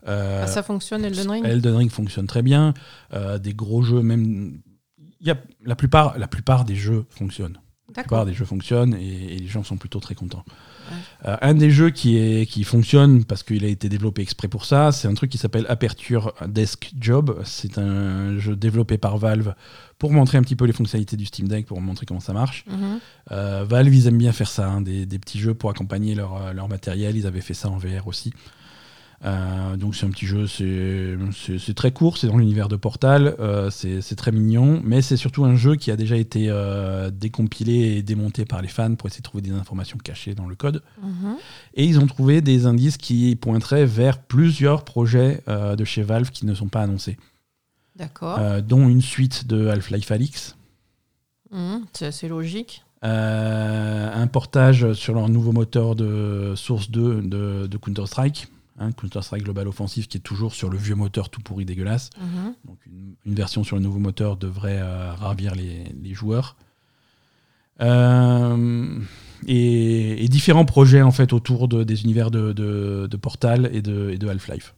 Euh, 0.08 0.42
Ah, 0.44 0.46
ça 0.46 0.62
fonctionne, 0.62 1.04
Elden 1.04 1.30
Ring? 1.30 1.44
Elden 1.46 1.76
Ring 1.76 1.90
fonctionne 1.90 2.26
très 2.26 2.42
bien. 2.42 2.74
Euh, 3.14 3.38
des 3.38 3.54
gros 3.54 3.82
jeux, 3.82 4.02
même. 4.02 4.60
Y 5.22 5.30
a, 5.30 5.36
la, 5.64 5.76
plupart, 5.76 6.18
la 6.18 6.26
plupart 6.28 6.64
des 6.64 6.74
jeux 6.76 7.04
fonctionnent. 7.10 7.58
La 7.96 8.02
plupart 8.02 8.24
des 8.24 8.32
jeux 8.34 8.44
fonctionnent 8.44 8.94
et, 8.94 9.34
et 9.34 9.38
les 9.38 9.46
gens 9.48 9.64
sont 9.64 9.76
plutôt 9.76 9.98
très 10.00 10.14
contents. 10.14 10.44
Euh, 11.26 11.36
un 11.40 11.54
des 11.54 11.70
jeux 11.70 11.90
qui, 11.90 12.16
est, 12.18 12.46
qui 12.46 12.64
fonctionne 12.64 13.24
parce 13.24 13.42
qu'il 13.42 13.64
a 13.64 13.68
été 13.68 13.88
développé 13.88 14.22
exprès 14.22 14.48
pour 14.48 14.64
ça, 14.64 14.92
c'est 14.92 15.08
un 15.08 15.14
truc 15.14 15.30
qui 15.30 15.38
s'appelle 15.38 15.66
Aperture 15.68 16.34
Desk 16.46 16.92
Job. 16.98 17.40
C'est 17.44 17.78
un 17.78 18.38
jeu 18.38 18.56
développé 18.56 18.98
par 18.98 19.18
Valve 19.18 19.54
pour 19.98 20.12
montrer 20.12 20.38
un 20.38 20.42
petit 20.42 20.56
peu 20.56 20.64
les 20.64 20.72
fonctionnalités 20.72 21.16
du 21.16 21.26
Steam 21.26 21.46
Deck, 21.46 21.66
pour 21.66 21.80
montrer 21.80 22.06
comment 22.06 22.20
ça 22.20 22.32
marche. 22.32 22.64
Mhm. 22.66 23.00
Euh, 23.32 23.64
Valve, 23.68 23.94
ils 23.94 24.06
aiment 24.06 24.18
bien 24.18 24.32
faire 24.32 24.48
ça, 24.48 24.66
hein, 24.66 24.80
des, 24.80 25.04
des 25.04 25.18
petits 25.18 25.38
jeux 25.38 25.54
pour 25.54 25.70
accompagner 25.70 26.14
leur, 26.14 26.36
euh, 26.36 26.52
leur 26.52 26.68
matériel. 26.68 27.16
Ils 27.16 27.26
avaient 27.26 27.42
fait 27.42 27.54
ça 27.54 27.68
en 27.68 27.76
VR 27.76 28.06
aussi. 28.06 28.32
Euh, 29.22 29.76
donc 29.76 29.94
c'est 29.96 30.06
un 30.06 30.10
petit 30.10 30.24
jeu, 30.24 30.46
c'est- 30.46 31.74
très 31.74 31.92
court, 31.92 32.16
c'est 32.16 32.26
dans 32.26 32.38
l'univers 32.38 32.68
de 32.68 32.76
Portal, 32.76 33.36
euh, 33.38 33.68
c'est 33.70 34.16
très 34.16 34.32
mignon, 34.32 34.80
mais 34.82 35.02
c'est 35.02 35.18
surtout 35.18 35.44
un 35.44 35.56
jeu 35.56 35.76
qui 35.76 35.90
a 35.90 35.96
déjà 35.96 36.16
été 36.16 36.46
euh, 36.48 37.10
décompilé 37.10 37.96
et 37.98 38.02
démonté 38.02 38.46
par 38.46 38.62
les 38.62 38.68
fans 38.68 38.94
pour 38.94 39.08
essayer 39.08 39.20
de 39.20 39.24
trouver 39.24 39.42
des 39.42 39.50
informations 39.52 39.98
cachées 39.98 40.34
dans 40.34 40.48
le 40.48 40.54
code. 40.54 40.82
Mhm. 41.02 41.36
Et 41.74 41.84
ils 41.84 41.98
ont 41.98 42.06
trouvé 42.06 42.40
des 42.40 42.64
indices 42.64 42.96
qui 42.96 43.36
pointeraient 43.36 43.84
vers 43.84 44.22
plusieurs 44.22 44.84
projets 44.84 45.42
de 45.46 45.84
chez 45.84 46.02
Valve 46.02 46.30
qui 46.30 46.46
ne 46.46 46.54
sont 46.54 46.68
pas 46.68 46.80
annoncés, 46.82 47.18
D'accord. 47.96 48.38
dont 48.62 48.88
une 48.88 49.02
suite 49.02 49.46
de 49.46 49.66
Half-Life 49.68 50.10
Alyx. 50.10 50.56
Mhm. 51.52 51.82
C'est 51.92 52.06
assez 52.06 52.26
logique. 52.28 52.84
Un 53.02 54.26
portage 54.28 54.92
sur 54.94 55.12
leur 55.14 55.28
nouveau 55.28 55.52
moteur 55.52 55.94
de 55.94 56.54
Source 56.56 56.90
2 56.90 57.20
de, 57.22 57.66
de 57.66 57.76
Counter-Strike, 57.76 58.48
hein, 58.80 58.90
Counter-Strike 58.92 59.44
Global 59.44 59.68
Offensive 59.68 60.08
qui 60.08 60.16
est 60.16 60.20
toujours 60.20 60.54
sur 60.54 60.68
le 60.70 60.76
vieux 60.76 60.96
moteur 60.96 61.28
tout 61.30 61.40
pourri 61.40 61.64
dégueulasse. 61.64 62.10
Mhm. 62.20 62.54
Donc 62.64 62.78
une, 62.86 63.14
une 63.24 63.34
version 63.34 63.62
sur 63.62 63.76
le 63.76 63.82
nouveau 63.82 64.00
moteur 64.00 64.36
devrait 64.36 64.80
euh, 64.80 65.12
ravir 65.14 65.54
les, 65.54 65.84
les 66.02 66.14
joueurs. 66.14 66.56
Euh, 67.80 68.98
et, 69.46 70.24
et 70.24 70.28
différents 70.28 70.66
projets 70.66 71.00
en 71.02 71.12
fait 71.12 71.32
autour 71.32 71.66
de- 71.68 71.82
des 71.84 72.02
univers 72.04 72.30
de, 72.30 72.52
de- 72.52 73.06
de 73.10 73.16
Portal 73.16 73.70
et 73.72 73.80
de, 73.80 74.10
et 74.10 74.18
de 74.18 74.28
Half-Life. 74.28 74.74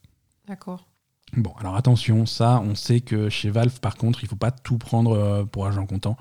D'accord. 0.47 0.87
Bon, 1.37 1.53
alors 1.59 1.77
attention, 1.77 2.27
ça, 2.27 2.61
on 2.65 2.75
sait 2.75 3.01
que 3.01 3.29
chez 3.31 3.51
Valve, 3.51 3.81
par 3.81 3.97
contre, 3.97 4.23
il 4.23 4.29
faut 4.29 4.37
pas 4.37 4.51
tout 4.51 4.79
prendre 4.79 5.13
euh, 5.13 5.45
pour 5.45 5.67
argent 5.67 5.87
comptant. 5.87 6.17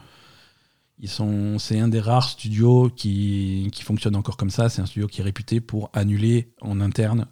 Ils 0.99 1.09
sont, 1.09 1.59
c'est 1.59 1.79
un 1.79 1.87
des 1.87 1.99
rares 1.99 2.29
studios 2.29 2.89
qui, 2.95 3.69
qui 3.73 3.83
fonctionne 3.83 4.15
encore 4.15 4.37
comme 4.37 4.51
ça. 4.51 4.69
C'est 4.69 4.81
un 4.81 4.85
studio 4.85 5.07
qui 5.07 5.21
est 5.21 5.23
réputé 5.23 5.59
pour 5.59 5.89
annuler 5.93 6.53
en 6.61 6.79
interne 6.79 7.25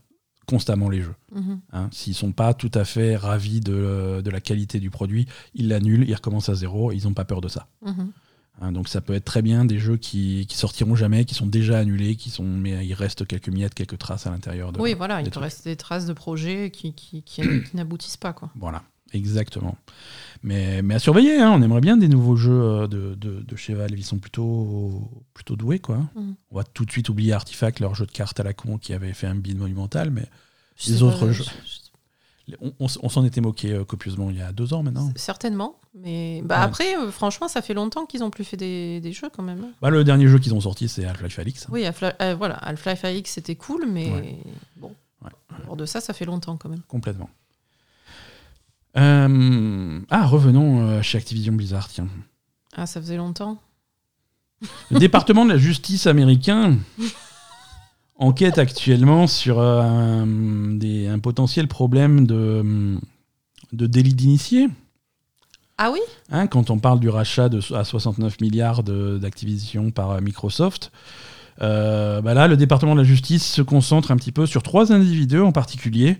constamment 0.49 0.89
les 0.89 1.01
jeux. 1.01 1.15
Mhm. 1.33 1.59
hein. 1.73 1.89
S'ils 1.91 2.15
sont 2.15 2.31
pas 2.31 2.53
tout 2.53 2.71
à 2.73 2.83
fait 2.85 3.15
ravis 3.15 3.59
de, 3.61 4.21
de 4.23 4.29
la 4.31 4.41
qualité 4.41 4.79
du 4.79 4.89
produit, 4.89 5.27
ils 5.53 5.67
l'annulent, 5.67 6.05
ils 6.09 6.15
recommencent 6.15 6.49
à 6.49 6.55
zéro. 6.55 6.91
Ils 6.91 7.03
n'ont 7.03 7.13
pas 7.13 7.25
peur 7.25 7.41
de 7.41 7.47
ça. 7.47 7.67
Mhm. 7.85 8.11
hein. 8.61 8.71
donc 8.71 8.87
ça 8.89 8.99
peut 9.01 9.13
être 9.13 9.25
très 9.25 9.41
bien 9.41 9.63
des 9.65 9.79
jeux 9.79 9.97
qui, 9.97 10.45
qui 10.49 10.57
sortiront 10.57 10.95
jamais, 10.95 11.23
qui 11.25 11.35
sont 11.35 11.45
déjà 11.47 11.77
annulés, 11.79 12.15
qui 12.15 12.29
sont, 12.29 12.43
mais 12.43 12.85
il 12.85 12.93
reste 12.93 13.25
quelques 13.27 13.49
miettes, 13.49 13.73
quelques 13.75 13.97
traces 13.97 14.25
à 14.27 14.31
l'intérieur. 14.31 14.71
De, 14.71 14.79
Oui, 14.81 14.93
voilà, 14.95 15.21
il 15.21 15.29
te 15.29 15.39
reste 15.39 15.63
des 15.65 15.75
traces 15.75 16.05
de 16.07 16.13
projets 16.13 16.71
qui, 16.71 16.93
qui, 16.93 17.21
qui- 17.23 17.41
qui 17.63 17.75
n'aboutissent 17.77 18.17
pas. 18.17 18.33
Quoi. 18.33 18.49
Voilà, 18.55 18.83
exactement. 19.13 19.75
Mais, 20.43 20.81
mais 20.81 20.95
à 20.95 20.99
surveiller, 20.99 21.39
hein, 21.41 21.51
on 21.53 21.61
aimerait 21.61 21.81
bien 21.81 21.97
des 21.97 22.07
nouveaux 22.07 22.35
jeux 22.35 22.51
euh, 22.61 22.87
de, 22.87 23.15
de, 23.15 23.41
de 23.41 23.55
chez 23.55 23.73
Valve. 23.73 23.97
Ils 23.97 24.03
sont 24.05 24.19
plutôt, 24.19 25.09
plutôt 25.33 25.55
doués, 25.55 25.79
quoi. 25.79 25.97
Mhm. 26.15 26.35
On 26.51 26.55
va 26.55 26.63
tout 26.63 26.85
de 26.85 26.91
suite 26.91 27.09
oublier 27.09 27.33
Artifact, 27.33 27.79
leur 27.79 27.95
jeu 27.95 28.05
de 28.05 28.11
cartes 28.11 28.39
à 28.39 28.43
la 28.43 28.53
con 28.53 28.77
qui 28.77 28.93
avait 28.93 29.13
fait 29.13 29.27
un 29.27 29.35
bid 29.35 29.57
monumental, 29.57 30.11
mais 30.11 30.25
Je 30.77 30.91
Les 30.91 31.03
autres 31.03 31.25
pas, 31.27 31.31
jeux. 31.33 31.43
je- 31.43 31.49
je- 32.51 32.55
On, 32.61 32.73
on 32.79 32.85
s- 32.87 32.97
on 33.03 33.09
s'en 33.09 33.23
était 33.25 33.41
moqué 33.41 33.73
euh, 33.73 33.83
copieusement 33.85 34.31
il 34.31 34.37
y 34.37 34.41
a 34.41 34.51
deux 34.51 34.73
ans 34.73 34.81
maintenant. 34.81 35.11
Certainement. 35.17 35.75
Mais 35.93 36.41
bah, 36.43 36.57
Ouais. 36.57 36.63
après, 36.65 36.97
euh, 36.97 37.11
franchement, 37.11 37.47
ça 37.47 37.61
fait 37.61 37.75
longtemps 37.75 38.07
qu'ils 38.07 38.23
ont 38.23 38.31
plus 38.31 38.43
fait 38.43 38.57
des, 38.57 38.99
des 39.01 39.11
jeux 39.13 39.29
quand 39.31 39.43
même. 39.43 39.61
hein. 39.63 39.69
Bah, 39.83 39.91
le 39.91 40.03
dernier 40.03 40.27
jeu 40.27 40.39
qu'ils 40.39 40.55
ont 40.55 40.61
sorti, 40.61 40.87
c'est 40.89 41.05
Half-Life 41.05 41.37
Alyx. 41.37 41.67
Oui, 41.69 41.85
Half-Life- 41.85 42.15
euh, 42.23 42.33
voilà, 42.35 42.55
Half-Life 42.55 43.03
c'était 43.25 43.53
cool, 43.55 43.85
mais 43.91 44.09
Ouais. 44.09 44.37
bon. 44.77 44.95
Ouais. 45.23 45.29
Hors 45.67 45.75
de 45.75 45.85
ça, 45.85 46.01
ça 46.01 46.13
fait 46.13 46.25
longtemps 46.25 46.57
quand 46.57 46.69
même. 46.69 46.81
Complètement. 46.87 47.29
Euh, 48.97 49.99
Ah, 50.09 50.25
revenons 50.25 50.81
euh, 50.87 51.01
chez 51.01 51.17
Activision 51.17 51.53
Blizzard, 51.53 51.87
tiens. 51.89 52.07
Ah, 52.75 52.85
ça 52.85 52.99
faisait 53.01 53.17
longtemps. 53.17 53.57
Le 54.91 54.99
département 54.99 55.45
de 55.45 55.51
la 55.51 55.57
justice 55.57 56.07
américain 56.07 56.77
enquête 58.17 58.57
actuellement 58.57 59.27
sur 59.27 59.59
euh, 59.59 59.81
un, 59.81 60.25
des- 60.75 61.07
un 61.07 61.19
potentiel 61.19 61.67
problème 61.67 62.25
de, 62.27 62.97
de 63.73 63.87
délit 63.87 64.13
d'initié. 64.13 64.67
Ah 65.77 65.91
oui? 65.91 65.99
Hein, 66.29 66.47
quand 66.47 66.69
on 66.71 66.79
parle 66.79 66.99
du 66.99 67.07
rachat 67.09 67.47
de, 67.47 67.61
à 67.73 67.85
69 67.85 68.41
milliards 68.41 68.83
d'Activision 68.83 69.91
par 69.91 70.11
euh, 70.11 70.19
Microsoft, 70.21 70.91
euh, 71.61 72.21
bah 72.21 72.33
là, 72.33 72.47
le 72.47 72.55
département 72.57 72.93
de 72.95 72.99
la 73.01 73.03
justice 73.05 73.45
se 73.45 73.61
concentre 73.61 74.11
un 74.11 74.15
petit 74.17 74.31
peu 74.31 74.45
sur 74.45 74.63
trois 74.63 74.91
individus 74.93 75.41
en 75.41 75.51
particulier 75.51 76.17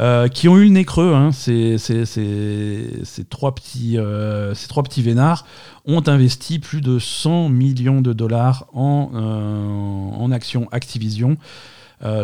euh, 0.00 0.28
qui 0.28 0.48
ont 0.48 0.56
eu 0.56 0.64
le 0.64 0.70
nez 0.70 0.84
creux. 0.84 1.12
hein. 1.14 1.32
Ces, 1.32 1.78
ces- 1.78 2.06
ces- 2.06 3.00
ces 3.02 3.24
trois 3.24 3.54
petits, 3.54 3.98
euh, 3.98 4.54
ces 4.54 4.68
trois 4.68 4.82
petits 4.84 5.02
vénards 5.02 5.44
ont 5.86 6.02
investi 6.06 6.58
plus 6.60 6.80
de 6.80 6.98
100 6.98 7.48
millions 7.48 8.00
de 8.00 8.12
dollars 8.12 8.66
en, 8.72 10.12
en 10.18 10.30
actions 10.32 10.68
Activision 10.72 11.36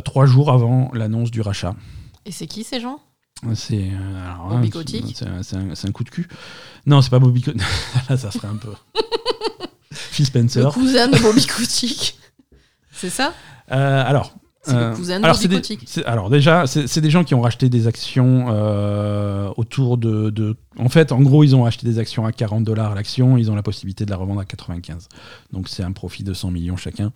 trois 0.05 0.25
jours 0.27 0.53
avant 0.53 0.91
l'annonce 0.95 1.31
du 1.33 1.41
rachat. 1.41 1.75
Et 2.27 2.31
c'est 2.33 2.47
qui 2.47 2.63
ces 2.63 2.81
gens? 2.81 3.01
C'est 3.55 3.91
alors, 4.25 4.49
Bobby 4.49 4.71
hein, 5.27 5.41
c'est 5.43 5.89
un, 5.89 5.93
coup 5.93 6.05
de 6.05 6.11
cul. 6.11 6.29
Non, 6.87 7.03
c'est 7.03 7.11
pas 7.11 7.19
Bobby 7.19 7.43
Kotick. 7.43 7.61
Là, 8.09 8.17
ça 8.17 8.31
serait 8.31 8.49
un 8.49 8.57
peu. 8.57 8.71
Phil 9.91 10.25
Le 10.25 10.27
Spencer. 10.27 10.73
cousin 10.73 11.09
de 11.09 11.19
Bobby 11.19 11.45
Kotick. 11.47 12.17
C'est 12.95 13.11
ça 13.11 13.32
Euh, 13.72 14.03
alors. 14.07 14.34
C'est 14.66 14.72
le 14.72 14.78
euh, 14.78 14.95
cousin 14.95 15.20
de 15.20 15.24
alors, 15.26 15.36
des- 15.38 16.05
alors 16.07 16.30
déjà, 16.30 16.66
c'est 16.66 17.01
des 17.03 17.11
gens 17.11 17.22
qui 17.22 17.34
ont 17.34 17.42
racheté 17.42 17.68
des 17.68 17.86
actions 17.86 18.47
euh, 18.49 19.51
autour 19.59 19.99
de, 19.99 20.30
de- 20.30 20.57
En 20.78 20.88
fait, 20.88 21.12
en 21.12 21.20
gros, 21.20 21.45
ils 21.45 21.55
ont 21.55 21.66
acheté 21.66 21.86
des 21.86 21.99
actions 21.99 22.24
à 22.24 22.32
40 22.32 22.64
dollars 22.64 22.95
l'action. 22.95 23.36
Ils 23.36 23.51
ont 23.51 23.55
la 23.57 23.62
possibilité 23.62 24.07
de 24.07 24.11
la 24.11 24.16
revendre 24.16 24.40
à 24.40 24.47
95. 24.47 25.09
Donc 25.53 25.68
c'est 25.68 25.82
un 25.82 25.92
profit 25.92 26.24
de 26.24 26.32
100 26.32 26.51
millions 26.51 26.76
chacun. 26.78 27.12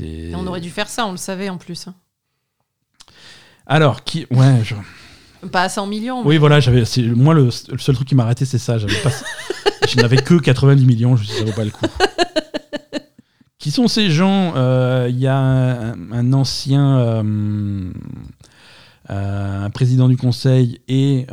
Et 0.00 0.32
on 0.36 0.46
aurait 0.46 0.60
dû 0.60 0.68
faire 0.70 0.88
ça, 0.88 1.06
on 1.06 1.12
le 1.12 1.16
savait 1.16 1.48
en 1.48 1.56
plus. 1.56 1.88
hein. 1.88 1.94
Alors 3.66 4.04
qui. 4.04 4.26
Ouais. 4.30 4.60
Je... 4.62 4.74
Pas 5.48 5.62
à 5.62 5.68
100 5.70 5.86
millions. 5.86 6.22
Oui, 6.26 6.36
voilà, 6.36 6.60
j'avais. 6.60 6.84
Moi, 7.14 7.32
le, 7.34 7.44
le 7.44 7.78
seul 7.78 7.94
truc 7.94 8.06
qui 8.08 8.14
m'a 8.14 8.24
arrêté, 8.24 8.44
c'est 8.44 8.58
ça. 8.58 8.76
Pas. 9.02 9.10
je 9.88 9.96
n'avais 9.96 10.16
que 10.18 10.34
90 10.38 10.84
millions. 10.84 11.16
Je 11.16 11.22
me 11.22 11.26
suis 11.26 11.34
dit, 11.34 11.40
ça 11.40 11.46
vaut 11.46 11.56
pas 11.56 11.64
le 11.64 11.70
coup. 11.70 11.86
Qui 13.62 13.70
sont 13.70 13.88
ces 13.88 14.10
gens? 14.10 14.52
Euh, 14.56 15.06
Il 15.08 15.18
y 15.18 15.26
a 15.26 15.36
un, 15.38 16.12
un 16.12 16.32
ancien. 16.32 16.98
euh, 16.98 17.90
euh, 19.10 19.64
un 19.64 19.70
président 19.70 20.08
du 20.08 20.16
conseil 20.16 20.80
et, 20.88 21.26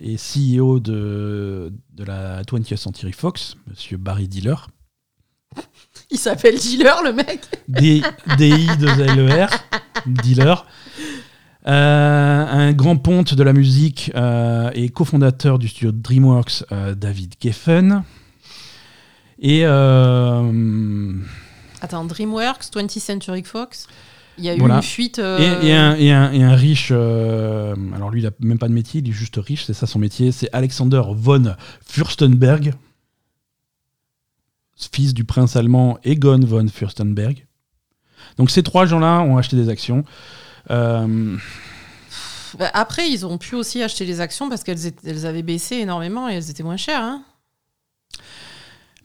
et 0.00 0.16
CEO 0.16 0.78
de, 0.78 1.72
de 1.94 2.04
la 2.04 2.42
20th 2.42 2.76
Century 2.76 3.12
Fox, 3.12 3.56
monsieur 3.68 3.96
Barry 3.96 4.28
Diller. 4.28 4.54
Il 6.10 6.18
s'appelle 6.18 6.56
Dealer, 6.58 7.02
le 7.02 7.12
mec. 7.12 7.40
D- 7.68 8.02
D-I-2-L-E-R, 8.36 9.48
dealer. 10.06 10.66
Euh, 11.66 12.46
un 12.48 12.72
grand 12.72 12.96
ponte 12.96 13.34
de 13.34 13.42
la 13.42 13.52
musique 13.52 14.10
euh, 14.14 14.70
et 14.74 14.88
cofondateur 14.90 15.58
du 15.58 15.68
studio 15.68 15.92
DreamWorks, 15.92 16.64
euh, 16.72 16.94
David 16.94 17.34
Geffen. 17.40 18.02
Et 19.40 19.62
euh, 19.64 21.12
Attends, 21.80 22.04
DreamWorks, 22.04 22.64
20th 22.74 22.98
Century 23.00 23.42
Fox. 23.42 23.86
Il 24.38 24.44
y 24.44 24.48
a 24.48 24.54
eu 24.54 24.58
Voilà. 24.58 24.76
une 24.76 24.82
fuite. 24.82 25.18
et, 25.18 25.22
euh, 25.22 25.62
et 25.62 25.72
un, 25.74 25.94
et 25.96 26.12
un- 26.12 26.32
et 26.32 26.42
un 26.42 26.54
riche. 26.54 26.88
euh, 26.92 27.74
alors 27.94 28.10
lui, 28.10 28.20
il 28.22 28.26
a 28.26 28.30
même 28.40 28.58
pas 28.58 28.68
de 28.68 28.72
métier, 28.72 29.00
il 29.00 29.08
est 29.08 29.12
juste 29.12 29.36
riche, 29.36 29.64
c'est 29.64 29.74
ça 29.74 29.86
son 29.86 29.98
métier. 29.98 30.32
C'est 30.32 30.48
Alexander 30.52 31.02
von 31.10 31.54
Fürstenberg, 31.86 32.72
fils 34.92 35.12
du 35.14 35.24
prince 35.24 35.56
allemand 35.56 35.98
Egon 36.04 36.40
von 36.44 36.68
Fürstenberg. 36.68 37.46
Donc 38.38 38.50
ces 38.50 38.62
trois 38.62 38.86
gens-là 38.86 39.20
ont 39.20 39.36
acheté 39.36 39.56
des 39.56 39.68
actions. 39.68 40.04
Euh, 40.70 41.36
bah, 42.58 42.70
après, 42.74 43.10
ils 43.10 43.26
ont 43.26 43.36
pu 43.38 43.54
aussi 43.56 43.82
acheter 43.82 44.04
les 44.06 44.20
actions 44.20 44.48
parce 44.48 44.62
qu'elles 44.64 44.92
elles 45.04 45.26
avaient 45.26 45.42
baissé 45.42 45.76
énormément 45.76 46.28
et 46.28 46.34
elles 46.34 46.50
étaient 46.50 46.62
moins 46.62 46.76
chères. 46.78 47.02
hein. 47.02 47.22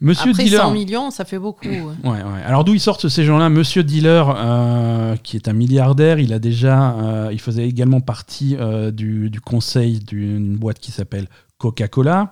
Monsieur 0.06 0.30
Après, 0.32 0.43
Dealer. 0.43 0.62
100 0.62 0.72
millions, 0.72 1.10
ça 1.12 1.26
fait 1.26 1.39
beaucoup. 1.39 1.68
ouais. 1.68 1.82
Ouais. 2.03 2.20
Alors 2.45 2.64
d'où 2.64 2.76
ils 2.76 2.80
sortent 2.80 3.10
ces 3.10 3.24
gens-là? 3.26 3.49
Monsieur 3.49 3.84
Dealer, 3.84 4.34
euh, 4.38 5.16
qui 5.24 5.36
est 5.36 5.47
un 5.47 5.53
milliardaire, 5.53 6.20
il 6.20 6.32
a 6.32 6.38
déjà, 6.39 6.91
euh, 6.91 7.30
il 7.32 7.41
faisait 7.41 7.68
également 7.68 8.01
partie 8.01 8.56
euh, 8.60 8.91
du, 8.91 9.30
du 9.32 9.41
conseil 9.41 9.99
d'une 9.99 10.58
boîte 10.58 10.78
qui 10.80 10.91
s'appelle 10.91 11.28
Coca-Cola. 11.58 12.32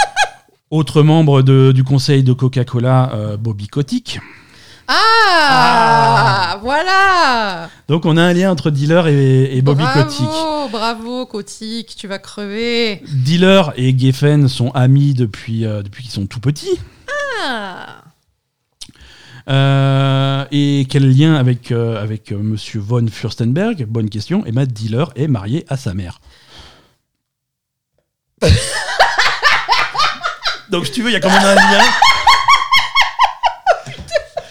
Autre 0.70 1.02
membre 1.02 1.42
de- 1.42 1.72
du 1.72 1.84
conseil 1.84 2.22
de 2.24 2.32
Coca-Cola, 2.32 3.36
Bobby 3.38 3.66
Kotick. 3.68 4.18
Ah, 4.88 6.58
Voilà 6.62 7.68
Donc 7.88 8.04
on 8.06 8.16
a 8.16 8.22
un 8.22 8.32
lien 8.32 8.50
entre 8.50 8.70
Dealer 8.70 9.06
et, 9.08 9.56
et 9.56 9.62
Bobby 9.62 9.82
Bravo, 9.82 10.02
Kotick. 10.02 10.70
bravo, 10.72 11.26
Kotick, 11.26 11.94
tu 11.96 12.06
vas 12.06 12.18
crever. 12.18 13.02
Dealer 13.12 13.72
et 13.76 13.96
Geffen 13.98 14.48
sont 14.48 14.70
amis 14.72 15.14
depuis, 15.14 15.64
euh, 15.64 15.82
depuis 15.82 16.02
qu'ils 16.02 16.12
sont 16.12 16.26
tout 16.26 16.40
petits. 16.40 16.78
Euh, 19.48 20.46
et 20.50 20.86
quel 20.88 21.14
lien 21.14 21.34
avec, 21.34 21.70
euh, 21.70 22.02
avec 22.02 22.32
euh, 22.32 22.38
Monsieur 22.38 22.80
von 22.80 23.06
Fürstenberg? 23.06 23.84
Bonne 23.86 24.08
question. 24.08 24.46
Et 24.46 24.52
Matt 24.52 24.72
Dealer 24.72 25.12
est 25.16 25.28
marié 25.28 25.66
à 25.68 25.76
sa 25.76 25.92
mère. 25.92 26.20
Donc, 30.70 30.86
si 30.86 30.92
tu 30.92 31.02
veux, 31.02 31.10
il 31.10 31.12
y 31.12 31.16
a 31.16 31.20
quand 31.20 31.28
même 31.28 31.44
un 31.44 31.54
lien. 31.54 31.84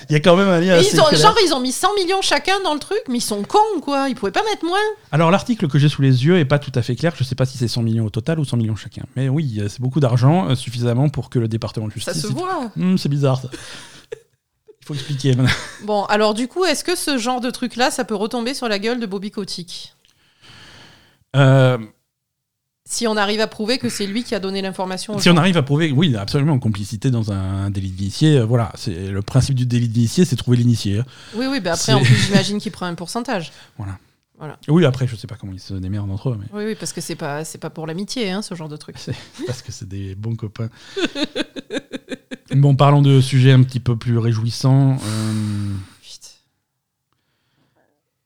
Il 0.10 0.14
y 0.14 0.16
a 0.16 0.20
quand 0.20 0.36
même 0.36 0.48
un 0.50 0.60
lien 0.60 0.76
assez 0.76 0.96
ils 0.96 1.02
ont, 1.02 1.10
genre, 1.16 1.36
ils 1.46 1.54
ont 1.54 1.60
mis 1.60 1.72
100 1.72 1.94
millions 1.96 2.22
chacun 2.22 2.60
dans 2.64 2.74
le 2.74 2.80
truc, 2.80 3.00
mais 3.10 3.18
ils 3.18 3.22
sont 3.22 3.44
cons, 3.44 3.80
quoi. 3.82 4.10
Ils 4.10 4.16
pouvaient 4.16 4.32
pas 4.32 4.44
mettre 4.44 4.66
moins. 4.66 4.78
Alors, 5.12 5.32
l'article 5.32 5.68
que 5.68 5.80
j'ai 5.80 5.90
sous 5.90 6.02
les 6.02 6.26
yeux 6.26 6.38
est 6.38 6.46
pas 6.46 6.60
tout 6.60 6.72
à 6.76 6.82
fait 6.82 6.96
clair. 6.96 7.14
Je 7.18 7.24
sais 7.24 7.36
pas 7.36 7.46
si 7.46 7.58
c'est 7.58 7.68
100 7.68 7.82
millions 7.84 8.06
au 8.06 8.10
total 8.10 8.40
ou 8.40 8.46
100 8.46 8.58
millions 8.58 8.76
chacun. 8.76 9.04
Mais 9.16 9.30
oui, 9.30 9.58
euh, 9.60 9.70
c'est 9.70 9.82
beaucoup 9.82 10.00
d'argent, 10.00 10.50
euh, 10.50 10.56
suffisamment 10.56 11.10
pour 11.10 11.30
que 11.30 11.40
le 11.40 11.48
département 11.48 11.88
de 11.88 11.94
Ça 12.00 12.12
justice. 12.14 12.22
se 12.22 12.28
voit. 12.34 12.72
Hmm, 12.76 12.98
c'est 12.98 13.10
bizarre, 13.10 13.42
ça. 13.42 13.50
Il 14.82 14.86
faut 14.86 14.94
expliquer. 14.96 15.34
maintenant. 15.36 15.52
Bon, 15.86 16.04
alors 16.06 16.34
du 16.34 16.48
coup, 16.50 16.66
est-ce 16.66 16.84
que 16.84 16.96
ce 16.98 17.18
genre 17.18 17.40
de 17.40 17.50
truc-là, 17.50 17.90
ça 17.90 18.04
peut 18.04 18.16
retomber 18.16 18.54
sur 18.54 18.68
la 18.68 18.80
gueule 18.80 19.00
de 19.00 19.06
Bobby 19.06 19.32
Kotick? 19.32 19.94
Euh, 21.36 21.78
Si 22.94 23.08
on 23.08 23.18
arrive 23.18 23.42
à 23.42 23.48
prouver 23.48 23.80
que 23.80 23.90
c'est 23.90 24.06
lui 24.06 24.24
qui 24.24 24.36
a 24.36 24.40
donné 24.40 24.62
l'information 24.62 25.18
Si 25.18 25.28
on 25.28 25.36
arrive 25.36 25.58
à 25.58 25.64
prouver, 25.64 25.92
oui, 25.92 26.16
absolument, 26.16 26.54
en 26.54 26.60
complicité 26.60 27.10
dans 27.10 27.32
un 27.32 27.72
délit 27.72 27.90
d'initié, 27.90 28.38
euh, 28.38 28.46
voilà, 28.46 28.72
c'est 28.76 29.08
le 29.08 29.22
principe 29.24 29.56
du 29.56 29.66
délit 29.66 29.88
d'initié, 29.88 30.26
c'est 30.26 30.36
trouver 30.36 30.58
l'initié. 30.58 31.00
hein. 31.00 31.06
Oui, 31.34 31.48
oui, 31.50 31.60
bah 31.60 31.74
après, 31.74 31.94
en 31.94 32.02
plus, 32.04 32.14
j'imagine 32.28 32.60
qu'il 32.60 32.72
prend 32.72 32.86
un 32.86 32.94
pourcentage. 32.94 33.52
Oui, 34.68 34.86
après, 34.86 35.08
je 35.08 35.16
sais 35.16 35.26
pas 35.26 35.38
comment 35.40 35.54
ils 35.54 35.60
se 35.60 35.74
démerdent 35.74 36.12
entre 36.12 36.30
eux, 36.30 36.38
mais 36.40 36.46
Oui, 36.54 36.66
oui, 36.68 36.76
parce 36.80 36.94
que 36.94 37.02
c'est 37.02 37.16
pas, 37.16 37.44
c'est 37.44 37.58
pas 37.58 37.72
pour 37.72 37.88
l'amitié, 37.88 38.30
hein, 38.30 38.44
ce 38.44 38.54
genre 38.54 38.70
de 38.70 38.78
truc. 38.78 38.98
parce 39.48 39.64
que 39.64 39.72
c'est 39.72 39.88
des 39.88 40.14
bons 40.14 40.36
copains. 40.36 40.70
bon, 42.56 42.76
parlons 42.76 43.02
de 43.02 43.22
sujets 43.22 43.54
un 43.54 43.64
petit 43.64 43.80
peu 43.80 43.96
plus 43.98 44.20
réjouissants. 44.20 44.98
euh. 44.98 45.74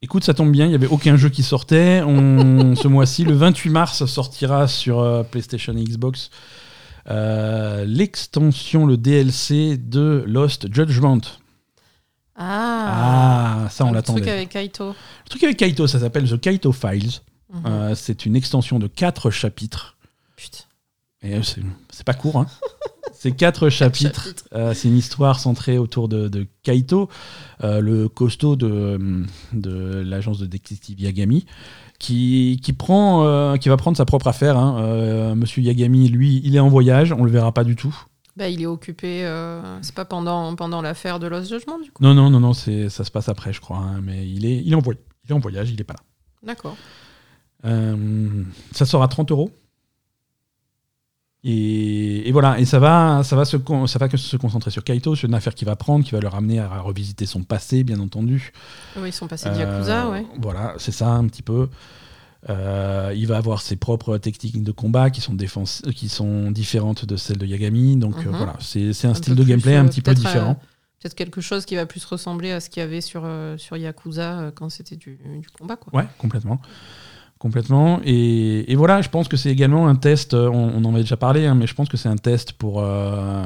Écoute, 0.04 0.24
ça 0.24 0.34
tombe 0.36 0.52
bien, 0.52 0.66
il 0.66 0.70
n'y 0.70 0.76
avait 0.76 0.88
aucun 0.88 1.16
jeu 1.18 1.30
qui 1.30 1.41
sortait. 1.43 2.02
On, 2.06 2.76
ce 2.82 2.88
mois-ci, 2.88 3.24
le 3.24 3.34
28 3.34 3.70
mars, 3.70 4.06
sortira 4.06 4.68
sur 4.68 5.00
euh, 5.00 5.24
PlayStation 5.24 5.76
et 5.76 5.84
Xbox 5.84 6.30
euh, 7.10 7.86
l'extension, 7.86 8.86
le 8.86 8.98
DLC 8.98 9.78
de 9.78 10.24
Lost 10.28 10.74
Judgment. 10.74 11.22
Ah, 12.36 13.64
Ah, 13.66 13.70
ça, 13.70 13.86
on 13.86 13.89
le 13.89 13.95
l'attendait. 13.95 14.22
truc 14.22 14.32
avec 14.34 14.50
Kaito. 14.50 14.89
Le 14.89 15.30
truc 15.30 15.43
avec 15.43 15.58
Kaito, 15.58 15.88
ça 15.88 16.00
s'appelle 16.00 16.30
The 16.30 16.39
Kaito 16.39 16.72
Files. 16.74 17.12
Mhm. 17.52 17.64
Euh, 17.66 17.95
c'est 17.95 18.26
une 18.26 18.36
extension 18.36 18.78
de 18.78 18.88
quatre 18.88 19.32
chapitres. 19.32 19.95
Putain. 20.36 20.66
Et 21.24 21.41
c'est 21.43 21.62
c'est 21.89 22.06
pas 22.06 22.14
court, 22.14 22.38
hein. 22.38 22.48
c'est 23.14 23.32
quatre 23.32 23.70
chapitres. 23.70 24.24
chapitres. 24.24 24.43
Euh, 24.53 24.74
c'est 24.74 24.88
une 24.88 24.97
histoire 24.97 25.39
centrée 25.39 25.78
autour 25.78 26.08
de, 26.08 26.28
de 26.28 26.45
Kaito, 26.64 27.10
euh, 27.64 27.80
le 27.80 28.08
costaud 28.10 28.55
de, 28.55 29.24
de 29.53 30.01
l'agence 30.05 30.39
de 30.39 30.45
détective 30.45 30.99
Yagami, 30.99 31.45
qui, 31.99 32.60
qui, 32.64 32.74
prend, 32.74 33.26
euh, 33.26 33.55
qui 33.58 33.70
va 33.70 33.78
prendre 33.78 33.97
sa 33.97 34.05
propre 34.05 34.28
affaire. 34.28 34.58
hein. 34.58 35.36
Monsieur 35.36 35.62
Yagami, 35.64 36.10
lui, 36.10 36.41
il 36.43 36.55
est 36.55 36.60
en 36.60 36.70
voyage, 36.70 37.12
on 37.12 37.24
le 37.24 37.32
verra 37.32 37.51
pas 37.53 37.64
du 37.64 37.76
tout. 37.76 37.95
Bah, 38.36 38.49
il 38.49 38.62
est 38.62 38.68
occupé. 38.68 39.26
euh, 39.26 39.62
c'est 39.82 39.95
pas 39.95 40.05
pendant, 40.05 40.55
pendant 40.55 40.82
l'affaire 40.84 41.18
de 41.20 41.26
Lost 41.26 41.49
Judgment, 41.49 41.80
du 41.80 41.89
coup. 41.91 42.03
Non, 42.03 42.14
non, 42.14 42.30
non, 42.30 42.39
non, 42.39 42.53
c'est- 42.53 42.88
ça 42.89 43.03
se 43.03 43.10
passe 43.10 43.30
après, 43.30 43.51
je 43.51 43.60
crois. 43.62 43.78
hein, 43.78 43.99
mais 44.03 44.30
il 44.30 44.45
est, 44.45 44.58
il, 44.64 44.72
est 44.74 44.76
en 44.76 44.80
voy- 44.80 44.97
il 45.26 45.32
est 45.32 45.34
en 45.34 45.39
voyage, 45.39 45.72
il 45.72 45.82
est 45.82 45.84
pas 45.84 45.95
là. 45.95 45.99
D'accord. 46.43 46.78
Euh, 47.66 48.43
ça 48.72 48.86
sort 48.86 49.01
à 49.01 49.08
30 49.08 49.32
euros. 49.32 49.49
Et, 51.50 52.28
et 52.28 52.32
voilà, 52.34 52.60
et 52.60 52.66
ça 52.66 52.78
va, 52.78 53.22
ça 53.24 53.38
va, 53.38 53.45
se, 53.45 53.56
con- 53.56 53.88
ça 53.88 53.98
va 54.00 54.10
que 54.10 54.18
se 54.18 54.36
concentrer 54.36 54.70
sur 54.70 54.84
Kaito, 54.84 55.16
sur 55.16 55.30
une 55.30 55.34
affaire 55.34 55.56
qui 55.56 55.64
va 55.64 55.78
prendre, 55.78 56.04
qui 56.04 56.12
va 56.12 56.20
le 56.20 56.28
ramener 56.28 56.60
à 56.60 56.80
revisiter 56.82 57.26
son 57.26 57.43
passé, 57.43 57.86
bien 57.86 58.00
entendu. 58.02 58.52
Oui, 58.98 59.10
ils 59.10 59.14
sont 59.14 59.28
passés 59.28 59.50
de 59.50 59.56
Yakuza, 59.56 60.08
Euh, 60.08 60.12
ouais. 60.12 60.26
Voilà, 60.41 60.74
c'est 60.78 60.91
ça 60.91 61.08
un 61.10 61.26
petit 61.28 61.43
peu. 61.43 61.70
Euh, 62.50 63.14
il 63.16 63.28
va 63.28 63.38
avoir 63.38 63.62
ses 63.62 63.78
propres 63.78 64.18
techniques 64.18 64.62
de 64.62 64.72
combat 64.74 65.10
qui 65.10 65.22
sont, 65.22 65.34
défense, 65.34 65.82
qui 65.95 66.10
sont 66.10 66.52
différentes 66.52 67.06
de 67.06 67.16
celles 67.16 67.38
de 67.38 67.45
Yagami. 67.45 67.95
Donc 67.95 68.16
euh, 68.18 68.30
Mhm. 68.30 68.36
voilà, 68.38 68.56
c'est 68.60 68.89
un, 69.06 69.12
Un 69.12 69.14
style 69.14 69.36
de 69.36 69.43
gameplay 69.43 69.76
euh, 69.76 69.82
un 69.82 69.86
petit 69.86 70.02
peu 70.02 70.14
différent. 70.14 70.56
Peut-être 71.02 71.16
quelque 71.16 71.39
chose 71.41 71.66
qui 71.66 71.76
va 71.76 71.86
plus 71.86 72.04
ressembler 72.04 72.52
à 72.52 72.60
ce 72.60 72.70
qu'il 72.70 72.82
y 72.82 72.84
avait 72.84 73.02
sur, 73.02 73.24
sur 73.58 73.78
Yakuza 73.78 74.52
quand 74.56 74.70
c'était 74.70 74.95
du, 74.98 75.18
du 75.39 75.48
combat. 75.58 75.76
Quoi. 75.78 75.98
Ouais, 75.98 76.08
complètement. 76.18 76.60
Complètement. 77.40 78.00
Et, 78.04 78.72
et 78.72 78.76
voilà, 78.76 79.02
je 79.02 79.10
pense 79.10 79.28
que 79.28 79.38
c'est 79.38 79.52
également 79.52 79.88
un 79.88 79.96
test, 79.96 80.34
euh, 80.34 80.50
on, 80.50 80.72
on 80.76 80.86
en 80.86 80.94
avait 80.94 81.04
déjà 81.04 81.18
parlé, 81.18 81.46
hein, 81.46 81.54
mais 81.54 81.68
je 81.68 81.76
pense 81.76 81.88
que 81.88 81.96
c'est 81.96 82.10
un 82.10 82.16
test 82.16 82.54
pour, 82.54 82.82
euh, 82.82 83.44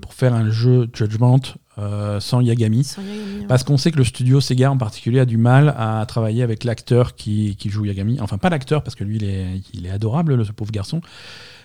pour 0.00 0.14
faire 0.14 0.32
un 0.32 0.50
jeu 0.50 0.88
Judgment 0.94 1.40
euh, 1.78 2.18
sans 2.18 2.40
Yagami. 2.40 2.84
Sans 2.84 3.02
Yagami. 3.02 3.46
Parce 3.46 3.62
qu'on 3.62 3.76
sait 3.76 3.90
que 3.90 3.98
le 3.98 4.04
studio 4.04 4.40
Sega 4.40 4.70
en 4.70 4.78
particulier 4.78 5.20
a 5.20 5.26
du 5.26 5.36
mal 5.36 5.74
à 5.76 6.04
travailler 6.06 6.42
avec 6.42 6.64
l'acteur 6.64 7.14
qui, 7.14 7.56
qui 7.56 7.68
joue 7.68 7.84
Yagami. 7.84 8.18
Enfin, 8.20 8.38
pas 8.38 8.48
l'acteur, 8.48 8.82
parce 8.82 8.94
que 8.94 9.04
lui, 9.04 9.16
il 9.16 9.24
est, 9.24 9.46
il 9.74 9.86
est 9.86 9.90
adorable, 9.90 10.34
le, 10.34 10.44
ce 10.44 10.52
pauvre 10.52 10.72
garçon. 10.72 11.02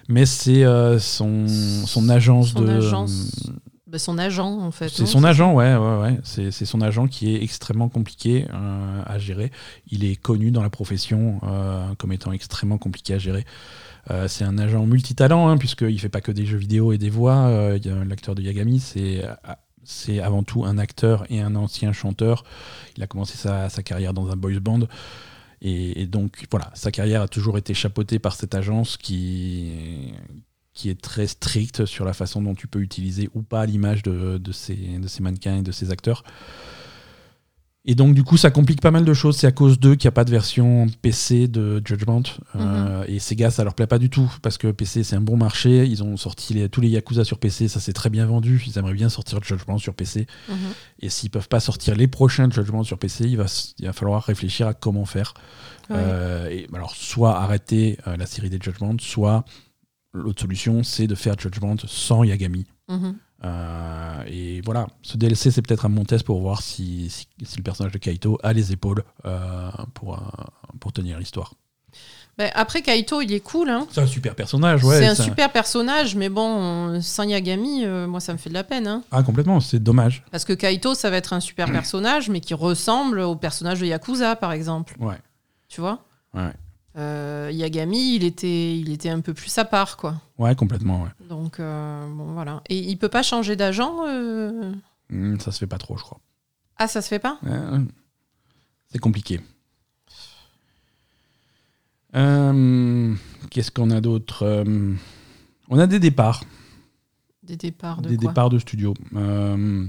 Mais 0.08 0.26
c'est 0.26 0.64
euh, 0.66 1.00
son, 1.00 1.48
son 1.48 2.10
agence 2.10 2.52
Son 2.52 2.62
de. 2.62 2.70
agence. 2.70 3.50
Bah, 3.88 4.00
son 4.00 4.18
agent, 4.18 4.48
en 4.48 4.72
fait. 4.72 4.90
C'est 4.90 5.06
son 5.06 5.24
agent, 5.24 5.54
ouais, 5.54 5.76
ouais, 5.76 5.98
ouais. 6.02 6.20
C'est 6.24 6.66
son 6.66 6.82
agent 6.82 7.08
qui 7.08 7.36
est 7.36 7.44
extrêmement 7.44 7.88
compliqué 7.88 8.48
euh, 8.52 9.02
à 9.06 9.20
gérer. 9.20 9.52
Il 9.92 10.04
est 10.04 10.16
connu 10.16 10.50
dans 10.50 10.64
la 10.64 10.72
profession 10.72 11.40
euh, 11.44 11.94
comme 12.00 12.12
étant 12.12 12.32
extrêmement 12.32 12.80
compliqué 12.80 13.14
à 13.14 13.20
gérer. 13.20 13.46
Euh, 14.10 14.28
c'est 14.28 14.44
un 14.44 14.58
agent 14.58 14.84
multitalent, 14.88 15.48
hein, 15.48 15.58
puisqu'il 15.58 16.00
fait 16.00 16.10
pas 16.10 16.22
que 16.22 16.32
des 16.32 16.48
jeux 16.48 16.58
vidéo 16.58 16.94
et 16.94 16.98
des 16.98 17.12
voix. 17.12 17.48
L'acteur 18.08 18.34
de 18.34 18.42
Yagami, 18.42 18.80
c'est 18.80 19.24
c'est 19.84 20.20
avant 20.20 20.42
tout 20.42 20.66
un 20.66 20.80
acteur 20.80 21.26
et 21.30 21.42
un 21.42 21.56
ancien 21.56 21.94
chanteur. 21.94 22.44
Il 22.98 23.04
a 23.04 23.08
commencé 23.08 23.38
sa, 23.38 23.70
sa 23.70 23.84
carrière 23.84 24.16
dans 24.16 24.32
un 24.32 24.36
boys 24.36 24.60
band. 24.60 24.88
Et, 25.62 26.02
et 26.02 26.08
donc, 26.08 26.46
voilà, 26.50 26.72
sa 26.74 26.90
carrière 26.90 27.22
a 27.22 27.28
toujours 27.28 27.60
été 27.60 27.76
chapeautée 27.76 28.18
par 28.18 28.34
cette 28.34 28.56
agence 28.56 28.98
qui, 28.98 30.12
qui 30.76 30.90
est 30.90 31.02
très 31.02 31.26
stricte 31.26 31.86
sur 31.86 32.06
la 32.06 32.14
façon 32.14 32.42
dont 32.44 32.54
tu 32.54 32.68
peux 32.68 32.82
utiliser 32.82 33.30
ou 33.34 33.42
pas 33.42 33.66
l'image 33.66 34.04
de, 34.04 34.38
de, 34.38 34.52
ces, 34.52 34.76
de 34.76 35.08
ces 35.08 35.24
mannequins 35.24 35.58
et 35.58 35.62
de 35.64 35.72
ces 35.72 35.90
acteurs. 35.90 36.24
Et 37.88 37.94
donc, 37.94 38.16
du 38.16 38.24
coup, 38.24 38.36
ça 38.36 38.50
complique 38.50 38.82
pas 38.82 38.90
mal 38.90 39.06
de 39.06 39.14
choses. 39.14 39.38
C'est 39.38 39.46
à 39.46 39.52
cause 39.52 39.80
d'eux 39.80 39.94
qu'il 39.96 40.08
n'y 40.08 40.14
a 40.14 40.14
pas 40.14 40.24
de 40.26 40.32
version 40.32 40.88
PC 41.04 41.48
de 41.48 41.84
Judgment. 41.86 42.24
Euh, 42.56 43.06
et 43.08 43.20
Sega, 43.20 43.52
ça 43.52 43.64
leur 43.64 43.76
plaît 43.76 43.86
pas 43.86 44.00
du 44.00 44.10
tout. 44.10 44.28
Parce 44.42 44.58
que 44.58 44.72
PC, 44.72 45.04
c'est 45.04 45.16
un 45.16 45.22
bon 45.22 45.38
marché. 45.38 45.86
Ils 45.86 46.02
ont 46.04 46.18
sorti 46.18 46.56
les- 46.56 46.68
tous 46.68 46.82
les 46.82 46.90
Yakuza 46.90 47.24
sur 47.24 47.38
PC. 47.38 47.68
Ça 47.68 47.80
s'est 47.80 47.94
très 47.94 48.10
bien 48.10 48.26
vendu. 48.26 48.64
Ils 48.66 48.80
aimeraient 48.80 48.96
bien 48.96 49.10
sortir 49.10 49.38
Judgment 49.44 49.78
sur 49.78 49.94
PC. 49.94 50.26
Mhm. 50.50 50.56
Et 51.02 51.10
s'ils 51.10 51.30
peuvent 51.30 51.48
pas 51.48 51.60
sortir 51.60 51.96
les 51.96 52.08
prochains 52.08 52.50
Judgment 52.50 52.84
sur 52.84 52.98
PC, 52.98 53.26
il 53.26 53.38
va, 53.38 53.46
il 53.78 53.86
va 53.86 53.94
falloir 53.94 54.24
réfléchir 54.24 54.66
à 54.68 54.74
comment 54.74 55.06
faire. 55.06 55.36
Ouais. 55.92 55.98
Euh, 56.00 56.50
et, 56.50 56.68
alors, 56.74 56.96
soit 56.96 57.38
arrêter 57.40 58.00
euh, 58.08 58.18
la 58.18 58.26
série 58.26 58.50
des 58.50 58.58
Judgment, 58.60 58.96
soit 59.00 59.46
l'autre 60.16 60.42
solution, 60.42 60.84
c'est 60.84 61.08
de 61.08 61.16
faire 61.16 61.38
Judgment 61.38 61.78
sans 61.86 62.24
Yagami. 62.24 62.66
Mhm. 62.88 63.16
Euh, 63.44 64.24
et 64.28 64.62
voilà, 64.62 64.88
ce 65.02 65.18
DLC, 65.18 65.52
c'est 65.52 65.62
peut-être 65.62 65.86
un 65.86 65.90
bon 65.90 66.04
test 66.04 66.24
pour 66.24 66.42
voir 66.42 66.62
si, 66.62 67.10
si, 67.10 67.28
si 67.44 67.58
le 67.58 67.64
personnage 67.64 67.92
de 67.92 67.98
Kaito 67.98 68.40
a 68.44 68.54
les 68.54 68.72
épaules 68.72 69.04
euh, 69.26 69.70
pour, 69.94 70.16
euh, 70.16 70.22
pour 70.80 70.94
tenir 70.94 71.20
l'histoire. 71.20 71.54
Bah, 72.38 72.46
après, 72.54 72.82
Kaito, 72.82 73.22
il 73.22 73.32
est 73.32 73.40
cool. 73.40 73.70
Hein. 73.70 73.88
C'est 73.92 74.02
un 74.02 74.08
super 74.08 74.36
personnage, 74.36 74.84
ouais. 74.84 75.00
c'est 75.00 75.08
un 75.08 75.16
super 75.16 75.52
personnage, 75.52 76.16
mais 76.16 76.28
bon, 76.28 77.00
sans 77.02 77.24
Yagami, 77.24 77.86
euh, 77.86 78.08
moi, 78.08 78.20
ça 78.20 78.34
me 78.34 78.38
fait 78.38 78.50
de 78.50 78.56
la 78.56 78.64
peine. 78.64 78.88
Hein. 78.88 79.04
Ah, 79.12 79.24
complètement, 79.24 79.60
c'est 79.62 79.80
dommage. 79.80 80.24
Parce 80.32 80.44
que 80.44 80.54
Kaito, 80.54 80.96
ça 80.96 81.10
va 81.10 81.18
être 81.18 81.34
un 81.34 81.40
super 81.40 81.72
personnage, 81.72 82.30
mais 82.30 82.42
qui 82.42 82.54
ressemble 82.54 83.20
au 83.20 83.36
personnage 83.36 83.80
de 83.80 83.86
Yakuza, 83.86 84.36
par 84.36 84.52
exemple. 84.52 84.96
Ouais. 85.00 85.18
Tu 85.70 85.80
vois? 85.82 86.06
Ouais, 86.34 86.52
Euh, 86.98 87.50
Yagami, 87.52 88.16
il 88.16 88.24
était, 88.24 88.78
il 88.78 88.92
était 88.92 89.10
un 89.10 89.20
peu 89.20 89.34
plus 89.34 89.58
à 89.58 89.66
part, 89.66 89.98
quoi. 89.98 90.22
ouais 90.38 90.56
complètement, 90.56 91.04
ouais. 91.04 91.10
Donc, 91.28 91.60
euh, 91.60 92.08
bon, 92.08 92.34
voilà. 92.34 92.62
Et 92.70 92.78
il 92.78 92.98
peut 92.98 93.10
pas 93.10 93.24
changer 93.24 93.56
d'agent 93.56 94.06
euh 94.08 94.72
Hmm, 95.10 95.38
ça 95.40 95.52
se 95.52 95.60
fait 95.60 95.68
pas 95.68 95.78
trop, 95.78 95.98
je 95.98 96.04
crois. 96.04 96.20
Ah, 96.78 96.88
ça 96.88 97.02
se 97.02 97.08
fait 97.10 97.20
pas? 97.20 97.38
C'est 98.92 98.98
compliqué. 99.00 99.40
Euh, 102.16 103.14
Qu'est-ce 103.52 103.72
qu'on 103.72 103.92
a 103.92 104.02
d'autre? 104.02 104.44
Euh, 104.44 104.94
On 105.70 105.80
a 105.80 105.88
des 105.88 106.00
départs. 106.00 106.44
Des 107.44 107.58
départs 107.58 108.02
de 108.02 108.10
des 108.10 108.18
quoi? 108.18 108.30
départs 108.30 108.50
de 108.50 108.60
studio. 108.60 108.94
Euh, 109.16 109.86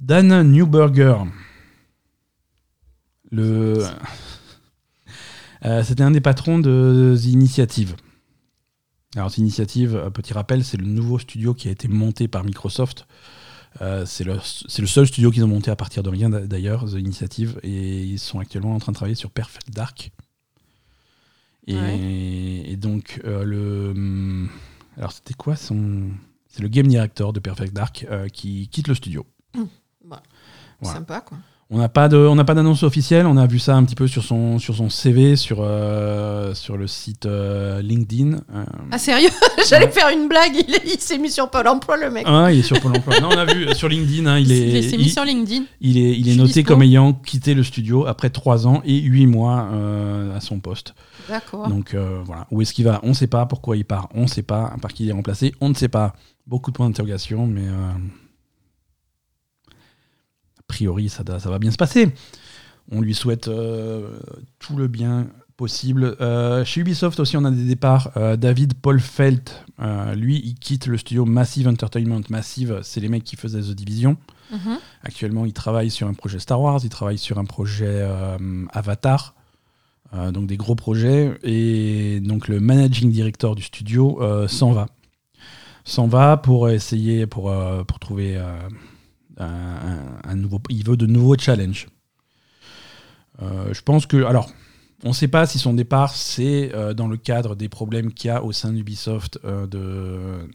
Dan 0.00 0.42
Newburger. 0.50 1.24
Le... 3.30 3.84
Euh, 5.64 5.82
C'était 5.82 6.02
un 6.02 6.10
des 6.10 6.20
patrons 6.20 6.58
de 6.58 7.16
The 7.18 7.24
Initiative. 7.26 7.96
Alors, 9.16 9.30
The 9.32 9.38
Initiative, 9.38 9.94
euh, 9.96 10.10
petit 10.10 10.32
rappel, 10.32 10.64
c'est 10.64 10.76
le 10.76 10.86
nouveau 10.86 11.18
studio 11.18 11.54
qui 11.54 11.68
a 11.68 11.70
été 11.70 11.88
monté 11.88 12.28
par 12.28 12.44
Microsoft. 12.44 13.06
Euh, 13.80 14.06
c'est 14.06 14.24
le, 14.24 14.38
seul 14.40 15.06
studio 15.06 15.30
qu'ils 15.30 15.42
ont 15.44 15.48
monté 15.48 15.70
à 15.70 15.76
partir 15.76 16.02
de 16.02 16.08
rien 16.10 16.30
d'a- 16.30 16.46
d'ailleurs, 16.46 16.84
The 16.84 16.94
Initiative, 16.94 17.58
et 17.62 18.02
ils 18.04 18.18
sont 18.18 18.38
actuellement 18.38 18.74
en 18.74 18.78
train 18.78 18.92
de 18.92 18.96
travailler 18.96 19.16
sur 19.16 19.30
Perfect 19.30 19.70
Dark. 19.70 20.12
Et, 21.66 21.74
Ouais. 21.74 21.98
et 22.66 22.76
donc, 22.76 23.20
euh, 23.24 23.42
le. 23.44 23.90
hum, 23.90 24.48
Alors, 24.96 25.12
c'était 25.12 25.34
quoi 25.34 25.56
son. 25.56 26.10
C'est 26.48 26.62
le 26.62 26.68
game 26.68 26.86
director 26.86 27.32
de 27.32 27.40
Perfect 27.40 27.72
Dark 27.72 28.06
euh, 28.10 28.28
qui 28.28 28.68
quitte 28.68 28.86
le 28.86 28.94
studio. 28.94 29.26
Bah, 30.04 30.22
Voilà. 30.80 30.98
Sympa, 30.98 31.20
quoi. 31.22 31.38
On 31.74 31.78
n'a 31.78 31.88
pas 31.88 32.08
de, 32.08 32.16
on 32.16 32.36
n'a 32.36 32.44
pas 32.44 32.54
d'annonce 32.54 32.84
officielle. 32.84 33.26
On 33.26 33.36
a 33.36 33.46
vu 33.48 33.58
ça 33.58 33.74
un 33.74 33.82
petit 33.84 33.96
peu 33.96 34.06
sur 34.06 34.22
son, 34.22 34.60
sur 34.60 34.76
son 34.76 34.88
CV, 34.88 35.34
sur, 35.34 35.58
euh, 35.60 36.54
sur 36.54 36.76
le 36.76 36.86
site 36.86 37.26
euh, 37.26 37.82
LinkedIn. 37.82 38.38
Euh, 38.54 38.64
Ah, 38.92 38.98
sérieux 38.98 39.28
J'allais 39.68 39.90
faire 39.90 40.08
une 40.10 40.28
blague, 40.28 40.52
il, 40.54 40.72
il 40.84 41.00
s'est 41.00 41.18
mis 41.18 41.30
sur 41.32 41.50
Pôle 41.50 41.66
emploi, 41.66 41.96
le 41.96 42.10
mec. 42.12 42.24
ah, 42.28 42.52
il 42.52 42.60
est 42.60 42.62
sur 42.62 42.80
Pôle 42.80 42.96
Emploi. 42.96 43.18
Non, 43.20 43.28
on 43.32 43.36
a 43.38 43.44
vu 43.44 43.74
sur 43.74 43.88
LinkedIn. 43.88 44.24
hein, 44.26 44.38
il 44.38 44.52
est, 44.52 44.82
s'est 44.82 44.96
mis 44.96 45.04
il, 45.06 45.10
sur 45.10 45.24
LinkedIn. 45.24 45.64
il 45.80 45.98
est, 45.98 46.16
il 46.16 46.28
est 46.30 46.36
noté 46.36 46.52
dispo. 46.60 46.68
comme 46.68 46.82
ayant 46.82 47.12
quitté 47.12 47.54
le 47.54 47.64
studio 47.64 48.06
après 48.06 48.30
3 48.30 48.68
ans 48.68 48.80
et 48.84 49.00
8 49.00 49.26
mois 49.26 49.68
à 50.36 50.40
son 50.40 50.60
poste. 50.60 50.94
D'accord. 51.28 51.66
Donc 51.68 51.96
voilà, 52.24 52.46
où 52.52 52.62
est-ce 52.62 52.72
qu'il 52.72 52.84
va? 52.84 53.00
On 53.02 53.08
ne 53.08 53.14
sait 53.14 53.26
pas. 53.26 53.46
Pourquoi 53.46 53.76
il 53.76 53.84
part? 53.84 54.08
On 54.14 54.22
ne 54.22 54.26
sait 54.28 54.42
pas. 54.42 54.72
Par 54.80 54.92
qui 54.92 55.04
il 55.04 55.08
est 55.08 55.12
remplacé 55.12 55.52
On 55.60 55.70
ne 55.70 55.74
sait 55.74 55.88
pas. 55.88 56.12
Beaucoup 56.46 56.70
de 56.70 56.76
points 56.76 56.86
d'interrogation, 56.86 57.46
mais 57.48 57.62
priori, 60.74 61.08
ça, 61.08 61.22
va 61.22 61.58
bien 61.60 61.70
se 61.70 61.76
passer. 61.76 62.12
On 62.90 63.00
lui 63.00 63.14
souhaite 63.14 63.46
euh, 63.46 64.18
tout 64.58 64.76
le 64.76 64.88
bien 64.88 65.28
possible. 65.56 66.16
Euh, 66.20 66.64
chez 66.64 66.80
Ubisoft 66.80 67.20
aussi, 67.20 67.36
on 67.36 67.44
a 67.44 67.50
des 67.52 67.64
départs. 67.64 68.10
Euh, 68.16 68.36
David 68.36 68.74
Paul 68.74 68.98
Felt, 68.98 69.64
euh, 69.80 70.14
lui, 70.16 70.42
il 70.44 70.54
quitte 70.54 70.86
le 70.86 70.98
studio 70.98 71.24
Massive 71.24 71.68
Entertainment. 71.68 72.22
Massive, 72.28 72.80
c'est 72.82 73.00
les 73.00 73.08
mecs 73.08 73.22
qui 73.22 73.36
faisaient 73.36 73.60
The 73.60 73.70
Division. 73.70 74.16
Mhm. 74.50 74.78
Actuellement, 75.04 75.46
il 75.46 75.52
travaille 75.52 75.90
sur 75.90 76.08
un 76.08 76.14
projet 76.14 76.40
Star 76.40 76.60
Wars, 76.60 76.80
il 76.82 76.90
travaille 76.90 77.18
sur 77.18 77.38
un 77.38 77.44
projet 77.44 78.06
Avatar, 78.72 79.34
donc 80.32 80.46
des 80.46 80.56
gros 80.56 80.74
projets. 80.74 81.38
Et 81.44 82.20
donc 82.20 82.48
le 82.48 82.60
managing 82.60 83.10
director 83.10 83.54
du 83.54 83.62
studio 83.62 84.20
s'en 84.48 84.72
va. 84.72 84.88
S'en 85.84 86.06
va 86.06 86.36
pour 86.36 86.68
essayer, 86.68 87.26
pour, 87.26 87.52
pour 87.86 87.98
trouver 87.98 88.40
un, 89.38 90.36
nouveau. 90.36 90.60
Il 90.70 90.84
veut 90.84 90.96
de 90.96 91.06
nouveaux 91.06 91.36
challenges. 91.36 91.88
Euh, 93.42 93.72
je 93.72 93.82
pense 93.82 94.06
que. 94.06 94.24
Alors, 94.24 94.50
on 95.04 95.08
ne 95.08 95.14
sait 95.14 95.28
pas 95.28 95.46
si 95.46 95.58
son 95.58 95.74
départ, 95.74 96.14
c'est 96.14 96.74
euh, 96.74 96.94
dans 96.94 97.08
le 97.08 97.18
cadre 97.18 97.54
des 97.54 97.68
problèmes 97.68 98.12
qu'il 98.12 98.28
y 98.28 98.30
a 98.30 98.42
au 98.42 98.52
sein 98.52 98.72
d'Ubisoft 98.72 99.38
euh, 99.44 99.66
de, 99.66 100.48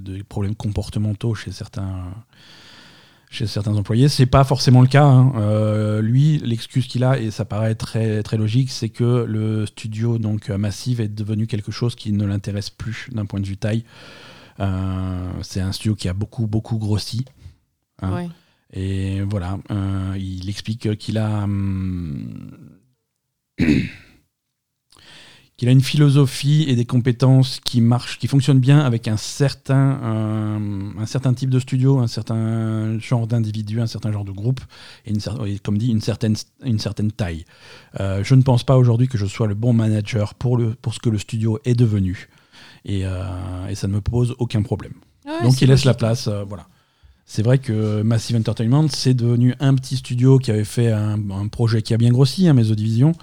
de, 0.00 0.22
problèmes 0.24 0.56
comportementaux 0.56 1.32
chez 1.34 1.52
certains, 1.52 2.12
chez 3.30 3.46
certains 3.46 3.76
employés. 3.76 4.08
C'est 4.08 4.26
pas 4.26 4.42
forcément 4.42 4.80
le 4.80 4.88
cas. 4.88 5.04
hein. 5.04 5.32
Euh, 5.36 6.02
lui, 6.02 6.38
l'excuse 6.38 6.88
qu'il 6.88 7.04
a, 7.04 7.16
et 7.20 7.30
ça 7.30 7.44
paraît 7.44 7.76
très, 7.76 8.24
très 8.24 8.36
logique, 8.36 8.70
c'est 8.70 8.88
que 8.88 9.24
le 9.28 9.66
studio 9.66 10.18
donc 10.18 10.48
Massive 10.48 11.00
est 11.00 11.08
devenu 11.08 11.46
quelque 11.46 11.70
chose 11.70 11.94
qui 11.94 12.10
ne 12.10 12.24
l'intéresse 12.24 12.70
plus 12.70 13.08
d'un 13.12 13.26
point 13.26 13.38
de 13.38 13.46
vue 13.46 13.56
taille. 13.56 13.84
Euh, 14.60 15.30
c'est 15.42 15.60
un 15.60 15.72
studio 15.72 15.94
qui 15.94 16.08
a 16.08 16.12
beaucoup, 16.12 16.46
beaucoup 16.46 16.78
grossi. 16.78 17.24
hein. 18.02 18.14
Ouais. 18.14 18.28
Et 18.72 19.20
voilà, 19.22 19.58
euh, 19.70 20.16
il 20.18 20.48
explique 20.48 20.96
qu'il 20.98 21.18
a. 21.18 21.44
hum, 21.44 22.50
qu'il 25.56 25.68
a 25.68 25.72
une 25.72 25.80
philosophie 25.82 26.64
et 26.68 26.74
des 26.74 26.84
compétences 26.84 27.60
qui 27.60 27.80
marchent, 27.80 28.18
qui 28.18 28.26
fonctionnent 28.26 28.58
bien 28.58 28.80
avec 28.80 29.06
un 29.06 29.16
certain, 29.16 30.00
un 30.98 31.06
certain 31.06 31.32
type 31.32 31.50
de 31.50 31.60
studio, 31.60 32.00
un 32.00 32.08
certain 32.08 32.98
genre 32.98 33.26
d'individu, 33.26 33.80
un 33.80 33.86
certain 33.86 34.10
genre 34.10 34.24
de 34.24 34.32
groupe, 34.32 34.60
et, 35.06 35.10
une, 35.10 35.20
comme 35.60 35.78
dit, 35.78 35.90
une 35.90 36.00
certaine, 36.00 36.34
une 36.64 36.80
certaine 36.80 37.12
taille. 37.12 37.44
Euh, 38.00 38.24
je 38.24 38.34
ne 38.34 38.42
pense 38.42 38.64
pas 38.64 38.76
aujourd'hui 38.76 39.06
que 39.06 39.16
je 39.16 39.26
sois 39.26 39.46
le 39.46 39.54
bon 39.54 39.72
manager 39.72 40.34
pour, 40.34 40.56
le, 40.56 40.74
pour 40.74 40.92
ce 40.92 40.98
que 40.98 41.08
le 41.08 41.18
studio 41.18 41.60
est 41.64 41.74
devenu, 41.74 42.28
et, 42.84 43.04
euh, 43.04 43.68
et 43.68 43.74
ça 43.74 43.88
ne 43.88 43.94
me 43.94 44.00
pose 44.00 44.34
aucun 44.38 44.62
problème. 44.62 44.94
Donc 45.42 45.60
il 45.62 45.68
laisse 45.68 45.84
la 45.84 45.94
place, 45.94 46.28
euh, 46.28 46.44
voilà. 46.44 46.66
C'est 47.26 47.42
vrai 47.42 47.58
que 47.58 48.02
Massive 48.02 48.36
Entertainment, 48.36 48.86
c'est 48.88 49.14
devenu 49.14 49.54
un 49.58 49.74
petit 49.74 49.96
studio 49.96 50.38
qui 50.38 50.50
avait 50.50 50.64
fait 50.64 50.92
un, 50.92 51.48
projet 51.48 51.80
qui 51.80 51.94
a 51.94 51.96
bien 51.96 52.10
grossi, 52.10 52.48
hein, 52.48 52.54
Division 52.54 53.14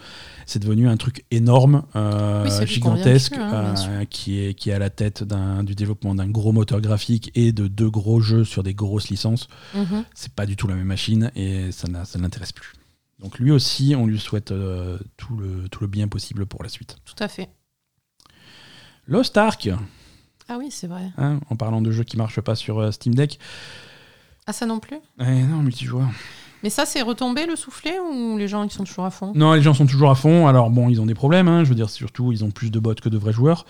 c'est 0.52 0.60
devenu 0.60 0.90
un 0.90 0.98
truc 0.98 1.24
énorme, 1.32 1.84
euh, 1.96 2.66
gigantesque, 2.66 3.36
hein, 3.38 3.74
euh, 3.88 4.06
qui, 4.06 4.40
est, 4.40 4.54
qui 4.54 4.70
est 4.70 4.74
à 4.74 4.80
la 4.80 4.90
tête 4.90 5.24
du 5.64 5.76
développement 5.76 6.14
d'un 6.14 6.28
gros 6.28 6.52
moteur 6.52 6.82
graphique 6.82 7.32
et 7.36 7.54
de 7.54 7.68
deux 7.68 7.90
gros 7.90 8.20
jeux 8.20 8.44
sur 8.44 8.62
des 8.62 8.74
grosses 8.74 9.10
licences. 9.10 9.48
Mhm. 9.74 10.04
C'est 10.14 10.34
pas 10.34 10.46
du 10.46 10.58
tout 10.58 10.68
la 10.68 10.76
même 10.76 10.88
machine 10.88 11.32
et 11.36 11.72
ça 11.72 11.88
ne 11.88 12.22
l'intéresse 12.22 12.52
plus. 12.52 12.74
Donc 13.20 13.40
lui 13.40 13.52
aussi, 13.52 13.96
on 13.96 14.08
lui 14.08 14.20
souhaite 14.20 14.52
euh, 14.52 14.98
tout, 15.16 15.38
le, 15.38 15.70
tout 15.70 15.82
le 15.82 15.88
bien 15.88 16.08
possible 16.08 16.46
pour 16.46 16.64
la 16.64 16.70
suite. 16.70 16.98
Tout 17.06 17.24
à 17.24 17.30
fait. 17.30 17.50
Lost 19.12 19.36
Ark. 19.36 19.70
Ah 20.48 20.56
oui, 20.58 20.70
c'est 20.72 20.88
vrai. 20.88 21.12
Hein, 21.18 21.42
en 21.50 21.58
parlant 21.58 21.82
de 21.82 21.92
jeux 21.92 22.06
qui 22.06 22.16
marchent 22.16 22.40
pas 22.40 22.56
sur 22.56 22.94
Steam 22.94 23.14
Deck. 23.14 23.40
Ah 24.48 24.54
ça 24.54 24.66
non 24.66 24.80
plus? 24.80 25.00
Eh 25.20 25.24
Non, 25.44 25.58
multijoueur. 25.58 26.08
Mais 26.64 26.70
ça, 26.70 26.86
c'est 26.86 27.02
retombé 27.02 27.46
le 27.46 27.58
soufflet 27.58 28.00
ou 28.00 28.38
les 28.38 28.48
gens 28.48 28.64
ils 28.64 28.72
sont 28.72 28.86
toujours 28.86 29.04
à 29.04 29.12
fond? 29.12 29.34
Non, 29.36 29.52
les 29.52 29.62
gens 29.62 29.74
sont 29.74 29.86
toujours 29.86 30.12
à 30.12 30.16
fond. 30.16 30.48
Alors 30.48 30.70
bon, 30.70 30.88
ils 30.88 31.02
ont 31.02 31.06
des 31.06 31.14
problèmes. 31.14 31.50
Hein. 31.50 31.66
je 31.66 31.70
veux 31.70 31.76
dire, 31.76 31.90
surtout, 31.90 32.32
ils 32.32 32.46
ont 32.46 32.52
plus 32.52 32.72
de 32.72 32.80
bots 32.80 32.96
que 32.96 33.10
de 33.10 33.18
vrais 33.18 33.34
joueurs. 33.34 33.66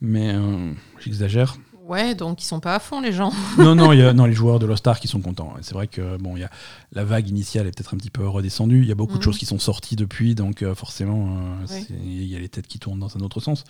Mais 0.00 0.34
euh, 0.34 0.72
j'exagère. 1.00 1.56
Ouais, 1.90 2.14
donc 2.14 2.40
ils 2.40 2.46
sont 2.46 2.60
pas 2.60 2.76
à 2.76 2.78
fond 2.78 3.00
les 3.00 3.10
gens. 3.10 3.32
non, 3.58 3.74
non, 3.74 3.92
y 3.92 4.00
a, 4.00 4.12
non, 4.12 4.26
les 4.26 4.32
joueurs 4.32 4.60
de 4.60 4.66
Lost 4.66 4.86
Ark 4.86 5.02
qui 5.02 5.08
sont 5.08 5.20
contents. 5.20 5.54
C'est 5.60 5.74
vrai 5.74 5.88
que 5.88 6.18
bon, 6.18 6.36
y 6.36 6.44
a, 6.44 6.50
la 6.92 7.02
vague 7.02 7.28
initiale 7.28 7.66
est 7.66 7.72
peut-être 7.72 7.94
un 7.94 7.96
petit 7.96 8.10
peu 8.10 8.28
redescendue. 8.28 8.82
Il 8.82 8.88
y 8.88 8.92
a 8.92 8.94
beaucoup 8.94 9.14
de 9.14 9.18
mhm. 9.18 9.24
choses 9.24 9.38
qui 9.38 9.44
sont 9.44 9.58
sorties 9.58 9.96
depuis, 9.96 10.36
donc 10.36 10.62
euh, 10.62 10.76
forcément, 10.76 11.36
euh, 11.68 11.80
il 12.04 12.26
y 12.26 12.36
a 12.36 12.38
les 12.38 12.48
têtes 12.48 12.68
qui 12.68 12.78
tournent 12.78 13.00
dans 13.00 13.16
un 13.16 13.20
autre 13.22 13.40
sens. 13.40 13.64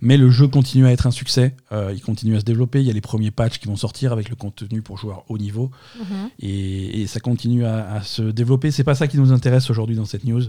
Mais 0.00 0.16
le 0.16 0.30
jeu 0.30 0.48
continue 0.48 0.86
à 0.86 0.92
être 0.92 1.06
un 1.06 1.10
succès. 1.10 1.54
Euh, 1.70 1.92
il 1.94 2.00
continue 2.00 2.36
à 2.36 2.40
se 2.40 2.46
développer. 2.46 2.80
Il 2.80 2.86
y 2.86 2.90
a 2.90 2.94
les 2.94 3.02
premiers 3.02 3.30
patchs 3.30 3.58
qui 3.58 3.66
vont 3.68 3.76
sortir 3.76 4.12
avec 4.12 4.30
le 4.30 4.34
contenu 4.34 4.80
pour 4.80 4.96
joueurs 4.96 5.24
haut 5.28 5.36
niveau, 5.36 5.70
mhm. 5.98 6.30
et, 6.40 7.06
ça 7.06 7.20
continue 7.20 7.66
à, 7.66 8.00
se 8.02 8.22
développer. 8.22 8.70
C'est 8.70 8.82
pas 8.82 8.94
ça 8.94 9.08
qui 9.08 9.18
nous 9.18 9.30
intéresse 9.30 9.68
aujourd'hui 9.68 9.96
dans 9.96 10.06
cette 10.06 10.24
news. 10.24 10.44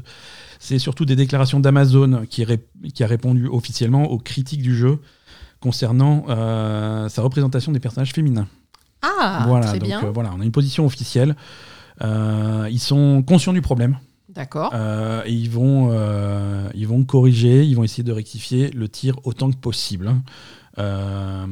C'est 0.58 0.80
surtout 0.80 1.04
des 1.04 1.18
déclarations 1.18 1.60
d'Amazon 1.60 2.26
qui, 2.30 2.46
qui 2.94 3.04
a 3.04 3.08
répondu 3.08 3.48
officiellement 3.48 4.06
aux 4.06 4.20
critiques 4.20 4.62
du 4.62 4.74
jeu 4.74 5.00
concernant 5.60 6.26
euh, 6.30 7.10
sa 7.10 7.22
représentation 7.22 7.72
des 7.72 7.80
personnages 7.80 8.14
féminins. 8.14 8.48
Ah, 9.02 9.46
voilà, 9.48 9.68
très 9.68 9.80
donc, 9.80 9.88
bien. 9.88 10.04
Euh, 10.04 10.12
voilà, 10.12 10.32
on 10.36 10.42
a 10.42 10.44
une 10.44 10.52
position 10.52 10.86
officielle. 10.86 11.36
Euh, 12.02 12.68
ils 12.72 12.80
sont 12.80 13.24
conscients 13.24 13.54
du 13.54 13.62
problème. 13.62 13.98
D'accord. 14.30 14.74
et 15.26 15.34
ils 15.34 15.50
vont, 15.50 15.92
ils 16.76 16.88
vont 16.88 17.04
corriger, 17.04 17.66
ils 17.66 17.76
vont 17.76 17.84
essayer 17.84 18.04
de 18.04 18.12
rectifier 18.12 18.70
le 18.70 18.88
tir 18.88 19.16
autant 19.24 19.52
que 19.52 19.58
possible. 19.58 20.14
en 20.78 21.48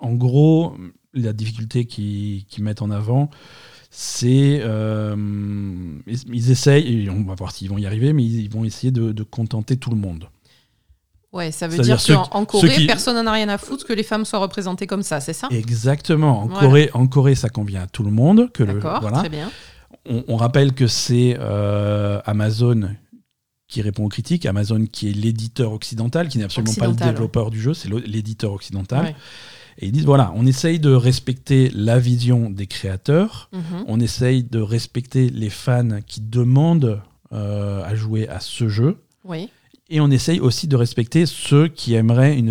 gros, 0.00 0.76
la 1.14 1.32
difficulté 1.32 1.84
qu'ils 1.86 2.44
mettent 2.58 2.82
en 2.82 2.90
avant, 2.90 3.30
c'est 3.88 4.62
ils, 6.06 6.50
essayent, 6.50 7.04
et 7.04 7.08
on 7.08 7.22
va 7.22 7.34
voir 7.36 7.52
s'ils 7.52 7.70
vont 7.70 7.78
y 7.78 7.86
arriver, 7.86 8.12
mais 8.12 8.24
ils, 8.24 8.50
vont 8.50 8.64
essayer 8.64 8.90
de, 8.90 9.12
de, 9.12 9.22
contenter 9.22 9.76
tout 9.76 9.90
le 9.90 9.96
monde. 9.96 10.26
Ouais, 11.32 11.50
ça 11.50 11.66
veut 11.66 11.78
dire, 11.78 11.98
qu'en 12.30 12.44
Corée, 12.44 12.86
personne 12.86 13.16
n'en 13.16 13.26
a 13.26 13.32
rien 13.32 13.48
à 13.48 13.56
foutre 13.56 13.86
que 13.86 13.94
les 13.94 14.02
femmes 14.02 14.26
soient 14.26 14.38
représentées 14.38 14.86
comme 14.86 15.02
ça, 15.02 15.20
c'est 15.20 15.32
ça? 15.32 15.48
Exactement. 15.50 16.42
En, 16.42 16.48
Corée, 16.48 16.90
en 16.92 17.06
Corée, 17.06 17.34
ça 17.34 17.48
convient 17.48 17.82
à 17.82 17.86
tout 17.86 18.02
le 18.02 18.10
monde. 18.10 18.52
Que 18.52 18.62
le, 18.62 18.78
voilà. 18.78 19.18
très 19.18 19.30
bien. 19.30 19.50
On, 20.04 20.36
rappelle 20.36 20.74
que 20.74 20.86
c'est 20.86 21.36
euh, 21.38 22.20
Amazon 22.26 22.90
qui 23.68 23.80
répond 23.80 24.04
aux 24.04 24.08
critiques, 24.08 24.44
Amazon 24.44 24.84
qui 24.84 25.08
est 25.08 25.12
l'éditeur 25.12 25.72
occidental, 25.72 26.28
qui 26.28 26.36
n'est 26.36 26.44
absolument 26.44 26.74
pas 26.74 26.88
le 26.88 26.94
développeur 26.94 27.50
du 27.50 27.60
jeu, 27.60 27.72
c'est 27.72 27.88
l'éditeur 27.88 28.52
occidental. 28.52 29.14
Et 29.78 29.86
ils 29.86 29.92
disent, 29.92 30.04
voilà, 30.04 30.32
on 30.36 30.44
essaye 30.44 30.78
de 30.78 30.92
respecter 30.92 31.70
la 31.74 31.98
vision 31.98 32.50
des 32.50 32.66
créateurs, 32.66 33.48
mhm. 33.52 33.84
on 33.86 34.00
essaye 34.00 34.42
de 34.42 34.60
respecter 34.60 35.30
les 35.30 35.48
fans 35.48 36.00
qui 36.06 36.20
demandent 36.20 37.00
euh, 37.32 37.82
à 37.84 37.94
jouer 37.94 38.28
à 38.28 38.40
ce 38.40 38.68
jeu. 38.68 38.98
Oui. 39.24 39.48
Et 39.92 40.00
on 40.00 40.10
essaye 40.10 40.40
aussi 40.40 40.68
de 40.68 40.74
respecter 40.74 41.26
ceux 41.26 41.68
qui 41.68 41.92
aimeraient 41.92 42.34
une, 42.34 42.48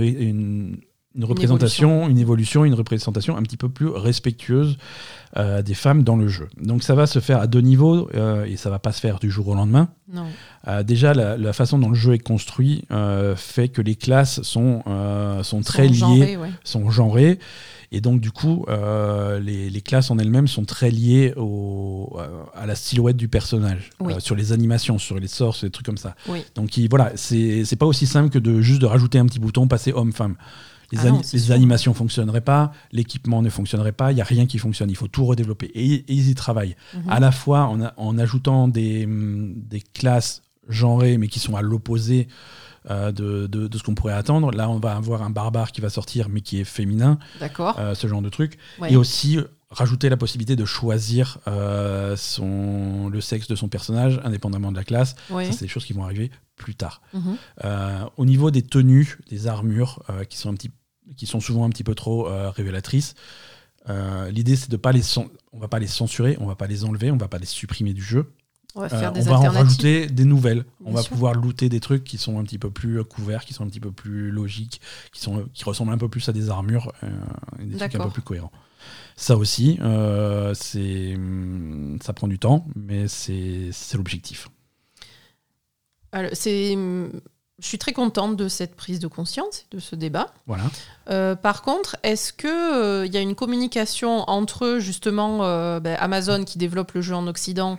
une, 1.15 1.26
représentation, 1.26 2.07
une 2.07 2.19
évolution. 2.19 2.65
une 2.65 2.76
représentation 2.76 3.35
un 3.35 3.41
petit 3.41 3.57
peu 3.57 3.68
plus 3.68 3.88
respectueuse 3.88 4.77
euh, 5.38 5.63
des 5.63 5.73
femmes 5.73 6.03
dans 6.03 6.18
le 6.18 6.27
jeu. 6.27 6.49
Donc 6.61 6.84
ça 6.84 6.93
va 6.93 7.07
se 7.07 7.18
faire 7.18 7.39
à 7.39 7.47
deux 7.47 7.61
niveaux 7.61 8.11
euh, 8.13 8.45
et 8.45 8.57
ça 8.57 8.69
va 8.69 8.77
pas 8.77 8.91
se 8.91 8.99
faire 9.01 9.18
du 9.18 9.31
jour 9.31 9.47
au 9.47 9.55
lendemain. 9.55 9.89
Non. 10.13 10.27
Euh, 10.68 10.84
déjà, 10.84 11.15
la, 11.15 11.53
façon 11.53 11.80
dont 11.80 11.89
le 11.89 11.95
jeu 11.95 12.13
est 12.13 12.19
construit 12.19 12.85
fait 13.35 13.69
que 13.69 13.81
les 13.81 13.95
classes 13.95 14.43
sont, 14.43 14.84
sont 15.41 15.61
très 15.61 15.88
liées, 15.88 16.38
sont 16.63 16.91
genrées. 16.91 17.39
Et 17.93 17.99
donc, 17.99 18.22
du 18.22 18.31
coup, 18.31 18.65
euh, 18.69 19.39
les, 19.39 19.81
classes 19.81 20.11
en 20.11 20.18
elles-mêmes 20.18 20.47
sont 20.47 20.63
très 20.63 20.89
liées 20.89 21.34
au, 21.35 22.15
euh, 22.18 22.43
à 22.55 22.65
la 22.65 22.76
silhouette 22.76 23.18
du 23.18 23.27
personnage, 23.27 23.89
euh, 24.01 24.19
sur 24.19 24.35
les 24.35 24.53
animations, 24.53 24.97
sur 24.97 25.19
les 25.19 25.27
sorts, 25.27 25.55
sur 25.55 25.68
des 25.68 25.72
trucs 25.72 25.85
comme 25.85 25.97
ça. 25.97 26.15
Donc, 26.55 26.77
il, 26.77 26.88
voilà, 26.89 27.11
c'est 27.15 27.76
pas 27.77 27.85
aussi 27.85 28.07
simple 28.07 28.30
que 28.30 28.39
de 28.39 28.61
juste 28.61 28.81
de 28.81 28.85
rajouter 28.85 29.19
un 29.19 29.26
petit 29.26 29.39
bouton, 29.39 29.68
passer 29.68 29.91
homme-femme. 29.91 30.35
Les, 30.93 30.99
ah 31.07 31.22
les 31.31 31.51
animations 31.53 31.93
fonctionneraient 31.93 32.41
pas, 32.41 32.73
l'équipement 32.91 33.41
ne 33.41 33.49
fonctionnerait 33.49 33.93
pas, 33.93 34.11
il 34.11 34.15
n'y 34.15 34.22
a 34.22 34.26
rien 34.26 34.45
qui 34.45 34.57
fonctionne, 34.57 34.89
il 34.89 34.97
faut 34.97 35.07
tout 35.07 35.26
redévelopper. 35.26 35.72
Et, 35.73 36.03
ils 36.09 36.30
y 36.30 36.35
travaillent. 36.35 36.76
Mhm. 36.93 37.03
À 37.09 37.19
la 37.22 37.31
fois 37.31 37.63
en, 37.63 37.80
en 37.95 38.18
ajoutant 38.18 38.68
des, 38.68 39.07
des, 39.07 39.80
classes 39.80 40.43
genrées, 40.68 41.18
mais 41.18 41.30
qui 41.30 41.39
sont 41.39 41.55
à 41.55 41.61
l'opposé 41.61 42.27
euh, 42.90 43.12
de, 43.12 43.45
de, 43.45 43.78
ce 43.78 43.84
qu'on 43.84 43.94
pourrait 43.94 44.14
attendre. 44.14 44.52
Là, 44.52 44.70
on 44.70 44.80
va 44.80 44.95
avoir 44.95 45.22
un 45.22 45.30
barbare 45.30 45.72
qui 45.72 45.82
va 45.82 45.90
sortir, 45.90 46.30
mais 46.30 46.41
qui 46.41 46.60
est 46.60 46.64
féminin. 46.64 47.20
D'accord. 47.40 47.78
Euh, 47.78 47.94
ce 47.94 48.08
genre 48.08 48.24
de 48.24 48.30
truc. 48.30 48.58
Et 48.88 48.95
aussi 48.95 49.38
rajouter 49.70 50.10
la 50.10 50.18
possibilité 50.18 50.56
de 50.56 50.66
choisir 50.66 51.38
euh, 51.48 52.18
son, 52.18 53.08
le 53.10 53.22
sexe 53.22 53.48
de 53.48 53.56
son 53.56 53.70
personnage, 53.70 54.20
indépendamment 54.24 54.72
de 54.72 54.78
la 54.78 54.84
classe. 54.84 55.16
Ça, 55.30 55.52
c'est 55.52 55.62
des 55.62 55.68
choses 55.68 55.86
qui 55.86 55.94
vont 55.94 56.03
arriver 56.03 56.32
plus 56.56 56.76
tard. 56.76 57.02
Mhm. 57.14 57.38
au 58.18 58.26
niveau 58.26 58.52
des 58.52 58.62
tenues, 58.62 59.18
des 59.30 59.48
armures, 59.48 60.03
qui, 60.30 60.38
sont 60.38 60.49
un 60.49 60.53
petit, 60.56 60.72
qui 61.16 61.26
sont 61.26 61.40
souvent 61.40 61.66
un 61.66 61.70
petit 61.70 61.84
peu 61.84 61.95
trop 61.95 62.28
révélatrices, 62.52 63.14
l'idée, 64.30 64.56
c'est 64.56 64.72
de 64.72 64.78
pas 64.78 64.91
les... 64.91 65.03
On 65.53 65.60
va 65.60 65.68
pas 65.68 65.80
les 65.80 65.88
censurer, 65.88 66.38
on 66.40 66.45
va 66.45 66.56
pas 66.56 66.68
les 66.68 66.86
enlever, 66.86 67.12
on 67.12 67.18
va 67.18 67.28
pas 67.28 67.38
les 67.38 67.45
supprimer 67.45 67.94
du 67.94 68.02
jeu. 68.02 68.32
On 68.76 68.81
va, 68.81 68.89
faire 68.89 69.14
euh, 69.15 69.31
en 69.31 69.49
rajouter 69.49 70.07
des 70.07 70.23
nouvelles. 70.23 70.64
on 70.85 70.93
va 70.93 71.03
pouvoir 71.03 71.34
looter 71.34 71.68
des 71.68 71.80
trucs 71.80 72.03
qui 72.03 72.18
sont 72.18 72.39
un 72.39 72.43
petit 72.43 72.57
peu 72.57 72.69
plus 72.69 72.99
euh, 72.99 73.03
couverts, 73.03 73.43
qui 73.43 73.53
sont 73.53 73.64
un 73.64 73.68
petit 73.68 73.81
peu 73.81 73.91
plus 73.91 74.31
logiques, 74.31 74.80
qui, 75.11 75.19
sont, 75.19 75.45
qui 75.53 75.65
ressemblent 75.65 75.91
un 75.91 75.98
peu 75.98 76.07
plus 76.07 76.27
à 76.30 76.31
des 76.31 76.49
armures, 76.49 76.91
euh, 77.03 77.10
des 77.60 77.77
trucs 77.77 77.95
un 77.95 78.06
peu 78.06 78.10
plus 78.10 78.22
cohérents. 78.22 78.52
Ça 79.15 79.35
aussi, 79.35 79.77
c'est, 80.53 81.15
hum, 81.15 81.98
ça 82.02 82.14
prend 82.14 82.27
du 82.27 82.39
temps, 82.39 82.65
mais 82.76 83.07
c'est, 83.07 83.72
l'objectif. 83.93 84.48
c'est, 86.31 86.73
hum, 86.73 87.11
je 87.60 87.68
suis 87.68 87.77
très 87.77 87.91
contente 87.91 88.38
de 88.38 88.48
cette 88.48 88.76
prise 88.76 88.99
de 88.99 89.07
conscience, 89.07 89.65
de 89.72 89.80
ce 89.80 89.98
débat. 89.98 90.34
Voilà. 90.48 91.35
par 91.35 91.61
contre, 91.61 91.98
est-ce 92.03 92.31
qu'il 92.31 93.06
il 93.06 93.14
y 93.14 93.18
a 93.18 93.22
une 93.22 93.35
communication 93.35 94.30
entre 94.30 94.77
justement 94.80 95.39
ben, 95.81 95.98
Amazon 95.99 96.45
qui 96.45 96.57
développe 96.57 96.93
le 96.93 97.02
jeu 97.02 97.15
en 97.15 97.27
Occident 97.27 97.77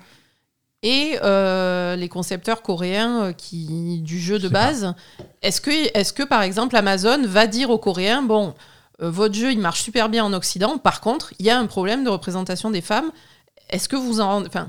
et 0.83 1.19
euh, 1.23 1.95
les 1.97 2.09
concepteurs 2.09 2.63
coréens 2.63 3.23
euh, 3.23 3.33
qui, 3.33 4.01
du 4.03 4.19
jeu 4.19 4.39
de 4.39 4.49
base. 4.49 4.95
Est-ce 5.43 5.61
que, 5.61 5.71
est 5.71 6.13
que, 6.13 6.25
par 6.25 6.43
exemple, 6.43 6.77
Amazon 6.77 7.23
va 7.25 7.47
dire 7.47 7.71
aux 7.71 7.79
Coréens, 7.79 8.23
bon, 8.23 8.55
euh, 9.01 9.11
votre 9.11 9.35
jeu, 9.35 9.53
il 9.53 9.61
marche 9.61 9.83
super 9.83 10.09
bien 10.09 10.25
en 10.25 10.33
Occident, 10.33 10.79
par 10.79 11.01
contre, 11.01 11.33
il 11.39 11.47
y 11.47 11.51
a 11.51 11.59
un 11.59 11.67
problème 11.67 12.03
de 12.03 12.11
représentation 12.11 12.71
des 12.71 12.81
femmes. 12.81 13.13
Est-ce 13.71 13.89
que 13.89 13.97
vous 13.97 14.21
en... 14.21 14.45
Enfin, 14.45 14.69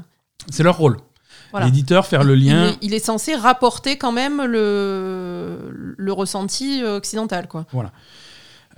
C'est 0.52 0.64
leur 0.64 0.78
rôle. 0.78 0.98
L'éditeur, 1.60 2.08
faire 2.08 2.24
le 2.24 2.34
lien. 2.34 2.76
Il 2.82 2.96
est, 2.96 3.00
censé 3.06 3.36
rapporter 3.36 3.96
quand 3.96 4.12
même 4.12 4.44
le, 4.44 5.96
le 5.96 6.12
ressenti 6.12 6.84
occidental. 6.84 7.48
Quoi. 7.48 7.68
Voilà. 7.72 7.92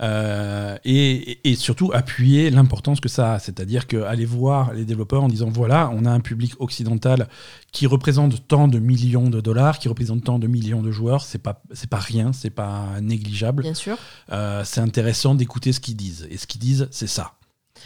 Euh, 0.02 0.76
et, 0.84 1.54
surtout 1.56 1.90
appuyer 1.94 2.50
l'importance 2.50 3.00
que 3.00 3.08
ça 3.08 3.34
a. 3.34 3.38
C'est-à-dire 3.38 3.86
qu'aller 3.86 4.26
voir 4.26 4.72
les 4.74 4.84
développeurs 4.84 5.24
en 5.24 5.28
disant 5.28 5.48
voilà, 5.48 5.90
on 5.94 6.04
a 6.04 6.10
un 6.10 6.20
public 6.20 6.54
occidental 6.58 7.28
qui 7.72 7.86
représente 7.86 8.46
tant 8.46 8.68
de 8.68 8.78
millions 8.78 9.30
de 9.30 9.40
dollars, 9.40 9.78
qui 9.78 9.88
représente 9.88 10.24
tant 10.24 10.38
de 10.38 10.46
millions 10.46 10.82
de 10.82 10.90
joueurs, 10.90 11.22
c'est 11.24 11.38
pas, 11.38 11.62
c'est 11.72 11.88
pas 11.88 11.98
rien, 11.98 12.32
c'est 12.32 12.50
pas 12.50 13.00
négligeable. 13.00 13.62
Bien 13.62 13.74
sûr. 13.74 13.96
Euh, 14.32 14.62
c'est 14.64 14.80
intéressant 14.80 15.34
d'écouter 15.34 15.72
ce 15.72 15.80
qu'ils 15.80 15.96
disent. 15.96 16.26
Et 16.30 16.36
ce 16.36 16.46
qu'ils 16.46 16.60
disent, 16.60 16.88
c'est 16.90 17.06
ça. 17.06 17.32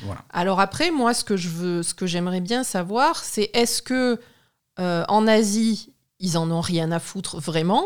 Voilà. 0.02 0.22
Alors 0.30 0.60
après, 0.60 0.90
moi, 0.90 1.14
ce 1.14 1.24
que 1.24 1.36
je 1.36 1.48
veux, 1.48 1.82
ce 1.82 1.94
que 1.94 2.06
j'aimerais 2.06 2.40
bien 2.40 2.64
savoir, 2.64 3.16
c'est 3.16 3.50
est-ce 3.54 3.82
que 3.82 4.20
euh, 4.78 5.04
en 5.08 5.26
Asie, 5.26 5.92
ils 6.18 6.38
en 6.38 6.50
ont 6.50 6.60
rien 6.60 6.90
à 6.92 6.98
foutre 6.98 7.40
vraiment? 7.40 7.84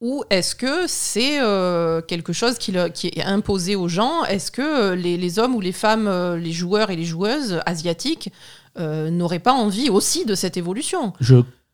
Ou 0.00 0.24
est-ce 0.28 0.54
que 0.54 0.86
c'est 0.86 1.40
euh, 1.40 2.02
quelque 2.02 2.32
chose 2.32 2.58
qui, 2.58 2.76
est 2.76 3.22
imposé 3.22 3.76
aux 3.76 3.88
gens? 3.88 4.24
Est-ce 4.24 4.50
que 4.50 4.92
euh, 4.92 4.94
les, 4.94 5.38
hommes 5.38 5.54
ou 5.54 5.60
les 5.60 5.72
femmes, 5.72 6.06
euh, 6.06 6.36
les 6.36 6.52
joueurs 6.52 6.90
et 6.90 6.96
les 6.96 7.04
joueuses 7.04 7.60
asiatiques 7.66 8.32
n'auraient 8.78 9.38
pas 9.38 9.54
envie 9.54 9.88
aussi 9.88 10.26
de 10.26 10.34
cette 10.34 10.58
évolution? 10.58 11.14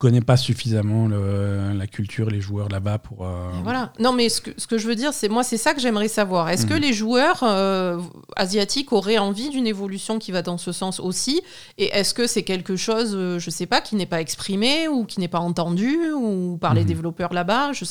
Connais 0.03 0.21
pas 0.21 0.37
suffisamment 0.37 1.07
le- 1.07 1.73
la 1.75 1.87
culture, 1.87 2.29
les 2.29 2.41
joueurs 2.41 2.69
là-bas 2.69 2.99
pour. 2.99 3.25
euh, 3.25 3.51
Voilà. 3.63 3.93
Non, 4.01 4.13
mais 4.13 4.29
ce 4.29 4.41
que, 4.41 4.51
ce 4.57 4.67
que 4.67 4.77
je 4.77 4.87
veux 4.89 4.95
dire, 4.97 5.15
c'est 5.15 5.29
moi, 5.29 5.45
c'est 5.45 5.57
ça 5.57 5.75
que 5.75 5.81
j'aimerais 5.81 6.09
savoir. 6.09 6.49
Est-ce 6.51 6.67
que 6.67 6.75
Mhm. 6.75 6.81
les 6.81 6.93
joueurs 6.93 7.41
euh, 7.45 8.01
asiatiques 8.37 8.93
auraient 8.93 9.19
envie 9.19 9.49
d'une 9.51 9.67
évolution 9.67 10.19
qui 10.19 10.33
va 10.33 10.43
dans 10.43 10.59
ce 10.59 10.73
sens 10.73 10.99
aussi? 11.01 11.41
Et 11.79 11.87
est-ce 11.97 12.13
que 12.15 12.27
c'est 12.27 12.43
quelque 12.43 12.75
chose, 12.77 13.13
euh, 13.15 13.39
je 13.39 13.49
sais 13.49 13.67
pas, 13.67 13.81
qui 13.81 13.95
n'est 13.97 14.07
pas 14.07 14.21
exprimé 14.21 14.89
ou 14.89 15.05
qui 15.05 15.21
n'est 15.21 15.29
pas 15.29 15.39
entendu 15.41 15.97
ou 16.13 16.59
par 16.61 16.75
les 16.75 16.83
Mhm. 16.83 16.87
développeurs 16.89 17.33
là-bas? 17.33 17.73
Je 17.73 17.85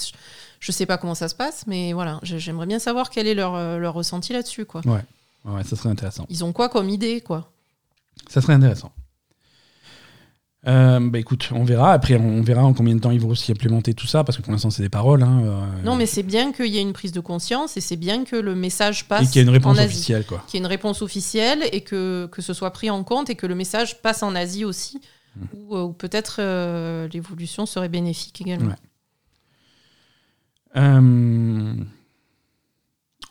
je 0.60 0.72
sais 0.72 0.86
pas 0.86 0.98
comment 1.00 1.16
ça 1.16 1.28
se 1.28 1.34
passe, 1.34 1.64
mais 1.66 1.92
voilà, 1.94 2.20
j'ai- 2.22 2.38
j'aimerais 2.38 2.68
bien 2.68 2.78
savoir 2.78 3.10
quel 3.10 3.26
est 3.26 3.34
leur, 3.34 3.56
euh, 3.56 3.78
leur 3.80 3.96
ressenti 3.96 4.32
là-dessus, 4.32 4.66
quoi. 4.66 4.82
Ouais, 4.86 5.64
ça 5.64 5.76
serait 5.76 5.90
intéressant. 5.90 6.28
Ils 6.30 6.44
ont 6.46 6.52
quoi 6.54 6.70
comme 6.70 6.88
idée, 6.90 7.22
quoi? 7.22 7.50
Ça 8.30 8.42
serait 8.42 8.54
intéressant. 8.54 8.92
Euh, 10.68 11.00
bah 11.00 11.18
écoute, 11.18 11.50
on 11.54 11.64
verra. 11.64 11.92
Après, 11.92 12.16
on 12.18 12.42
verra 12.44 12.64
en 12.64 12.74
combien 12.74 12.94
de 12.94 13.00
temps 13.00 13.10
ils 13.10 13.20
vont 13.20 13.30
aussi 13.30 13.52
implémenter 13.52 13.96
tout 13.96 14.06
ça, 14.06 14.24
parce 14.24 14.38
que 14.38 14.44
pour 14.44 14.52
l'instant, 14.52 14.70
c'est 14.70 14.84
des 14.84 14.90
paroles. 14.90 15.24
hein, 15.24 15.42
euh, 15.44 15.66
Non, 15.84 15.96
mais 15.96 16.06
c'est 16.06 16.22
bien 16.22 16.52
qu'il 16.52 16.68
y 16.68 16.78
ait 16.78 16.82
une 16.82 16.94
prise 16.94 17.12
de 17.12 17.20
conscience 17.20 17.78
et 17.78 17.82
c'est 17.82 17.96
bien 17.96 18.26
que 18.26 18.36
le 18.36 18.54
message 18.54 19.08
passe 19.08 19.24
et 19.30 19.32
qu'il 19.32 19.38
y 19.38 19.40
a 19.40 19.44
une 19.44 19.50
réponse 19.50 19.80
Asie. 19.80 19.88
officielle, 19.88 20.24
quoi. 20.26 20.44
qu'il 20.48 20.60
y 20.60 20.62
ait 20.62 20.66
une 20.66 20.70
réponse 20.70 21.02
officielle 21.02 21.64
et 21.72 21.82
que, 21.82 22.28
que 22.32 22.44
ce 22.44 22.54
soit 22.54 22.72
pris 22.72 22.92
en 22.92 23.04
compte 23.04 23.32
et 23.32 23.36
que 23.36 23.48
le 23.48 23.56
message 23.56 24.02
passe 24.04 24.22
en 24.24 24.36
Asie 24.36 24.64
aussi, 24.66 25.02
Mm. 25.34 25.46
où, 25.56 25.78
où 25.78 25.94
peut-être 25.94 26.38
euh, 26.40 27.08
l'évolution 27.14 27.66
serait 27.66 27.88
bénéfique 27.88 28.42
également. 28.42 28.76
Ouais. 30.76 30.92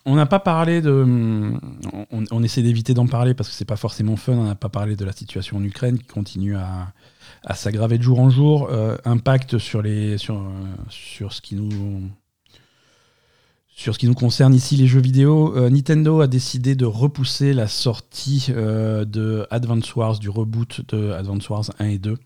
On 0.06 0.14
n'a 0.14 0.24
pas 0.26 0.40
parlé 0.40 0.80
de. 0.80 1.04
On, 2.10 2.24
on 2.30 2.42
essaie 2.42 2.62
d'éviter 2.62 2.94
d'en 2.94 3.06
parler 3.06 3.34
parce 3.34 3.50
que 3.50 3.54
c'est 3.54 3.66
pas 3.66 3.76
forcément 3.76 4.16
fun. 4.16 4.32
On 4.32 4.44
n'a 4.44 4.54
pas 4.54 4.70
parlé 4.70 4.96
de 4.96 5.04
la 5.04 5.12
situation 5.12 5.58
en 5.58 5.62
Ukraine 5.62 5.98
qui 5.98 6.06
continue 6.06 6.56
à, 6.56 6.92
à 7.44 7.54
s'aggraver 7.54 7.98
de 7.98 8.02
jour 8.02 8.20
en 8.20 8.30
jour. 8.30 8.68
Euh, 8.70 8.96
impact 9.04 9.58
sur, 9.58 9.82
les, 9.82 10.18
sur, 10.18 10.40
sur, 10.88 11.32
ce 11.32 11.40
qui 11.40 11.54
nous, 11.54 12.02
sur 13.68 13.94
ce 13.94 13.98
qui 13.98 14.06
nous 14.06 14.14
concerne 14.14 14.54
ici, 14.54 14.76
les 14.76 14.86
jeux 14.86 15.00
vidéo. 15.00 15.56
Euh, 15.56 15.70
Nintendo 15.70 16.20
a 16.20 16.26
décidé 16.26 16.74
de 16.74 16.84
repousser 16.84 17.52
la 17.54 17.66
sortie 17.66 18.48
euh, 18.50 19.04
de 19.04 19.46
Advance 19.50 19.94
Wars, 19.96 20.18
du 20.18 20.28
reboot 20.28 20.82
de 20.94 21.10
Advance 21.12 21.48
Wars 21.48 21.64
1 21.78 21.86
et 21.86 21.98
2. 21.98 22.16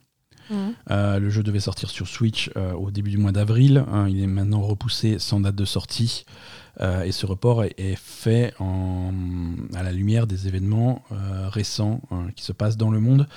Mhm. 0.50 0.74
Euh, 0.90 1.18
le 1.20 1.30
jeu 1.30 1.42
devait 1.42 1.60
sortir 1.60 1.88
sur 1.90 2.06
Switch 2.06 2.50
au 2.76 2.90
début 2.90 3.10
du 3.10 3.16
mois 3.18 3.32
d'avril. 3.32 3.84
hein. 3.90 4.08
il 4.10 4.20
est 4.22 4.26
maintenant 4.26 4.60
repoussé 4.60 5.18
sans 5.18 5.40
date 5.40 5.54
de 5.56 5.64
sortie. 5.64 6.24
Et 7.04 7.12
ce 7.12 7.24
report 7.24 7.62
est, 7.62 7.74
est 7.78 7.96
fait 7.96 8.52
en- 8.58 9.12
à 9.74 9.84
la 9.84 9.92
lumière 9.92 10.26
des 10.26 10.48
événements 10.48 11.02
récents 11.48 12.02
hein, 12.10 12.26
qui 12.34 12.42
se 12.44 12.50
passent 12.52 12.76
dans 12.76 12.90
le 12.90 12.98
monde. 12.98 13.28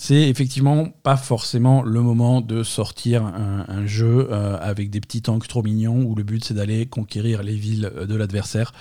C'est 0.00 0.28
effectivement 0.28 0.88
pas 1.02 1.16
forcément 1.16 1.82
le 1.82 2.00
moment 2.02 2.40
de 2.40 2.62
sortir 2.62 3.24
un, 3.24 3.64
un 3.66 3.84
jeu 3.86 4.28
euh, 4.30 4.56
avec 4.60 4.90
des 4.90 5.00
petits 5.00 5.22
tanks 5.22 5.48
trop 5.48 5.62
mignons 5.62 6.02
où 6.04 6.14
le 6.14 6.22
but 6.22 6.44
c'est 6.44 6.54
d'aller 6.54 6.86
conquérir 6.86 7.42
les 7.42 7.56
villes 7.56 7.90
de 8.08 8.14
l'adversaire. 8.14 8.72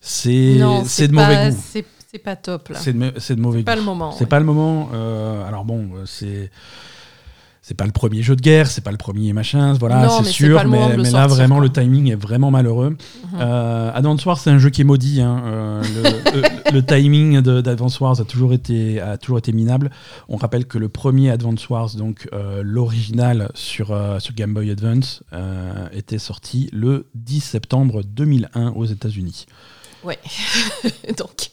C'est 0.00 0.58
c'est 0.86 1.08
de 1.08 1.14
pas- 1.14 1.28
mauvais 1.28 1.50
goût. 1.50 1.62
C'est 1.72 1.84
c'est 2.10 2.18
pas 2.18 2.34
top 2.34 2.70
là. 2.70 2.78
C'est 2.80 2.92
de, 2.92 2.98
me- 2.98 3.12
c'est 3.18 3.36
de 3.36 3.40
mauvais 3.40 3.62
pas 3.62 3.74
goût. 3.74 3.80
le 3.80 3.84
moment. 3.86 4.10
C'est 4.10 4.24
ouais. 4.24 4.26
pas 4.26 4.40
le 4.40 4.44
moment. 4.44 4.88
euh, 4.92 5.46
alors 5.46 5.64
bon, 5.64 5.90
euh, 5.94 6.02
c'est 6.06 6.50
c'est 7.62 7.74
pas 7.76 7.84
le 7.84 7.92
premier 7.92 8.22
jeu 8.22 8.34
de 8.36 8.40
guerre, 8.40 8.68
c'est 8.68 8.80
pas 8.80 8.90
le 8.90 8.96
premier 8.96 9.32
machin, 9.34 9.74
voilà, 9.74 10.08
c'est 10.24 10.30
sûr. 10.30 10.58
mais 10.64 11.10
là, 11.10 11.26
vraiment, 11.26 11.56
quoi. 11.56 11.64
le 11.64 11.70
timing 11.70 12.10
est 12.10 12.14
vraiment 12.16 12.50
malheureux. 12.50 12.90
Mhm. 12.90 13.38
Euh, 13.40 13.92
Advance 13.94 14.24
Wars, 14.24 14.38
c'est 14.38 14.50
un 14.50 14.58
jeu 14.58 14.70
qui 14.70 14.80
est 14.80 14.84
maudit. 14.84 15.20
hein, 15.20 15.42
euh, 15.44 15.82
le, 16.32 16.40
le- 16.40 16.48
le 16.72 16.84
timing 16.84 17.40
d'Advance 17.42 18.00
Wars 18.00 18.18
a 18.20 18.24
toujours 18.24 18.52
été 18.54 19.00
a 19.00 19.18
toujours 19.18 19.38
été 19.38 19.52
minable. 19.52 19.90
On 20.28 20.36
rappelle 20.36 20.64
que 20.66 20.78
le 20.78 20.88
premier 20.88 21.30
Advance 21.30 21.68
Wars, 21.68 21.90
donc 21.96 22.28
euh, 22.32 22.62
l'original 22.64 23.50
sur 23.54 23.92
euh, 23.92 24.18
sur 24.20 24.34
Game 24.34 24.54
Boy 24.54 24.70
Advance, 24.70 25.22
euh, 25.34 25.86
était 25.92 26.18
sorti 26.18 26.70
le 26.72 27.08
10 27.14 27.40
septembre 27.40 28.02
2001 28.04 28.70
aux 28.70 28.86
États-Unis. 28.86 29.46
Ouais. 30.02 30.18
Donc, 31.18 31.50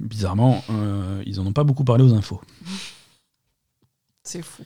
Bizarrement, 0.00 0.64
euh, 0.70 1.22
ils 1.26 1.38
en 1.38 1.46
ont 1.46 1.52
pas 1.52 1.62
beaucoup 1.62 1.84
parlé 1.84 2.02
aux 2.02 2.12
infos. 2.12 2.40
c'est 4.24 4.42
fou. 4.42 4.64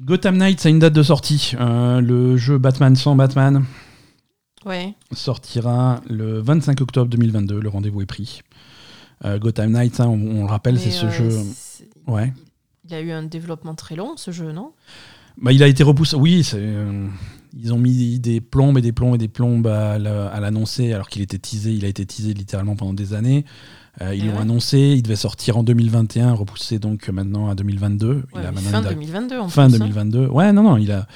Gotham 0.00 0.36
Knights 0.36 0.66
a 0.66 0.68
une 0.68 0.78
date 0.78 0.92
de 0.92 1.02
sortie. 1.02 1.52
Euh, 1.58 2.00
le 2.00 2.36
jeu 2.36 2.58
Batman 2.58 2.94
sans 2.96 3.16
Batman 3.16 3.64
Ouais. 4.64 4.94
sortira 5.12 6.00
le 6.08 6.40
25 6.40 6.80
octobre 6.80 7.08
2022. 7.10 7.60
Le 7.60 7.68
rendez-vous 7.68 8.02
est 8.02 8.06
pris. 8.06 8.40
Euh, 9.24 9.38
Gotham 9.38 9.70
Knights, 9.70 10.00
hein, 10.00 10.08
on, 10.08 10.38
on 10.38 10.40
le 10.42 10.50
rappelle, 10.50 10.78
c'est 10.78 10.90
ce 10.90 11.06
euh, 11.06 11.10
jeu. 11.10 11.30
Ouais. 12.06 12.32
Il 12.88 12.94
a 12.94 13.00
eu 13.00 13.10
un 13.10 13.22
développement 13.22 13.74
très 13.74 13.96
long, 13.96 14.16
ce 14.16 14.30
jeu, 14.32 14.52
non? 14.52 14.72
Bah, 15.40 15.52
il 15.52 15.62
a 15.62 15.68
été 15.68 15.82
repoussé. 15.82 16.16
Oui, 16.16 16.44
c'est, 16.44 16.62
ils 17.58 17.72
ont 17.72 17.78
mis 17.78 18.18
des 18.20 18.40
plombes 18.40 18.78
et 18.78 18.82
des 18.82 18.92
plombes 18.92 19.14
et 19.14 19.18
des 19.18 19.28
plombes 19.28 19.66
à 19.66 19.98
l'annoncer, 19.98 20.92
alors 20.92 21.08
qu'il 21.08 21.22
était 21.22 21.38
teasé. 21.38 21.72
Il 21.72 21.84
a 21.84 21.88
été 21.88 22.04
teasé 22.04 22.34
littéralement 22.34 22.76
pendant 22.76 22.94
des 22.94 23.14
années. 23.14 23.44
Euh, 24.02 24.14
ils 24.14 24.24
Eh 24.24 24.26
l'ont 24.28 24.34
ouais. 24.36 24.40
annoncé. 24.42 24.78
Il 24.78 25.02
devait 25.02 25.16
sortir 25.16 25.56
en 25.56 25.62
2021, 25.62 26.32
repoussé 26.32 26.78
donc 26.78 27.08
maintenant 27.08 27.48
à 27.48 27.54
2022. 27.54 28.08
Ouais, 28.14 28.22
il 28.34 28.38
a 28.40 28.52
mais 28.52 28.60
maintenant 28.60 28.70
Fin 28.70 28.78
une 28.78 28.84
date- 28.84 28.94
2022, 28.94 29.38
en 29.38 29.48
fin 29.48 29.66
plus, 29.68 29.74
hein. 29.76 29.78
2022. 29.78 30.26
Ouais, 30.26 30.52
non, 30.52 30.62
non, 30.62 30.76
il 30.76 30.92
a. 30.92 31.06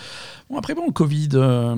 Bon, 0.48 0.56
après, 0.58 0.74
bon, 0.74 0.90
Covid. 0.90 1.28
euh, 1.34 1.76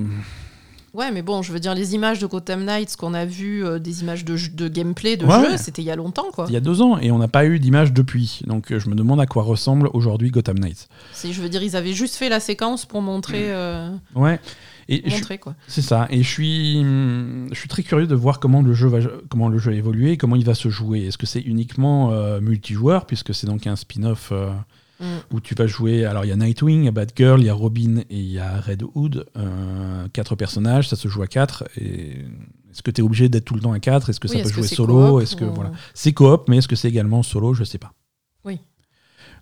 Ouais, 0.93 1.11
mais 1.11 1.23
bon, 1.23 1.41
je 1.41 1.51
veux 1.51 1.59
dire, 1.59 1.73
les 1.73 1.95
images 1.95 2.19
de 2.19 2.27
Gotham 2.27 2.63
Knights 2.65 2.95
qu'on 2.97 3.15
a 3.15 3.25
vues, 3.25 3.65
euh, 3.65 3.79
des 3.79 4.01
images 4.03 4.23
de, 4.25 4.67
gameplay, 4.67 5.17
de 5.17 5.25
Ouais. 5.25 5.49
jeu, 5.51 5.57
c'était 5.57 5.81
il 5.81 5.85
y 5.85 5.91
a 5.91 5.95
longtemps, 5.95 6.27
quoi. 6.31 6.45
il 6.47 6.53
y 6.53 6.55
a 6.57 6.59
deux 6.59 6.83
ans 6.83 6.99
et 6.99 7.11
on 7.11 7.17
n'a 7.17 7.27
pas 7.27 7.45
eu 7.45 7.57
d'image 7.57 7.93
depuis. 7.93 8.41
Donc 8.45 8.71
euh, 8.71 8.77
je 8.79 8.89
me 8.89 8.93
demande 8.95 9.19
à 9.19 9.25
quoi 9.25 9.41
ressemble 9.41 9.89
aujourd'hui 9.93 10.29
Gotham 10.29 10.59
Knights. 10.59 10.87
Je 11.23 11.41
veux 11.41 11.49
dire, 11.49 11.63
ils 11.63 11.75
avaient 11.75 11.93
juste 11.93 12.13
fait 12.15 12.29
la 12.29 12.39
séquence 12.39 12.85
pour 12.85 13.01
montrer, 13.01 13.45
euh, 13.51 13.89
Ouais. 14.13 14.39
Et 14.89 15.01
je- 15.05 15.15
montrer 15.15 15.37
quoi. 15.37 15.55
c'est 15.67 15.81
ça. 15.81 16.07
Et 16.09 16.23
je 16.23 16.27
suis, 16.29 16.81
je 16.83 17.55
suis 17.55 17.69
très 17.69 17.83
curieux 17.83 18.07
de 18.07 18.15
voir 18.15 18.39
comment 18.39 18.61
le 18.61 18.73
jeu 18.73 18.87
va, 18.87 18.99
comment 19.29 19.49
le 19.49 19.57
jeu 19.57 19.71
a 19.71 19.75
évolué, 19.75 20.11
et 20.11 20.17
comment 20.17 20.35
il 20.35 20.45
va 20.45 20.55
se 20.55 20.69
jouer. 20.69 21.01
Est-ce 21.07 21.17
que 21.17 21.25
c'est 21.25 21.41
uniquement 21.41 22.11
euh, 22.11 22.41
multijoueur 22.41 23.05
puisque 23.05 23.33
c'est 23.33 23.47
donc 23.47 23.67
un 23.67 23.75
spin-off 23.75 24.29
euh, 24.31 24.51
Mm. 24.99 25.05
où 25.33 25.39
tu 25.41 25.55
vas 25.55 25.65
jouer. 25.65 26.05
Alors 26.05 26.23
il 26.23 26.27
y 26.29 26.31
a 26.31 26.35
Nightwing, 26.35 26.81
il 26.81 26.85
y 26.85 26.87
a 26.87 26.91
Batgirl, 26.91 27.41
il 27.41 27.47
y 27.47 27.49
a 27.49 27.53
Robin 27.53 27.97
et 28.11 28.19
il 28.19 28.31
y 28.31 28.37
a 28.39 28.61
Red 28.61 28.83
Hood. 28.93 29.25
euh, 29.35 30.07
quatre 30.13 30.35
personnages, 30.35 30.87
ça 30.87 30.95
se 30.95 31.07
joue 31.07 31.23
à 31.23 31.27
quatre. 31.27 31.63
Et 31.75 32.11
est-ce 32.71 32.83
que 32.83 32.91
tu 32.91 33.01
es 33.01 33.03
obligé 33.03 33.27
d'être 33.27 33.43
tout 33.43 33.55
le 33.55 33.59
temps 33.59 33.73
à 33.73 33.79
quatre? 33.79 34.11
Est-ce 34.11 34.19
que 34.19 34.27
Oui, 34.27 34.37
ça 34.37 34.43
peut 34.43 34.49
que 34.49 34.55
jouer 34.55 34.67
solo? 34.67 35.19
Est-ce 35.19 35.35
que 35.35 35.45
ou- 35.45 35.53
voilà, 35.53 35.71
c'est 35.95 36.13
coop, 36.13 36.47
mais 36.47 36.57
est-ce 36.57 36.67
que 36.67 36.75
c'est 36.75 36.87
également 36.89 37.23
solo? 37.23 37.55
Je 37.55 37.63
sais 37.63 37.79
pas. 37.79 37.91
Oui. 38.45 38.59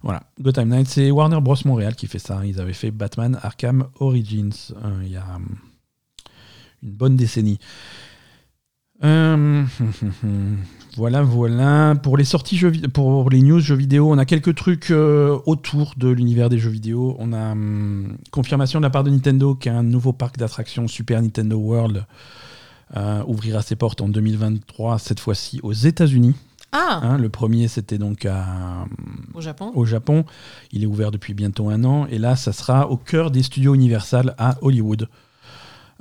Voilà, 0.03 0.23
Gotham 0.39 0.69
Knight, 0.69 0.87
c'est 0.87 1.11
Warner 1.11 1.39
Bros 1.41 1.55
Montréal 1.65 1.95
qui 1.95 2.07
fait 2.07 2.19
ça. 2.19 2.43
Ils 2.45 2.59
avaient 2.59 2.73
fait 2.73 2.89
Batman 2.89 3.37
Arkham 3.41 3.87
Origins 3.99 4.73
euh, 4.83 5.01
il 5.03 5.11
y 5.11 5.17
a 5.17 5.25
hum, 5.35 5.57
une 6.81 6.91
bonne 6.91 7.15
décennie. 7.15 7.59
Euh, 9.03 9.63
voilà, 10.97 11.21
voilà. 11.21 11.95
Pour 12.01 12.17
les 12.17 12.23
sorties 12.23 12.57
jeux 12.57 12.71
pour 12.93 13.29
les 13.29 13.41
news 13.43 13.59
jeux 13.59 13.75
vidéo, 13.75 14.11
on 14.11 14.17
a 14.17 14.25
quelques 14.25 14.55
trucs 14.55 14.89
euh, 14.89 15.39
autour 15.45 15.93
de 15.97 16.09
l'univers 16.09 16.49
des 16.49 16.57
jeux 16.57 16.71
vidéo. 16.71 17.15
On 17.19 17.31
a 17.31 17.51
hum, 17.51 18.17
confirmation 18.31 18.79
de 18.79 18.83
la 18.83 18.89
part 18.89 19.03
de 19.03 19.11
Nintendo 19.11 19.53
qu'un 19.53 19.83
nouveau 19.83 20.13
parc 20.13 20.37
d'attractions 20.37 20.87
Super 20.87 21.21
Nintendo 21.21 21.57
World 21.57 22.05
ouvrira 23.25 23.61
ses 23.61 23.77
portes 23.77 24.01
en 24.01 24.09
2023, 24.09 24.99
cette 24.99 25.21
fois-ci 25.21 25.61
aux 25.63 25.71
États-Unis. 25.71 26.35
Ah, 26.71 26.99
Hein, 27.03 27.17
le 27.17 27.29
premier, 27.29 27.67
c'était 27.67 27.97
donc 27.97 28.25
à, 28.25 28.85
au 29.33 29.41
Japon. 29.41 29.71
au 29.75 29.85
Japon. 29.85 30.23
Il 30.71 30.83
est 30.83 30.85
ouvert 30.85 31.11
depuis 31.11 31.33
bientôt 31.33 31.69
un 31.69 31.83
an. 31.83 32.05
Et 32.07 32.17
là, 32.17 32.35
ça 32.35 32.53
sera 32.53 32.89
au 32.89 32.97
cœur 32.97 33.29
des 33.31 33.43
studios 33.43 33.75
Universal 33.75 34.35
à 34.37 34.57
Hollywood. 34.61 35.09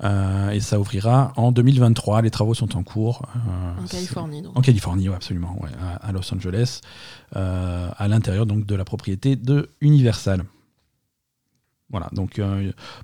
Euh, 0.03 0.51
et 0.51 0.61
ça 0.61 0.79
ouvrira 0.81 1.33
en 1.37 1.53
2023. 1.53 2.23
Les 2.23 2.31
travaux 2.31 2.55
sont 2.55 2.77
en 2.77 2.83
cours. 2.83 3.23
Euh, 3.37 3.83
En 3.83 3.87
Californie, 3.87 4.43
donc. 4.43 4.57
En 4.57 4.61
Californie, 4.63 5.09
ouais, 5.09 5.15
absolument. 5.17 5.57
ouais, 5.61 5.69
à, 5.83 6.07
à 6.07 6.13
Los 6.13 6.33
Angeles, 6.33 6.81
euh, 7.37 7.91
à 7.97 8.09
l'intérieur 8.09 8.47
donc 8.47 8.65
de 8.65 8.75
la 8.75 8.85
propriété 8.85 9.37
de 9.37 9.69
Universal. 9.81 10.45
Voilà, 11.91 12.09
donc 12.13 12.41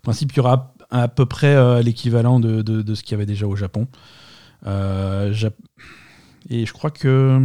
principe, 0.03 0.33
il 0.33 0.37
y 0.37 0.41
aura 0.41 0.73
à 0.91 1.09
peu 1.09 1.27
près 1.27 1.83
l'équivalent 1.83 2.39
de, 2.39 2.63
de- 2.63 2.83
de 2.83 2.95
ce 2.95 3.03
qu'il 3.03 3.11
y 3.13 3.15
avait 3.17 3.27
déjà 3.27 3.47
au 3.49 3.57
Japon. 3.57 3.89
Jap- 4.65 5.53
et 6.49 6.67
je 6.67 6.73
crois 6.73 6.91
que. 6.91 7.41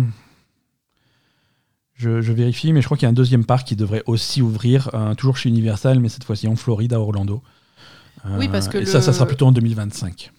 Je, 1.94 2.22
je 2.22 2.34
vérifie, 2.34 2.74
mais 2.74 2.82
je 2.82 2.88
crois 2.88 2.98
qu'il 2.98 3.06
y 3.06 3.08
a 3.08 3.12
un 3.12 3.14
deuxième 3.14 3.46
parc 3.46 3.68
qui 3.68 3.76
devrait 3.76 4.02
aussi 4.08 4.42
ouvrir, 4.42 4.90
euh, 4.96 5.14
toujours 5.14 5.38
chez 5.38 5.50
Universal, 5.50 6.00
mais 6.00 6.10
cette 6.10 6.24
fois-ci 6.24 6.48
en 6.48 6.56
Floride, 6.56 6.94
à 6.94 7.00
Orlando. 7.00 7.44
Oui, 8.38 8.48
parce 8.48 8.68
que 8.68 8.80
et 8.80 8.86
ça, 8.86 9.02
ça 9.02 9.14
sera 9.14 9.28
plutôt 9.28 9.46
en 9.48 9.52
2025. 9.52 10.32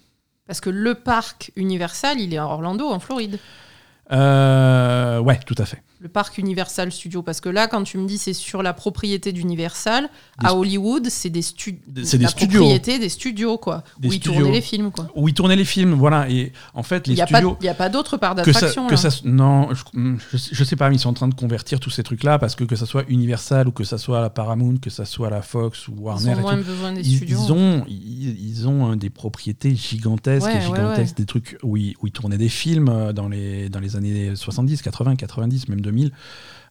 Parce 0.47 0.60
que 0.60 0.70
le 0.70 0.94
parc 0.94 1.52
Universal, 1.56 2.20
il 2.20 2.34
est 2.34 2.39
à 2.39 2.47
Orlando, 2.47 2.89
en 2.89 2.98
Floride. 2.98 3.39
Euh, 4.10 5.18
ouais, 5.20 5.39
tout 5.47 5.55
à 5.59 5.64
fait. 5.64 5.82
Le 6.02 6.08
parc 6.08 6.36
Universal 6.38 6.90
Studios 6.90 7.22
Parce 7.22 7.40
que 7.40 7.48
là, 7.48 7.68
quand 7.68 7.84
tu 7.84 7.96
me 7.96 8.06
dis 8.08 8.18
c'est 8.18 8.32
sur 8.32 8.62
la 8.62 8.72
propriété 8.72 9.30
d'Universal, 9.32 10.08
Des 10.40 10.46
à 10.46 10.54
Hollywood, 10.56 11.06
c'est 11.08 11.30
des, 11.30 11.42
stu- 11.42 11.80
C'est 12.02 12.18
des 12.18 12.24
la 12.24 12.30
studios. 12.30 12.58
propriété 12.60 12.98
des 12.98 13.08
studios, 13.08 13.56
quoi. 13.56 13.84
Des 14.00 14.08
où 14.08 14.12
ils 14.12 14.16
studios. 14.16 14.40
tournaient 14.40 14.50
les 14.52 14.60
films, 14.60 14.90
quoi. 14.90 15.06
Où 15.14 15.28
ils 15.28 15.34
tournaient 15.34 15.54
les 15.56 15.64
films, 15.64 15.92
voilà. 15.94 16.28
Et 16.28 16.52
en 16.74 16.82
fait, 16.82 17.06
les 17.06 17.12
Il 17.12 17.16
n'y 17.16 17.22
a, 17.22 17.26
pas- 17.26 17.38
studios. 17.38 17.56
il 17.60 17.66
y 17.66 17.68
a 17.68 17.74
pas 17.74 17.88
d'autre 17.88 18.16
part 18.16 18.34
d'attraction. 18.34 18.88
non, 19.24 19.68
je, 19.72 19.82
je, 20.32 20.36
je 20.52 20.64
sais 20.64 20.74
pas, 20.76 20.88
mais 20.90 20.96
ils 20.96 20.98
sont 20.98 21.10
en 21.10 21.14
train 21.14 21.28
de 21.28 21.34
convertir 21.34 21.78
tous 21.78 21.90
ces 21.90 22.02
trucs-là 22.02 22.38
parce 22.40 22.56
que 22.56 22.64
que 22.64 22.74
ça 22.76 22.86
soit 22.86 23.04
Universal 23.08 23.68
ou 23.68 23.70
que 23.72 23.84
ça 23.84 23.96
soit 23.98 24.20
la 24.20 24.30
Paramount, 24.30 24.76
que 24.78 24.90
ça 24.90 25.04
soit 25.04 25.30
la 25.30 25.42
Fox 25.42 25.86
ou 25.88 25.92
Ils 25.96 26.00
Warner, 26.00 26.34
ont 26.34 26.38
et 26.38 26.40
moins 26.42 26.56
tout, 26.58 26.64
besoin 26.64 26.92
des 26.92 27.00
ils, 27.08 27.16
studios. 27.16 27.38
ils 27.46 27.52
ont, 27.52 27.84
ils, 27.88 28.48
ils 28.48 28.68
ont 28.68 28.92
euh, 28.92 28.96
des 28.96 29.10
propriétés 29.10 29.76
gigantesques, 29.76 30.46
Ouais, 30.46 30.54
et 30.54 30.56
ouais, 30.56 30.62
gigantesques, 30.62 31.16
ouais. 31.18 31.22
des 31.22 31.26
trucs 31.26 31.58
où 31.62 31.76
ils, 31.76 31.94
où 32.02 32.06
ils 32.08 32.12
tournaient 32.12 32.38
des 32.38 32.48
films 32.48 32.88
euh, 32.88 33.12
dans 33.12 33.28
les, 33.28 33.68
dans 33.68 33.78
les 33.80 33.94
années 33.96 34.34
70, 34.34 34.82
80, 34.82 35.14
90, 35.16 35.68
même 35.68 35.80
2000. 35.80 35.91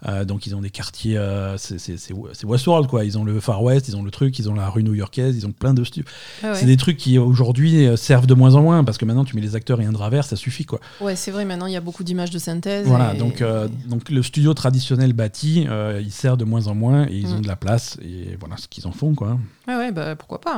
Euh, 0.08 0.26
donc 0.26 0.48
ils 0.48 0.56
ont 0.56 0.62
des 0.62 0.72
quartiers, 0.72 1.16
euh, 1.16 1.58
c'est 1.58 2.44
Westworld 2.44 2.88
quoi. 2.90 3.06
Ils 3.06 3.20
ont 3.20 3.24
le 3.24 3.40
Far 3.40 3.62
West, 3.62 3.88
ils 3.88 3.96
ont 3.96 4.02
le 4.02 4.10
truc, 4.10 4.40
ils 4.40 4.50
ont 4.50 4.56
la 4.56 4.68
rue 4.68 4.82
new-yorkaise, 4.82 5.38
ils 5.38 5.46
ont 5.46 5.52
plein 5.52 5.76
de 5.76 5.84
studios. 5.84 6.06
Ouais, 6.42 6.50
ouais. 6.50 6.56
C'est 6.56 6.66
des 6.66 6.76
trucs 6.76 6.98
qui 6.98 7.20
aujourd'hui 7.20 7.86
euh, 7.86 7.96
servent 7.96 8.26
de 8.26 8.34
moins 8.34 8.56
en 8.56 8.64
moins 8.64 8.84
parce 8.84 8.98
que 8.98 9.06
maintenant 9.06 9.26
tu 9.26 9.36
mets 9.36 9.44
les 9.44 9.56
acteurs 9.56 9.80
et 9.80 9.86
un 9.86 9.92
drap 9.92 10.10
vert, 10.10 10.24
ça 10.26 10.36
suffit 10.36 10.66
quoi. 10.66 10.80
Ouais, 11.02 11.16
c'est 11.16 11.30
vrai, 11.30 11.46
maintenant 11.46 11.68
il 11.68 11.74
y 11.74 11.76
a 11.78 11.82
beaucoup 11.82 12.04
d'images 12.04 12.32
de 12.32 12.40
synthèse. 12.40 12.88
Voilà, 12.88 13.14
et- 13.14 13.18
donc, 13.20 13.44
euh, 13.44 13.68
donc 13.88 14.10
le 14.10 14.24
studio 14.24 14.56
traditionnel 14.56 15.14
bâti, 15.14 15.68
il 16.02 16.12
sert 16.12 16.36
de 16.36 16.46
moins 16.46 16.66
en 16.66 16.74
moins 16.74 17.06
et 17.08 17.14
ils 17.18 17.28
Mm. 17.28 17.34
ont 17.36 17.42
de 17.42 17.48
la 17.48 17.56
place 17.56 17.98
et 18.02 18.36
voilà 18.40 18.58
ce 18.58 18.68
qu'ils 18.68 18.88
en 18.88 18.92
font 18.92 19.14
quoi. 19.14 19.38
Ouais, 19.68 19.76
ouais, 19.76 19.92
bah, 19.92 20.16
pourquoi 20.16 20.42
pas. 20.42 20.56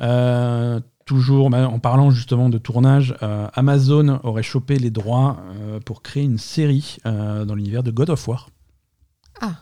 hein. 0.00 0.80
Toujours 1.04 1.50
bah, 1.50 1.68
en 1.68 1.78
parlant 1.78 2.10
justement 2.10 2.48
de 2.48 2.56
tournage, 2.56 3.14
euh, 3.22 3.46
Amazon 3.52 4.20
aurait 4.22 4.42
chopé 4.42 4.78
les 4.78 4.90
droits 4.90 5.36
euh, 5.60 5.78
pour 5.80 6.02
créer 6.02 6.22
une 6.22 6.38
série 6.38 6.96
euh, 7.04 7.44
dans 7.44 7.54
l'univers 7.54 7.82
de 7.82 7.90
God 7.90 8.08
of 8.10 8.26
War. 8.26 8.48
Ah. 9.42 9.56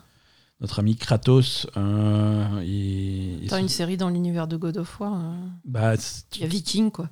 Notre 0.60 0.78
ami 0.78 0.94
Kratos 0.94 1.66
euh, 1.76 2.60
et, 2.64 3.44
et 3.44 3.58
une 3.58 3.68
série 3.68 3.96
dans 3.96 4.08
l'univers 4.08 4.46
de 4.46 4.56
God 4.56 4.76
of 4.76 5.00
War. 5.00 5.20
bah, 5.64 5.94
Il 6.36 6.42
y 6.42 6.44
a 6.44 6.46
Viking, 6.46 6.92
quoi. 6.92 7.08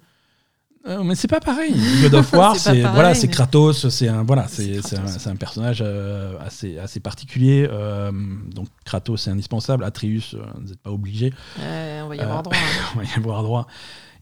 Euh, 0.86 1.02
mais 1.05 1.15
c'est 1.15 1.28
pas 1.28 1.40
pareil. 1.40 1.74
God 2.02 2.15
of 2.15 2.32
War, 2.32 2.57
C'est 2.57 2.81
voilà, 2.81 3.15
c'est 3.15 3.27
mais- 3.27 3.32
Kratos, 3.35 3.89
c'est 3.90 4.09
un 4.09 4.23
voilà, 4.23 4.47
C'est 4.48 4.81
un, 5.28 5.36
personnage 5.36 5.82
euh, 5.85 6.39
assez 6.40 6.78
assez 6.78 7.01
particulier. 7.01 7.69
euh, 7.70 8.11
donc 8.55 8.66
Kratos, 8.85 9.20
c'est 9.23 9.31
indispensable. 9.31 9.85
Atreus, 9.85 10.35
vous 10.55 10.69
n'êtes 10.69 10.81
pas 10.81 10.90
obligé. 10.90 11.32
On 11.59 12.09
va 12.09 12.16
y 12.16 12.20
avoir 12.20 12.43
droit. 12.43 12.57
hein. 12.57 12.90
On 12.94 12.98
va 13.01 13.05
y 13.05 13.12
avoir 13.15 13.43
droit. 13.43 13.66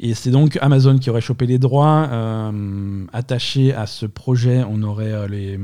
Et 0.00 0.14
c'est 0.14 0.30
donc 0.30 0.58
Amazon 0.60 0.98
qui 0.98 1.10
aurait 1.10 1.20
chopé 1.20 1.46
les 1.46 1.58
droits. 1.58 2.08
Attaché 3.12 3.72
à 3.72 3.86
ce 3.86 4.06
projet, 4.06 4.64
on 4.68 4.82
aurait 4.82 5.28
les 5.28 5.58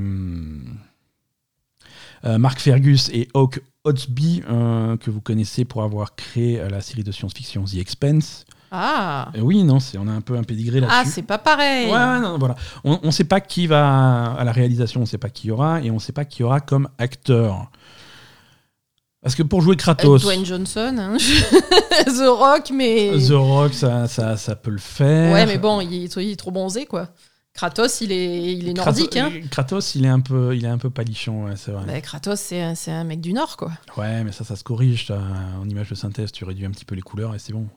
euh, 2.25 2.39
Mark 2.39 2.59
Fergus 2.59 3.11
et 3.13 3.29
Hawk 3.35 3.61
Otsby, 3.85 4.43
euh, 4.49 4.97
que 4.97 5.11
vous 5.11 5.21
connaissez 5.21 5.65
pour 5.65 5.83
avoir 5.83 6.15
créé 6.17 6.57
la 6.71 6.81
série 6.81 7.05
de 7.05 7.13
science-fiction 7.13 7.65
The 7.65 7.75
Expense. 7.77 8.45
Ah, 8.77 9.29
Et 9.35 9.41
oui, 9.41 9.63
non, 9.63 9.79
c'est 9.79 9.99
on 9.99 10.09
a 10.09 10.13
un 10.13 10.21
peu 10.21 10.37
un 10.37 10.43
pédigré 10.43 10.81
là-dessus. 10.81 10.97
ah 10.99 11.05
c'est 11.07 11.23
pas 11.23 11.39
pareil. 11.39 11.87
Ouais, 11.91 12.21
non, 12.21 12.39
voilà. 12.39 12.57
On 12.83 12.99
ne 13.05 13.11
sait 13.11 13.25
pas 13.25 13.41
qui 13.41 13.67
va 13.69 14.33
à 14.33 14.43
la 14.45 14.51
réalisation, 14.53 15.01
on 15.01 15.05
ne 15.05 15.09
sait 15.09 15.19
pas 15.19 15.31
qui 15.31 15.49
y 15.49 15.51
aura, 15.51 15.81
et 15.81 15.91
on 15.91 15.95
ne 15.95 15.99
sait 16.01 16.13
pas 16.13 16.25
qui 16.25 16.43
y 16.43 16.45
aura 16.45 16.61
comme 16.61 16.89
acteur. 16.99 17.71
Parce 19.23 19.35
que 19.37 19.43
pour 19.43 19.63
jouer 19.63 19.75
Euh, 19.75 19.79
Kratos, 19.79 20.23
Dwayne 20.23 20.45
Johnson, 20.45 20.97
hein. 20.99 21.17
The 22.07 22.27
Rock, 22.29 22.71
mais. 22.75 23.13
The 23.27 23.33
Rock, 23.33 23.73
ça, 23.73 24.07
ça, 24.09 24.37
ça 24.37 24.55
peut 24.57 24.71
le 24.71 24.79
faire. 24.79 25.33
Ouais, 25.33 25.47
mais 25.47 25.57
bon, 25.59 25.81
il 25.81 26.05
est, 26.05 26.17
il 26.17 26.31
est 26.33 26.37
trop 26.37 26.51
bronzé, 26.51 26.85
quoi. 26.85 27.09
Kratos, 27.55 28.01
il 28.01 28.11
est, 28.11 28.53
il 28.53 28.69
est 28.69 28.75
nordique, 28.75 29.11
Kratos, 29.13 29.33
hein. 29.33 29.47
Kratos, 29.51 29.95
il 29.95 30.05
est 30.05 30.09
un 30.09 30.19
peu, 30.21 30.57
il 30.57 30.65
est 30.65 30.69
un 30.69 30.77
peu 30.77 30.91
palichon, 30.91 31.45
ouais, 31.45 31.53
c'est 31.57 31.71
vrai. 31.71 31.85
Bah, 31.87 32.01
Kratos, 32.01 32.39
c'est 32.41 32.61
un, 32.61 32.75
un 32.89 33.05
mec 33.05 33.21
du 33.21 33.33
Nord, 33.33 33.57
quoi. 33.57 33.71
Ouais, 33.97 34.25
mais 34.25 34.33
ça, 34.33 34.43
ça 34.45 34.57
se 34.57 34.65
corrige. 34.65 35.07
ça. 35.07 35.21
En 35.59 35.67
image 35.69 35.89
de 35.89 35.95
synthèse, 35.95 36.33
tu 36.33 36.45
réduis 36.45 36.67
un 36.67 36.71
petit 36.73 36.85
peu 36.85 36.95
les 36.97 37.01
couleurs 37.03 37.35
et 37.35 37.39
c'est 37.39 37.53
bon. 37.53 37.69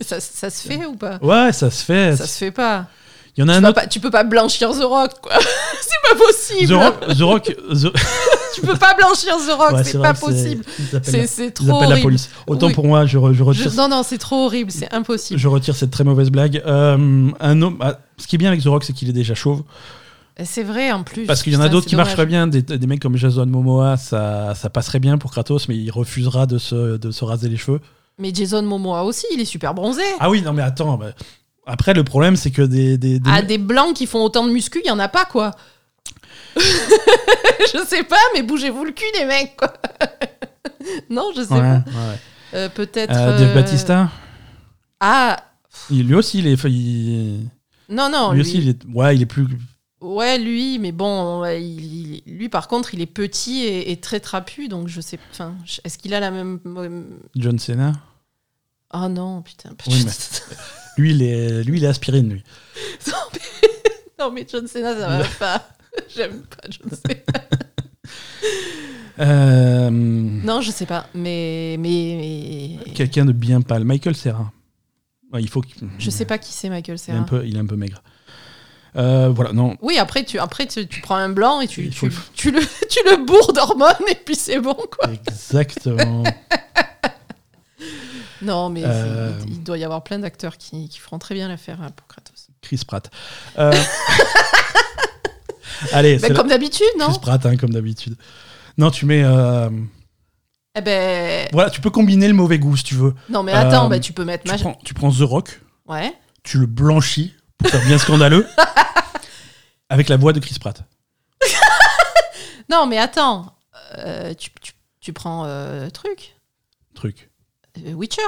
Ça, 0.00 0.20
ça 0.20 0.48
se 0.50 0.66
fait 0.68 0.84
ou 0.86 0.94
pas? 0.94 1.18
Ouais, 1.22 1.52
ça 1.52 1.70
se 1.70 1.84
fait. 1.84 2.16
Ça 2.16 2.26
se 2.26 2.38
fait 2.38 2.50
pas. 2.52 2.86
Il 3.36 3.42
y 3.42 3.44
en 3.44 3.48
a 3.48 3.52
Tu, 3.58 3.64
un 3.64 3.68
autre. 3.68 3.74
pas. 3.80 3.86
tu 3.86 4.00
peux 4.00 4.10
pas 4.10 4.24
blanchir 4.24 4.70
The 4.70 4.82
Rock, 4.82 5.12
quoi. 5.22 5.32
c'est 5.80 6.10
pas 6.10 6.16
possible. 6.24 6.68
The 6.72 6.76
Rock, 6.76 7.16
The 7.16 7.20
Rock, 7.22 7.44
The- 7.72 7.92
Tu 8.54 8.60
peux 8.62 8.76
pas 8.76 8.94
blanchir 8.94 9.36
The 9.36 9.52
Rock, 9.56 9.72
Ouais, 9.72 9.84
c'est 9.84 9.98
pas 9.98 10.14
possible. 10.14 10.64
C'est 11.04 11.16
la- 11.16 11.26
c'est 11.28 11.46
ils 11.46 11.52
trop 11.52 11.64
appellent 11.76 11.80
la 11.82 11.86
horrible. 11.90 12.02
police. 12.02 12.30
Autant 12.48 12.66
Oui. 12.66 12.72
pour 12.74 12.86
moi, 12.86 13.06
je, 13.06 13.16
re- 13.18 13.32
je 13.32 13.42
retire 13.44 13.70
Je- 13.70 13.76
non, 13.76 13.88
non, 13.88 14.02
c'est 14.02 14.18
trop 14.18 14.46
horrible, 14.46 14.72
c'est 14.72 14.92
impossible. 14.92 15.38
Je 15.38 15.46
retire 15.46 15.76
cette 15.76 15.92
très 15.92 16.02
mauvaise 16.02 16.30
blague. 16.30 16.60
Euh, 16.66 17.30
un 17.38 17.62
homme, 17.62 17.76
ah, 17.80 17.98
ce 18.16 18.26
qui 18.26 18.34
est 18.34 18.38
bien 18.38 18.48
avec 18.48 18.62
The 18.62 18.66
Rock, 18.66 18.82
c'est 18.82 18.92
qu'il 18.92 19.08
est 19.08 19.12
déjà 19.12 19.34
chauve. 19.36 19.62
C'est 20.44 20.62
vrai 20.64 20.90
en 20.92 21.02
plus. 21.04 21.24
Parce 21.26 21.42
qu'il 21.44 21.52
y 21.52 21.56
en 21.56 21.60
a 21.60 21.68
d'autres 21.68 21.86
qui 21.86 21.92
dommage. 21.94 22.06
marcheraient 22.08 22.26
bien. 22.26 22.46
Des, 22.48 22.62
des 22.62 22.86
mecs 22.88 23.00
comme 23.00 23.16
Jason 23.16 23.46
Momoa, 23.46 23.96
ça, 23.96 24.54
ça 24.56 24.70
passerait 24.70 25.00
bien 25.00 25.18
pour 25.18 25.30
Kratos, 25.32 25.68
mais 25.68 25.76
il 25.76 25.90
refusera 25.90 26.46
de 26.46 26.58
se, 26.58 26.96
de 26.96 27.10
se 27.12 27.24
raser 27.24 27.48
les 27.48 27.56
cheveux. 27.56 27.80
Mais 28.18 28.32
Jason 28.34 28.62
Momoa 28.62 29.04
aussi, 29.04 29.26
il 29.32 29.40
est 29.40 29.44
super 29.44 29.74
bronzé. 29.74 30.02
Ah 30.20 30.28
oui, 30.30 30.42
non, 30.42 30.52
mais 30.52 30.62
attends. 30.62 30.96
bah, 30.96 31.12
après, 31.66 31.94
le 31.94 32.02
problème, 32.04 32.34
c'est 32.36 32.50
que 32.50 32.62
des. 32.62 32.98
des, 32.98 33.18
des- 33.20 33.30
Ah, 33.32 33.42
des 33.42 33.58
blancs 33.58 33.94
qui 33.94 34.06
font 34.06 34.22
autant 34.24 34.46
de 34.46 34.50
muscu, 34.52 34.80
il 34.84 34.88
y 34.88 34.90
en 34.90 34.98
a 34.98 35.08
pas, 35.08 35.24
quoi. 35.24 35.52
je 36.56 37.84
sais 37.86 38.02
pas, 38.04 38.16
mais 38.34 38.42
bougez-vous 38.42 38.84
le 38.84 38.92
cul, 38.92 39.04
les 39.18 39.24
mecs, 39.24 39.56
quoi. 39.56 39.72
non, 41.10 41.30
je 41.36 41.42
sais 41.42 41.52
Ouais, 41.54 41.60
pas. 41.60 41.74
ouais. 41.76 42.18
Euh, 42.54 42.68
Peut-être. 42.68 43.14
Euh, 43.14 43.38
Dave 43.38 43.50
euh, 43.50 43.54
Batista, 43.54 44.08
Ah, 45.00 45.36
il- 45.90 46.06
lui 46.06 46.14
aussi, 46.14 46.38
il 46.40 46.46
est. 46.46 46.62
il- 46.64 47.48
non, 47.88 48.08
non. 48.10 48.32
lui 48.32 48.42
lui- 48.42 48.48
aussi, 48.48 48.58
il 48.58 48.68
est. 48.70 48.84
Ouais, 48.92 49.14
il 49.14 49.22
est 49.22 49.26
plus. 49.26 49.46
Ouais, 50.00 50.38
lui, 50.38 50.78
mais 50.78 50.92
bon, 50.92 51.44
il- 51.46 52.22
lui, 52.26 52.48
par 52.48 52.68
contre, 52.68 52.94
il 52.94 53.00
est 53.00 53.06
petit 53.06 53.64
et, 53.64 53.90
et 53.90 53.96
très 53.98 54.20
trapu, 54.20 54.68
donc 54.68 54.86
je 54.88 55.00
sais. 55.00 55.18
Enfin, 55.32 55.54
est-ce 55.84 55.98
qu'il 55.98 56.14
a 56.14 56.20
la 56.20 56.30
même. 56.30 56.60
John 57.34 57.58
Cena? 57.58 57.92
Oh 58.94 59.08
non, 59.08 59.42
putain. 59.42 59.70
Oui, 59.88 60.06
Lui, 60.98 61.10
il 61.12 61.22
est, 61.22 61.62
lui, 61.64 61.78
il 61.78 61.84
est 61.84 61.88
aspirine, 61.88 62.32
lui. 62.32 62.42
non, 63.08 63.12
mais... 63.32 63.68
non, 64.18 64.30
mais 64.32 64.46
John 64.50 64.66
Cena, 64.66 64.96
ça 64.98 65.08
va 65.18 65.24
pas. 65.38 65.68
J'aime 66.14 66.42
pas 66.42 66.68
John 66.70 66.90
Cena. 66.90 67.40
Euh, 69.20 69.90
Non, 69.90 70.60
je 70.60 70.70
sais 70.70 70.86
pas, 70.86 71.06
mais. 71.14 71.76
mais, 71.78 72.78
mais- 72.86 72.92
Quelqu'un 72.92 73.24
de 73.24 73.32
bien 73.32 73.60
pâle. 73.62 73.84
Michael 73.84 74.14
Serra. 74.16 74.52
Ouais, 75.32 75.42
il 75.42 75.48
faut 75.48 75.62
Je 75.98 76.10
sais 76.10 76.24
pas 76.24 76.38
qui 76.38 76.52
c'est 76.52 76.70
Michael 76.70 76.96
Il 77.06 77.10
est 77.10 77.12
un 77.12 77.16
Serra. 77.16 77.26
peu, 77.26 77.46
il 77.46 77.56
est 77.56 77.60
un 77.60 77.66
peu 77.66 77.76
maigre. 77.76 78.02
Euh, 78.98 79.28
voilà, 79.34 79.52
non. 79.52 79.76
Oui, 79.80 79.98
après, 79.98 80.24
tu, 80.24 80.38
après 80.38 80.66
tu, 80.66 80.86
tu 80.88 81.00
prends 81.00 81.16
un 81.16 81.28
blanc 81.28 81.60
et 81.60 81.68
tu, 81.68 81.88
tu, 81.90 82.06
le- 82.08 82.14
tu 82.34 82.50
le, 82.50 82.60
tu 82.60 82.98
le 83.04 83.24
bourres 83.24 83.52
d'hormones 83.52 83.94
et 84.10 84.14
puis 84.16 84.34
c'est 84.34 84.58
bon, 84.60 84.74
quoi. 84.74 85.10
Exactement. 85.12 86.24
Non, 88.40 88.70
mais 88.70 88.82
Euh. 88.84 89.32
il 89.48 89.64
doit 89.64 89.78
y 89.78 89.84
avoir 89.84 90.04
plein 90.04 90.20
d'acteurs 90.20 90.58
qui, 90.58 90.88
qui 90.88 90.98
feront 91.00 91.18
très 91.18 91.34
bien 91.34 91.48
l'affaire 91.48 91.78
pour 91.96 92.06
Kratos. 92.06 92.48
Chris 92.62 92.80
Pratt. 92.86 93.10
Euh, 93.58 93.72
Allez, 95.92 96.18
Ben, 96.18 96.34
comme 96.34 96.48
d'habitude, 96.48 96.86
non 96.98 97.08
Chris 97.08 97.18
Pratt, 97.20 97.44
hein, 97.46 97.56
comme 97.56 97.70
d'habitude. 97.70 98.16
Non, 98.76 98.90
tu 98.90 99.06
mets. 99.06 99.24
Eh 100.76 100.80
ben. 100.80 101.48
Voilà, 101.52 101.70
tu 101.70 101.80
peux 101.80 101.90
combiner 101.90 102.28
le 102.28 102.34
mauvais 102.34 102.58
goût 102.60 102.76
si 102.76 102.84
tu 102.84 102.94
veux. 102.94 103.14
Non, 103.28 103.42
mais 103.42 103.52
attends, 103.52 103.88
ben, 103.88 104.00
tu 104.00 104.12
peux 104.12 104.24
mettre. 104.24 104.44
Tu 104.44 104.52
ma- 104.52 104.58
prends, 104.58 104.78
tu 104.84 104.94
prends 104.94 105.10
The 105.10 105.22
Rock, 105.22 105.60
Ouais. 105.88 106.12
tu 106.44 106.58
le 106.58 106.66
blanchis 106.66 107.34
pour 107.58 107.68
faire 107.70 107.84
bien 107.86 107.98
scandaleux, 107.98 108.46
avec 109.88 110.08
la 110.08 110.16
voix 110.16 110.32
de 110.32 110.40
Chris 110.40 110.56
Pratt. 110.60 110.82
Non, 112.70 112.86
mais 112.86 112.98
attends. 112.98 113.54
Euh, 113.96 114.34
tu, 114.34 114.50
tu, 114.60 114.72
tu 115.00 115.12
prends 115.14 115.44
euh, 115.46 115.88
truc 115.88 116.36
Truc. 116.94 117.30
euh, 117.78 117.92
Witcher 117.92 118.20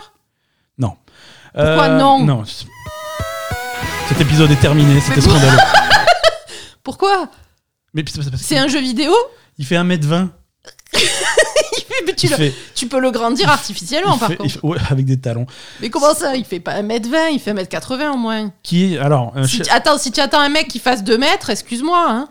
Non. 0.78 0.96
Pourquoi 1.52 1.84
Euh, 1.88 1.98
non? 1.98 2.24
Non. 2.24 2.44
Cet 4.08 4.18
épisode 4.18 4.50
est 4.50 4.56
terminé, 4.60 4.98
c'était 5.02 5.20
pour- 5.20 5.32
scandaleux. 5.32 5.58
Pourquoi? 6.82 7.28
Mais 7.92 8.02
c'est 8.38 8.56
un 8.58 8.68
jeu 8.68 8.80
vidéo? 8.80 9.12
Il 9.58 9.66
fait 9.66 9.74
1m20. 9.76 10.30
Mais 12.06 12.14
tu, 12.16 12.26
Il 12.26 12.30
le- 12.30 12.36
fait, 12.36 12.54
tu 12.74 12.86
peux 12.86 13.00
le 13.00 13.10
grandir 13.10 13.48
artificiellement, 13.50 14.18
par 14.18 14.36
contre. 14.36 14.50
fait- 14.52 14.60
ouais, 14.62 14.78
avec 14.90 15.04
des 15.04 15.18
talons. 15.18 15.46
Mais 15.80 15.90
comment 15.90 16.14
ça 16.14 16.36
Il 16.36 16.44
fait 16.44 16.60
pas 16.60 16.80
1m20, 16.82 17.30
il 17.32 17.40
fait 17.40 17.52
1m80 17.52 18.10
au 18.12 18.16
moins? 18.16 18.52
Qui. 18.62 18.96
Alors, 18.98 19.32
euh, 19.36 19.44
Si 19.44 19.58
cher- 19.58 19.66
attends, 19.74 19.98
si 19.98 20.12
tu 20.12 20.20
attends 20.20 20.40
un 20.40 20.48
mec 20.48 20.68
qui 20.68 20.78
fasse 20.78 21.02
2 21.04 21.18
mètres, 21.18 21.50
excuse-moi. 21.50 22.04
Hein. 22.08 22.28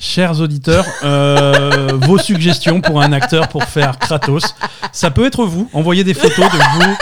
chers 0.00 0.40
auditeurs, 0.40 0.86
euh, 1.02 1.90
vos 2.02 2.18
suggestions 2.18 2.80
pour 2.80 3.02
un 3.02 3.12
acteur 3.12 3.48
pour 3.48 3.64
faire 3.64 3.98
Kratos. 3.98 4.44
Ça 4.92 5.10
peut 5.10 5.26
être 5.26 5.44
vous. 5.44 5.68
Envoyez 5.72 6.04
des 6.04 6.14
photos 6.14 6.46
de 6.52 6.58
vous. 6.78 6.96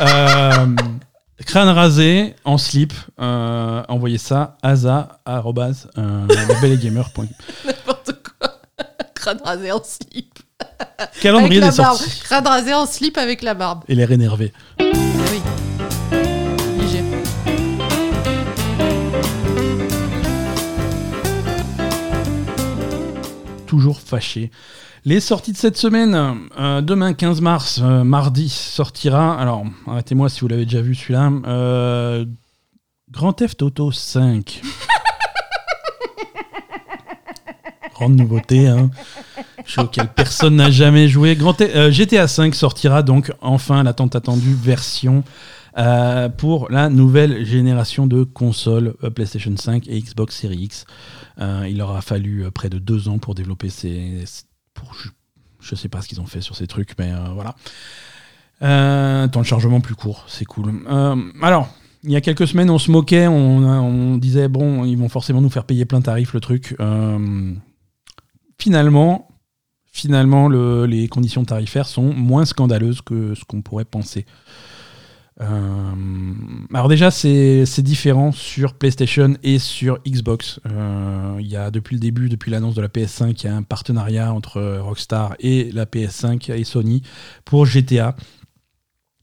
euh, 0.02 0.66
crâne 1.46 1.68
rasé, 1.68 2.34
en 2.44 2.58
slip. 2.58 2.92
euh, 3.20 3.82
envoyez 3.88 4.18
ça 4.18 4.56
euh, 4.64 6.26
labelletgamer.com. 6.28 7.28
N'importe 7.66 8.12
quoi. 8.38 8.50
Crâne 9.14 9.40
rasé 9.44 9.72
en 9.72 9.82
slip. 9.82 10.38
Calendrier 11.20 11.62
avec 11.62 11.72
des 11.72 11.76
la 11.78 11.84
barbe. 11.84 11.96
sorties. 11.98 12.20
Crâne 12.20 12.46
rasé 12.46 12.74
en 12.74 12.86
slip 12.86 13.18
avec 13.18 13.42
la 13.42 13.54
barbe. 13.54 13.84
Et 13.88 13.94
l'air 13.94 14.10
énervé. 14.12 14.52
Oui. 14.80 15.40
Obligé. 16.76 17.02
toujours 23.66 24.00
fâché. 24.00 24.50
Les 25.04 25.20
sorties 25.20 25.52
de 25.52 25.56
cette 25.56 25.76
semaine, 25.76 26.14
euh, 26.58 26.80
demain 26.80 27.14
15 27.14 27.40
mars, 27.40 27.80
euh, 27.82 28.04
mardi, 28.04 28.48
sortira. 28.48 29.40
Alors, 29.40 29.64
arrêtez-moi 29.86 30.28
si 30.28 30.40
vous 30.40 30.48
l'avez 30.48 30.64
déjà 30.64 30.80
vu 30.80 30.94
celui-là. 30.94 31.30
euh, 31.46 32.24
Grand 33.10 33.32
Theft 33.32 33.62
Auto 33.62 33.92
5. 33.92 34.60
Grande 37.94 38.16
nouveauté, 38.16 38.68
hein. 38.68 38.90
Jeu 39.68 39.82
auquel 39.82 40.08
personne 40.08 40.56
n'a 40.56 40.70
jamais 40.70 41.08
joué. 41.08 41.36
Theft- 41.36 41.76
euh, 41.76 41.90
GTA 41.92 42.26
5 42.26 42.54
sortira 42.54 43.02
donc 43.02 43.32
enfin 43.42 43.82
la 43.82 43.92
tant 43.92 44.06
attendue 44.06 44.54
version 44.54 45.24
euh, 45.76 46.30
pour 46.30 46.70
la 46.70 46.88
nouvelle 46.88 47.44
génération 47.44 48.06
de 48.06 48.24
consoles 48.24 48.94
euh, 49.04 49.10
PlayStation 49.10 49.54
5 49.54 49.86
et 49.86 50.00
Xbox 50.00 50.36
Series 50.36 50.64
X. 50.64 50.86
Il 51.40 51.76
leur 51.76 51.94
a 51.94 52.00
fallu 52.00 52.50
près 52.50 52.68
de 52.68 52.78
deux 52.78 53.08
ans 53.08 53.18
pour 53.18 53.34
développer 53.34 53.68
ces. 53.68 54.24
Pour, 54.74 54.96
je, 55.60 55.74
sais 55.76 55.88
pas 55.88 56.00
ce 56.00 56.08
qu'ils 56.08 56.20
ont 56.20 56.26
fait 56.26 56.40
sur 56.40 56.56
ces 56.56 56.66
trucs, 56.66 56.98
mais 56.98 57.12
voilà. 57.32 57.54
Temps 59.28 59.40
de 59.40 59.46
chargement 59.46 59.80
plus 59.80 59.94
court, 59.94 60.24
c'est 60.26 60.44
cool. 60.44 60.72
Alors, 61.40 61.68
il 62.02 62.10
y 62.10 62.16
a 62.16 62.20
quelques 62.20 62.48
semaines, 62.48 62.70
on 62.70 62.78
se 62.78 62.90
moquait, 62.90 63.28
on, 63.28 64.16
disait 64.16 64.48
bon, 64.48 64.84
ils 64.84 64.96
vont 64.96 65.08
forcément 65.08 65.40
nous 65.40 65.50
faire 65.50 65.62
payer 65.62 65.84
plein 65.84 66.00
tarif 66.00 66.32
le 66.32 66.40
truc. 66.40 66.76
Finalement, 68.58 69.28
finalement, 69.92 70.48
le- 70.48 70.86
les 70.86 71.08
conditions 71.08 71.44
tarifaires 71.44 71.86
sont 71.86 72.12
moins 72.14 72.44
scandaleuses 72.44 73.00
que 73.02 73.34
ce 73.34 73.44
qu'on 73.44 73.62
pourrait 73.62 73.84
penser. 73.84 74.26
Euh, 75.40 76.34
alors 76.74 76.88
déjà, 76.88 77.10
c'est 77.12 77.64
c'est 77.64 77.82
différent 77.82 78.32
sur 78.32 78.74
PlayStation 78.74 79.34
et 79.44 79.60
sur 79.60 79.98
Xbox. 80.06 80.58
Euh, 80.66 81.36
Il 81.40 81.46
y 81.46 81.56
a 81.56 81.70
depuis 81.70 81.94
le 81.94 82.00
début, 82.00 82.28
depuis 82.28 82.50
l'annonce 82.50 82.74
de 82.74 82.80
la 82.82 82.88
PS5, 82.88 83.42
il 83.42 83.46
y 83.46 83.48
a 83.48 83.54
un 83.56 83.62
partenariat 83.62 84.32
entre 84.32 84.78
Rockstar 84.80 85.36
et 85.38 85.70
la 85.72 85.86
PS5 85.86 86.50
et 86.52 86.64
Sony 86.64 87.02
pour 87.44 87.66
GTA. 87.66 88.16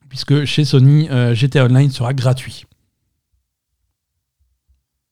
Puisque 0.09 0.45
chez 0.45 0.63
Sony, 0.63 1.09
euh, 1.09 1.33
GTA 1.35 1.65
Online 1.65 1.91
sera 1.91 2.13
gratuit. 2.13 2.63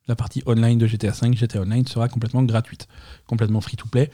La 0.07 0.15
partie 0.15 0.43
online 0.45 0.77
de 0.77 0.85
GTA 0.85 1.13
5, 1.13 1.33
GTA 1.37 1.61
Online 1.61 1.87
sera 1.87 2.09
complètement 2.09 2.43
gratuite, 2.43 2.87
complètement 3.25 3.61
free-to-play. 3.61 4.11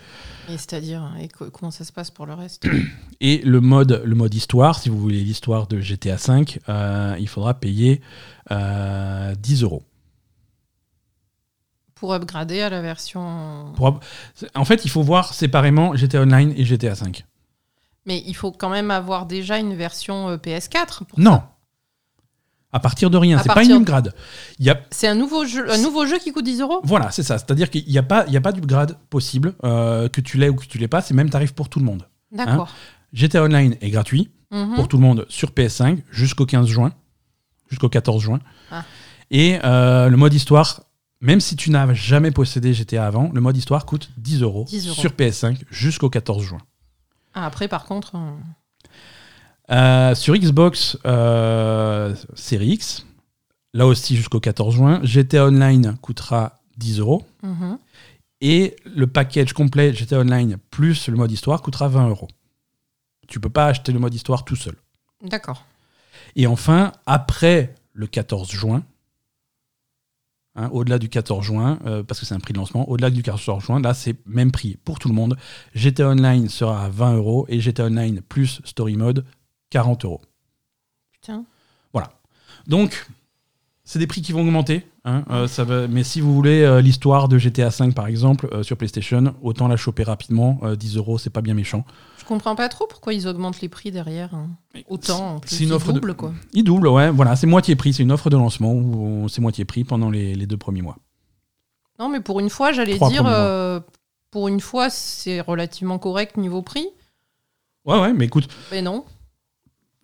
Et 0.48 0.52
c'est-à-dire, 0.52 1.12
et 1.20 1.28
co- 1.30 1.50
comment 1.50 1.72
ça 1.72 1.84
se 1.84 1.92
passe 1.92 2.12
pour 2.12 2.28
le 2.28 2.36
reste 2.36 2.68
Et 3.22 3.40
le 3.44 3.60
mode, 3.60 4.04
le 4.06 4.16
mode 4.16 4.34
histoire, 4.36 4.78
si 4.78 4.90
vous 4.90 5.00
voulez 5.00 5.24
l'histoire 5.24 5.66
de 5.66 5.80
GTA 5.80 6.20
5, 6.20 6.60
euh, 6.70 7.16
il 7.20 7.28
faudra 7.28 7.56
payer 7.60 8.02
euh, 8.52 9.34
10 9.36 9.64
euros. 9.64 9.84
Pour 11.96 12.14
upgrader 12.14 12.62
à 12.62 12.70
la 12.70 12.82
version. 12.82 13.74
Pour 13.76 14.00
En 14.56 14.66
fait, 14.66 14.86
il 14.86 14.90
faut 14.92 15.02
voir 15.02 15.34
séparément 15.34 15.96
GTA 15.96 16.22
Online 16.22 16.54
et 16.56 16.64
GTA 16.66 16.96
5. 16.96 17.26
Mais 18.06 18.24
il 18.26 18.36
faut 18.36 18.52
quand 18.52 18.70
même 18.70 18.90
avoir 18.92 19.26
déjà 19.26 19.58
une 19.58 19.74
version 19.76 20.30
euh, 20.30 20.38
PS4 20.38 21.06
pour 21.06 21.20
Non. 21.20 21.32
ça. 21.38 21.56
À 22.72 22.80
partir 22.80 23.10
de 23.10 23.18
rien, 23.18 23.40
c'est 23.40 23.52
pas 23.52 23.64
une 23.64 23.72
upgrade. 23.72 24.14
A, 24.68 24.74
C'est 24.92 25.08
un 25.08 25.16
nouveau 25.16 25.44
jeu, 25.46 25.72
un 25.72 25.78
nouveau 25.80 26.06
jeu 26.06 26.20
qui 26.20 26.32
coûte 26.32 26.46
10 26.46 26.62
euros? 26.62 26.82
Voilà, 26.84 27.10
c'est 27.10 27.24
ça. 27.24 27.38
C'est-à-dire 27.40 27.70
qu'il 27.72 27.86
n'y 27.88 27.98
a 27.98 28.04
pas, 28.04 28.26
il 28.28 28.34
y 28.34 28.38
a 28.38 28.42
pas 28.42 28.52
d'upgrade 28.52 28.98
possible, 29.10 29.56
euh, 29.64 30.08
que 30.08 30.22
tu 30.22 30.38
l'aies 30.38 30.50
ou 30.50 30.56
que 30.56 30.66
tu 30.66 30.78
l'aies 30.78 30.88
pas. 30.88 31.02
C'est 31.02 31.16
même 31.16 31.30
tarif 31.32 31.54
pour 31.54 31.68
tout 31.70 31.80
le 31.80 31.86
monde. 31.86 32.08
D'accord. 32.32 32.70
GTA 33.14 33.44
Online 33.44 33.76
est 33.82 33.90
gratuit 33.90 34.30
Mhm. 34.52 34.76
pour 34.76 34.88
tout 34.88 34.98
le 34.98 35.04
monde 35.04 35.26
sur 35.30 35.50
PS5 35.52 36.04
jusqu'au 36.12 36.46
15 36.46 36.68
juin, 36.68 36.92
jusqu'au 37.70 37.90
14 37.90 38.22
juin. 38.22 38.40
Ah. 38.72 38.84
Et 39.32 39.60
euh, 39.64 40.10
le 40.10 40.18
mode 40.18 40.34
histoire, 40.34 40.82
même 41.22 41.40
si 41.40 41.56
tu 41.56 41.70
n'as 41.72 41.92
jamais 41.94 42.32
possédé 42.32 42.74
GTA 42.74 43.06
avant, 43.08 43.30
le 43.34 43.42
mode 43.42 43.58
histoire 43.58 43.86
coûte 43.86 44.10
10 44.18 44.42
euros 44.44 44.66
10 44.70 44.88
euros. 44.90 45.00
sur 45.02 45.12
PS5 45.12 45.58
jusqu'au 45.72 46.10
14 46.10 46.44
juin. 46.44 46.60
Ah, 47.34 47.46
après, 47.46 47.68
par 47.68 47.86
contre. 47.86 48.16
euh, 48.16 48.32
Euh, 49.72 50.16
sur 50.16 50.36
Xbox 50.36 50.98
euh, 51.06 52.16
Series 52.34 52.74
X, 52.74 53.06
là 53.74 53.86
aussi 53.86 54.16
jusqu'au 54.16 54.40
14 54.40 54.74
juin, 54.76 55.00
GTA 55.04 55.46
Online 55.46 55.98
coûtera 56.02 56.60
10 56.78 57.00
euros. 57.00 57.26
mhm. 57.44 57.78
Et 58.42 58.78
le 58.86 59.06
package 59.06 59.52
complet 59.52 59.94
GTA 59.94 60.20
Online 60.20 60.56
plus 60.72 61.10
le 61.10 61.18
mode 61.18 61.30
histoire 61.30 61.62
coûtera 61.62 61.90
20 61.90 62.08
euros. 62.08 62.30
Tu 63.28 63.42
peux 63.42 63.50
pas 63.50 63.66
acheter 63.66 63.92
le 63.92 64.00
mode 64.00 64.14
histoire 64.14 64.46
tout 64.46 64.56
seul. 64.56 64.76
D'accord. 65.22 65.66
Et 66.38 66.48
enfin, 66.48 66.94
après 67.06 67.76
le 67.94 68.08
14 68.08 68.50
juin, 68.50 68.84
hein, 70.56 70.70
au-delà 70.72 71.00
du 71.00 71.10
14 71.10 71.46
juin, 71.46 71.80
euh, 71.86 72.02
parce 72.02 72.22
que 72.22 72.26
c'est 72.26 72.34
un 72.34 72.40
prix 72.40 72.54
de 72.54 72.60
lancement, 72.60 72.90
au-delà 72.90 73.10
du 73.10 73.24
14 73.24 73.62
juin, 73.62 73.82
là 73.82 73.94
c'est 73.94 74.16
même 74.26 74.54
prix 74.54 74.78
pour 74.86 75.00
tout 75.00 75.10
le 75.10 75.16
monde. 75.16 75.38
GTA 75.76 76.08
Online 76.08 76.48
sera 76.48 76.86
à 76.86 76.90
20 76.90 77.16
euros 77.16 77.46
et 77.50 77.60
GTA 77.60 77.88
Online 77.88 78.22
plus 78.22 78.62
Story 78.64 78.96
Mode 78.96 79.26
40 79.70 80.06
euros. 80.06 80.22
Putain. 81.12 81.46
Donc, 82.68 83.08
c'est 83.84 83.98
des 84.00 84.06
prix 84.08 84.22
qui 84.22 84.32
vont 84.32 84.42
augmenter. 84.42 84.86
hein, 85.06 85.24
euh, 85.32 85.48
ça 85.48 85.64
va, 85.64 85.88
mais 85.88 86.04
si 86.04 86.22
vous 86.22 86.34
voulez 86.36 86.62
euh, 86.62 86.82
l'histoire 86.82 87.28
de 87.28 87.38
GTA 87.40 87.72
5 87.72 87.96
par 87.96 88.06
exemple 88.08 88.48
euh, 88.52 88.62
sur 88.64 88.78
PlayStation, 88.78 89.34
autant 89.42 89.68
la 89.68 89.78
choper 89.78 90.04
rapidement. 90.04 90.60
euh, 90.64 90.76
10 90.76 90.98
euros, 90.98 91.18
c'est 91.18 91.30
pas 91.32 91.42
bien 91.42 91.54
méchant. 91.56 91.86
Je 92.20 92.26
comprends 92.26 92.56
pas 92.56 92.70
trop 92.70 92.86
pourquoi 92.88 93.14
ils 93.14 93.28
augmentent 93.28 93.62
les 93.62 93.70
prix 93.70 93.92
derrière. 93.92 94.34
hein. 94.36 94.50
Autant. 94.88 95.42
C'est 95.46 95.64
une 95.64 95.70
ils 95.70 95.74
offre 95.74 95.88
de- 95.94 96.00
doublent, 96.00 96.14
quoi. 96.16 96.34
Il 96.54 96.64
double, 96.64 96.88
ouais, 96.90 97.10
voilà, 97.10 97.36
c'est 97.36 97.48
moitié 97.48 97.76
prix. 97.76 97.94
C'est 97.94 98.04
une 98.04 98.12
offre 98.12 98.30
de 98.30 98.38
lancement 98.38 98.74
où 98.74 99.28
c'est 99.30 99.42
moitié 99.42 99.66
prix 99.66 99.84
pendant 99.84 100.10
les, 100.12 100.36
les 100.36 100.46
deux 100.46 100.58
premiers 100.58 100.82
mois. 100.84 100.98
Non, 101.98 102.10
mais 102.10 102.20
pour 102.20 102.40
une 102.40 102.50
fois, 102.50 102.72
j'allais 102.72 102.98
dire, 103.00 103.24
pour 104.32 104.48
une 104.48 104.60
fois, 104.62 104.90
c'est 104.92 105.42
relativement 105.42 105.98
correct 105.98 106.38
niveau 106.38 106.62
prix. 106.62 106.88
Ouais, 107.86 108.00
ouais, 108.00 108.14
mais 108.14 108.26
écoute, 108.26 108.48
Mais 108.72 108.82
non. 108.84 109.06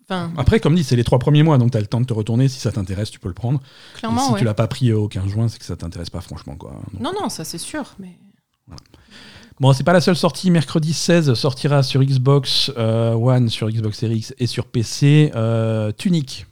Enfin, 0.08 0.32
après, 0.36 0.60
comme 0.60 0.76
dit, 0.76 0.84
c'est 0.84 0.94
les 0.94 1.02
trois 1.02 1.18
premiers 1.18 1.42
mois, 1.42 1.58
donc 1.58 1.72
tu 1.72 1.76
as 1.76 1.80
le 1.80 1.86
temps 1.86 2.00
de 2.00 2.06
te 2.06 2.12
retourner. 2.12 2.46
Si 2.48 2.60
ça 2.60 2.70
t'intéresse, 2.70 3.10
tu 3.10 3.18
peux 3.18 3.28
le 3.28 3.34
prendre. 3.34 3.60
Et 3.96 3.98
clairement, 3.98 4.26
si 4.26 4.32
ouais. 4.34 4.38
tu 4.38 4.44
l'as 4.44 4.54
pas 4.54 4.68
pris 4.68 4.92
au 4.92 5.08
15 5.08 5.26
juin, 5.26 5.48
c'est 5.48 5.58
que 5.58 5.64
ça 5.64 5.76
t'intéresse 5.76 6.10
pas, 6.10 6.20
franchement. 6.20 6.54
Quoi. 6.54 6.70
Donc, 6.92 7.00
Non, 7.00 7.12
non, 7.12 7.28
ça 7.28 7.44
c'est 7.44 7.58
sûr. 7.58 7.94
Mais... 7.98 8.16
Bon, 9.58 9.72
c'est 9.72 9.84
pas 9.84 9.92
la 9.92 10.00
seule 10.00 10.16
sortie. 10.16 10.50
Mercredi 10.50 10.92
16 10.92 11.34
sortira 11.34 11.82
sur 11.82 12.04
Xbox 12.04 12.70
euh, 12.76 13.14
One, 13.14 13.48
sur 13.48 13.68
Xbox 13.68 13.98
Series 13.98 14.18
X 14.18 14.34
et 14.38 14.46
sur 14.46 14.66
PC 14.66 15.32
euh, 15.34 15.90
Tunic. 15.92 16.46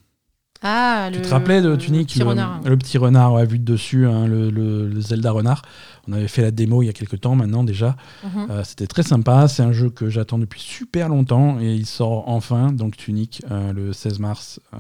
Ah, 0.65 1.11
Tu 1.12 1.19
le. 1.19 1.24
te 1.24 1.28
rappelais 1.31 1.61
de 1.61 1.69
le 1.69 1.78
Tunic 1.78 2.09
petit 2.09 2.19
le, 2.20 2.24
renard. 2.24 2.61
le 2.65 2.77
petit 2.78 2.97
renard, 2.99 3.35
ouais, 3.35 3.45
vu 3.45 3.59
de 3.59 3.65
dessus, 3.65 4.07
hein, 4.07 4.27
le, 4.27 4.49
le- 4.51 4.89
le 4.89 5.01
Zelda 5.01 5.31
renard. 5.31 5.62
On 6.09 6.12
avait 6.15 6.27
fait 6.28 6.43
la 6.43 6.51
démo 6.51 6.82
il 6.82 6.86
y 6.86 6.89
a 6.89 6.93
quelques 6.93 7.20
temps 7.20 7.35
maintenant 7.35 7.65
déjà. 7.65 7.97
Mhm. 8.24 8.47
Euh, 8.51 8.65
C'était 8.65 8.86
très 8.86 9.03
sympa. 9.03 9.47
C'est 9.49 9.62
un 9.62 9.73
jeu 9.73 9.91
que 9.91 10.09
j'attends 10.11 10.39
depuis 10.39 10.61
super 10.61 11.09
longtemps 11.09 11.59
et 11.61 11.74
il 11.74 11.86
sort 11.86 12.28
enfin. 12.28 12.73
Donc 12.73 12.97
Tunic 12.97 13.43
euh, 13.51 13.73
le 13.73 13.93
16 13.93 14.19
mars. 14.19 14.61
Euh, 14.73 14.78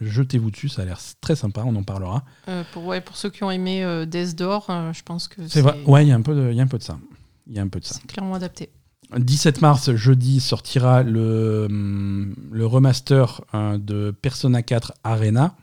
Jetez-vous 0.00 0.50
dessus, 0.50 0.68
ça 0.68 0.82
a 0.82 0.84
l'air 0.84 0.98
très 1.20 1.36
sympa. 1.36 1.62
On 1.66 1.74
en 1.76 1.82
parlera. 1.82 2.24
Pour, 2.72 2.84
ouais, 2.86 3.00
pour 3.00 3.16
ceux 3.16 3.30
qui 3.30 3.42
ont 3.44 3.50
aimé 3.50 3.84
Death 4.06 4.36
Door, 4.36 4.66
je 4.92 5.02
pense 5.02 5.26
que 5.28 5.46
C'est 5.48 5.60
vrai. 5.62 5.76
Ouais, 5.86 6.04
y 6.04 6.06
il 6.06 6.10
y 6.10 6.12
a 6.12 6.16
un 6.16 6.20
peu 6.22 6.34
de 6.34 6.82
ça. 6.82 6.98
Il 7.46 7.56
y 7.56 7.58
a 7.58 7.62
un 7.62 7.68
peu 7.68 7.80
de 7.80 7.84
ça. 7.84 7.94
c'est 7.94 8.06
clairement 8.06 8.34
adapté. 8.34 8.68
17 9.16 9.62
mars, 9.62 9.94
jeudi, 9.94 10.40
sortira 10.40 11.02
le, 11.02 11.66
hum, 11.68 12.34
le 12.50 12.66
remaster 12.66 13.42
euh, 13.54 13.78
de 13.78 14.10
Persona 14.10 14.62
4 14.62 14.94
Arena, 15.04 15.56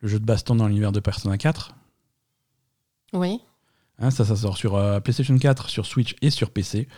le 0.00 0.08
jeu 0.08 0.18
de 0.18 0.24
baston 0.24 0.56
dans 0.56 0.68
l'univers 0.68 0.92
de 0.92 1.00
Persona 1.00 1.36
4. 1.38 1.74
Oui. 3.14 3.40
Hein, 3.98 4.10
ça, 4.10 4.24
ça 4.24 4.36
sort 4.36 4.56
sur 4.56 4.76
euh, 4.76 5.00
PlayStation 5.00 5.36
4, 5.36 5.68
sur 5.68 5.86
Switch 5.86 6.14
et 6.22 6.30
sur 6.30 6.50
PC. 6.50 6.88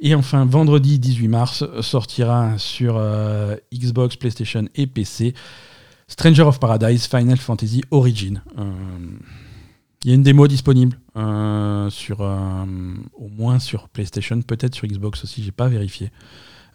Et 0.00 0.14
enfin, 0.14 0.44
vendredi 0.44 0.98
18 0.98 1.28
mars, 1.28 1.64
sortira 1.80 2.58
sur 2.58 2.96
euh, 2.96 3.56
Xbox, 3.72 4.16
PlayStation 4.16 4.64
et 4.74 4.86
PC 4.86 5.34
Stranger 6.08 6.42
of 6.42 6.60
Paradise 6.60 7.06
Final 7.06 7.38
Fantasy 7.38 7.82
Origin. 7.90 8.42
Euh, 8.58 8.72
Il 10.04 10.10
y 10.10 10.12
a 10.12 10.16
une 10.16 10.22
démo 10.22 10.46
disponible 10.46 10.98
euh, 11.16 11.88
sur, 11.88 12.20
euh, 12.20 12.64
au 13.14 13.28
moins 13.28 13.58
sur 13.58 13.88
PlayStation, 13.88 14.42
peut-être 14.42 14.74
sur 14.74 14.86
Xbox 14.86 15.24
aussi, 15.24 15.42
j'ai 15.42 15.50
pas 15.50 15.68
vérifié. 15.68 16.10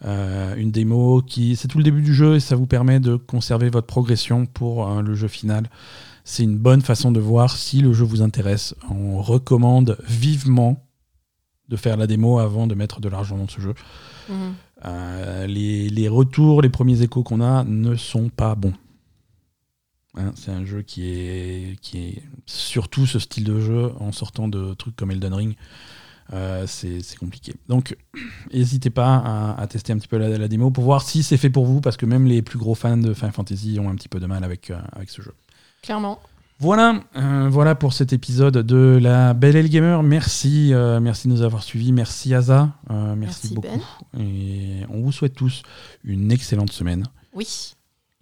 Euh, 0.04 0.56
une 0.56 0.72
démo 0.72 1.22
qui, 1.22 1.54
c'est 1.54 1.68
tout 1.68 1.78
le 1.78 1.84
début 1.84 2.02
du 2.02 2.12
jeu 2.12 2.34
et 2.34 2.40
ça 2.40 2.56
vous 2.56 2.66
permet 2.66 2.98
de 2.98 3.14
conserver 3.14 3.70
votre 3.70 3.86
progression 3.86 4.46
pour 4.46 5.00
le 5.00 5.14
jeu 5.14 5.28
final. 5.28 5.70
C'est 6.24 6.42
une 6.42 6.58
bonne 6.58 6.82
façon 6.82 7.12
de 7.12 7.20
voir 7.20 7.56
si 7.56 7.80
le 7.80 7.92
jeu 7.92 8.04
vous 8.04 8.20
intéresse. 8.20 8.74
On 8.90 9.22
recommande 9.22 9.96
vivement 10.08 10.84
de 11.68 11.76
faire 11.76 11.96
la 11.96 12.08
démo 12.08 12.40
avant 12.40 12.66
de 12.66 12.74
mettre 12.74 13.00
de 13.00 13.08
l'argent 13.08 13.38
dans 13.38 13.48
ce 13.48 13.60
jeu. 13.60 13.74
Mhm. 14.28 14.54
Les, 15.46 15.88
les 15.88 16.08
retours, 16.08 16.62
les 16.62 16.68
premiers 16.68 17.02
échos 17.02 17.22
qu'on 17.22 17.40
a 17.40 17.62
ne 17.62 17.94
sont 17.94 18.28
pas 18.28 18.56
bons. 18.56 18.74
Hein, 20.16 20.32
c'est 20.34 20.50
un 20.50 20.64
jeu 20.64 20.82
qui 20.82 21.08
est, 21.08 21.78
qui 21.80 21.98
est 21.98 22.22
surtout 22.46 23.06
ce 23.06 23.18
style 23.18 23.44
de 23.44 23.60
jeu 23.60 23.92
en 24.00 24.12
sortant 24.12 24.48
de 24.48 24.74
trucs 24.74 24.96
comme 24.96 25.10
Elden 25.10 25.34
Ring. 25.34 25.56
Euh, 26.32 26.64
c'est 26.66 27.02
compliqué. 27.18 27.54
Donc, 27.68 27.96
n'hésitez 28.52 28.90
pas 28.90 29.54
à, 29.56 29.66
tester 29.66 29.92
un 29.92 29.98
petit 29.98 30.08
peu 30.08 30.18
la, 30.18 30.48
démo 30.48 30.70
pour 30.70 30.84
voir 30.84 31.02
si 31.02 31.22
c'est 31.22 31.36
fait 31.36 31.50
pour 31.50 31.66
vous, 31.66 31.80
parce 31.80 31.96
que 31.96 32.06
même 32.06 32.26
les 32.26 32.42
plus 32.42 32.58
gros 32.58 32.74
fans 32.74 32.96
de 32.96 33.14
Final 33.14 33.32
Fantasy 33.32 33.78
ont 33.80 33.88
un 33.88 33.94
petit 33.94 34.08
peu 34.08 34.20
de 34.20 34.26
mal 34.26 34.44
avec, 34.44 34.70
euh, 34.70 34.78
avec 34.92 35.10
ce 35.10 35.22
jeu. 35.22 35.34
Clairement. 35.82 36.20
Voilà, 36.58 37.00
euh, 37.16 37.48
voilà 37.50 37.74
pour 37.74 37.94
cet 37.94 38.12
épisode 38.12 38.58
de 38.58 38.98
la 39.00 39.32
Belle 39.32 39.56
El 39.56 39.70
Gamer. 39.70 40.02
Merci, 40.02 40.72
merci 41.00 41.26
de 41.26 41.32
nous 41.32 41.40
avoir 41.40 41.62
suivis. 41.62 41.90
Merci 41.90 42.34
Aza, 42.34 42.68
merci, 43.16 43.48
ben. 43.48 43.54
beaucoup. 43.54 43.82
Et 44.18 44.82
on 44.90 45.00
vous 45.00 45.10
souhaite 45.10 45.34
tous 45.34 45.62
une 46.04 46.30
excellente 46.30 46.70
semaine. 46.70 47.06
Oui. 47.32 47.72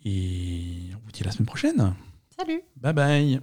Et 0.04 0.90
on 0.94 0.98
vous 1.04 1.10
dit 1.12 1.22
à 1.22 1.26
la 1.26 1.32
semaine 1.32 1.46
prochaine. 1.46 1.94
Salut. 2.36 2.62
Bye 2.76 2.92
bye. 2.92 3.40